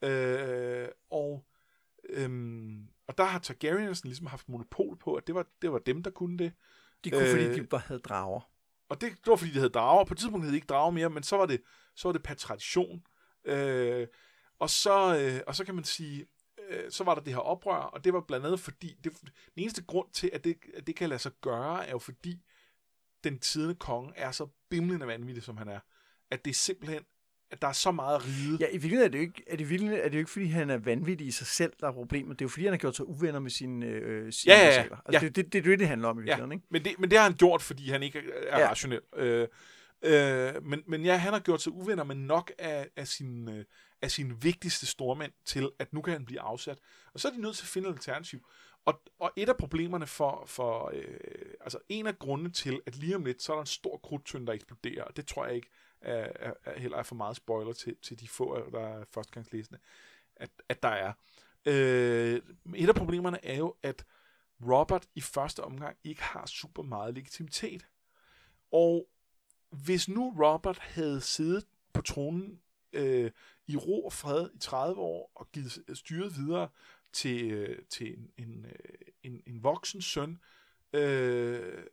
Øh, 0.02 0.88
og, 1.10 1.46
øhm, 2.08 2.88
og 3.06 3.18
der 3.18 3.24
har 3.24 3.38
Targaryens 3.38 4.04
ligesom 4.04 4.26
haft 4.26 4.48
monopol 4.48 4.96
på, 4.96 5.14
at 5.14 5.26
det 5.26 5.34
var, 5.34 5.46
det 5.62 5.72
var 5.72 5.78
dem, 5.78 6.02
der 6.02 6.10
kunne 6.10 6.38
det. 6.38 6.52
De 7.04 7.10
kunne, 7.10 7.22
øh, 7.22 7.30
fordi 7.30 7.60
de 7.60 7.66
bare 7.66 7.82
havde 7.84 8.00
drager. 8.00 8.49
Og 8.90 9.00
det, 9.00 9.10
det 9.10 9.26
var, 9.26 9.36
fordi 9.36 9.50
de 9.50 9.58
havde 9.58 9.70
drager. 9.70 10.04
På 10.04 10.14
et 10.14 10.18
tidspunkt 10.18 10.44
havde 10.44 10.52
de 10.52 10.56
ikke 10.56 10.66
drager 10.66 10.90
mere, 10.90 11.10
men 11.10 11.22
så 11.22 11.36
var 11.36 11.46
det, 11.46 11.62
så 11.96 12.08
var 12.08 12.12
det 12.12 12.22
per 12.22 12.34
tradition. 12.34 13.02
Øh, 13.44 14.06
og, 14.58 14.70
så, 14.70 15.18
øh, 15.18 15.40
og 15.46 15.56
så 15.56 15.64
kan 15.64 15.74
man 15.74 15.84
sige, 15.84 16.26
øh, 16.68 16.90
så 16.90 17.04
var 17.04 17.14
der 17.14 17.22
det 17.22 17.32
her 17.32 17.40
oprør, 17.40 17.82
og 17.82 18.04
det 18.04 18.12
var 18.12 18.20
blandt 18.20 18.46
andet 18.46 18.60
fordi, 18.60 18.96
det, 19.04 19.20
den 19.22 19.30
eneste 19.56 19.84
grund 19.84 20.10
til, 20.12 20.30
at 20.32 20.44
det, 20.44 20.56
at 20.74 20.86
det 20.86 20.96
kan 20.96 21.08
lade 21.08 21.18
sig 21.18 21.32
gøre, 21.40 21.86
er 21.86 21.90
jo 21.90 21.98
fordi, 21.98 22.42
den 23.24 23.38
tidende 23.38 23.74
konge 23.74 24.12
er 24.16 24.30
så 24.30 24.48
bimlende 24.70 25.06
vanvittig, 25.06 25.42
som 25.42 25.56
han 25.56 25.68
er. 25.68 25.80
At 26.30 26.44
det 26.44 26.50
er 26.50 26.54
simpelthen, 26.54 27.04
at 27.50 27.62
der 27.62 27.68
er 27.68 27.72
så 27.72 27.90
meget 27.92 28.16
at 28.16 28.26
ride. 28.26 28.56
Ja, 28.60 28.66
i 28.68 28.76
virkeligheden 28.78 29.04
er 29.06 29.10
det 29.10 29.18
jo 29.18 29.22
ikke, 29.22 29.42
er 29.46 29.56
det, 29.56 29.60
i 29.64 29.68
virkeligheden 29.68 30.04
er 30.04 30.08
det 30.08 30.14
jo 30.14 30.18
ikke 30.18 30.30
fordi 30.30 30.46
han 30.46 30.70
er 30.70 30.78
vanvittig 30.78 31.26
i 31.26 31.30
sig 31.30 31.46
selv, 31.46 31.72
der 31.80 31.88
er 31.88 31.92
problemet. 31.92 32.38
Det 32.38 32.44
er 32.44 32.46
jo 32.46 32.48
fordi, 32.48 32.64
han 32.64 32.72
har 32.72 32.78
gjort 32.78 32.96
sig 32.96 33.08
uvenner 33.08 33.40
med 33.40 33.50
sine, 33.50 33.86
øh, 33.86 34.32
sine 34.32 34.54
Ja, 34.54 34.60
ja, 34.60 34.66
ja. 34.74 34.80
Altså, 34.80 34.96
Ja. 35.12 35.18
det, 35.18 35.36
det, 35.36 35.52
det, 35.52 35.58
er 35.58 35.62
det, 35.62 35.78
det 35.78 35.88
handler 35.88 36.08
om 36.08 36.18
i 36.18 36.20
Ja, 36.20 36.24
virkeligheden, 36.24 36.52
ikke? 36.52 36.64
men 36.70 36.84
det, 36.84 36.94
men 36.98 37.10
det 37.10 37.18
har 37.18 37.24
han 37.24 37.34
gjort, 37.36 37.62
fordi 37.62 37.90
han 37.90 38.02
ikke 38.02 38.18
er 38.18 38.58
Ja. 38.58 38.64
ja. 38.64 38.70
rationel. 38.70 39.00
Øh, 39.16 39.48
øh, 40.02 40.64
men, 40.64 40.82
men 40.86 41.04
ja, 41.04 41.16
han 41.16 41.32
har 41.32 41.40
gjort 41.40 41.62
sig 41.62 41.72
uvenner 41.72 42.04
med 42.04 42.14
nok 42.16 42.52
af, 42.58 42.88
af, 42.96 43.08
sine, 43.08 43.54
øh, 43.56 43.64
af 44.02 44.10
sine 44.10 44.34
vigtigste 44.42 44.86
stormænd 44.86 45.32
til, 45.44 45.70
at 45.78 45.92
nu 45.92 46.02
kan 46.02 46.12
han 46.12 46.24
blive 46.24 46.40
afsat. 46.40 46.78
Og 47.14 47.20
så 47.20 47.28
er 47.28 47.32
de 47.32 47.40
nødt 47.40 47.56
til 47.56 47.64
at 47.64 47.68
finde 47.68 47.88
et 47.88 47.92
alternativ. 47.92 48.46
Og, 48.84 49.00
og 49.20 49.32
et 49.36 49.48
af 49.48 49.56
problemerne 49.56 50.06
for, 50.06 50.44
for 50.46 50.90
øh, 50.94 51.04
altså 51.60 51.78
en 51.88 52.06
af 52.06 52.18
grundene 52.18 52.50
til, 52.50 52.80
at 52.86 52.96
lige 52.96 53.16
om 53.16 53.24
lidt, 53.24 53.42
så 53.42 53.52
er 53.52 53.56
der 53.56 53.60
en 53.60 53.66
stor 53.66 54.00
krudtønd, 54.02 54.46
der 54.46 54.52
eksploderer, 54.52 55.04
og 55.04 55.16
det 55.16 55.26
tror 55.26 55.46
jeg 55.46 55.54
ikke 55.54 55.70
er, 56.00 56.32
er, 56.34 56.52
er 56.64 56.78
heller 56.78 56.98
er 56.98 57.02
for 57.02 57.14
meget 57.14 57.36
spoiler 57.36 57.72
til, 57.72 57.96
til 58.02 58.20
de 58.20 58.28
få, 58.28 58.70
der 58.70 58.80
er 58.80 59.04
førstegangslæsende, 59.04 59.78
at, 60.36 60.50
at 60.68 60.82
der 60.82 60.88
er. 60.88 61.12
Øh, 61.66 62.40
et 62.74 62.88
af 62.88 62.94
problemerne 62.94 63.44
er 63.44 63.56
jo, 63.56 63.74
at 63.82 64.04
Robert 64.68 65.06
i 65.14 65.20
første 65.20 65.64
omgang 65.64 65.96
ikke 66.04 66.22
har 66.22 66.46
super 66.46 66.82
meget 66.82 67.14
legitimitet. 67.14 67.86
Og 68.72 69.08
hvis 69.70 70.08
nu 70.08 70.34
Robert 70.44 70.78
havde 70.78 71.20
siddet 71.20 71.66
på 71.92 72.02
tronen 72.02 72.60
øh, 72.92 73.30
i 73.66 73.76
ro 73.76 74.04
og 74.04 74.12
fred 74.12 74.50
i 74.54 74.58
30 74.58 75.00
år 75.00 75.32
og 75.34 75.52
givet 75.52 75.84
styret 75.94 76.36
videre 76.36 76.68
til, 77.12 77.50
øh, 77.50 77.78
til 77.88 78.18
en, 78.18 78.30
en, 78.36 78.66
øh, 78.66 78.94
en, 79.22 79.42
en 79.46 79.62
voksen 79.62 80.02
søn, 80.02 80.40
øh, 80.92 81.84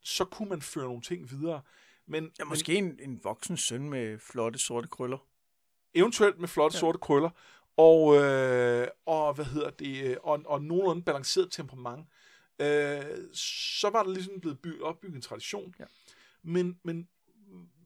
så 0.00 0.24
kunne 0.24 0.48
man 0.48 0.62
føre 0.62 0.84
nogle 0.84 1.02
ting 1.02 1.30
videre. 1.30 1.62
Men, 2.06 2.30
Ja, 2.38 2.44
måske 2.44 2.74
en, 2.74 2.98
en 3.02 3.20
voksen 3.24 3.56
søn 3.56 3.88
med 3.90 4.18
flotte 4.18 4.58
sorte 4.58 4.88
krøller. 4.88 5.16
men 5.18 6.00
eventuelt 6.00 6.38
med 6.38 6.48
flotte 6.48 6.74
Ja. 6.76 6.80
sorte 6.80 6.98
krøller, 6.98 7.30
og, 7.76 8.16
øh, 8.22 8.88
og 9.06 9.34
hvad 9.34 9.44
hedder 9.44 9.70
det, 9.70 10.04
øh, 10.10 10.16
og, 10.22 10.42
og 10.46 10.62
nogenlunde 10.62 11.02
balanceret 11.02 11.52
temperament, 11.52 12.06
øh, 12.58 13.34
så 13.34 13.90
var 13.92 14.02
der 14.02 14.10
ligesom 14.12 14.40
blevet 14.40 14.58
by, 14.58 14.80
opbygget 14.80 15.14
en 15.16 15.22
tradition. 15.22 15.74
Ja. 15.78 15.84
Men, 16.42 16.78
men, 16.82 17.08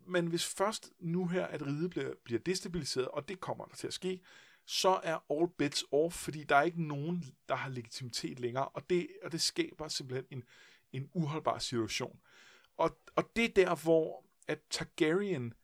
men 0.06 0.26
hvis 0.26 0.46
først 0.46 0.92
nu 1.00 1.26
her, 1.26 1.46
at 1.46 1.66
riget 1.66 1.90
bliver, 1.90 2.14
bliver 2.24 2.40
destabiliseret, 2.40 3.08
og 3.08 3.28
det 3.28 3.40
kommer 3.40 3.64
der 3.64 3.74
til 3.76 3.86
at 3.86 3.92
ske, 3.92 4.20
så 4.66 5.00
er 5.02 5.18
all 5.30 5.48
bets 5.58 5.84
off, 5.92 6.14
fordi 6.14 6.44
der 6.44 6.56
er 6.56 6.62
ikke 6.62 6.82
nogen, 6.82 7.24
der 7.48 7.54
har 7.54 7.68
legitimitet 7.70 8.40
længere, 8.40 8.68
og 8.68 8.90
det, 8.90 9.08
og 9.22 9.32
det 9.32 9.40
skaber 9.40 9.88
simpelthen 9.88 10.26
en, 10.30 10.44
en 10.92 11.10
uholdbar 11.14 11.58
situation. 11.58 12.20
Og, 13.18 13.36
det 13.36 13.44
er 13.44 13.48
der, 13.48 13.82
hvor 13.82 14.24
at 14.46 14.58
Targaryen 14.70 15.54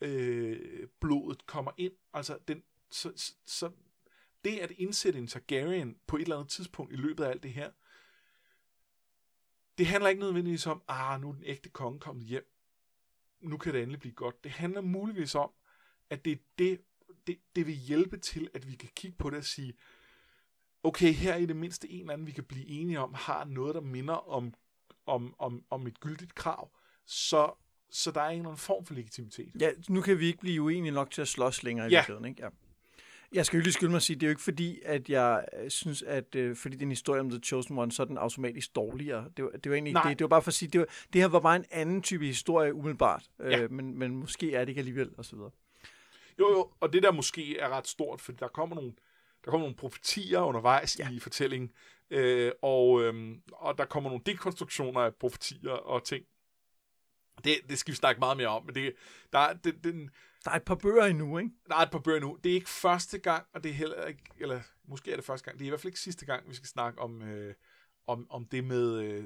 øh, 0.00 0.88
blodet 1.00 1.46
kommer 1.46 1.70
ind, 1.76 1.92
altså 2.14 2.38
den, 2.48 2.62
så, 2.90 3.12
så, 3.16 3.32
så 3.46 3.70
det 4.44 4.58
at 4.58 4.70
indsætte 4.70 5.18
en 5.18 5.26
Targaryen 5.26 5.96
på 6.06 6.16
et 6.16 6.22
eller 6.22 6.36
andet 6.36 6.50
tidspunkt 6.50 6.92
i 6.92 6.96
løbet 6.96 7.24
af 7.24 7.30
alt 7.30 7.42
det 7.42 7.52
her, 7.52 7.70
det 9.78 9.86
handler 9.86 10.08
ikke 10.08 10.20
nødvendigvis 10.20 10.66
om, 10.66 10.82
ah, 10.88 11.20
nu 11.20 11.28
er 11.28 11.32
den 11.32 11.44
ægte 11.44 11.68
konge 11.68 12.00
kommet 12.00 12.26
hjem, 12.26 12.52
nu 13.40 13.56
kan 13.56 13.74
det 13.74 13.82
endelig 13.82 14.00
blive 14.00 14.14
godt. 14.14 14.44
Det 14.44 14.52
handler 14.52 14.80
muligvis 14.80 15.34
om, 15.34 15.50
at 16.10 16.24
det 16.24 16.32
er 16.32 16.42
det, 16.58 16.80
det, 17.26 17.38
det 17.56 17.66
vil 17.66 17.74
hjælpe 17.74 18.16
til, 18.16 18.50
at 18.54 18.68
vi 18.68 18.74
kan 18.74 18.90
kigge 18.96 19.16
på 19.18 19.30
det 19.30 19.38
og 19.38 19.44
sige, 19.44 19.74
okay, 20.82 21.12
her 21.12 21.32
er 21.32 21.36
i 21.36 21.46
det 21.46 21.56
mindste 21.56 21.90
en 21.90 22.00
eller 22.00 22.12
anden, 22.12 22.26
vi 22.26 22.32
kan 22.32 22.44
blive 22.44 22.66
enige 22.66 23.00
om, 23.00 23.14
har 23.14 23.44
noget, 23.44 23.74
der 23.74 23.80
minder 23.80 24.14
om, 24.14 24.54
om, 25.06 25.34
om, 25.38 25.64
om 25.70 25.86
et 25.86 26.00
gyldigt 26.00 26.34
krav, 26.34 26.70
så, 27.06 27.50
så 27.90 28.10
der 28.10 28.20
er 28.20 28.28
en 28.28 28.32
eller 28.32 28.44
anden 28.48 28.58
form 28.58 28.86
for 28.86 28.94
legitimitet. 28.94 29.50
Ja, 29.60 29.70
nu 29.88 30.00
kan 30.00 30.18
vi 30.18 30.26
ikke 30.26 30.38
blive 30.38 30.62
uenige 30.62 30.92
nok 30.92 31.10
til 31.10 31.22
at 31.22 31.28
slås 31.28 31.62
længere 31.62 31.86
i 31.88 31.90
Ja. 31.90 31.98
virkeligheden, 31.98 32.28
ikke? 32.28 32.42
Ja. 32.42 32.48
Jeg 33.32 33.46
skal 33.46 33.56
jo 33.56 33.62
lige 33.62 33.72
skylde 33.72 33.90
mig 33.90 33.96
at 33.96 34.02
sige, 34.02 34.16
det 34.16 34.22
er 34.22 34.26
jo 34.28 34.30
ikke 34.30 34.42
fordi, 34.42 34.80
at 34.84 35.08
jeg 35.08 35.44
øh, 35.62 35.70
synes, 35.70 36.02
at 36.02 36.34
øh, 36.34 36.56
fordi 36.56 36.74
det 36.74 36.82
er 36.82 36.86
en 36.86 36.90
historie 36.90 37.20
om 37.20 37.30
The 37.30 37.40
Chosen 37.44 37.78
One, 37.78 37.92
så 37.92 38.02
er 38.02 38.06
den 38.06 38.18
automatisk 38.18 38.74
dårligere. 38.76 39.28
Det 39.36 39.44
var, 39.44 39.50
det 39.50 39.70
var 39.70 39.74
egentlig 39.76 39.90
ikke 39.90 40.08
det. 40.08 40.18
Det 40.18 40.24
var 40.24 40.28
bare 40.28 40.42
for 40.42 40.48
at 40.50 40.54
sige, 40.54 40.68
det, 40.70 40.80
var, 40.80 40.86
det 41.12 41.20
her 41.20 41.28
var 41.28 41.40
bare 41.40 41.56
en 41.56 41.64
anden 41.70 42.02
type 42.02 42.26
historie 42.26 42.74
umiddelbart. 42.74 43.22
Ja. 43.40 43.60
Øh, 43.62 43.70
men, 43.70 43.98
men 43.98 44.16
måske 44.16 44.54
er 44.54 44.60
det 44.60 44.68
ikke 44.68 44.78
alligevel, 44.78 45.10
og 45.18 45.24
så 45.24 45.36
videre. 45.36 45.50
Jo, 46.38 46.50
jo, 46.50 46.70
og 46.80 46.92
det 46.92 47.02
der 47.02 47.12
måske 47.12 47.58
er 47.58 47.68
ret 47.68 47.86
stort, 47.88 48.20
for 48.20 48.32
der 48.32 48.48
kommer 48.48 48.76
nogle, 48.76 48.92
der 49.44 49.50
kommer 49.50 49.64
nogle 49.64 49.76
profetier 49.76 50.40
undervejs 50.40 50.98
Ja. 50.98 51.08
ja. 51.08 51.14
i 51.14 51.18
fortællingen, 51.18 51.70
øh, 52.10 52.52
og, 52.62 53.02
øhm, 53.02 53.42
og 53.52 53.78
der 53.78 53.84
kommer 53.84 54.10
nogle 54.10 54.22
dekonstruktioner 54.26 55.00
af 55.00 55.14
profetier 55.14 55.70
og 55.70 56.04
ting. 56.04 56.24
Det, 57.44 57.54
det 57.68 57.78
skal 57.78 57.92
vi 57.92 57.96
snakke 57.96 58.18
meget 58.18 58.36
mere 58.36 58.48
om, 58.48 58.64
men 58.66 58.74
det, 58.74 58.94
der, 59.32 59.38
er- 59.38 59.52
det, 59.52 59.84
den, 59.84 60.10
Der 60.44 60.50
er 60.50 60.54
et 60.56 60.62
par 60.62 60.74
bøger 60.74 61.04
endnu, 61.04 61.38
ikke? 61.38 61.50
der 61.68 61.74
er 61.74 61.80
et 61.80 61.90
par 61.90 61.98
bøger 61.98 62.20
nu. 62.20 62.38
Det 62.44 62.50
er 62.50 62.54
ikke 62.54 62.68
første 62.70 63.18
gang, 63.18 63.46
og 63.54 63.64
det 63.64 63.70
er 63.70 63.74
heller 63.74 64.04
ikke, 64.06 64.22
eller 64.40 64.60
måske 64.88 65.12
er 65.12 65.16
det 65.16 65.24
første 65.24 65.44
gang, 65.44 65.58
det 65.58 65.64
er 65.64 65.66
i 65.66 65.70
hvert 65.70 65.80
fald 65.80 65.88
ikke 65.88 66.00
sidste 66.00 66.26
gang, 66.26 66.48
vi 66.50 66.54
skal 66.54 66.68
snakke 66.68 67.00
om, 67.00 67.22
øh, 67.22 67.54
om, 68.06 68.26
om 68.30 68.44
det 68.44 68.64
med... 68.64 68.98
Øh, 69.02 69.24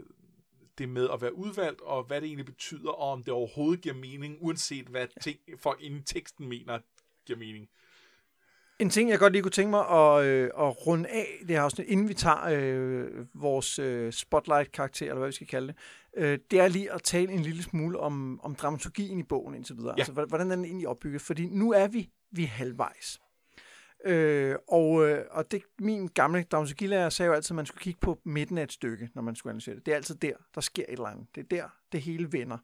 det 0.78 0.88
med 0.88 1.08
at 1.12 1.20
være 1.20 1.34
udvalgt, 1.34 1.80
og 1.80 2.04
hvad 2.04 2.20
det 2.20 2.26
egentlig 2.26 2.46
betyder, 2.46 2.90
og 2.90 3.12
om 3.12 3.22
det 3.22 3.32
overhovedet 3.32 3.80
giver 3.82 3.94
mening, 3.94 4.36
uanset 4.40 4.86
hvad 4.86 5.06
ting, 5.22 5.38
folk 5.58 5.80
inde 5.82 5.98
i 5.98 6.02
teksten 6.02 6.48
mener 6.48 6.78
giver 7.26 7.38
mening. 7.38 7.68
En 8.78 8.90
ting, 8.90 9.10
jeg 9.10 9.18
godt 9.18 9.32
lige 9.32 9.42
kunne 9.42 9.50
tænke 9.52 9.70
mig 9.70 9.88
at, 9.88 10.24
øh, 10.24 10.44
at 10.44 10.86
runde 10.86 11.08
af 11.08 11.26
det 11.40 11.50
her 11.50 11.62
afsnit, 11.62 11.86
inden 11.88 12.08
vi 12.08 12.14
tager 12.14 12.44
øh, 12.50 13.26
vores 13.34 13.78
øh, 13.78 14.12
spotlight-karakter, 14.12 15.06
eller 15.06 15.18
hvad 15.18 15.28
vi 15.28 15.34
skal 15.34 15.46
kalde 15.46 15.66
det, 15.66 15.76
øh, 16.16 16.38
det 16.50 16.60
er 16.60 16.68
lige 16.68 16.92
at 16.92 17.02
tale 17.02 17.32
en 17.32 17.40
lille 17.42 17.62
smule 17.62 17.98
om, 18.00 18.40
om 18.42 18.54
dramaturgien 18.54 19.18
i 19.18 19.22
bogen 19.22 19.54
indtil 19.54 19.76
videre. 19.76 19.94
Ja. 19.96 20.00
Altså, 20.00 20.12
hvordan- 20.12 20.28
hvordan 20.28 20.50
er 20.50 20.56
den 20.56 20.64
egentlig 20.64 20.88
opbygget? 20.88 21.22
Fordi 21.22 21.46
nu 21.46 21.72
er 21.72 21.86
vi, 21.88 22.10
vi 22.32 22.42
er 22.42 22.48
halvvejs. 22.48 23.20
Øh, 24.04 24.54
og, 24.68 25.08
øh, 25.08 25.24
og 25.30 25.50
det, 25.50 25.62
min 25.78 26.06
gamle 26.08 26.42
dramaturgilærer 26.42 27.08
sagde 27.08 27.28
jo 27.28 27.34
altid, 27.34 27.52
at 27.52 27.56
man 27.56 27.66
skulle 27.66 27.82
kigge 27.82 28.00
på 28.00 28.18
midten 28.24 28.58
af 28.58 28.62
et 28.62 28.72
stykke, 28.72 29.08
når 29.14 29.22
man 29.22 29.36
skulle 29.36 29.50
analysere 29.50 29.74
det. 29.74 29.86
Det 29.86 29.92
er 29.92 29.96
altid 29.96 30.14
der, 30.14 30.32
der 30.54 30.60
sker 30.60 30.82
et 30.88 30.92
eller 30.92 31.06
andet. 31.06 31.26
Det 31.34 31.40
er 31.40 31.46
der, 31.56 31.64
det 31.92 32.00
hele 32.00 32.32
vender. 32.32 32.58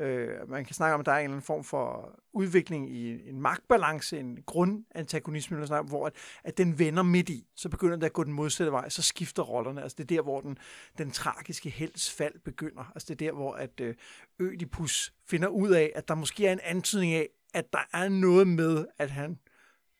Øh, 0.00 0.50
man 0.50 0.64
kan 0.64 0.74
snakke 0.74 0.94
om, 0.94 1.00
at 1.00 1.06
der 1.06 1.12
er 1.12 1.16
en 1.16 1.24
eller 1.24 1.34
anden 1.34 1.46
form 1.46 1.64
for 1.64 2.18
udvikling 2.32 2.90
i 2.90 3.28
en 3.28 3.40
magtbalance, 3.40 4.20
en 4.20 4.38
grundantagonisme, 4.46 5.56
eller 5.56 5.66
sådan 5.66 5.76
noget, 5.76 5.90
hvor 5.90 6.06
at, 6.06 6.12
at 6.44 6.58
den 6.58 6.78
vender 6.78 7.02
midt 7.02 7.28
i. 7.28 7.46
Så 7.56 7.68
begynder 7.68 7.96
det 7.96 8.06
at 8.06 8.12
gå 8.12 8.24
den 8.24 8.32
modsatte 8.32 8.72
vej, 8.72 8.88
så 8.88 9.02
skifter 9.02 9.42
rollerne. 9.42 9.82
Altså 9.82 9.96
det 9.98 10.04
er 10.04 10.16
der, 10.16 10.22
hvor 10.22 10.40
den, 10.40 10.58
den 10.98 11.10
tragiske 11.10 11.70
helds 11.70 12.12
fald 12.12 12.38
begynder. 12.44 12.92
Altså 12.94 13.14
det 13.14 13.22
er 13.22 13.30
der, 13.30 13.32
hvor 13.32 13.52
at 13.52 13.80
øh, 13.80 13.94
Ødipus 14.38 15.12
finder 15.26 15.48
ud 15.48 15.70
af, 15.70 15.92
at 15.94 16.08
der 16.08 16.14
måske 16.14 16.46
er 16.46 16.52
en 16.52 16.60
antydning 16.64 17.12
af, 17.12 17.28
at 17.54 17.72
der 17.72 17.88
er 17.92 18.08
noget 18.08 18.48
med, 18.48 18.86
at 18.98 19.10
han 19.10 19.38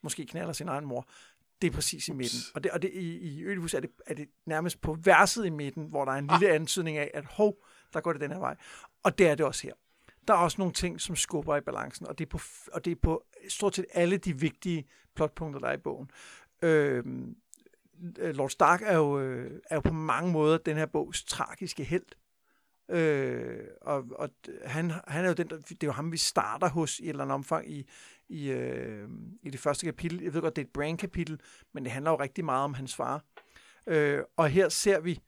måske 0.03 0.27
knaller 0.27 0.53
sin 0.53 0.69
egen 0.69 0.85
mor. 0.85 1.09
Det 1.63 1.69
er 1.71 1.73
præcis 1.73 2.09
i 2.09 2.13
midten. 2.13 2.39
Og, 2.55 2.65
det, 2.65 2.73
og 2.73 2.83
det, 2.83 2.91
i, 2.95 3.19
i 3.19 3.45
Ødipus 3.45 3.75
er 3.75 3.81
det, 3.81 3.91
er 4.07 4.15
det 4.15 4.29
nærmest 4.47 4.81
på 4.81 4.97
verset 5.05 5.47
i 5.47 5.51
midten, 5.51 5.85
hvor 5.85 6.05
der 6.05 6.13
er 6.13 6.17
en 6.17 6.27
lille 6.27 6.55
antydning 6.55 6.97
af, 6.97 7.11
at 7.15 7.25
hov, 7.25 7.57
der 7.93 8.01
går 8.01 8.13
det 8.13 8.21
den 8.21 8.31
her 8.31 8.39
vej. 8.39 8.57
Og 9.03 9.19
det 9.19 9.29
er 9.29 9.35
det 9.35 9.47
også 9.47 9.63
her. 9.63 9.75
Der 10.29 10.35
er 10.35 10.39
også 10.39 10.57
nogle 10.59 10.73
ting, 10.73 11.01
som 11.01 11.17
skubber 11.17 11.57
i 11.57 11.61
balancen, 11.61 12.07
og 12.07 12.19
det 12.19 12.25
er 12.25 12.29
på, 12.29 12.41
og 12.73 12.85
det 12.85 12.91
er 12.91 12.97
på 13.03 13.25
stort 13.49 13.75
set 13.75 13.87
alle 13.95 14.17
de 14.17 14.41
vigtige 14.41 14.87
plotpunkter, 15.15 15.61
der 15.61 15.69
er 15.69 15.73
i 15.73 15.77
bogen. 15.77 16.11
Øhm, 16.63 17.37
øh, 18.19 18.35
Lord 18.35 18.51
Stark 18.51 18.83
er 18.83 18.97
jo, 18.97 19.21
øh, 19.21 19.61
er 19.71 19.75
jo 19.75 19.81
på 19.81 19.93
mange 19.93 20.33
måder 20.33 20.59
den 20.59 20.77
her 20.77 20.87
bogs 20.87 21.25
tragiske 21.25 21.85
held. 21.85 22.07
Øh, 22.91 23.65
og 23.81 24.05
og 24.11 24.31
han, 24.65 24.93
han 25.07 25.25
er 25.25 25.29
jo 25.29 25.35
den, 25.35 25.49
der, 25.51 25.57
det 25.57 25.83
er 25.83 25.87
jo 25.87 25.93
ham, 25.93 26.13
vi 26.13 26.17
starter 26.17 26.69
hos 26.69 26.99
i 26.99 27.03
et 27.03 27.09
eller 27.09 27.25
andet 27.25 27.35
omfang 27.35 27.71
i, 27.71 27.89
i, 28.29 28.51
øh, 28.51 29.09
i 29.43 29.51
det 29.51 29.61
første 29.61 29.87
kapitel. 29.87 30.23
Jeg 30.23 30.35
ved 30.35 30.41
godt, 30.41 30.57
det 30.57 30.63
er 30.63 30.67
et 30.67 30.73
brand-kapitel, 30.73 31.41
men 31.73 31.85
det 31.85 31.93
handler 31.93 32.11
jo 32.11 32.21
rigtig 32.21 32.45
meget 32.45 32.65
om 32.65 32.75
hans 32.75 32.97
far. 32.97 33.25
Øh, 33.87 34.23
og 34.37 34.49
her 34.49 34.69
ser 34.69 35.01
vi, 35.01 35.21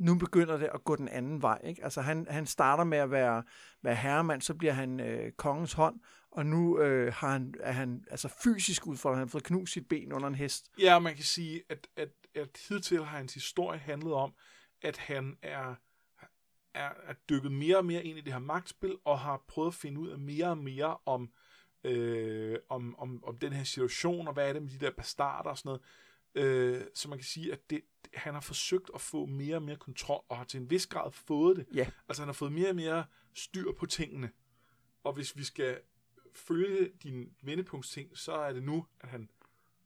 nu 0.00 0.14
begynder 0.14 0.56
det 0.56 0.70
at 0.74 0.84
gå 0.84 0.96
den 0.96 1.08
anden 1.08 1.42
vej. 1.42 1.60
Ikke? 1.64 1.84
Altså 1.84 2.00
han, 2.00 2.26
han 2.30 2.46
starter 2.46 2.84
med 2.84 2.98
at 2.98 3.10
være, 3.10 3.42
være 3.82 3.94
herremand, 3.94 4.42
så 4.42 4.54
bliver 4.54 4.72
han 4.72 5.00
øh, 5.00 5.32
kongens 5.32 5.72
hånd, 5.72 6.00
og 6.30 6.46
nu 6.46 6.80
øh, 6.80 7.12
har 7.14 7.32
han, 7.32 7.54
er 7.60 7.72
han 7.72 8.04
altså 8.10 8.28
fysisk 8.44 8.86
udfordret. 8.86 9.18
Han 9.18 9.28
har 9.28 9.30
fået 9.30 9.44
knust 9.44 9.72
sit 9.72 9.88
ben 9.88 10.12
under 10.12 10.28
en 10.28 10.34
hest. 10.34 10.70
Ja, 10.78 10.98
man 10.98 11.14
kan 11.14 11.24
sige, 11.24 11.62
at, 11.68 11.86
at, 11.96 12.08
at 12.34 12.58
hidtil 12.68 13.04
har 13.04 13.18
hans 13.18 13.34
historie 13.34 13.78
handlet 13.78 14.12
om, 14.12 14.34
at 14.82 14.96
han 14.96 15.36
er, 15.42 15.74
er, 16.74 16.90
er 17.06 17.14
dykket 17.28 17.52
mere 17.52 17.76
og 17.76 17.84
mere 17.84 18.04
ind 18.04 18.18
i 18.18 18.20
det 18.20 18.32
her 18.32 18.40
magtspil, 18.40 18.96
og 19.04 19.18
har 19.18 19.44
prøvet 19.48 19.68
at 19.68 19.74
finde 19.74 20.00
ud 20.00 20.08
af 20.08 20.18
mere 20.18 20.46
og 20.46 20.58
mere 20.58 20.96
om, 21.06 21.30
øh, 21.84 22.58
om, 22.68 22.98
om, 22.98 23.24
om 23.24 23.38
den 23.38 23.52
her 23.52 23.64
situation, 23.64 24.28
og 24.28 24.34
hvad 24.34 24.48
er 24.48 24.52
det 24.52 24.62
med 24.62 24.70
de 24.70 24.78
der 24.78 24.90
bastarder 24.90 25.50
og 25.50 25.58
sådan 25.58 25.68
noget. 25.68 25.82
Øh, 26.34 26.82
så 26.94 27.08
man 27.08 27.18
kan 27.18 27.24
sige, 27.24 27.52
at 27.52 27.70
det, 27.70 27.80
han 28.14 28.34
har 28.34 28.40
forsøgt 28.40 28.90
at 28.94 29.00
få 29.00 29.26
mere 29.26 29.56
og 29.56 29.62
mere 29.62 29.76
kontrol, 29.76 30.24
og 30.28 30.36
har 30.36 30.44
til 30.44 30.60
en 30.60 30.70
vis 30.70 30.86
grad 30.86 31.12
fået 31.12 31.56
det. 31.56 31.66
Ja. 31.74 31.86
Altså 32.08 32.22
han 32.22 32.28
har 32.28 32.32
fået 32.32 32.52
mere 32.52 32.68
og 32.68 32.76
mere 32.76 33.04
styr 33.34 33.72
på 33.72 33.86
tingene. 33.86 34.30
Og 35.04 35.12
hvis 35.12 35.36
vi 35.36 35.44
skal 35.44 35.78
følge 36.34 36.90
din 37.02 37.32
vendepunktsting, 37.42 38.18
så 38.18 38.32
er 38.32 38.52
det 38.52 38.62
nu, 38.62 38.86
at 39.00 39.08
han 39.08 39.30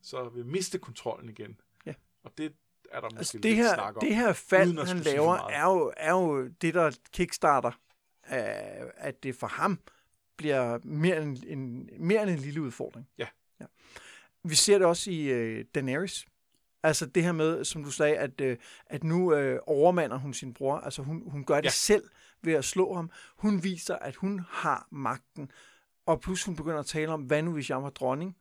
så 0.03 0.29
vil 0.29 0.47
miste 0.47 0.79
kontrollen 0.79 1.29
igen. 1.29 1.61
Ja. 1.87 1.95
Og 2.23 2.39
det 2.39 2.55
er 2.91 3.01
der 3.01 3.09
måske 3.11 3.19
Altså 3.19 3.33
lidt 3.37 3.43
det 3.43 3.57
her, 3.57 3.75
snak 3.75 3.97
om. 3.97 4.01
det 4.01 4.17
her 4.17 4.33
fald, 4.33 4.87
han 4.87 4.99
laver, 4.99 5.35
er 5.35 5.65
jo, 5.65 5.93
er 5.97 6.11
jo 6.11 6.49
det, 6.49 6.75
der 6.75 6.99
kickstarter, 7.13 7.71
øh, 8.33 8.91
at 8.97 9.23
det 9.23 9.37
for 9.37 9.47
ham 9.47 9.81
bliver 10.37 10.79
mere 10.85 11.23
end, 11.23 11.39
en, 11.47 11.91
mere 11.99 12.23
end 12.23 12.31
en 12.31 12.39
lille 12.39 12.63
udfordring. 12.63 13.09
Ja. 13.19 13.27
ja. 13.61 13.67
Vi 14.45 14.55
ser 14.55 14.79
det 14.79 14.87
også 14.87 15.11
i 15.11 15.23
øh, 15.23 15.65
Daenerys. 15.75 16.27
Altså 16.85 17.07
det 17.07 17.23
her 17.23 17.33
med, 17.33 17.65
som 17.65 17.85
du 17.85 17.91
sagde, 17.91 18.17
at, 18.17 18.41
øh, 18.41 18.57
at 18.87 19.05
nu 19.05 19.35
øh, 19.35 19.61
overmander 19.67 20.17
hun 20.17 20.35
sin 20.35 20.55
bror. 20.55 20.77
Altså 20.77 21.03
hun, 21.03 21.23
hun 21.27 21.45
gør 21.45 21.57
det 21.57 21.65
Ja. 21.65 21.71
selv 21.71 22.05
ved 22.43 22.53
at 22.53 22.65
slå 22.65 22.95
ham. 22.95 23.11
Hun 23.37 23.63
viser, 23.63 23.97
at 23.97 24.15
hun 24.17 24.41
har 24.49 24.89
magten. 24.91 25.51
Og 26.07 26.21
plus 26.21 26.45
hun 26.45 26.57
begynder 26.57 26.79
at 26.79 26.87
tale 26.87 27.13
om, 27.13 27.23
hvad 27.23 27.43
nu 27.43 27.53
hvis 27.53 27.71
jeg 27.71 27.83
var 27.83 27.91
dronning? 27.91 28.37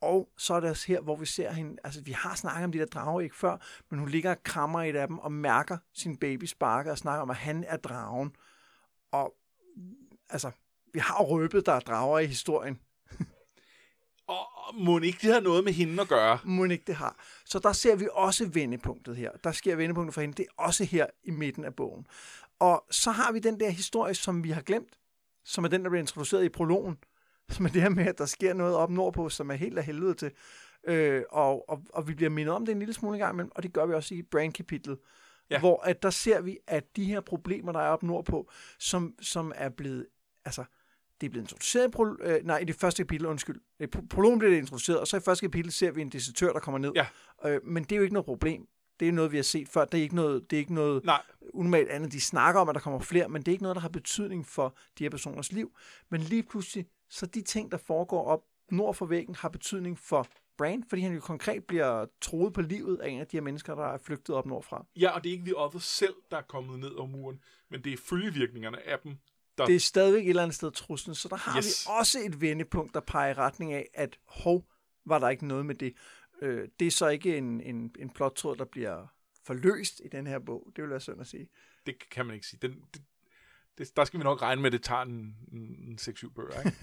Og 0.00 0.28
så 0.36 0.54
er 0.54 0.60
det 0.60 0.70
også 0.70 0.86
her, 0.86 1.00
hvor 1.00 1.16
vi 1.16 1.26
ser 1.26 1.52
hende, 1.52 1.76
altså 1.84 2.02
vi 2.02 2.12
har 2.12 2.34
snakket 2.34 2.64
om 2.64 2.72
de 2.72 2.78
der 2.78 2.86
drager 2.86 3.20
ikke 3.20 3.36
før, 3.36 3.56
men 3.90 3.98
hun 4.00 4.08
ligger 4.08 4.30
og 4.30 4.42
krammer 4.42 4.82
et 4.82 4.96
af 4.96 5.08
dem 5.08 5.18
og 5.18 5.32
mærker 5.32 5.78
sin 5.92 6.16
baby 6.16 6.44
sparker 6.44 6.90
og 6.90 6.98
snakker 6.98 7.22
om, 7.22 7.30
at 7.30 7.36
han 7.36 7.64
er 7.64 7.76
dragen. 7.76 8.36
Og 9.12 9.34
altså, 10.28 10.50
vi 10.92 10.98
har 10.98 11.22
røbet, 11.22 11.66
der 11.66 11.72
er 11.72 11.80
drager 11.80 12.18
i 12.18 12.26
historien. 12.26 12.80
Og, 14.32 14.74
må 14.74 14.98
ikke 14.98 15.18
det 15.22 15.30
have 15.30 15.40
noget 15.40 15.64
med 15.64 15.72
hende 15.72 16.02
at 16.02 16.08
gøre? 16.08 16.38
Må 16.44 16.64
ikke 16.64 16.84
det 16.86 16.94
har. 16.94 17.16
Så 17.44 17.58
der 17.58 17.72
ser 17.72 17.96
vi 17.96 18.08
også 18.12 18.46
vendepunktet 18.46 19.16
her. 19.16 19.30
Der 19.44 19.52
sker 19.52 19.76
vendepunktet 19.76 20.14
for 20.14 20.20
hende. 20.20 20.34
Det 20.34 20.46
er 20.48 20.62
også 20.62 20.84
her 20.84 21.06
i 21.24 21.30
midten 21.30 21.64
af 21.64 21.74
bogen. 21.74 22.06
Og 22.58 22.84
så 22.90 23.10
har 23.10 23.32
vi 23.32 23.38
den 23.38 23.60
der 23.60 23.70
historie, 23.70 24.14
som 24.14 24.44
vi 24.44 24.50
har 24.50 24.62
glemt, 24.62 24.98
som 25.44 25.64
er 25.64 25.68
den, 25.68 25.82
der 25.82 25.90
bliver 25.90 26.00
introduceret 26.00 26.44
i 26.44 26.48
prologen, 26.48 26.96
som 27.48 27.64
er 27.66 27.70
det 27.70 27.82
her 27.82 27.88
med, 27.88 28.06
at 28.06 28.18
der 28.18 28.26
sker 28.26 28.54
noget 28.54 28.76
op 28.76 28.90
nordpå, 28.90 29.28
som 29.28 29.50
er 29.50 29.54
helt 29.54 29.78
af 29.78 29.84
helvede 29.84 30.14
til. 30.14 30.30
Øh, 30.86 31.22
og, 31.30 31.70
og, 31.70 31.82
og 31.92 32.08
vi 32.08 32.14
bliver 32.14 32.30
mindet 32.30 32.54
om 32.54 32.66
det 32.66 32.72
en 32.72 32.78
lille 32.78 32.94
smule 32.94 33.18
gang 33.18 33.34
imellem, 33.34 33.52
og 33.54 33.62
det 33.62 33.72
gør 33.72 33.86
vi 33.86 33.94
også 33.94 34.14
i 34.14 34.22
Brain-kapitlet, 34.22 34.98
Ja. 35.50 35.54
ja. 35.54 35.60
hvor 35.60 35.82
at 35.84 36.02
der 36.02 36.10
ser 36.10 36.40
vi, 36.40 36.58
at 36.66 36.96
de 36.96 37.04
her 37.04 37.20
problemer, 37.20 37.72
der 37.72 37.80
er 37.80 37.88
op 37.88 38.02
nordpå, 38.02 38.50
som, 38.78 39.14
som 39.20 39.52
er 39.54 39.68
blevet, 39.68 40.06
altså, 40.44 40.64
det 41.22 41.26
er 41.28 41.30
blevet 41.30 41.44
introduceret 41.44 41.88
i, 41.88 41.90
pro, 41.90 42.06
øh, 42.20 42.44
nej, 42.46 42.58
i 42.58 42.64
det 42.64 42.74
første 42.76 43.02
kapitel, 43.04 43.26
undskyld. 43.26 43.60
I 43.80 43.84
pro- 43.96 44.06
prologen 44.10 44.38
bliver 44.38 44.50
det 44.50 44.58
introduceret, 44.58 45.00
og 45.00 45.06
så 45.06 45.16
i 45.16 45.20
første 45.20 45.46
kapitel 45.46 45.72
ser 45.72 45.90
vi 45.90 46.00
en 46.02 46.08
desertør, 46.08 46.52
der 46.52 46.60
kommer 46.60 46.78
ned. 46.78 46.92
Ja. 46.94 47.06
Øh, 47.46 47.60
men 47.64 47.82
det 47.84 47.92
er 47.92 47.96
jo 47.96 48.02
ikke 48.02 48.12
noget 48.14 48.24
problem. 48.26 48.66
Det 49.00 49.08
er 49.08 49.12
noget, 49.12 49.32
vi 49.32 49.36
har 49.36 49.42
set 49.42 49.68
før. 49.68 49.84
Det 49.84 49.98
er 49.98 50.02
ikke 50.02 50.14
noget, 50.14 50.50
det 50.50 50.56
er 50.56 50.60
ikke 50.60 50.74
noget 50.74 51.04
Nej, 51.04 51.22
unormalt 51.54 51.88
andet. 51.88 52.12
De 52.12 52.20
snakker 52.20 52.60
om, 52.60 52.68
at 52.68 52.74
der 52.74 52.80
kommer 52.80 52.98
flere, 53.00 53.28
men 53.28 53.42
det 53.42 53.48
er 53.48 53.52
ikke 53.52 53.62
noget, 53.62 53.74
der 53.76 53.80
har 53.82 53.88
betydning 53.88 54.46
for 54.46 54.76
de 54.98 55.04
her 55.04 55.10
personers 55.10 55.52
liv. 55.52 55.72
Men 56.10 56.20
lige 56.20 56.42
pludselig, 56.42 56.86
så 57.10 57.26
de 57.26 57.42
ting, 57.42 57.72
der 57.72 57.78
foregår 57.78 58.24
op 58.24 58.40
nord 58.70 58.94
for 58.94 59.06
væggen, 59.06 59.34
har 59.34 59.48
betydning 59.48 59.98
for 59.98 60.26
Brand, 60.58 60.82
fordi 60.88 61.02
han 61.02 61.14
jo 61.14 61.20
konkret 61.20 61.64
bliver 61.64 62.06
troet 62.20 62.52
på 62.52 62.60
livet 62.60 62.98
af 63.00 63.08
en 63.08 63.20
af 63.20 63.26
de 63.26 63.36
her 63.36 63.42
mennesker, 63.42 63.74
der 63.74 63.84
er 63.86 63.98
flygtet 63.98 64.36
op 64.36 64.46
nordfra. 64.46 64.86
ja, 64.96 65.10
og 65.10 65.24
det 65.24 65.30
er 65.30 65.32
ikke 65.32 65.44
The 65.44 65.58
Other 65.58 65.78
selv, 65.78 66.14
der 66.30 66.36
er 66.36 66.42
kommet 66.42 66.78
ned 66.78 66.90
over 66.90 67.06
muren, 67.08 67.40
men 67.70 67.84
det 67.84 67.92
er 67.92 67.96
følgevirkningerne 67.96 68.88
af 68.88 68.98
dem, 68.98 69.16
der... 69.58 69.66
Det 69.66 69.76
er 69.76 69.80
stadigvæk 69.80 70.22
et 70.24 70.28
eller 70.28 70.42
andet 70.42 70.54
sted 70.54 70.70
truslen, 70.70 71.14
så 71.14 71.28
der 71.28 71.36
har 71.36 71.56
Yes. 71.58 71.86
vi 71.86 71.90
også 71.98 72.18
et 72.24 72.40
vendepunkt, 72.40 72.94
der 72.94 73.00
peger 73.00 73.30
i 73.30 73.34
retning 73.34 73.72
af, 73.72 73.88
at 73.94 74.18
hov, 74.26 74.64
var 75.04 75.18
der 75.18 75.28
ikke 75.28 75.46
noget 75.46 75.66
med 75.66 75.74
det. 75.74 75.94
Øh, 76.42 76.68
det 76.80 76.86
er 76.86 76.90
så 76.90 77.08
ikke 77.08 77.36
en, 77.36 77.60
en, 77.60 77.94
en 77.98 78.10
plottråd, 78.10 78.56
der 78.56 78.64
bliver 78.64 79.06
forløst 79.44 80.00
i 80.04 80.08
den 80.08 80.26
her 80.26 80.38
bog. 80.38 80.72
Det 80.76 80.82
vil 80.82 80.90
være 80.90 81.00
synd 81.00 81.20
at 81.20 81.26
sige. 81.26 81.48
det 81.86 82.10
kan 82.10 82.26
man 82.26 82.34
ikke 82.34 82.46
sige. 82.46 82.58
Den, 82.62 82.80
det, 82.94 83.02
det, 83.78 83.96
der 83.96 84.04
skal 84.04 84.18
vi 84.20 84.24
nok 84.24 84.42
regne 84.42 84.62
med, 84.62 84.68
at 84.68 84.72
det 84.72 84.82
tager 84.82 85.02
en, 85.02 85.36
en 85.52 85.98
6-7 86.00 86.32
bøger, 86.34 86.60
ikke? 86.66 86.76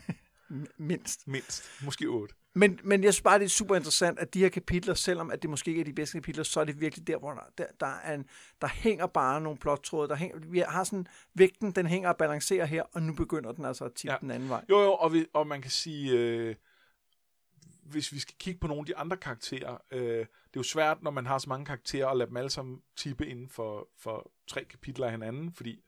Mindst. 0.77 1.27
Mindst. 1.27 1.83
Måske 1.83 2.05
8. 2.07 2.35
Men, 2.59 2.79
men 2.83 3.03
jeg 3.03 3.13
synes 3.13 3.23
bare, 3.23 3.39
det 3.39 3.45
er 3.45 3.49
super 3.49 3.75
interessant, 3.75 4.19
at 4.19 4.33
de 4.33 4.39
her 4.39 4.49
kapitler, 4.49 4.93
selvom 4.93 5.31
at 5.31 5.41
det 5.41 5.49
måske 5.49 5.69
ikke 5.69 5.81
er 5.81 5.85
de 5.85 5.93
bedste 5.93 6.17
kapitler, 6.17 6.43
så 6.43 6.59
er 6.59 6.65
det 6.65 6.81
virkelig 6.81 7.07
der, 7.07 7.17
hvor 7.17 7.31
der, 7.33 7.41
der, 7.57 7.65
der, 7.79 7.85
er 7.87 8.15
en, 8.15 8.25
der 8.61 8.67
hænger 8.67 9.07
bare 9.07 9.41
nogle 9.41 9.59
plottråde. 9.59 10.09
Der 10.09 10.15
hænger, 10.15 10.37
vi 10.39 10.59
har 10.59 10.83
sådan, 10.83 11.07
vægten, 11.33 11.71
den 11.71 11.85
hænger 11.87 12.09
og 12.09 12.17
balancerer 12.17 12.65
her, 12.65 12.83
og 12.83 13.01
nu 13.01 13.13
begynder 13.13 13.51
den 13.51 13.65
altså 13.65 13.85
at 13.85 13.93
tippe 13.93 14.13
Ja. 14.13 14.17
den 14.21 14.31
anden 14.31 14.49
vej. 14.49 14.65
Jo, 14.69 14.81
jo, 14.81 14.93
og, 14.93 15.13
vi, 15.13 15.25
og 15.33 15.47
man 15.47 15.61
kan 15.61 15.71
sige, 15.71 16.11
øh, 16.11 16.55
hvis 17.83 18.11
vi 18.13 18.19
skal 18.19 18.35
kigge 18.39 18.59
på 18.59 18.67
nogle 18.67 18.81
af 18.81 18.85
de 18.85 18.97
andre 18.97 19.17
karakterer, 19.17 19.77
øh, 19.91 20.01
det 20.01 20.21
er 20.21 20.25
jo 20.57 20.63
svært, 20.63 21.03
når 21.03 21.11
man 21.11 21.25
har 21.25 21.37
så 21.37 21.49
mange 21.49 21.65
karakterer, 21.65 22.07
at 22.07 22.17
lade 22.17 22.29
dem 22.29 22.37
alle 22.37 22.49
sammen 22.49 22.81
tippe 22.97 23.27
inden 23.27 23.49
for, 23.49 23.89
for 23.97 24.31
tre 24.47 24.63
kapitler 24.65 25.05
af 25.05 25.11
hinanden, 25.11 25.53
fordi 25.53 25.83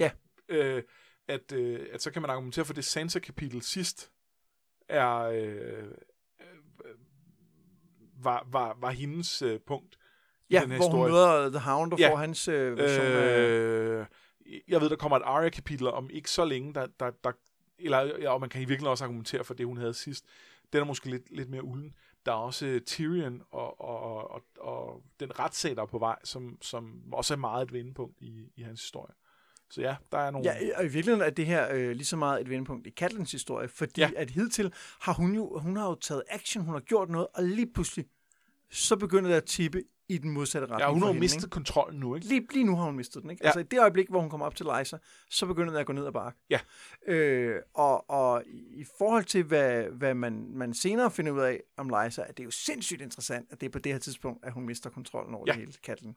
Ja. 0.00 0.10
øh, 0.48 0.82
at, 1.28 1.52
øh, 1.52 1.86
at 1.92 2.02
så 2.02 2.10
kan 2.10 2.22
man 2.22 2.30
argumentere 2.30 2.64
for 2.64 2.74
det 2.74 2.84
Sansa-kapitel 2.84 3.62
sidst 3.62 4.12
er 4.88 5.18
øh, 5.18 5.84
var, 8.22 8.46
var, 8.50 8.76
var 8.80 8.90
hendes 8.90 9.42
øh, 9.42 9.60
punkt 9.66 9.96
i 10.48 10.54
Ja, 10.54 10.60
den 10.60 10.70
her 10.70 10.76
hvor 10.76 10.86
hun 10.90 11.08
historie. 11.08 11.12
møder 11.12 11.50
The 11.50 11.58
Hound 11.70 11.92
og 11.92 11.98
Ja. 11.98 12.10
får 12.10 12.16
hans 12.16 12.48
øh, 12.48 12.76
version 12.78 13.06
af... 13.06 13.38
Øh, 13.38 14.06
jeg 14.68 14.80
ved, 14.80 14.90
der 14.90 14.96
kommer 14.96 15.16
et 15.16 15.22
Arya-kapitel 15.22 15.88
om 15.88 16.10
ikke 16.10 16.30
så 16.30 16.44
længe, 16.44 16.74
der, 16.74 16.86
der, 17.00 17.10
der, 17.24 17.32
eller, 17.78 17.98
ja, 18.20 18.30
og 18.32 18.40
man 18.40 18.48
kan 18.48 18.60
i 18.60 18.64
virkeligheden 18.64 18.90
også 18.90 19.04
argumentere 19.04 19.44
for 19.44 19.54
det, 19.54 19.66
hun 19.66 19.76
havde 19.76 19.94
sidst. 19.94 20.24
Den 20.72 20.80
er 20.80 20.84
måske 20.84 21.10
lidt, 21.10 21.30
lidt 21.36 21.50
mere 21.50 21.64
ulden. 21.64 21.94
Der 22.26 22.32
er 22.32 22.36
også 22.36 22.66
øh, 22.66 22.80
Tyrion 22.80 23.42
og, 23.50 23.80
og, 23.80 24.30
og, 24.30 24.42
og 24.60 25.02
den 25.20 25.38
retssag, 25.38 25.76
der 25.76 25.82
er 25.82 25.86
på 25.86 25.98
vej, 25.98 26.18
som, 26.24 26.58
som 26.62 27.02
også 27.12 27.34
er 27.34 27.38
meget 27.38 27.62
et 27.66 27.72
vendepunkt 27.72 28.20
i, 28.20 28.52
i 28.56 28.62
hans 28.62 28.80
historie. 28.82 29.14
Så 29.70 29.80
ja, 29.80 29.96
der 30.12 30.18
er 30.18 30.30
nogle... 30.30 30.50
Ja, 30.52 30.78
og 30.78 30.84
i 30.84 30.88
virkeligheden 30.88 31.20
er 31.26 31.30
det 31.30 31.46
her 31.46 31.68
øh, 31.74 31.90
lige 31.90 32.04
så 32.04 32.16
meget 32.16 32.40
et 32.40 32.50
vendepunkt 32.50 32.86
i 32.86 32.90
Katlins 32.90 33.32
historie, 33.32 33.68
fordi 33.68 34.00
Ja. 34.00 34.10
at 34.16 34.30
hidtil 34.30 34.72
har 35.00 35.12
hun 35.12 35.34
jo, 35.34 35.58
hun 35.58 35.76
har 35.76 35.88
jo 35.88 35.94
taget 35.94 36.22
action, 36.28 36.64
hun 36.64 36.74
har 36.74 36.80
gjort 36.80 37.08
noget, 37.10 37.26
og 37.34 37.44
lige 37.44 37.72
pludselig, 37.74 38.06
så 38.70 38.96
begynder 38.96 39.30
det 39.30 39.36
at 39.36 39.44
tippe 39.44 39.82
i 40.08 40.18
den 40.18 40.30
modsatte 40.30 40.66
retning 40.66 40.80
ja 40.80 40.92
hun 40.92 41.00
har 41.02 41.08
hende, 41.08 41.20
mistet 41.20 41.38
ikke? 41.44 41.50
kontrollen 41.50 42.00
nu, 42.00 42.14
ikke? 42.14 42.26
Lige, 42.26 42.46
lige 42.52 42.64
nu 42.64 42.76
har 42.76 42.84
hun 42.84 42.96
mistet 42.96 43.22
den, 43.22 43.30
ikke? 43.30 43.40
Ja. 43.44 43.48
Altså 43.48 43.60
i 43.60 43.62
det 43.62 43.80
øjeblik, 43.80 44.08
hvor 44.08 44.20
hun 44.20 44.30
kommer 44.30 44.46
op 44.46 44.54
til 44.54 44.66
Lysa, 44.80 44.96
så 45.30 45.46
begynder 45.46 45.72
det 45.72 45.80
at 45.80 45.86
gå 45.86 45.92
ned 45.92 46.06
ad 46.06 46.12
bakke. 46.12 46.38
Ja. 46.50 46.60
Øh, 47.06 47.60
og, 47.74 48.10
og 48.10 48.42
i 48.46 48.84
forhold 48.98 49.24
til, 49.24 49.42
hvad, 49.44 49.84
hvad 49.84 50.14
man, 50.14 50.46
man 50.52 50.74
senere 50.74 51.10
finder 51.10 51.32
ud 51.32 51.40
af 51.40 51.60
om 51.76 51.88
Lysa, 51.88 52.22
er 52.22 52.32
det 52.32 52.44
jo 52.44 52.50
sindssygt 52.50 53.02
interessant, 53.02 53.46
at 53.50 53.60
det 53.60 53.66
er 53.66 53.70
på 53.70 53.78
det 53.78 53.92
her 53.92 53.98
tidspunkt, 53.98 54.44
at 54.44 54.52
hun 54.52 54.66
mister 54.66 54.90
kontrollen 54.90 55.34
over 55.34 55.44
Ja. 55.46 55.52
det 55.52 55.60
hele 55.60 55.72
Katlen. 55.82 56.16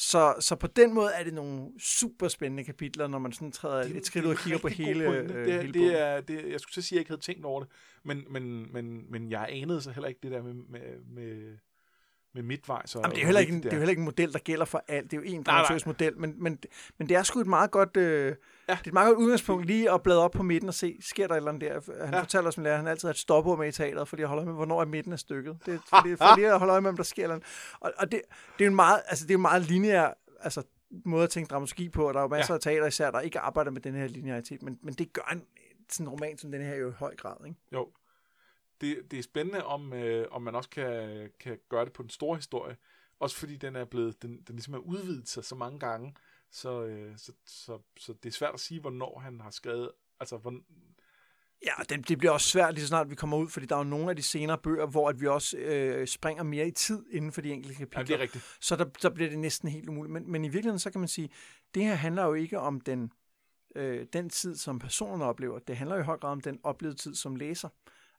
Så, 0.00 0.34
så 0.40 0.56
på 0.56 0.66
den 0.66 0.94
måde 0.94 1.10
er 1.14 1.24
det 1.24 1.34
nogle 1.34 1.70
super 1.80 2.28
spændende 2.28 2.64
kapitler, 2.64 3.06
når 3.06 3.18
man 3.18 3.32
sådan 3.32 3.52
træder 3.52 3.84
Det 3.84 3.96
et 3.96 4.06
skridt 4.06 4.24
ud 4.24 4.30
og 4.30 4.36
kigger 4.36 4.58
på 4.58 4.68
hele, 4.68 5.04
øh, 5.08 5.28
det, 5.28 5.54
er- 5.54 5.60
hele 5.60 5.72
det 5.72 6.00
er, 6.00 6.20
det, 6.20 6.50
jeg 6.50 6.60
skulle 6.60 6.72
at 6.80 6.84
sige, 6.84 6.96
at 6.96 6.98
jeg 6.98 7.00
ikke 7.00 7.10
havde 7.10 7.20
tænkt 7.20 7.44
over 7.44 7.60
det, 7.60 7.70
men, 8.04 8.24
men, 8.30 8.72
men, 8.72 9.10
men 9.12 9.30
jeg 9.30 9.46
anede 9.50 9.82
så 9.82 9.90
heller 9.90 10.08
ikke 10.08 10.20
det 10.22 10.30
der 10.30 10.42
med, 10.42 10.54
med, 10.54 10.80
med, 11.14 11.56
med 12.34 12.42
midtvejs. 12.42 12.94
Og, 12.94 13.02
Jamen, 13.02 13.14
det, 13.14 13.20
er 13.22 13.24
heller 13.26 13.40
ikke 13.40 13.52
en, 13.52 13.62
det 13.62 13.68
er 13.68 13.76
jo 13.76 13.78
heller 13.78 13.90
ikke 13.90 14.00
en 14.00 14.04
model, 14.04 14.32
der 14.32 14.38
gælder 14.38 14.64
for 14.64 14.84
alt. 14.88 15.10
Det 15.10 15.16
er 15.16 15.20
jo 15.20 15.26
en 15.26 15.42
dramaturgisk 15.42 15.86
model, 15.86 16.18
men, 16.18 16.34
men, 16.42 16.58
men 16.98 17.08
det 17.08 17.16
er 17.16 17.22
sgu 17.22 17.40
et 17.40 17.46
meget 17.46 17.70
godt, 17.70 17.96
øh, 17.96 18.34
Ja. 18.68 18.72
det 18.72 18.78
er 18.86 18.88
et 18.88 18.92
meget 18.92 19.08
godt 19.08 19.18
udgangspunkt 19.24 19.66
lige 19.66 19.92
at 19.92 20.02
bladre 20.02 20.20
op 20.22 20.30
på 20.30 20.42
midten 20.42 20.68
og 20.68 20.74
se, 20.74 20.96
sker 21.00 21.26
der 21.26 21.34
et 21.34 21.36
eller 21.36 21.50
andet 21.52 21.70
der. 21.70 22.04
Han 22.04 22.14
Ja. 22.14 22.20
fortæller 22.20 22.48
os, 22.48 22.58
at 22.58 22.76
han 22.76 22.86
altid 22.86 23.08
har 23.08 23.12
et 23.12 23.18
stopord 23.18 23.58
med 23.58 23.68
i 23.68 23.72
teateret, 23.72 24.08
fordi 24.08 24.20
jeg 24.22 24.28
holder 24.28 24.44
med, 24.44 24.52
hvornår 24.54 24.80
er 24.80 24.84
midten 24.84 25.12
af 25.12 25.18
stykket. 25.18 25.58
Det 25.66 25.74
er 25.74 25.78
fordi, 25.88 26.16
for 26.16 26.36
lige 26.36 26.52
at 26.52 26.58
holde 26.58 26.70
øje 26.72 26.80
med, 26.80 26.90
om 26.90 26.96
der 26.96 27.02
sker 27.04 27.22
eller 27.22 27.34
andet. 27.34 27.48
Og, 27.80 27.92
og 27.98 28.12
det, 28.12 28.20
det, 28.58 28.64
er 28.64 28.64
jo 28.64 28.70
en 28.70 28.76
meget, 28.76 29.00
altså, 29.06 29.24
det 29.24 29.30
er 29.30 29.34
jo 29.34 29.38
en 29.38 29.42
meget 29.42 29.62
lineær 29.62 30.14
altså, 30.40 30.62
måde 31.04 31.24
at 31.24 31.30
tænke 31.30 31.48
dramaturgi 31.48 31.88
på, 31.88 32.08
og 32.08 32.14
der 32.14 32.20
er 32.20 32.24
jo 32.24 32.28
masser 32.28 32.54
ja. 32.54 32.56
af 32.56 32.60
teater 32.60 32.86
især, 32.86 33.10
der 33.10 33.20
ikke 33.20 33.38
arbejder 33.40 33.70
med 33.70 33.80
den 33.80 33.94
her 33.94 34.06
linearitet, 34.06 34.62
men, 34.62 34.78
men 34.82 34.94
det 34.94 35.12
gør 35.12 35.28
en 35.32 35.42
sådan 35.90 36.06
en 36.06 36.10
roman 36.10 36.38
som 36.38 36.52
den 36.52 36.62
her 36.62 36.74
jo 36.76 36.88
i 36.88 36.92
høj 36.98 37.16
grad. 37.16 37.36
Ikke? 37.46 37.58
Jo. 37.72 37.88
Det, 38.80 39.10
det 39.10 39.18
er 39.18 39.22
spændende, 39.22 39.64
om, 39.64 39.92
øh, 39.92 40.26
om 40.30 40.42
man 40.42 40.54
også 40.54 40.70
kan, 40.70 41.30
kan 41.40 41.58
gøre 41.68 41.84
det 41.84 41.92
på 41.92 42.02
den 42.02 42.10
store 42.10 42.36
historie. 42.36 42.76
Også 43.20 43.36
fordi 43.36 43.56
den 43.56 43.76
er 43.76 43.84
blevet, 43.84 44.22
den, 44.22 44.42
den 44.46 44.54
ligesom 44.56 44.74
er 44.74 44.78
udvidet 44.78 45.28
sig 45.28 45.44
så 45.44 45.54
mange 45.54 45.78
gange, 45.78 46.14
så, 46.50 46.84
øh, 46.84 47.18
så, 47.18 47.32
så, 47.46 47.78
så 47.98 48.12
det 48.12 48.28
er 48.28 48.32
svært 48.32 48.54
at 48.54 48.60
sige, 48.60 48.80
hvornår 48.80 49.18
han 49.18 49.40
har 49.40 49.50
skrevet, 49.50 49.90
altså 50.20 50.36
hvor, 50.36 50.54
Ja, 51.66 51.72
det, 51.88 52.08
det 52.08 52.18
bliver 52.18 52.32
også 52.32 52.48
svært 52.48 52.74
lige 52.74 52.82
så 52.82 52.88
snart 52.88 53.10
vi 53.10 53.14
kommer 53.14 53.36
ud, 53.36 53.48
fordi 53.48 53.66
der 53.66 53.74
er 53.74 53.78
jo 53.78 53.84
nogle 53.84 54.10
af 54.10 54.16
de 54.16 54.22
senere 54.22 54.58
bøger, 54.58 54.86
hvor 54.86 55.08
at 55.08 55.20
vi 55.20 55.26
også 55.26 55.56
øh, 55.56 56.06
springer 56.06 56.42
mere 56.42 56.68
i 56.68 56.70
tid 56.70 57.04
inden 57.10 57.32
for 57.32 57.40
de 57.40 57.52
enkelte 57.52 57.76
kapitler. 57.76 58.00
Ja, 58.00 58.06
det 58.06 58.14
er 58.14 58.18
rigtigt. 58.18 58.56
Så 58.60 58.76
der, 58.76 58.84
der 58.84 59.10
bliver 59.10 59.30
det 59.30 59.38
næsten 59.38 59.68
helt 59.68 59.88
umuligt. 59.88 60.12
Men, 60.12 60.32
men 60.32 60.44
i 60.44 60.48
virkeligheden, 60.48 60.78
så 60.78 60.90
kan 60.90 61.00
man 61.00 61.08
sige, 61.08 61.30
det 61.74 61.84
her 61.84 61.94
handler 61.94 62.24
jo 62.24 62.34
ikke 62.34 62.58
om 62.58 62.80
den, 62.80 63.12
øh, 63.76 64.06
den 64.12 64.30
tid, 64.30 64.56
som 64.56 64.78
personerne 64.78 65.24
oplever. 65.24 65.58
Det 65.58 65.76
handler 65.76 65.96
jo 65.96 66.02
i 66.02 66.04
høj 66.04 66.18
grad 66.18 66.30
om 66.30 66.40
den 66.40 66.60
oplevede 66.62 66.98
tid 66.98 67.14
som 67.14 67.36
læser. 67.36 67.68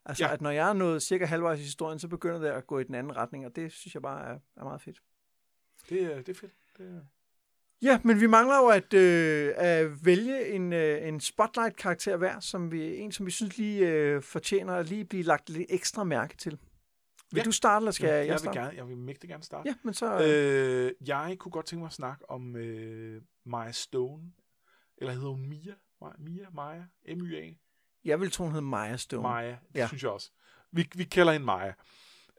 Altså, 0.06 0.26
ja. 0.26 0.34
at 0.34 0.42
når 0.42 0.50
jeg 0.50 0.70
er 0.70 0.74
nået 0.74 1.02
cirka 1.02 1.26
halvvejs 1.26 1.60
i 1.60 1.64
historien, 1.64 2.00
så 2.00 2.08
begynder 2.08 2.40
det 2.40 2.48
at 2.48 2.68
gå 2.68 2.80
i 2.80 2.84
den 2.84 2.96
anden 2.96 3.16
retning, 3.16 3.46
og 3.46 3.56
det 3.56 3.72
synes 3.72 3.94
jeg 3.94 4.02
bare 4.02 4.30
er, 4.30 4.40
er 4.58 4.64
meget 4.64 4.82
fedt. 4.82 5.02
Det, 5.90 6.04
er, 6.04 6.16
det 6.18 6.30
er 6.30 6.40
fedt. 6.40 6.54
Det 6.78 6.86
er... 6.86 7.02
Ja, 7.82 8.00
men 8.04 8.22
vi 8.22 8.28
mangler 8.28 8.58
jo 8.58 8.68
at, 8.68 8.94
øh, 8.94 9.54
at 9.56 10.06
vælge 10.06 10.48
en, 10.48 10.74
øh, 10.74 11.08
en 11.08 11.20
spotlight-karakter 11.20 12.18
hver, 12.18 12.40
som 12.40 12.72
vi, 12.72 12.98
en, 12.98 13.12
som 13.12 13.26
vi 13.26 13.32
synes 13.32 13.58
lige 13.58 13.90
øh, 13.90 14.22
fortjener 14.22 14.74
at 14.74 14.90
lige 14.90 15.06
blive 15.06 15.24
lagt 15.24 15.50
lidt 15.50 15.68
ekstra 15.70 16.04
mærke 16.04 16.38
til. 16.38 16.52
Vil 17.32 17.40
ja. 17.40 17.44
du 17.44 17.52
starte, 17.52 17.84
eller 17.84 17.92
skal 17.92 18.08
ja, 18.08 18.16
jeg, 18.16 18.28
jeg 18.28 18.40
starte? 18.40 18.60
Vil 18.60 18.66
gerne, 18.66 18.78
jeg 18.78 18.88
vil 18.88 18.98
mægtig 18.98 19.30
gerne 19.30 19.44
starte. 19.44 19.70
Ja, 19.70 19.76
men 19.84 19.94
så... 19.94 20.24
Øh, 20.24 21.08
jeg 21.08 21.36
kunne 21.40 21.52
godt 21.52 21.66
tænke 21.66 21.80
mig 21.80 21.88
at 21.88 21.94
snakke 21.94 22.30
om 22.30 22.56
øh, 22.56 23.22
Maya 23.46 23.72
Stone. 23.72 24.32
Eller 24.98 25.14
hedder 25.14 25.30
hun 25.30 25.50
Mia? 25.50 25.74
Mia? 26.18 26.50
Maya? 26.54 26.84
M-Y-A? 27.16 27.54
Jeg 28.06 28.22
vil 28.22 28.32
tro, 28.32 28.44
hun 28.44 28.54
hedder 28.54 28.68
Maya 28.68 28.98
Stone. 28.98 29.24
Maya, 29.24 29.50
det 29.50 29.60
ja. 29.76 29.88
synes 29.88 30.04
jeg 30.04 30.12
også. 30.12 30.32
Vi, 30.72 30.90
vi 30.96 31.04
kalder 31.04 31.32
hende 31.32 31.46
Maya. 31.46 31.74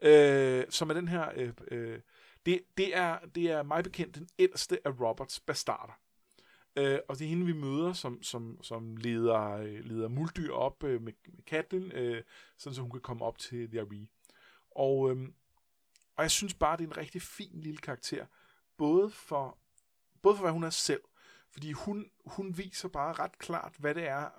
Øh, 0.01 0.65
som 0.69 0.89
er 0.89 0.93
den 0.93 1.07
her... 1.07 1.29
Øh, 1.35 1.53
øh, 1.67 1.99
det, 2.45 2.61
det, 2.77 2.97
er, 2.97 3.19
det 3.35 3.51
er 3.51 3.63
mig 3.63 3.83
bekendt 3.83 4.15
den 4.15 4.29
ældste 4.39 4.79
af 4.85 4.99
Roberts 5.01 5.39
bastarder. 5.39 5.93
Øh, 6.75 6.99
og 7.07 7.19
det 7.19 7.25
er 7.25 7.29
hende, 7.29 7.45
vi 7.45 7.53
møder, 7.53 7.93
som, 7.93 8.23
som, 8.23 8.63
som 8.63 8.97
leder, 8.97 9.51
øh, 9.51 9.85
leder 9.85 10.07
muldyr 10.07 10.51
op 10.51 10.83
øh, 10.83 11.01
med, 11.01 11.13
med 11.25 11.43
Catelyn, 11.43 11.91
øh, 11.91 12.23
sådan 12.57 12.75
så 12.75 12.81
hun 12.81 12.91
kan 12.91 13.01
komme 13.01 13.25
op 13.25 13.37
til 13.37 13.69
The 13.69 13.81
Aree. 13.81 14.07
Og, 14.71 15.11
øh, 15.11 15.27
og 16.15 16.23
jeg 16.23 16.31
synes 16.31 16.53
bare, 16.53 16.77
det 16.77 16.83
er 16.83 16.87
en 16.87 16.97
rigtig 16.97 17.21
fin 17.21 17.59
lille 17.59 17.77
karakter, 17.77 18.25
både 18.77 19.09
for, 19.09 19.57
både 20.21 20.35
for 20.35 20.41
hvad 20.41 20.51
hun 20.51 20.63
er 20.63 20.69
selv, 20.69 21.01
fordi 21.49 21.71
hun, 21.71 22.11
hun 22.25 22.57
viser 22.57 22.89
bare 22.89 23.13
ret 23.13 23.37
klart, 23.37 23.75
hvad 23.77 23.95
det 23.95 24.07
er, 24.07 24.29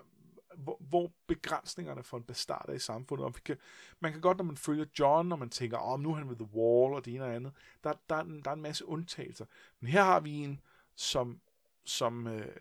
hvor, 0.56 0.76
hvor 0.80 1.12
begrænsningerne 1.26 2.02
for 2.02 2.16
en 2.16 2.22
bastard 2.22 2.68
er 2.68 2.72
i 2.72 2.78
samfundet. 2.78 3.26
Og 3.26 3.34
vi 3.34 3.40
kan, 3.44 3.56
man 4.00 4.12
kan 4.12 4.20
godt, 4.20 4.36
når 4.36 4.44
man 4.44 4.56
følger 4.56 4.84
John, 4.98 5.32
og 5.32 5.38
man 5.38 5.50
tænker, 5.50 5.78
om 5.78 5.92
oh, 5.92 6.00
nu 6.00 6.10
er 6.10 6.14
han 6.14 6.28
ved 6.28 6.36
The 6.36 6.48
Wall, 6.54 6.94
og 6.94 7.04
det 7.04 7.14
ene 7.14 7.24
og 7.24 7.34
andet, 7.34 7.52
der, 7.84 7.92
der, 8.08 8.16
er 8.16 8.20
en, 8.20 8.42
der 8.42 8.50
er 8.50 8.54
en 8.54 8.62
masse 8.62 8.86
undtagelser. 8.86 9.46
Men 9.80 9.90
her 9.90 10.02
har 10.02 10.20
vi 10.20 10.32
en, 10.32 10.60
som, 10.94 11.40
som, 11.84 12.26
øh, 12.26 12.56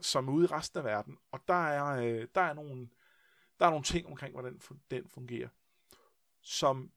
som 0.00 0.28
er 0.28 0.32
ude 0.32 0.44
i 0.44 0.52
resten 0.52 0.78
af 0.78 0.84
verden, 0.84 1.18
og 1.30 1.40
der 1.48 1.66
er, 1.66 1.86
øh, 1.86 2.28
der 2.34 2.40
er 2.40 2.54
nogle, 2.54 2.88
der 3.60 3.66
er 3.66 3.70
nogle 3.70 3.84
ting 3.84 4.06
omkring, 4.06 4.32
hvordan 4.32 4.60
den 4.90 5.08
fungerer, 5.08 5.48
som 6.40 6.90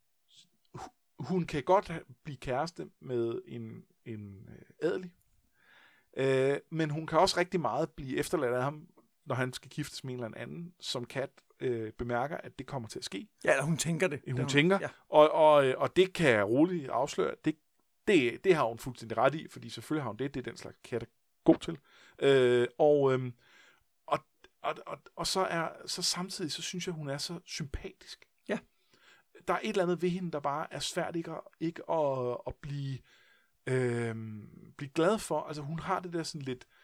hun 1.19 1.45
kan 1.45 1.63
godt 1.63 1.91
blive 2.23 2.37
kæreste 2.37 2.89
med 2.99 3.41
en, 3.45 3.85
en 4.05 4.49
øh, 4.49 4.89
adelig, 4.89 5.13
øh, 6.17 6.57
men 6.69 6.89
hun 6.89 7.07
kan 7.07 7.19
også 7.19 7.37
rigtig 7.37 7.59
meget 7.59 7.89
blive 7.89 8.17
efterladt 8.17 8.53
af 8.53 8.63
ham, 8.63 8.87
når 9.29 9.35
han 9.35 9.53
skal 9.53 9.69
giftes 9.69 10.03
med 10.03 10.13
en 10.13 10.23
eller 10.23 10.37
anden, 10.37 10.73
som 10.79 11.05
Kat 11.05 11.29
øh, 11.59 11.91
bemærker, 11.91 12.37
at 12.37 12.59
det 12.59 12.67
kommer 12.67 12.89
til 12.89 12.99
at 12.99 13.05
ske. 13.05 13.27
Ja, 13.43 13.51
eller 13.51 13.63
hun 13.63 13.77
tænker 13.77 14.07
det. 14.07 14.21
Hun 14.27 14.39
det 14.39 14.49
tænker, 14.49 14.79
ja. 14.81 14.89
og, 15.09 15.31
og, 15.31 15.53
og 15.77 15.95
det 15.95 16.13
kan 16.13 16.29
jeg 16.29 16.47
roligt 16.47 16.89
afsløre, 16.89 17.35
det, 17.45 17.55
det, 18.07 18.43
det 18.43 18.55
har 18.55 18.63
hun 18.63 18.77
fuldstændig 18.77 19.17
ret 19.17 19.35
i, 19.35 19.47
fordi 19.47 19.69
selvfølgelig 19.69 20.03
har 20.03 20.09
hun 20.09 20.17
det, 20.17 20.33
det 20.33 20.39
er 20.39 20.51
den 20.51 20.57
slags 20.57 20.77
Kat 20.83 21.03
er 21.03 21.07
god 21.43 21.55
til. 21.55 21.77
Øh, 22.19 22.67
og, 22.77 23.13
øh, 23.13 23.31
og, 24.05 24.19
og, 24.61 24.75
og, 24.85 24.99
og 25.15 25.27
så 25.27 25.39
er 25.39 25.69
så 25.85 26.01
samtidig, 26.01 26.51
så 26.51 26.61
synes 26.61 26.87
jeg, 26.87 26.95
hun 26.95 27.09
er 27.09 27.17
så 27.17 27.39
sympatisk. 27.45 28.25
Ja. 28.47 28.57
Der 29.47 29.53
er 29.53 29.59
et 29.63 29.69
eller 29.69 29.83
andet 29.83 30.01
ved 30.01 30.09
hende, 30.09 30.31
der 30.31 30.39
bare 30.39 30.73
er 30.73 30.79
svært 30.79 31.15
ikke 31.15 31.31
at, 31.31 31.41
ikke 31.59 31.91
at, 31.91 32.37
at 32.47 32.55
blive, 32.61 32.97
øh, 33.67 34.15
blive 34.77 34.89
glad 34.89 35.19
for. 35.19 35.41
Altså 35.41 35.61
hun 35.61 35.79
har 35.79 35.99
det 35.99 36.13
der 36.13 36.23
sådan 36.23 36.41
lidt, 36.41 36.63
Øh, 36.63 36.78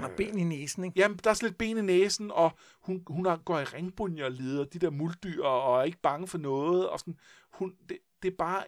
har 0.00 0.12
ben 0.16 0.38
i 0.38 0.44
næsen, 0.44 0.84
ikke? 0.84 1.00
Jamen, 1.00 1.18
der 1.24 1.30
er 1.30 1.34
sådan 1.34 1.48
lidt 1.48 1.58
ben 1.58 1.78
i 1.78 1.82
næsen, 1.82 2.30
og 2.30 2.50
hun, 2.80 3.02
hun 3.06 3.26
har, 3.26 3.36
går 3.36 3.60
i 3.60 3.64
ringbunjer 3.64 4.24
og 4.24 4.32
leder 4.32 4.64
de 4.64 4.78
der 4.78 4.90
muldyr, 4.90 5.44
og 5.44 5.80
er 5.80 5.84
ikke 5.84 5.98
bange 5.98 6.28
for 6.28 6.38
noget. 6.38 6.88
Og 6.88 7.00
sådan, 7.00 7.18
hun, 7.50 7.76
det, 7.88 7.98
det, 8.22 8.32
er 8.32 8.36
bare, 8.36 8.64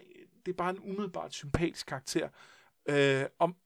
det 0.47 0.53
er 0.53 0.57
bare 0.57 0.71
en 0.71 0.81
umiddelbart 0.81 1.35
sympatisk 1.35 1.87
karakter. 1.87 2.29
Øh, 2.89 3.25
og, 3.39 3.57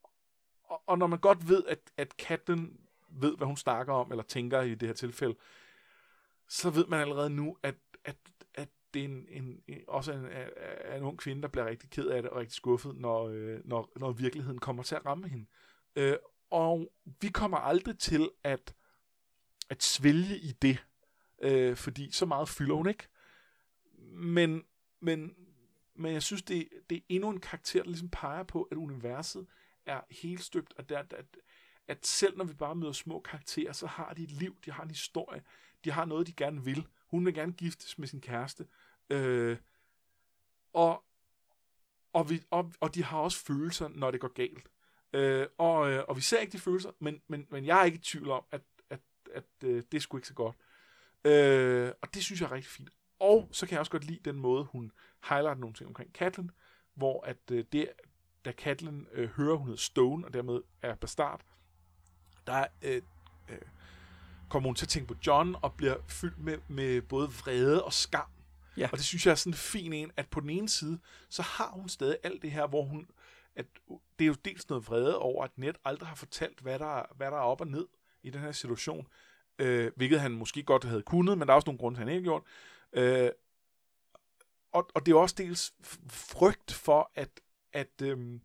og, 0.64 0.82
og 0.86 0.98
når 0.98 1.06
man 1.06 1.18
godt 1.18 1.48
ved, 1.48 1.64
at, 1.68 1.78
at 1.96 2.16
katten 2.16 2.80
ved, 3.08 3.36
hvad 3.36 3.46
hun 3.46 3.56
snakker 3.56 3.92
om, 3.92 4.10
eller 4.10 4.24
tænker 4.24 4.60
i 4.60 4.74
det 4.74 4.88
her 4.88 4.94
tilfælde, 4.94 5.34
så 6.48 6.70
ved 6.70 6.86
man 6.86 7.00
allerede 7.00 7.30
nu, 7.30 7.56
at, 7.62 7.74
at, 8.04 8.16
at 8.54 8.68
det 8.94 9.00
er 9.00 9.04
en, 9.04 9.26
en, 9.28 9.62
en, 9.68 9.80
også 9.88 10.12
en, 10.12 10.18
en, 10.18 10.96
en 10.96 11.02
ung 11.02 11.18
kvinde, 11.18 11.42
der 11.42 11.48
bliver 11.48 11.66
rigtig 11.66 11.90
ked 11.90 12.06
af 12.06 12.22
det 12.22 12.30
og 12.30 12.36
rigtig 12.36 12.54
skuffet, 12.54 12.96
når, 12.96 13.28
øh, 13.28 13.60
når, 13.64 13.92
når 13.96 14.12
virkeligheden 14.12 14.58
kommer 14.58 14.82
til 14.82 14.94
at 14.94 15.06
ramme 15.06 15.28
hende. 15.28 15.46
Øh, 15.96 16.16
og 16.52 16.92
vi 17.20 17.28
kommer 17.28 17.58
aldrig 17.58 17.98
til 17.98 18.30
at, 18.44 18.74
at 19.70 19.82
svælge 19.82 20.38
i 20.38 20.52
det, 20.52 20.84
øh, 21.42 21.76
fordi 21.76 22.10
så 22.10 22.26
meget 22.26 22.48
fylder 22.48 22.74
hun 22.74 22.88
ikke. 22.88 23.08
Men, 24.12 24.64
men, 25.00 25.34
men 25.94 26.12
jeg 26.12 26.22
synes, 26.22 26.42
det, 26.42 26.68
det 26.90 26.96
er 26.96 27.02
endnu 27.08 27.30
en 27.30 27.40
karakter, 27.40 27.82
der 27.82 27.88
ligesom 27.88 28.08
peger 28.08 28.42
på, 28.42 28.62
at 28.62 28.76
universet 28.76 29.46
er 29.86 30.00
helt 30.10 30.44
støbt, 30.44 30.74
og 30.76 30.88
der, 30.88 30.98
at, 30.98 31.36
at 31.88 32.06
selv 32.06 32.36
når 32.36 32.44
vi 32.44 32.54
bare 32.54 32.74
møder 32.74 32.92
små 32.92 33.20
karakterer, 33.20 33.72
så 33.72 33.86
har 33.86 34.14
de 34.14 34.22
et 34.22 34.30
liv, 34.30 34.56
de 34.64 34.70
har 34.70 34.82
en 34.82 34.90
historie, 34.90 35.42
de 35.84 35.90
har 35.90 36.04
noget, 36.04 36.26
de 36.26 36.32
gerne 36.32 36.64
vil. 36.64 36.86
Hun 37.06 37.26
vil 37.26 37.34
gerne 37.34 37.52
giftes 37.52 37.98
med 37.98 38.08
sin 38.08 38.20
kæreste. 38.20 38.66
Øh, 39.10 39.56
og, 40.72 41.04
og, 42.12 42.30
vi, 42.30 42.42
og, 42.50 42.72
og 42.80 42.94
de 42.94 43.04
har 43.04 43.18
også 43.18 43.44
følelser, 43.44 43.88
når 43.88 44.10
det 44.10 44.20
går 44.20 44.32
galt. 44.32 44.71
Øh, 45.12 45.46
og, 45.58 45.90
øh, 45.90 46.04
og 46.08 46.16
vi 46.16 46.20
ser 46.20 46.38
ikke 46.38 46.52
de 46.52 46.58
følelser, 46.58 46.90
men, 46.98 47.22
men, 47.28 47.46
men 47.50 47.66
jeg 47.66 47.80
er 47.80 47.84
ikke 47.84 47.96
i 47.96 48.00
tvivl 48.00 48.30
om, 48.30 48.44
at, 48.50 48.60
at, 48.90 49.00
at 49.34 49.44
øh, 49.64 49.82
det 49.92 49.98
er 49.98 50.00
sgu 50.00 50.16
ikke 50.16 50.28
så 50.28 50.34
godt. 50.34 50.56
Øh, 51.24 51.92
og 52.02 52.14
det 52.14 52.24
synes 52.24 52.40
jeg 52.40 52.46
er 52.46 52.52
rigtig 52.52 52.70
fint. 52.70 52.90
Og 53.20 53.48
så 53.52 53.66
kan 53.66 53.72
jeg 53.72 53.80
også 53.80 53.92
godt 53.92 54.04
lide 54.04 54.20
den 54.24 54.36
måde, 54.36 54.64
hun 54.64 54.92
highlighter 55.28 55.60
nogle 55.60 55.74
ting 55.74 55.88
omkring 55.88 56.12
Katlin, 56.12 56.50
hvor 56.94 57.24
at 57.26 57.50
øh, 57.50 57.64
det, 57.72 57.88
da 58.44 58.52
Katlin 58.52 59.06
øh, 59.12 59.30
hører, 59.30 59.56
hun 59.56 59.66
hedder 59.66 59.80
Stone, 59.80 60.26
og 60.26 60.34
dermed 60.34 60.60
er 60.82 60.94
bastard, 60.94 61.40
der 62.46 62.66
øh, 62.82 63.02
øh, 63.48 63.58
kommer 64.48 64.68
hun 64.68 64.74
til 64.74 64.84
at 64.84 64.88
tænke 64.88 65.14
på 65.14 65.20
John, 65.26 65.56
og 65.62 65.74
bliver 65.74 65.96
fyldt 66.08 66.38
med, 66.38 66.58
med 66.68 67.02
både 67.02 67.28
vrede 67.28 67.84
og 67.84 67.92
skam. 67.92 68.28
Ja. 68.76 68.88
Og 68.92 68.98
det 68.98 69.04
synes 69.04 69.26
jeg 69.26 69.32
er 69.32 69.36
sådan 69.36 69.52
en 69.52 69.56
fin 69.56 69.92
en, 69.92 70.12
at 70.16 70.28
på 70.28 70.40
den 70.40 70.50
ene 70.50 70.68
side, 70.68 70.98
så 71.28 71.42
har 71.42 71.70
hun 71.70 71.88
stadig 71.88 72.16
alt 72.22 72.42
det 72.42 72.50
her, 72.50 72.66
hvor 72.66 72.82
hun 72.82 73.08
at 73.56 73.66
det 74.18 74.24
er 74.24 74.26
jo 74.26 74.34
dels 74.44 74.68
noget 74.68 74.86
vrede 74.86 75.18
over, 75.18 75.44
at 75.44 75.58
Net 75.58 75.76
aldrig 75.84 76.08
har 76.08 76.16
fortalt, 76.16 76.60
hvad 76.60 76.78
der, 76.78 77.14
hvad 77.16 77.30
der 77.30 77.36
er 77.36 77.40
op 77.40 77.60
og 77.60 77.66
ned 77.66 77.86
i 78.22 78.30
den 78.30 78.40
her 78.40 78.52
situation, 78.52 79.06
øh, 79.58 79.92
hvilket 79.96 80.20
han 80.20 80.32
måske 80.32 80.62
godt 80.62 80.84
havde 80.84 81.02
kunnet, 81.02 81.38
men 81.38 81.48
der 81.48 81.52
er 81.52 81.56
også 81.56 81.66
nogle 81.66 81.78
grunde, 81.78 81.98
han 81.98 82.08
ikke 82.08 82.20
har 82.20 82.24
gjort. 82.24 82.42
Øh, 82.92 83.30
og, 84.72 84.90
og 84.94 85.06
det 85.06 85.12
er 85.12 85.16
også 85.16 85.34
dels 85.38 85.74
frygt 86.10 86.72
for, 86.72 87.10
at, 87.14 87.40
at, 87.72 88.02
øh, 88.02 88.40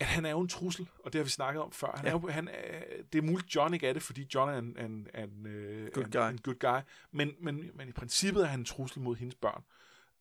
at 0.00 0.06
han 0.06 0.26
er 0.26 0.30
jo 0.30 0.40
en 0.40 0.48
trussel, 0.48 0.88
og 0.98 1.12
det 1.12 1.18
har 1.18 1.24
vi 1.24 1.30
snakket 1.30 1.62
om 1.62 1.72
før. 1.72 1.92
Han 1.96 2.04
ja. 2.04 2.10
er 2.10 2.20
jo, 2.20 2.28
han 2.28 2.48
er, 2.48 2.82
det 3.12 3.18
er 3.18 3.22
muligt, 3.22 3.54
John 3.54 3.74
ikke 3.74 3.88
er 3.88 3.92
det, 3.92 4.02
fordi 4.02 4.28
John 4.34 4.50
er 4.50 4.58
en, 4.58 4.78
en, 4.78 5.08
en, 5.14 5.46
øh, 5.46 5.90
good, 5.92 6.04
en, 6.04 6.10
guy. 6.10 6.30
en 6.30 6.38
good 6.38 6.58
guy, 6.58 6.80
men, 7.10 7.34
men, 7.38 7.70
men 7.74 7.88
i 7.88 7.92
princippet 7.92 8.42
er 8.42 8.46
han 8.46 8.60
en 8.60 8.64
trussel 8.64 9.00
mod 9.00 9.16
hendes 9.16 9.34
børn. 9.34 9.64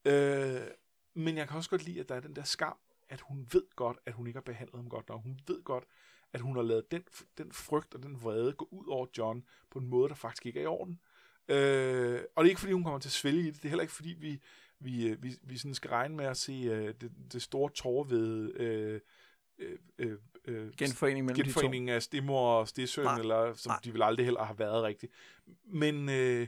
Øh, 0.06 0.68
men 1.14 1.38
jeg 1.38 1.48
kan 1.48 1.57
også 1.57 1.69
godt 1.69 1.86
lide, 1.86 1.99
at 1.99 2.10
der 2.10 2.15
er 2.15 2.19
den 2.19 2.36
der 2.36 2.44
skam, 2.44 2.77
at 3.10 3.22
hun 3.22 3.48
ved 3.52 3.76
godt, 3.76 3.98
at 4.06 4.14
hun 4.14 4.27
ikke 4.27 4.38
har 4.38 4.41
behandlet 4.41 4.76
ham 4.76 4.90
godt 4.90 5.10
nok. 5.10 5.23
Hun 5.23 5.40
ved 5.48 5.64
godt, 5.64 5.84
at 6.34 6.41
hun 6.41 6.56
har 6.56 6.64
lavet 6.64 6.91
den, 6.91 7.03
den 7.38 7.52
frygt 7.52 7.95
og 7.95 8.03
den 8.03 8.23
vrede 8.23 8.53
gå 8.53 8.68
ud 8.72 8.88
over 8.88 9.07
John 9.18 9.45
på 9.72 9.80
en 9.80 9.88
måde, 9.88 10.10
der 10.10 10.15
faktisk 10.15 10.45
ikke 10.45 10.60
er 10.60 10.64
i 10.64 10.68
orden. 10.68 10.99
Øh, 11.48 12.22
og 12.36 12.44
det 12.44 12.48
er 12.48 12.52
ikke, 12.52 12.60
fordi 12.60 12.73
hun 12.73 12.84
kommer 12.84 12.99
til 12.99 13.10
at 13.10 13.14
svælge 13.14 13.41
i 13.41 13.45
det. 13.45 13.56
Det 13.56 13.65
er 13.65 13.69
heller 13.69 13.82
ikke, 13.82 13.94
fordi 13.94 14.15
vi, 14.19 14.41
vi, 14.80 15.07
øh, 15.07 15.23
vi, 15.23 15.36
vi 15.44 15.57
sådan 15.57 15.73
skal 15.73 15.90
regne 15.90 16.15
med 16.15 16.26
at 16.26 16.38
se 16.38 16.72
uh, 16.72 16.88
det, 17.02 17.11
det 17.34 17.41
store 17.41 17.69
tårer 17.69 18.03
ved 18.03 19.02
uh, 19.60 20.06
uh, 20.06 20.11
uh, 20.48 20.69
genforening 20.77 21.26
mellem 21.26 21.44
genforening 21.44 21.88
de 21.88 21.91
to. 21.91 21.95
af 21.95 22.03
Stemor 22.03 22.60
og 22.60 22.68
Stesøen, 22.68 23.19
eller 23.19 23.53
som 23.53 23.69
Nej. 23.69 23.80
de 23.84 23.91
vil 23.91 24.02
aldrig 24.03 24.26
heller 24.26 24.44
have 24.44 24.60
været 24.60 24.84
rigtigt. 24.84 25.14
Men, 25.65 26.10
uh, 26.10 26.48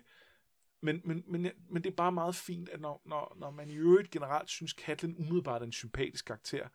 men, 0.81 1.01
men, 1.03 1.23
men, 1.27 1.51
men 1.69 1.83
det 1.83 1.91
er 1.91 1.95
bare 1.95 2.11
meget 2.11 2.35
fint, 2.35 2.69
at 2.69 2.81
når, 2.81 3.01
når, 3.05 3.35
når 3.39 3.51
man 3.51 3.69
i 3.69 3.75
øvrigt 3.75 4.11
generelt 4.11 4.49
synes, 4.49 4.73
Katlin 4.73 5.15
umiddelbart 5.17 5.61
er 5.61 5.65
en 5.65 5.71
sympatisk 5.71 6.25
karakter, 6.25 6.67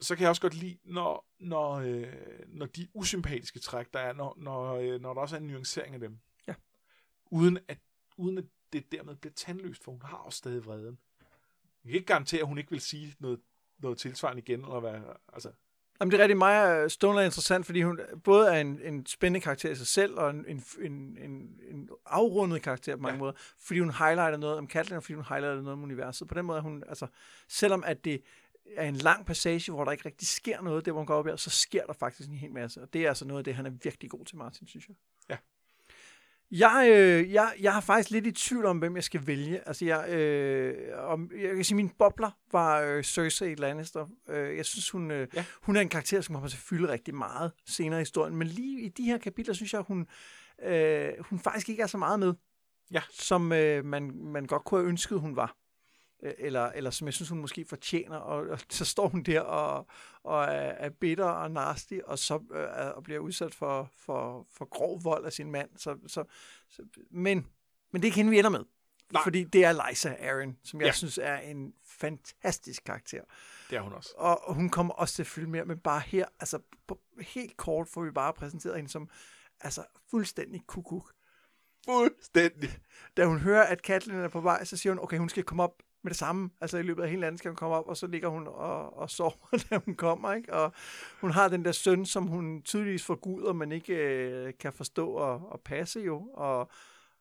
så 0.00 0.16
kan 0.16 0.22
jeg 0.22 0.30
også 0.30 0.42
godt 0.42 0.54
lide, 0.54 0.78
når, 0.84 1.26
når, 1.38 1.72
øh, 1.72 2.12
når 2.48 2.66
de 2.66 2.88
usympatiske 2.94 3.58
træk, 3.58 3.92
der 3.92 4.00
er, 4.00 4.12
når, 4.12 4.34
når, 4.36 4.74
øh, 4.74 5.00
når 5.00 5.14
der 5.14 5.20
også 5.20 5.36
er 5.36 5.40
en 5.40 5.46
nuancering 5.46 5.94
af 5.94 6.00
dem. 6.00 6.18
Ja. 6.46 6.54
Uden 7.26 7.58
at, 7.68 7.78
uden 8.16 8.38
at 8.38 8.44
det 8.72 8.92
dermed 8.92 9.16
bliver 9.16 9.34
tandløst, 9.34 9.84
for 9.84 9.92
hun 9.92 10.02
har 10.02 10.16
også 10.16 10.36
stadig 10.38 10.64
vreden. 10.64 10.98
Jeg 11.84 11.90
kan 11.90 11.94
ikke 11.94 12.06
garantere, 12.06 12.40
at 12.40 12.46
hun 12.46 12.58
ikke 12.58 12.70
vil 12.70 12.80
sige 12.80 13.16
noget, 13.18 13.40
noget 13.78 13.98
tilsvarende 13.98 14.42
igen, 14.42 14.60
eller 14.60 14.80
hvad, 14.80 15.00
altså, 15.32 15.52
Jamen, 16.00 16.12
det 16.12 16.18
er 16.18 16.22
rigtig 16.22 16.36
meget 16.36 16.92
Stone 16.92 17.20
er 17.20 17.24
interessant, 17.24 17.66
fordi 17.66 17.82
hun 17.82 18.00
både 18.24 18.48
er 18.48 18.60
en, 18.60 18.80
en 18.84 19.06
spændende 19.06 19.40
karakter 19.40 19.70
i 19.70 19.74
sig 19.74 19.86
selv, 19.86 20.14
og 20.14 20.30
en, 20.30 20.44
en, 20.48 20.62
en, 20.80 21.20
en, 21.70 21.88
afrundet 22.06 22.62
karakter 22.62 22.96
på 22.96 23.02
mange 23.02 23.14
ja. 23.14 23.18
måder, 23.18 23.32
fordi 23.60 23.80
hun 23.80 23.90
highlighter 23.90 24.36
noget 24.36 24.58
om 24.58 24.68
Catelyn, 24.68 24.96
og 24.96 25.02
fordi 25.02 25.14
hun 25.14 25.24
highlighter 25.28 25.62
noget 25.62 25.72
om 25.72 25.82
universet. 25.82 26.28
På 26.28 26.34
den 26.34 26.44
måde 26.44 26.58
er 26.58 26.62
hun, 26.62 26.82
altså, 26.88 27.06
selvom 27.48 27.84
at 27.86 28.04
det 28.04 28.22
er 28.76 28.88
en 28.88 28.94
lang 28.94 29.26
passage, 29.26 29.72
hvor 29.72 29.84
der 29.84 29.92
ikke 29.92 30.06
rigtig 30.06 30.28
sker 30.28 30.62
noget, 30.62 30.84
det 30.84 30.92
hvor 30.92 31.00
hun 31.00 31.06
går 31.06 31.14
op 31.14 31.26
her, 31.26 31.36
så 31.36 31.50
sker 31.50 31.86
der 31.86 31.92
faktisk 31.92 32.28
en 32.28 32.36
hel 32.36 32.52
masse, 32.52 32.82
og 32.82 32.92
det 32.92 33.04
er 33.04 33.08
altså 33.08 33.24
noget 33.24 33.38
af 33.38 33.44
det, 33.44 33.54
han 33.54 33.66
er 33.66 33.70
virkelig 33.70 34.10
god 34.10 34.24
til, 34.24 34.36
Martin, 34.36 34.66
synes 34.66 34.88
jeg. 34.88 34.96
Ja. 35.30 35.36
Jeg, 36.50 36.88
øh, 36.90 37.32
jeg, 37.32 37.52
jeg 37.60 37.72
har 37.72 37.80
faktisk 37.80 38.10
lidt 38.10 38.26
i 38.26 38.32
tvivl 38.32 38.66
om, 38.66 38.78
hvem 38.78 38.96
jeg 38.96 39.04
skal 39.04 39.26
vælge. 39.26 39.68
Altså, 39.68 39.84
jeg, 39.84 40.08
øh, 40.08 40.74
om, 40.98 41.30
jeg 41.40 41.54
kan 41.54 41.64
sige, 41.64 41.76
min 41.76 41.88
bobler 41.88 42.30
var 42.52 42.80
øh, 42.80 43.04
Cersei 43.04 43.54
Lannister. 43.54 44.06
Øh, 44.28 44.56
jeg 44.56 44.64
synes, 44.64 44.90
hun, 44.90 45.10
øh, 45.10 45.28
ja. 45.34 45.44
hun 45.62 45.76
er 45.76 45.80
en 45.80 45.88
karakter, 45.88 46.20
som 46.20 46.34
kommer 46.34 46.48
til 46.48 46.56
at 46.56 46.60
fylde 46.60 46.88
rigtig 46.88 47.14
meget 47.14 47.52
senere 47.66 47.98
i 47.98 48.02
historien. 48.02 48.36
Men 48.36 48.48
lige 48.48 48.80
i 48.80 48.88
de 48.88 49.02
her 49.02 49.18
kapitler, 49.18 49.54
synes 49.54 49.72
jeg, 49.72 49.80
hun, 49.80 50.06
øh, 50.62 51.08
hun 51.20 51.38
faktisk 51.38 51.68
ikke 51.68 51.82
er 51.82 51.86
så 51.86 51.98
meget 51.98 52.20
med, 52.20 52.34
ja. 52.90 53.02
som 53.10 53.52
øh, 53.52 53.84
man, 53.84 54.10
man 54.14 54.46
godt 54.46 54.64
kunne 54.64 54.80
have 54.80 54.88
ønsket, 54.88 55.20
hun 55.20 55.36
var. 55.36 55.56
Øh, 56.22 56.32
eller, 56.38 56.64
eller 56.64 56.90
som 56.90 57.06
jeg 57.06 57.14
synes, 57.14 57.28
hun 57.28 57.38
måske 57.38 57.64
fortjener, 57.64 58.16
og, 58.16 58.48
og 58.48 58.58
så 58.70 58.84
står 58.84 59.08
hun 59.08 59.22
der 59.22 59.40
og, 59.40 59.86
og 60.22 60.44
er, 60.44 60.48
er 60.48 60.90
bitter 60.90 61.24
og 61.24 61.50
nasty, 61.50 61.98
og 62.04 62.18
så 62.18 62.42
øh, 62.54 62.96
og 62.96 63.02
bliver 63.02 63.20
udsat 63.20 63.54
for, 63.54 63.90
for, 63.96 64.46
for 64.50 64.64
grov 64.64 65.04
vold 65.04 65.26
af 65.26 65.32
sin 65.32 65.50
mand. 65.50 65.70
Så, 65.76 65.98
så, 66.06 66.24
så, 66.68 66.82
men, 67.10 67.46
men 67.92 68.02
det 68.02 68.06
er 68.06 68.08
ikke 68.08 68.16
hende, 68.16 68.30
vi 68.30 68.38
ender 68.38 68.50
med. 68.50 68.64
Nej. 69.12 69.22
Fordi 69.22 69.44
det 69.44 69.64
er 69.64 69.88
Liza 69.88 70.16
Aaron, 70.20 70.58
som 70.64 70.80
jeg 70.80 70.86
ja. 70.86 70.92
synes 70.92 71.18
er 71.22 71.36
en 71.36 71.74
fantastisk 71.84 72.84
karakter. 72.84 73.22
Det 73.70 73.76
er 73.76 73.80
hun 73.80 73.92
også. 73.92 74.14
Og 74.16 74.54
hun 74.54 74.68
kommer 74.68 74.94
også 74.94 75.14
til 75.14 75.22
at 75.22 75.26
fylde 75.26 75.50
mere, 75.50 75.64
men 75.64 75.78
bare 75.78 76.00
her, 76.00 76.26
altså 76.40 76.58
på, 76.86 77.00
helt 77.20 77.56
kort 77.56 77.88
får 77.88 78.04
vi 78.04 78.10
bare 78.10 78.32
præsenteret 78.32 78.76
hende 78.76 78.90
som 78.90 79.08
altså 79.60 79.84
fuldstændig 80.10 80.62
kukuk. 80.66 81.12
Fuldstændig. 81.84 82.78
Da 83.16 83.26
hun 83.26 83.38
hører, 83.38 83.62
at 83.62 83.82
Katlin 83.82 84.16
er 84.16 84.28
på 84.28 84.40
vej, 84.40 84.64
så 84.64 84.76
siger 84.76 84.92
hun, 84.92 85.02
okay, 85.02 85.18
hun 85.18 85.28
skal 85.28 85.44
komme 85.44 85.62
op 85.62 85.82
med 86.02 86.10
det 86.10 86.18
samme. 86.18 86.50
Altså 86.60 86.78
i 86.78 86.82
løbet 86.82 87.02
af 87.02 87.08
hele 87.08 87.20
landet 87.20 87.38
skal 87.38 87.48
hun 87.48 87.56
komme 87.56 87.76
op, 87.76 87.88
og 87.88 87.96
så 87.96 88.06
ligger 88.06 88.28
hun 88.28 88.46
og, 88.46 88.96
og 88.96 89.10
sover, 89.10 89.56
da 89.70 89.80
hun 89.84 89.94
kommer. 89.94 90.32
Ikke? 90.32 90.54
Og 90.54 90.72
hun 91.20 91.30
har 91.30 91.48
den 91.48 91.64
der 91.64 91.72
søn, 91.72 92.06
som 92.06 92.26
hun 92.26 92.62
tydeligvis 92.62 93.04
forguder, 93.04 93.52
men 93.52 93.72
ikke 93.72 93.94
øh, 93.94 94.52
kan 94.60 94.72
forstå 94.72 95.10
og, 95.10 95.52
og 95.52 95.60
passe 95.60 96.00
jo. 96.00 96.28
Og, 96.34 96.70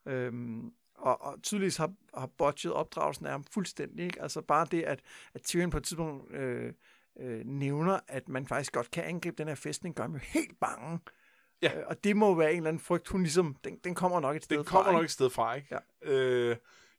øhm, 0.06 0.74
og, 0.96 1.22
og 1.22 1.42
tydeligvis 1.44 1.78
har, 1.78 1.94
har 2.18 2.30
botchet 2.38 2.74
opdragelsen 2.74 3.26
af 3.26 3.32
ham 3.32 3.44
fuldstændig. 3.44 4.06
Ikke? 4.06 4.22
Altså 4.22 4.42
bare 4.42 4.68
det, 4.72 4.84
at, 4.84 5.00
at 5.34 5.42
Tyrion 5.42 5.70
på 5.70 5.78
et 5.78 5.84
tidspunkt 5.84 6.34
øh, 6.34 6.74
øh, 7.20 7.42
nævner, 7.46 8.00
at 8.08 8.30
man 8.30 8.48
faktisk 8.48 8.74
godt 8.74 8.92
kan 8.92 9.04
angribe 9.04 9.36
den 9.38 9.48
her 9.48 9.56
fæstning, 9.56 9.96
gør 9.96 10.04
ham 10.04 10.14
jo 10.14 10.20
helt 10.24 10.60
bange. 10.60 11.00
Ja. 11.62 11.80
Øh, 11.80 11.84
og 11.88 12.04
det 12.04 12.18
må 12.18 12.36
være 12.36 12.52
en 12.52 12.58
eller 12.58 12.70
anden 12.70 12.80
frygt, 12.80 13.08
hun 13.08 13.22
ligesom, 13.22 13.56
den, 13.64 13.78
den 13.84 13.96
kommer 13.96 14.20
nok 14.20 14.36
et 14.36 14.44
sted 14.44 14.58
fra. 14.58 14.62
Den 14.64 14.66
kommer 14.66 14.92
nok 14.92 15.04
et 15.04 15.12
sted 15.12 15.30
fra, 15.30 15.54
ikke? 15.54 15.68
Ja. 16.02 16.12
Øh, 16.12 16.56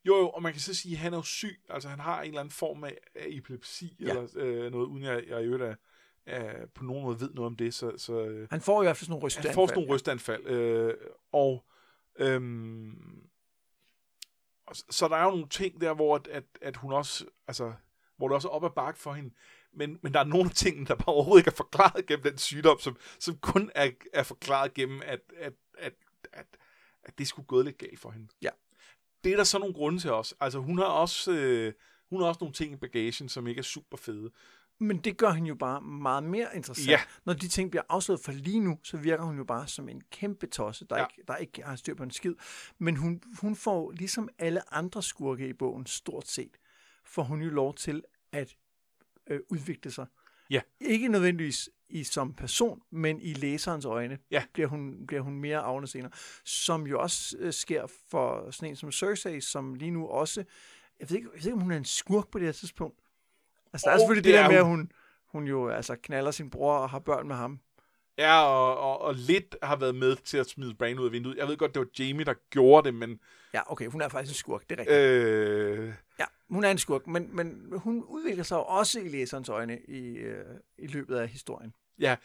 jo, 0.07 0.17
jo, 0.17 0.29
og 0.29 0.43
man 0.43 0.53
kan 0.53 0.61
så 0.61 0.75
sige, 0.75 0.93
at 0.93 0.99
han 0.99 1.13
er 1.13 1.17
jo 1.17 1.23
syg. 1.23 1.61
Altså, 1.69 1.89
han 1.89 2.01
har 2.01 2.23
en 2.23 2.29
eller 2.29 2.41
anden 2.41 2.53
form 2.53 2.85
af, 2.85 2.99
af 3.15 3.27
epilepsi, 3.29 3.97
ja. 4.01 4.09
eller 4.09 4.29
øh, 4.37 4.73
noget, 4.73 4.87
uden 4.87 5.03
jeg, 5.03 5.25
jeg 5.29 5.43
i 5.43 5.45
øvrigt 5.45 5.63
er, 5.63 5.75
er, 6.27 6.67
på 6.67 6.85
nogen 6.85 7.05
måde 7.05 7.21
ved 7.21 7.31
noget 7.35 7.47
om 7.47 7.57
det. 7.57 7.75
Så, 7.75 7.93
så, 7.97 8.21
øh, 8.21 8.49
han 8.51 8.61
får 8.61 8.83
i 8.83 8.85
hvert 8.85 8.97
fald 8.97 9.07
sådan 9.07 9.13
nogle 9.13 9.25
rystanfald. 9.25 9.49
Han 9.49 9.55
får 9.55 9.67
sådan 9.67 9.79
nogle 9.79 9.95
rystanfald. 9.95 10.47
Øh, 10.47 10.95
og, 11.33 11.65
øhm, 12.19 13.23
og 14.67 14.77
så 14.77 15.09
der 15.09 15.17
er 15.17 15.25
jo 15.25 15.31
nogle 15.31 15.49
ting 15.49 15.81
der, 15.81 15.95
hvor 15.95 16.15
at, 16.15 16.29
at, 16.29 16.45
at 16.63 16.77
hun 16.77 16.93
også, 16.93 17.25
altså, 17.49 17.73
hvor 18.17 18.29
det 18.29 18.35
også 18.35 18.49
er 18.49 18.53
op 18.53 18.65
ad 18.65 18.71
bakke 18.71 19.01
for 19.01 19.13
hende. 19.13 19.35
Men, 19.73 19.99
men 20.03 20.15
der 20.15 20.21
er 20.21 20.25
nogle 20.25 20.51
ting, 20.51 20.89
der 20.89 20.95
bare 20.95 21.15
overhovedet 21.15 21.41
ikke 21.41 21.51
er 21.51 21.57
forklaret 21.57 22.07
gennem 22.07 22.23
den 22.23 22.39
sygdom, 22.39 22.79
som, 22.79 22.97
som 23.19 23.37
kun 23.37 23.71
er, 23.75 23.91
er 24.13 24.23
forklaret 24.23 24.75
gennem, 24.75 25.03
at, 25.05 25.21
at, 25.37 25.53
at, 25.79 25.93
at, 26.33 26.47
at 27.03 27.19
det 27.19 27.29
skulle 27.29 27.47
gået 27.47 27.65
lidt 27.65 27.79
galt 27.79 28.01
for 28.01 28.11
hende. 28.11 28.29
Ja 28.43 28.51
det 29.27 29.33
er 29.33 29.37
der 29.37 29.45
så 29.45 29.59
nogle 29.59 29.75
grunde 29.75 29.99
til 29.99 30.13
os. 30.13 30.35
Altså, 30.41 30.59
hun 30.59 30.79
har 30.79 30.85
også, 30.85 31.33
øh, 31.33 31.73
hun 32.11 32.21
har 32.21 32.29
også 32.29 32.39
nogle 32.41 32.55
ting 32.55 32.73
i 32.73 32.77
bagagen, 32.77 33.29
som 33.29 33.47
ikke 33.47 33.59
er 33.59 33.63
super 33.63 33.97
fede. 33.97 34.31
Men 34.79 34.99
det 34.99 35.17
gør 35.17 35.31
hende 35.31 35.49
jo 35.49 35.55
bare 35.55 35.81
meget 35.81 36.25
mere 36.25 36.57
interessant. 36.57 36.89
Ja. 36.89 37.01
Når 37.25 37.33
de 37.33 37.49
ting 37.49 37.71
bliver 37.71 37.83
afsløret 37.89 38.21
for 38.21 38.33
lige 38.33 38.61
nu, 38.61 38.79
så 38.83 38.97
virker 38.97 39.25
hun 39.25 39.37
jo 39.37 39.45
bare 39.45 39.69
som 39.69 39.89
en 39.89 40.03
kæmpe 40.11 40.47
tosse, 40.47 40.87
der, 40.91 40.97
ja. 40.97 41.05
ikke, 41.05 41.23
der 41.29 41.37
ikke 41.37 41.63
har 41.63 41.77
styr 41.77 41.95
på 41.95 42.03
en 42.03 42.11
skid. 42.11 42.35
Men 42.79 42.97
hun, 42.97 43.23
hun 43.41 43.57
får, 43.57 43.91
ligesom 43.91 44.29
alle 44.39 44.75
andre 44.75 45.03
skurke 45.03 45.49
i 45.49 45.53
bogen, 45.53 45.87
stort 45.87 46.29
set, 46.29 46.57
får 47.05 47.23
hun 47.23 47.43
jo 47.43 47.51
lov 47.51 47.75
til 47.75 48.03
at 48.33 48.57
øh, 49.27 49.41
udvikle 49.49 49.91
sig. 49.91 50.07
Ja. 50.51 50.61
Ikke 50.81 51.09
nødvendigvis 51.09 51.71
i 51.89 52.05
som 52.05 52.35
person, 52.35 52.83
men 52.91 53.21
i 53.21 53.33
læserens 53.33 53.85
øjne 53.85 54.19
ja. 54.31 54.45
bliver, 54.53 54.69
hun, 54.69 55.07
bliver 55.07 55.23
hun 55.23 55.41
mere 55.41 55.59
afne 55.59 55.87
senere. 55.87 56.11
Som 56.45 56.87
jo 56.87 57.01
også 57.01 57.37
øh, 57.39 57.53
sker 57.53 57.87
for 58.11 58.51
sådan 58.51 58.69
en 58.69 58.77
som 58.77 58.93
Cersei, 58.93 59.41
som 59.41 59.75
lige 59.75 59.91
nu 59.91 60.07
også, 60.07 60.45
jeg 61.01 61.11
ved, 61.11 61.17
ikke, 61.17 61.29
jeg 61.35 61.39
ved 61.39 61.47
ikke, 61.47 61.55
om 61.55 61.61
hun 61.61 61.73
er 61.73 61.77
en 61.77 61.85
skurk 61.85 62.29
på 62.29 62.39
det 62.39 62.47
her 62.47 62.53
tidspunkt. 62.53 62.99
Altså, 63.73 63.87
der 63.87 63.95
er 63.95 63.99
selvfølgelig 63.99 64.25
det, 64.25 64.35
det 64.35 64.43
der 64.43 64.49
med, 64.49 64.57
at 64.57 64.67
hun, 64.67 64.93
hun 65.27 65.45
jo 65.45 65.69
altså 65.69 65.97
knaller 66.03 66.31
sin 66.31 66.51
bror 66.51 66.75
og 66.75 66.91
har 66.91 66.99
børn 66.99 67.29
med 67.29 67.37
ham. 67.37 67.61
Ja, 68.19 68.43
og, 68.43 68.79
og, 68.79 69.01
og 69.01 69.15
lidt 69.15 69.57
har 69.63 69.77
været 69.77 69.95
med 69.95 70.17
til 70.17 70.39
at 70.39 70.47
smide 70.47 70.75
Bran 70.75 70.99
ud 70.99 71.07
af 71.07 71.13
vinduet. 71.13 71.37
Jeg 71.37 71.49
ved 71.49 71.57
godt, 71.57 71.75
det 71.75 71.81
var 71.81 71.89
Jamie, 71.99 72.25
der 72.25 72.35
gjorde 72.51 72.85
det, 72.85 72.95
men... 72.95 73.21
Ja, 73.55 73.73
okay, 73.73 73.87
hun 73.87 74.01
er 74.01 74.09
faktisk 74.09 74.31
en 74.31 74.37
skurk, 74.37 74.71
det 74.71 74.81
er 74.81 74.81
rigtigt. 74.81 74.99
Øh... 74.99 75.95
Ja, 76.19 76.25
hun 76.51 76.65
er 76.65 76.71
en 76.71 76.79
skurk, 76.79 77.07
men, 77.07 77.37
men 77.37 77.73
hun 77.77 78.05
udvikler 78.05 78.45
sig 78.45 78.67
også 78.67 79.01
i 79.01 79.09
læserens 79.09 79.49
øjne 79.49 79.81
i, 79.81 80.17
øh, 80.17 80.45
i 80.79 80.87
løbet 80.87 81.17
af 81.17 81.29
historien. 81.29 81.75
Ja, 81.99 82.17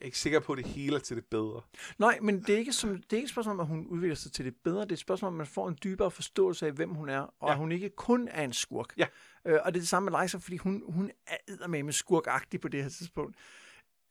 jeg 0.00 0.04
er 0.04 0.06
ikke 0.06 0.18
sikker 0.18 0.40
på, 0.40 0.52
at 0.52 0.58
det 0.58 0.66
hele 0.66 0.96
er 0.96 1.00
til 1.00 1.16
det 1.16 1.24
bedre. 1.24 1.60
Nej, 1.98 2.18
men 2.22 2.42
det 2.42 2.54
er 2.54 2.58
ikke, 2.58 2.72
som, 2.72 2.90
det 2.90 3.12
er 3.12 3.16
ikke 3.16 3.26
et 3.26 3.30
spørgsmål 3.30 3.52
om, 3.52 3.60
at 3.60 3.66
hun 3.66 3.86
udvikler 3.86 4.14
sig 4.14 4.32
til 4.32 4.44
det 4.44 4.54
bedre. 4.64 4.80
Det 4.80 4.88
er 4.88 4.92
et 4.92 4.98
spørgsmål 4.98 5.28
om, 5.28 5.34
at 5.34 5.38
man 5.38 5.46
får 5.46 5.68
en 5.68 5.78
dybere 5.84 6.10
forståelse 6.10 6.66
af, 6.66 6.72
hvem 6.72 6.90
hun 6.90 7.08
er, 7.08 7.20
og 7.20 7.48
ja. 7.48 7.52
at 7.52 7.58
hun 7.58 7.72
ikke 7.72 7.88
kun 7.88 8.28
er 8.28 8.44
en 8.44 8.52
skurk. 8.52 8.94
Ja. 8.96 9.06
Øh, 9.44 9.58
og 9.64 9.72
det 9.72 9.78
er 9.78 9.82
det 9.82 9.88
samme 9.88 10.10
med 10.10 10.22
Liza, 10.22 10.38
fordi 10.38 10.56
hun, 10.56 10.82
hun 10.88 11.10
er 11.48 11.66
med 11.66 11.92
skurkagtig 11.92 12.60
på 12.60 12.68
det 12.68 12.82
her 12.82 12.90
tidspunkt. 12.90 13.36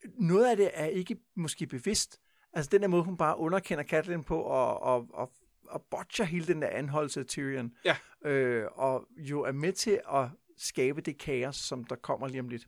Noget 0.06 0.50
af 0.50 0.58
det 0.58 0.70
er 0.74 0.86
ikke 0.86 1.18
måske 1.36 1.68
bevidst. 1.68 2.20
Altså 2.54 2.70
den 2.70 2.82
der 2.82 2.88
måde, 2.88 3.04
hun 3.04 3.18
bare 3.18 3.38
underkender 3.38 3.84
Catelyn 3.84 4.24
på 4.24 4.42
og, 4.42 4.80
og, 4.80 5.08
og, 5.14 5.32
og 5.70 5.82
botcher 5.82 6.26
hele 6.26 6.48
den 6.48 6.62
der 6.62 6.70
anholdelse 6.70 7.20
af 7.20 7.26
Tyrion. 7.26 7.74
Ja. 7.86 7.98
Øh, 8.30 8.68
og 8.72 9.08
jo 9.18 9.42
er 9.42 9.52
med 9.52 9.74
til 9.74 10.02
at 10.14 10.28
skabe 10.58 11.02
det 11.02 11.18
kaos, 11.18 11.56
som 11.56 11.84
der 11.84 11.96
kommer 11.96 12.28
lige 12.28 12.40
om 12.40 12.50
lidt. 12.50 12.68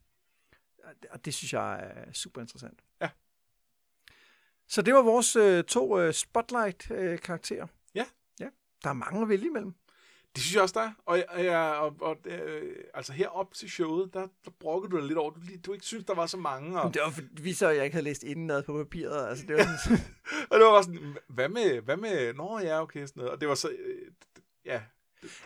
Og 1.10 1.26
det 1.26 1.34
synes 1.34 1.54
jeg 1.54 1.80
er 1.80 2.14
super 2.14 2.42
interessant. 2.42 2.80
Ja. 3.02 3.10
Så 4.68 4.82
det 4.82 4.94
var 4.94 5.02
vores 5.02 5.36
øh, 5.36 5.64
to 5.64 6.00
øh, 6.00 6.14
spotlight-karakterer. 6.14 7.64
Øh, 7.64 7.70
ja. 7.96 8.06
Ja. 8.40 8.50
Der 8.84 8.90
er 8.90 8.94
mange 8.94 9.22
at 9.22 9.30
vælge 9.30 9.46
imellem. 9.46 9.74
Det 10.36 10.44
synes 10.44 10.56
jeg 10.56 10.62
også, 10.62 10.80
der 10.80 10.86
er. 10.86 10.92
Og, 11.06 11.24
og, 11.30 11.80
og, 11.80 11.96
og 12.02 12.18
øh, 12.26 12.76
altså 12.94 13.14
herop 13.14 13.54
til 13.54 13.72
showet, 13.72 14.14
der, 14.14 14.28
der 14.46 14.52
brokkede 14.60 14.92
du 14.92 14.98
dig 14.98 15.06
lidt 15.06 15.18
over. 15.18 15.32
Du, 15.32 15.40
du 15.66 15.74
ikke 15.74 15.86
synes, 15.86 16.06
der 16.06 16.16
var 16.16 16.26
så 16.26 16.38
mange. 16.38 16.82
Og... 16.82 16.94
Det 16.94 17.02
var 17.02 17.10
fordi, 17.10 17.54
så 17.54 17.70
jeg 17.70 17.84
ikke 17.84 17.94
havde 17.94 18.04
læst 18.04 18.24
indenad 18.24 18.64
på 18.64 18.78
papiret. 18.78 19.30
Altså, 19.30 19.46
det 19.48 19.56
var 19.56 19.64
sådan... 19.84 19.98
og 20.50 20.60
det 20.60 20.66
var 20.66 20.72
bare 20.72 20.84
sådan, 20.84 21.18
hvad 21.28 21.50
med, 21.50 21.82
hvad 21.82 21.98
med, 21.98 22.34
nå 22.34 22.60
ja, 22.60 22.82
okay, 22.82 23.06
sådan 23.06 23.14
noget. 23.16 23.32
Og 23.32 23.42
det 23.42 23.50
var 23.50 23.56
så, 23.56 23.70
øh, 23.70 24.12
ja, 24.66 24.82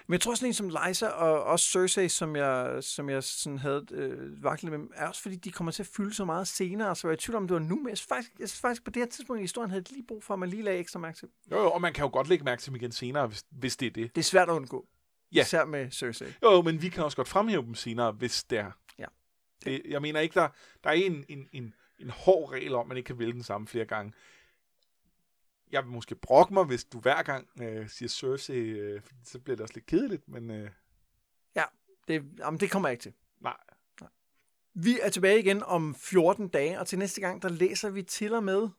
men 0.07 0.13
jeg 0.13 0.21
tror 0.21 0.35
sådan 0.35 0.47
en 0.47 0.53
som 0.53 0.69
Liza 0.69 1.07
og 1.07 1.43
også 1.43 1.65
Cersei, 1.65 2.09
som 2.09 2.35
jeg, 2.35 2.83
som 2.83 3.09
jeg 3.09 3.23
sådan 3.23 3.57
havde 3.57 3.85
øh, 3.91 4.43
vaklet 4.43 4.71
med, 4.71 4.87
er 4.95 5.07
også 5.07 5.21
fordi, 5.21 5.35
de 5.35 5.51
kommer 5.51 5.71
til 5.71 5.83
at 5.83 5.87
fylde 5.87 6.13
så 6.13 6.25
meget 6.25 6.47
senere, 6.47 6.95
så 6.95 7.07
jeg 7.07 7.11
er 7.11 7.17
i 7.17 7.19
tvivl 7.19 7.35
om, 7.35 7.47
det 7.47 7.53
var 7.53 7.59
nu, 7.59 7.75
men 7.75 7.89
jeg 7.89 7.97
synes, 7.97 8.07
faktisk, 8.07 8.31
jeg 8.39 8.49
synes 8.49 8.61
faktisk 8.61 8.83
på 8.83 8.91
det 8.91 9.01
her 9.01 9.07
tidspunkt 9.07 9.39
i 9.39 9.43
historien, 9.43 9.71
havde 9.71 9.83
lige 9.89 10.03
brug 10.07 10.23
for, 10.23 10.33
at 10.33 10.39
man 10.39 10.49
lige 10.49 10.61
lagde 10.61 10.79
ekstra 10.79 10.99
mærke 10.99 11.17
til 11.17 11.27
Jo, 11.51 11.57
jo, 11.57 11.71
og 11.71 11.81
man 11.81 11.93
kan 11.93 12.03
jo 12.03 12.09
godt 12.13 12.27
lægge 12.27 12.45
mærke 12.45 12.61
til 12.61 12.69
dem 12.69 12.75
igen 12.75 12.91
senere, 12.91 13.27
hvis, 13.27 13.45
hvis 13.49 13.77
det 13.77 13.85
er 13.85 13.91
det. 13.91 14.15
Det 14.15 14.21
er 14.21 14.25
svært 14.25 14.49
at 14.49 14.53
undgå. 14.53 14.87
Ja. 15.33 15.41
Især 15.41 15.65
med 15.65 15.91
Cersei. 15.91 16.27
Jo, 16.43 16.51
jo, 16.51 16.61
men 16.61 16.81
vi 16.81 16.89
kan 16.89 17.03
også 17.03 17.17
godt 17.17 17.27
fremhæve 17.27 17.63
dem 17.63 17.75
senere, 17.75 18.11
hvis 18.11 18.43
det 18.43 18.57
er. 18.57 18.71
Ja. 18.99 19.05
Det, 19.65 19.81
jeg 19.85 20.01
mener 20.01 20.19
ikke, 20.19 20.33
der, 20.33 20.47
der 20.83 20.89
er 20.89 20.93
en, 20.93 21.25
en, 21.29 21.49
en, 21.51 21.73
en 21.99 22.09
hård 22.09 22.51
regel 22.51 22.75
om, 22.75 22.81
at 22.81 22.87
man 22.87 22.97
ikke 22.97 23.07
kan 23.07 23.19
vælge 23.19 23.33
den 23.33 23.43
samme 23.43 23.67
flere 23.67 23.85
gange 23.85 24.13
jeg 25.75 25.83
vil 25.83 25.91
måske 25.91 26.15
brokke 26.15 26.53
mig, 26.53 26.63
hvis 26.63 26.83
du 26.83 26.99
hver 26.99 27.23
gang 27.23 27.49
øh, 27.61 27.89
siger 27.89 28.09
Cersei, 28.09 28.57
øh, 28.57 29.01
for 29.01 29.13
så 29.23 29.39
bliver 29.39 29.55
det 29.55 29.63
også 29.63 29.73
lidt 29.75 29.85
kedeligt, 29.85 30.27
men... 30.27 30.51
Øh... 30.51 30.69
Ja, 31.55 31.63
det, 32.07 32.25
jamen, 32.37 32.59
det 32.59 32.71
kommer 32.71 32.89
jeg 32.89 32.93
ikke 32.93 33.01
til. 33.01 33.13
Nej. 33.39 33.57
Nej. 34.01 34.09
Vi 34.73 34.99
er 35.01 35.09
tilbage 35.09 35.39
igen 35.39 35.63
om 35.63 35.95
14 35.95 36.47
dage, 36.47 36.79
og 36.79 36.87
til 36.87 36.99
næste 36.99 37.21
gang, 37.21 37.41
der 37.41 37.49
læser 37.49 37.89
vi 37.89 38.03
til 38.03 38.33
og 38.33 38.43
med... 38.43 38.69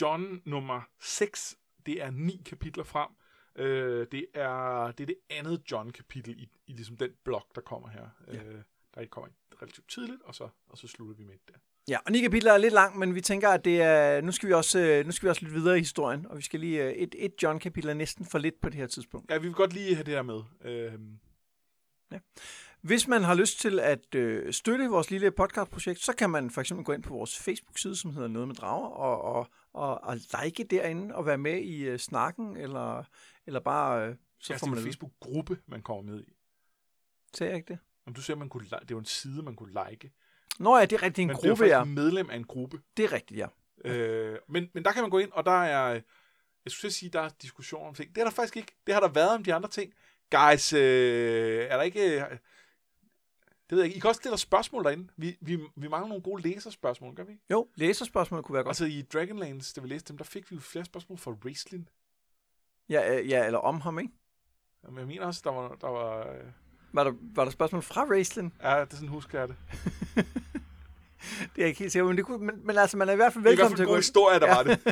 John 0.00 0.42
nummer 0.44 0.88
6. 1.00 1.58
Det 1.86 2.02
er 2.02 2.10
ni 2.10 2.42
kapitler 2.44 2.84
frem. 2.84 3.10
Øh, 3.56 4.06
det, 4.12 4.26
er, 4.34 4.86
det 4.86 5.00
er 5.00 5.06
det 5.06 5.18
andet 5.30 5.62
John-kapitel 5.70 6.38
i, 6.38 6.48
i 6.66 6.72
ligesom 6.72 6.96
den 6.96 7.10
blok, 7.24 7.54
der 7.54 7.60
kommer 7.60 7.88
her. 7.88 8.08
Ja. 8.28 8.42
Øh, 8.42 8.62
der 8.94 9.06
kommer 9.06 9.30
relativt 9.62 9.88
tidligt, 9.88 10.22
og 10.22 10.34
så, 10.34 10.48
og 10.68 10.78
så 10.78 10.88
slutter 10.88 11.14
vi 11.14 11.24
med 11.24 11.34
det 11.34 11.54
der. 11.54 11.60
Ja, 11.88 11.98
og 12.06 12.12
ni 12.12 12.20
kapitler 12.20 12.52
er 12.52 12.58
lidt 12.58 12.74
langt, 12.74 12.98
men 12.98 13.14
vi 13.14 13.20
tænker, 13.20 13.48
at 13.48 13.64
det 13.64 13.82
er, 13.82 14.20
nu, 14.20 14.32
skal 14.32 14.48
vi 14.48 14.52
også, 14.54 14.78
øh, 14.78 15.06
nu 15.06 15.12
skal 15.12 15.26
vi 15.26 15.30
også 15.30 15.42
lidt 15.42 15.54
videre 15.54 15.76
i 15.76 15.80
historien, 15.80 16.26
og 16.26 16.36
vi 16.36 16.42
skal 16.42 16.60
lige, 16.60 16.84
øh, 16.84 16.92
et, 16.92 17.14
et 17.18 17.32
John-kapitel 17.42 17.90
er 17.90 17.94
næsten 17.94 18.26
for 18.26 18.38
lidt 18.38 18.60
på 18.60 18.68
det 18.68 18.76
her 18.76 18.86
tidspunkt. 18.86 19.30
Ja, 19.30 19.38
vi 19.38 19.46
vil 19.46 19.54
godt 19.54 19.72
lige 19.72 19.94
have 19.94 20.04
det 20.04 20.14
her 20.14 20.22
med. 20.22 20.40
Øh... 20.64 20.92
Ja. 22.12 22.18
Hvis 22.80 23.08
man 23.08 23.22
har 23.22 23.34
lyst 23.34 23.60
til 23.60 23.80
at 23.80 24.14
øh, 24.14 24.52
støtte 24.52 24.88
vores 24.88 25.10
lille 25.10 25.30
podcastprojekt, 25.30 26.00
så 26.00 26.12
kan 26.12 26.30
man 26.30 26.50
for 26.50 26.60
eksempel 26.60 26.84
gå 26.84 26.92
ind 26.92 27.02
på 27.02 27.14
vores 27.14 27.38
Facebook-side, 27.38 27.96
som 27.96 28.12
hedder 28.12 28.28
Noget 28.28 28.48
med 28.48 28.56
Drager, 28.56 28.86
og, 28.86 29.22
og, 29.22 29.48
og, 29.72 30.04
og 30.04 30.16
like 30.16 30.64
derinde 30.70 31.14
og 31.14 31.26
være 31.26 31.38
med 31.38 31.58
i 31.58 31.82
øh, 31.82 31.98
snakken, 31.98 32.56
eller, 32.56 33.04
eller 33.46 33.60
bare... 33.60 34.08
Øh, 34.08 34.16
så 34.38 34.46
Så 34.46 34.52
får 34.52 34.58
det 34.58 34.62
er 34.62 34.70
man 34.70 34.78
en. 34.78 34.84
Facebook-gruppe, 34.84 35.58
man 35.66 35.82
kommer 35.82 36.12
med 36.12 36.24
i. 36.24 36.32
Sagde 37.34 37.50
jeg 37.50 37.56
ikke 37.56 37.68
det? 37.68 37.78
Om 38.06 38.14
du 38.14 38.22
siger, 38.22 38.36
man 38.36 38.48
kunne, 38.48 38.64
det 38.64 38.72
er 38.72 38.84
jo 38.90 38.98
en 38.98 39.04
side, 39.04 39.42
man 39.42 39.56
kunne 39.56 39.74
like. 39.90 40.12
Nå 40.58 40.76
ja, 40.76 40.84
det 40.84 40.92
er 40.92 41.02
rigtigt 41.02 41.18
en 41.18 41.28
bliver 41.28 41.50
gruppe, 41.50 41.64
ja. 41.64 41.78
faktisk 41.78 41.94
medlem 41.94 42.30
af 42.30 42.36
en 42.36 42.44
gruppe. 42.44 42.80
Det 42.96 43.04
er 43.04 43.12
rigtigt, 43.12 43.38
ja. 43.38 43.46
Øh, 43.84 44.38
men, 44.48 44.70
men 44.72 44.84
der 44.84 44.92
kan 44.92 45.02
man 45.02 45.10
gå 45.10 45.18
ind, 45.18 45.32
og 45.32 45.44
der 45.44 45.64
er, 45.64 46.00
jeg 46.64 46.72
skulle 46.72 46.92
sige, 46.92 47.10
der 47.10 47.20
er 47.20 47.28
diskussion 47.42 47.86
om 47.86 47.94
ting. 47.94 48.14
Det 48.14 48.20
er 48.20 48.24
der 48.24 48.30
faktisk 48.30 48.56
ikke. 48.56 48.76
Det 48.86 48.94
har 48.94 49.00
der 49.00 49.08
været 49.08 49.34
om 49.34 49.44
de 49.44 49.54
andre 49.54 49.68
ting. 49.68 49.94
Guys, 50.30 50.72
øh, 50.72 51.66
er 51.70 51.76
der 51.76 51.82
ikke... 51.82 52.20
Øh, 52.20 52.38
det 53.70 53.76
ved 53.76 53.78
jeg 53.78 53.86
ikke. 53.86 53.96
I 53.96 54.00
kan 54.00 54.08
også 54.08 54.18
stille 54.18 54.38
spørgsmål 54.38 54.84
derinde. 54.84 55.08
Vi, 55.16 55.36
vi, 55.40 55.56
vi 55.76 55.88
mangler 55.88 56.08
nogle 56.08 56.22
gode 56.22 56.42
læserspørgsmål, 56.42 57.14
gør 57.14 57.24
vi 57.24 57.32
ikke? 57.32 57.44
Jo, 57.50 57.68
læserspørgsmål 57.74 58.42
kunne 58.42 58.54
være 58.54 58.62
godt. 58.62 58.70
Altså 58.70 58.84
i 58.84 59.02
Dragonlance, 59.02 59.74
da 59.74 59.80
vi 59.80 59.88
læste 59.88 60.08
dem, 60.08 60.18
der 60.18 60.24
fik 60.24 60.50
vi 60.50 60.56
jo 60.56 60.60
flere 60.60 60.84
spørgsmål 60.84 61.18
fra 61.18 61.34
Raistlin. 61.44 61.88
Ja, 62.88 63.18
øh, 63.18 63.28
ja 63.28 63.46
eller 63.46 63.58
om 63.58 63.80
ham, 63.80 63.98
ikke? 63.98 64.12
Men 64.82 64.98
jeg 64.98 65.06
mener 65.06 65.26
også, 65.26 65.40
der 65.44 65.50
var... 65.50 65.74
Der 65.74 65.88
var 65.88 66.32
øh, 66.32 66.44
Var 66.92 67.04
der, 67.04 67.12
var 67.20 67.44
der 67.44 67.50
spørgsmål 67.50 67.82
fra 67.82 68.04
Raistlin? 68.04 68.52
ja, 68.62 68.80
det 68.80 68.92
er 68.92 68.96
sådan, 68.96 69.08
husker 69.08 69.38
jeg 69.38 69.48
det. 69.48 69.56
Det 71.56 71.62
er 71.62 71.66
ikke 71.66 71.78
helt 71.78 71.92
sikker 71.92 72.06
men, 72.06 72.16
det 72.16 72.24
kunne, 72.24 72.46
men, 72.46 72.66
men 72.66 72.76
altså, 72.78 72.96
man 72.96 73.08
er 73.08 73.12
i 73.12 73.16
hvert 73.16 73.32
fald 73.32 73.44
Det 73.44 73.48
er 73.50 73.54
i 73.54 73.56
velkommen 73.56 73.76
til 73.76 73.82
at 73.82 73.86
gå 73.86 73.90
god 73.90 73.96
ind. 73.96 74.02
historie, 74.04 74.40
der 74.40 74.46
var 74.54 74.62
det. 74.62 74.84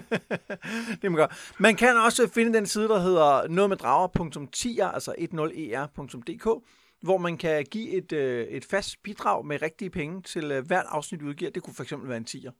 det 1.02 1.12
man, 1.12 1.26
man 1.58 1.76
kan 1.76 1.96
også 1.96 2.28
finde 2.34 2.54
den 2.54 2.66
side, 2.66 2.88
der 2.88 3.00
hedder 3.00 3.48
nogetmeddrager.10, 3.48 4.94
altså 4.94 5.14
10er.dk, 5.18 6.64
hvor 7.02 7.18
man 7.18 7.36
kan 7.38 7.64
give 7.70 7.88
et, 7.90 8.12
øh, 8.12 8.46
et 8.46 8.64
fast 8.64 9.02
bidrag 9.02 9.46
med 9.46 9.62
rigtige 9.62 9.90
penge 9.90 10.22
til 10.22 10.52
øh, 10.52 10.66
hvert 10.66 10.86
afsnit, 10.88 11.20
vi 11.22 11.28
udgiver. 11.28 11.50
Det 11.50 11.62
kunne 11.62 11.74
eksempel 11.82 12.08
være 12.08 12.18
en 12.18 12.26
10'er. 12.28 12.50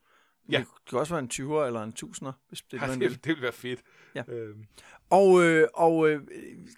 Ja. 0.51 0.59
Det 0.59 0.67
kan 0.91 0.99
også 0.99 1.15
være 1.15 1.23
en 1.23 1.31
20'er 1.33 1.67
eller 1.67 1.83
en 1.83 1.95
1000'er, 2.05 2.33
hvis 2.49 2.63
det 2.63 2.77
er 2.77 2.81
Ja, 2.81 2.87
noget, 2.87 3.01
vil. 3.01 3.11
det, 3.11 3.25
det 3.25 3.29
ville 3.29 3.43
være 3.43 3.53
fedt. 3.53 3.81
Ja. 4.15 4.23
Øhm, 4.29 4.65
Og, 5.11 5.43
øh, 5.45 5.69
og 5.75 6.09
øh, 6.11 6.21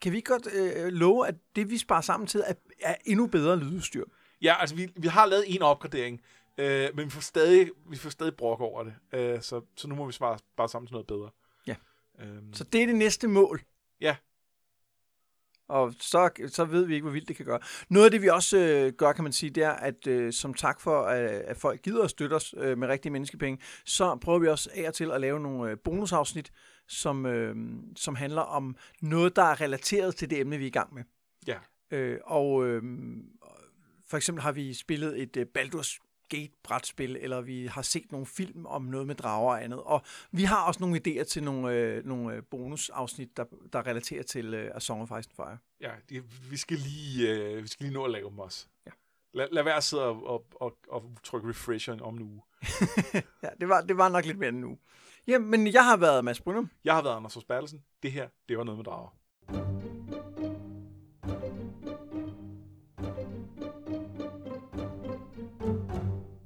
kan 0.03 0.13
vi 0.13 0.21
godt 0.21 0.49
øh, 0.55 0.87
love, 0.93 1.29
at 1.29 1.35
det, 1.57 1.71
vi 1.71 1.79
sparer 1.79 2.01
sammen 2.01 2.27
til, 2.27 2.43
er, 2.47 2.55
er 2.81 2.95
endnu 3.05 3.27
bedre 3.27 3.57
lydudstyr? 3.59 4.05
Ja, 4.43 4.55
altså 4.61 4.77
vi, 4.77 4.89
vi 4.97 5.09
har 5.09 5.27
lavet 5.27 5.45
en 5.55 5.63
opgradering, 5.63 6.21
øh, 6.59 6.89
men 6.95 7.05
vi 7.05 7.11
får 7.11 7.21
stadig, 7.21 7.71
vi 7.91 7.97
får 7.97 8.11
stadig 8.11 8.37
brok 8.37 8.61
over 8.61 8.85
det. 8.85 8.95
Øh, 9.13 9.43
så, 9.43 9.61
så 9.77 9.89
nu 9.89 9.95
må 9.95 10.07
vi 10.07 10.17
bare, 10.21 10.39
bare 10.57 10.69
sammen 10.69 10.87
til 10.87 10.93
noget 10.93 11.07
bedre. 11.07 11.31
Ja. 11.67 11.77
Øhm, 12.21 12.53
Så 12.53 12.65
det 12.65 12.83
er 12.83 12.87
det 12.87 12.95
næste 12.97 13.29
mål. 13.29 13.63
Ja. 14.01 14.17
Og 15.69 15.95
så, 16.01 16.31
så 16.49 16.65
ved 16.65 16.85
vi 16.85 16.95
ikke, 16.95 17.05
hvor 17.05 17.13
vildt 17.13 17.29
det 17.29 17.37
kan 17.37 17.47
gøre. 17.47 17.61
Noget 17.89 18.05
af 18.05 18.11
det, 18.11 18.23
vi 18.23 18.29
også 18.29 18.59
øh, 18.59 18.93
gør, 18.93 19.13
kan 19.13 19.25
man 19.25 19.33
sige, 19.33 19.51
det 19.51 19.63
er, 19.63 19.71
at 19.71 20.07
øh, 20.07 20.33
som 20.33 20.55
tak 20.55 20.81
for, 20.81 21.03
at, 21.03 21.21
at 21.25 21.57
folk 21.57 21.83
gider 21.83 22.05
at 22.05 22.11
støtte 22.11 22.35
os 22.35 22.55
øh, 22.57 22.79
med 22.79 22.89
rigtige 22.89 23.13
menneskepenge, 23.13 23.63
så 23.85 24.17
prøver 24.17 24.39
vi 24.39 24.49
også 24.49 24.71
af 24.75 24.89
og 24.89 24.95
til 24.95 25.11
at 25.11 25.21
lave 25.21 25.41
nogle 25.41 25.71
øh, 25.71 25.77
bonusafsnit, 25.85 26.53
som, 26.89 27.27
øh, 27.27 27.57
som 27.97 28.15
handler 28.15 28.43
om 28.43 28.77
noget, 29.01 29.37
der 29.37 29.43
er 29.43 29.61
relateret 29.61 30.17
til 30.17 30.31
det 30.31 30.41
emne, 30.41 30.59
vi 30.59 30.65
er 30.65 30.69
i 30.69 30.71
gang 30.71 30.95
med. 30.95 31.03
Ja. 31.47 31.59
Øh, 31.91 32.19
og 32.25 32.67
øh, 32.67 32.83
for 34.07 34.17
eksempel 34.17 34.43
har 34.43 34.53
vi 34.53 34.75
spillet 34.75 35.23
et 35.23 35.37
øh, 35.37 35.47
Baldur's 35.59 36.14
Gate-brætspil, 36.35 37.17
eller 37.21 37.41
vi 37.41 37.67
har 37.67 37.83
set 37.83 38.13
nogle 38.13 38.27
film 38.27 38.67
om 38.67 38.83
noget 38.83 39.07
med 39.07 39.15
drager 39.15 39.51
og 39.51 39.65
andet. 39.65 39.83
Og 39.83 40.03
vi 40.31 40.45
har 40.45 40.67
også 40.67 40.81
nogle 40.81 41.01
idéer 41.07 41.25
til 41.25 41.43
nogle, 41.43 41.73
øh, 41.73 42.07
nogle 42.07 42.35
øh, 42.35 42.43
bonusafsnit, 42.51 43.37
der, 43.37 43.45
der 43.73 43.87
relaterer 43.87 44.23
til 44.23 44.55
øh, 44.55 44.71
A 44.75 44.81
Song 44.81 45.03
of 45.03 45.09
Ice 45.09 45.15
and 45.15 45.37
Fire. 45.37 45.59
ja, 45.81 45.91
det, 46.09 46.51
vi, 46.51 46.57
skal 46.57 46.79
lige, 46.79 47.31
øh, 47.31 47.63
vi 47.63 47.69
skal 47.69 47.85
lige 47.85 47.95
nå 47.95 48.05
at 48.05 48.11
lave 48.11 48.31
dem 48.31 48.39
også. 48.39 48.67
Ja. 48.87 48.91
Lad, 49.35 49.49
lad 49.53 49.63
være 49.63 49.77
at 49.77 49.85
sidde 49.85 50.03
og, 50.03 50.31
og, 50.31 50.47
og, 50.55 50.79
og 50.89 51.11
trykke 51.23 51.49
refresh 51.49 51.91
om 52.01 52.15
en 52.17 52.23
uge. 52.23 52.43
Ja, 53.43 53.49
det 53.61 53.69
var, 53.69 53.81
det 53.81 53.97
var 53.97 54.09
nok 54.09 54.25
lidt 54.25 54.39
mere 54.39 54.49
end 54.49 54.59
nu. 54.59 54.79
Jamen, 55.27 55.67
jeg 55.73 55.85
har 55.85 55.97
været 55.97 56.25
Mads 56.25 56.41
Brynum. 56.41 56.71
Jeg 56.85 56.95
har 56.95 57.03
været 57.03 57.17
Anders 57.17 57.35
Hos. 57.35 57.45
Det 58.03 58.13
her, 58.13 58.29
det 58.49 58.59
var 58.59 58.65
noget 58.65 58.79
med 58.79 58.85
drager. 58.85 59.24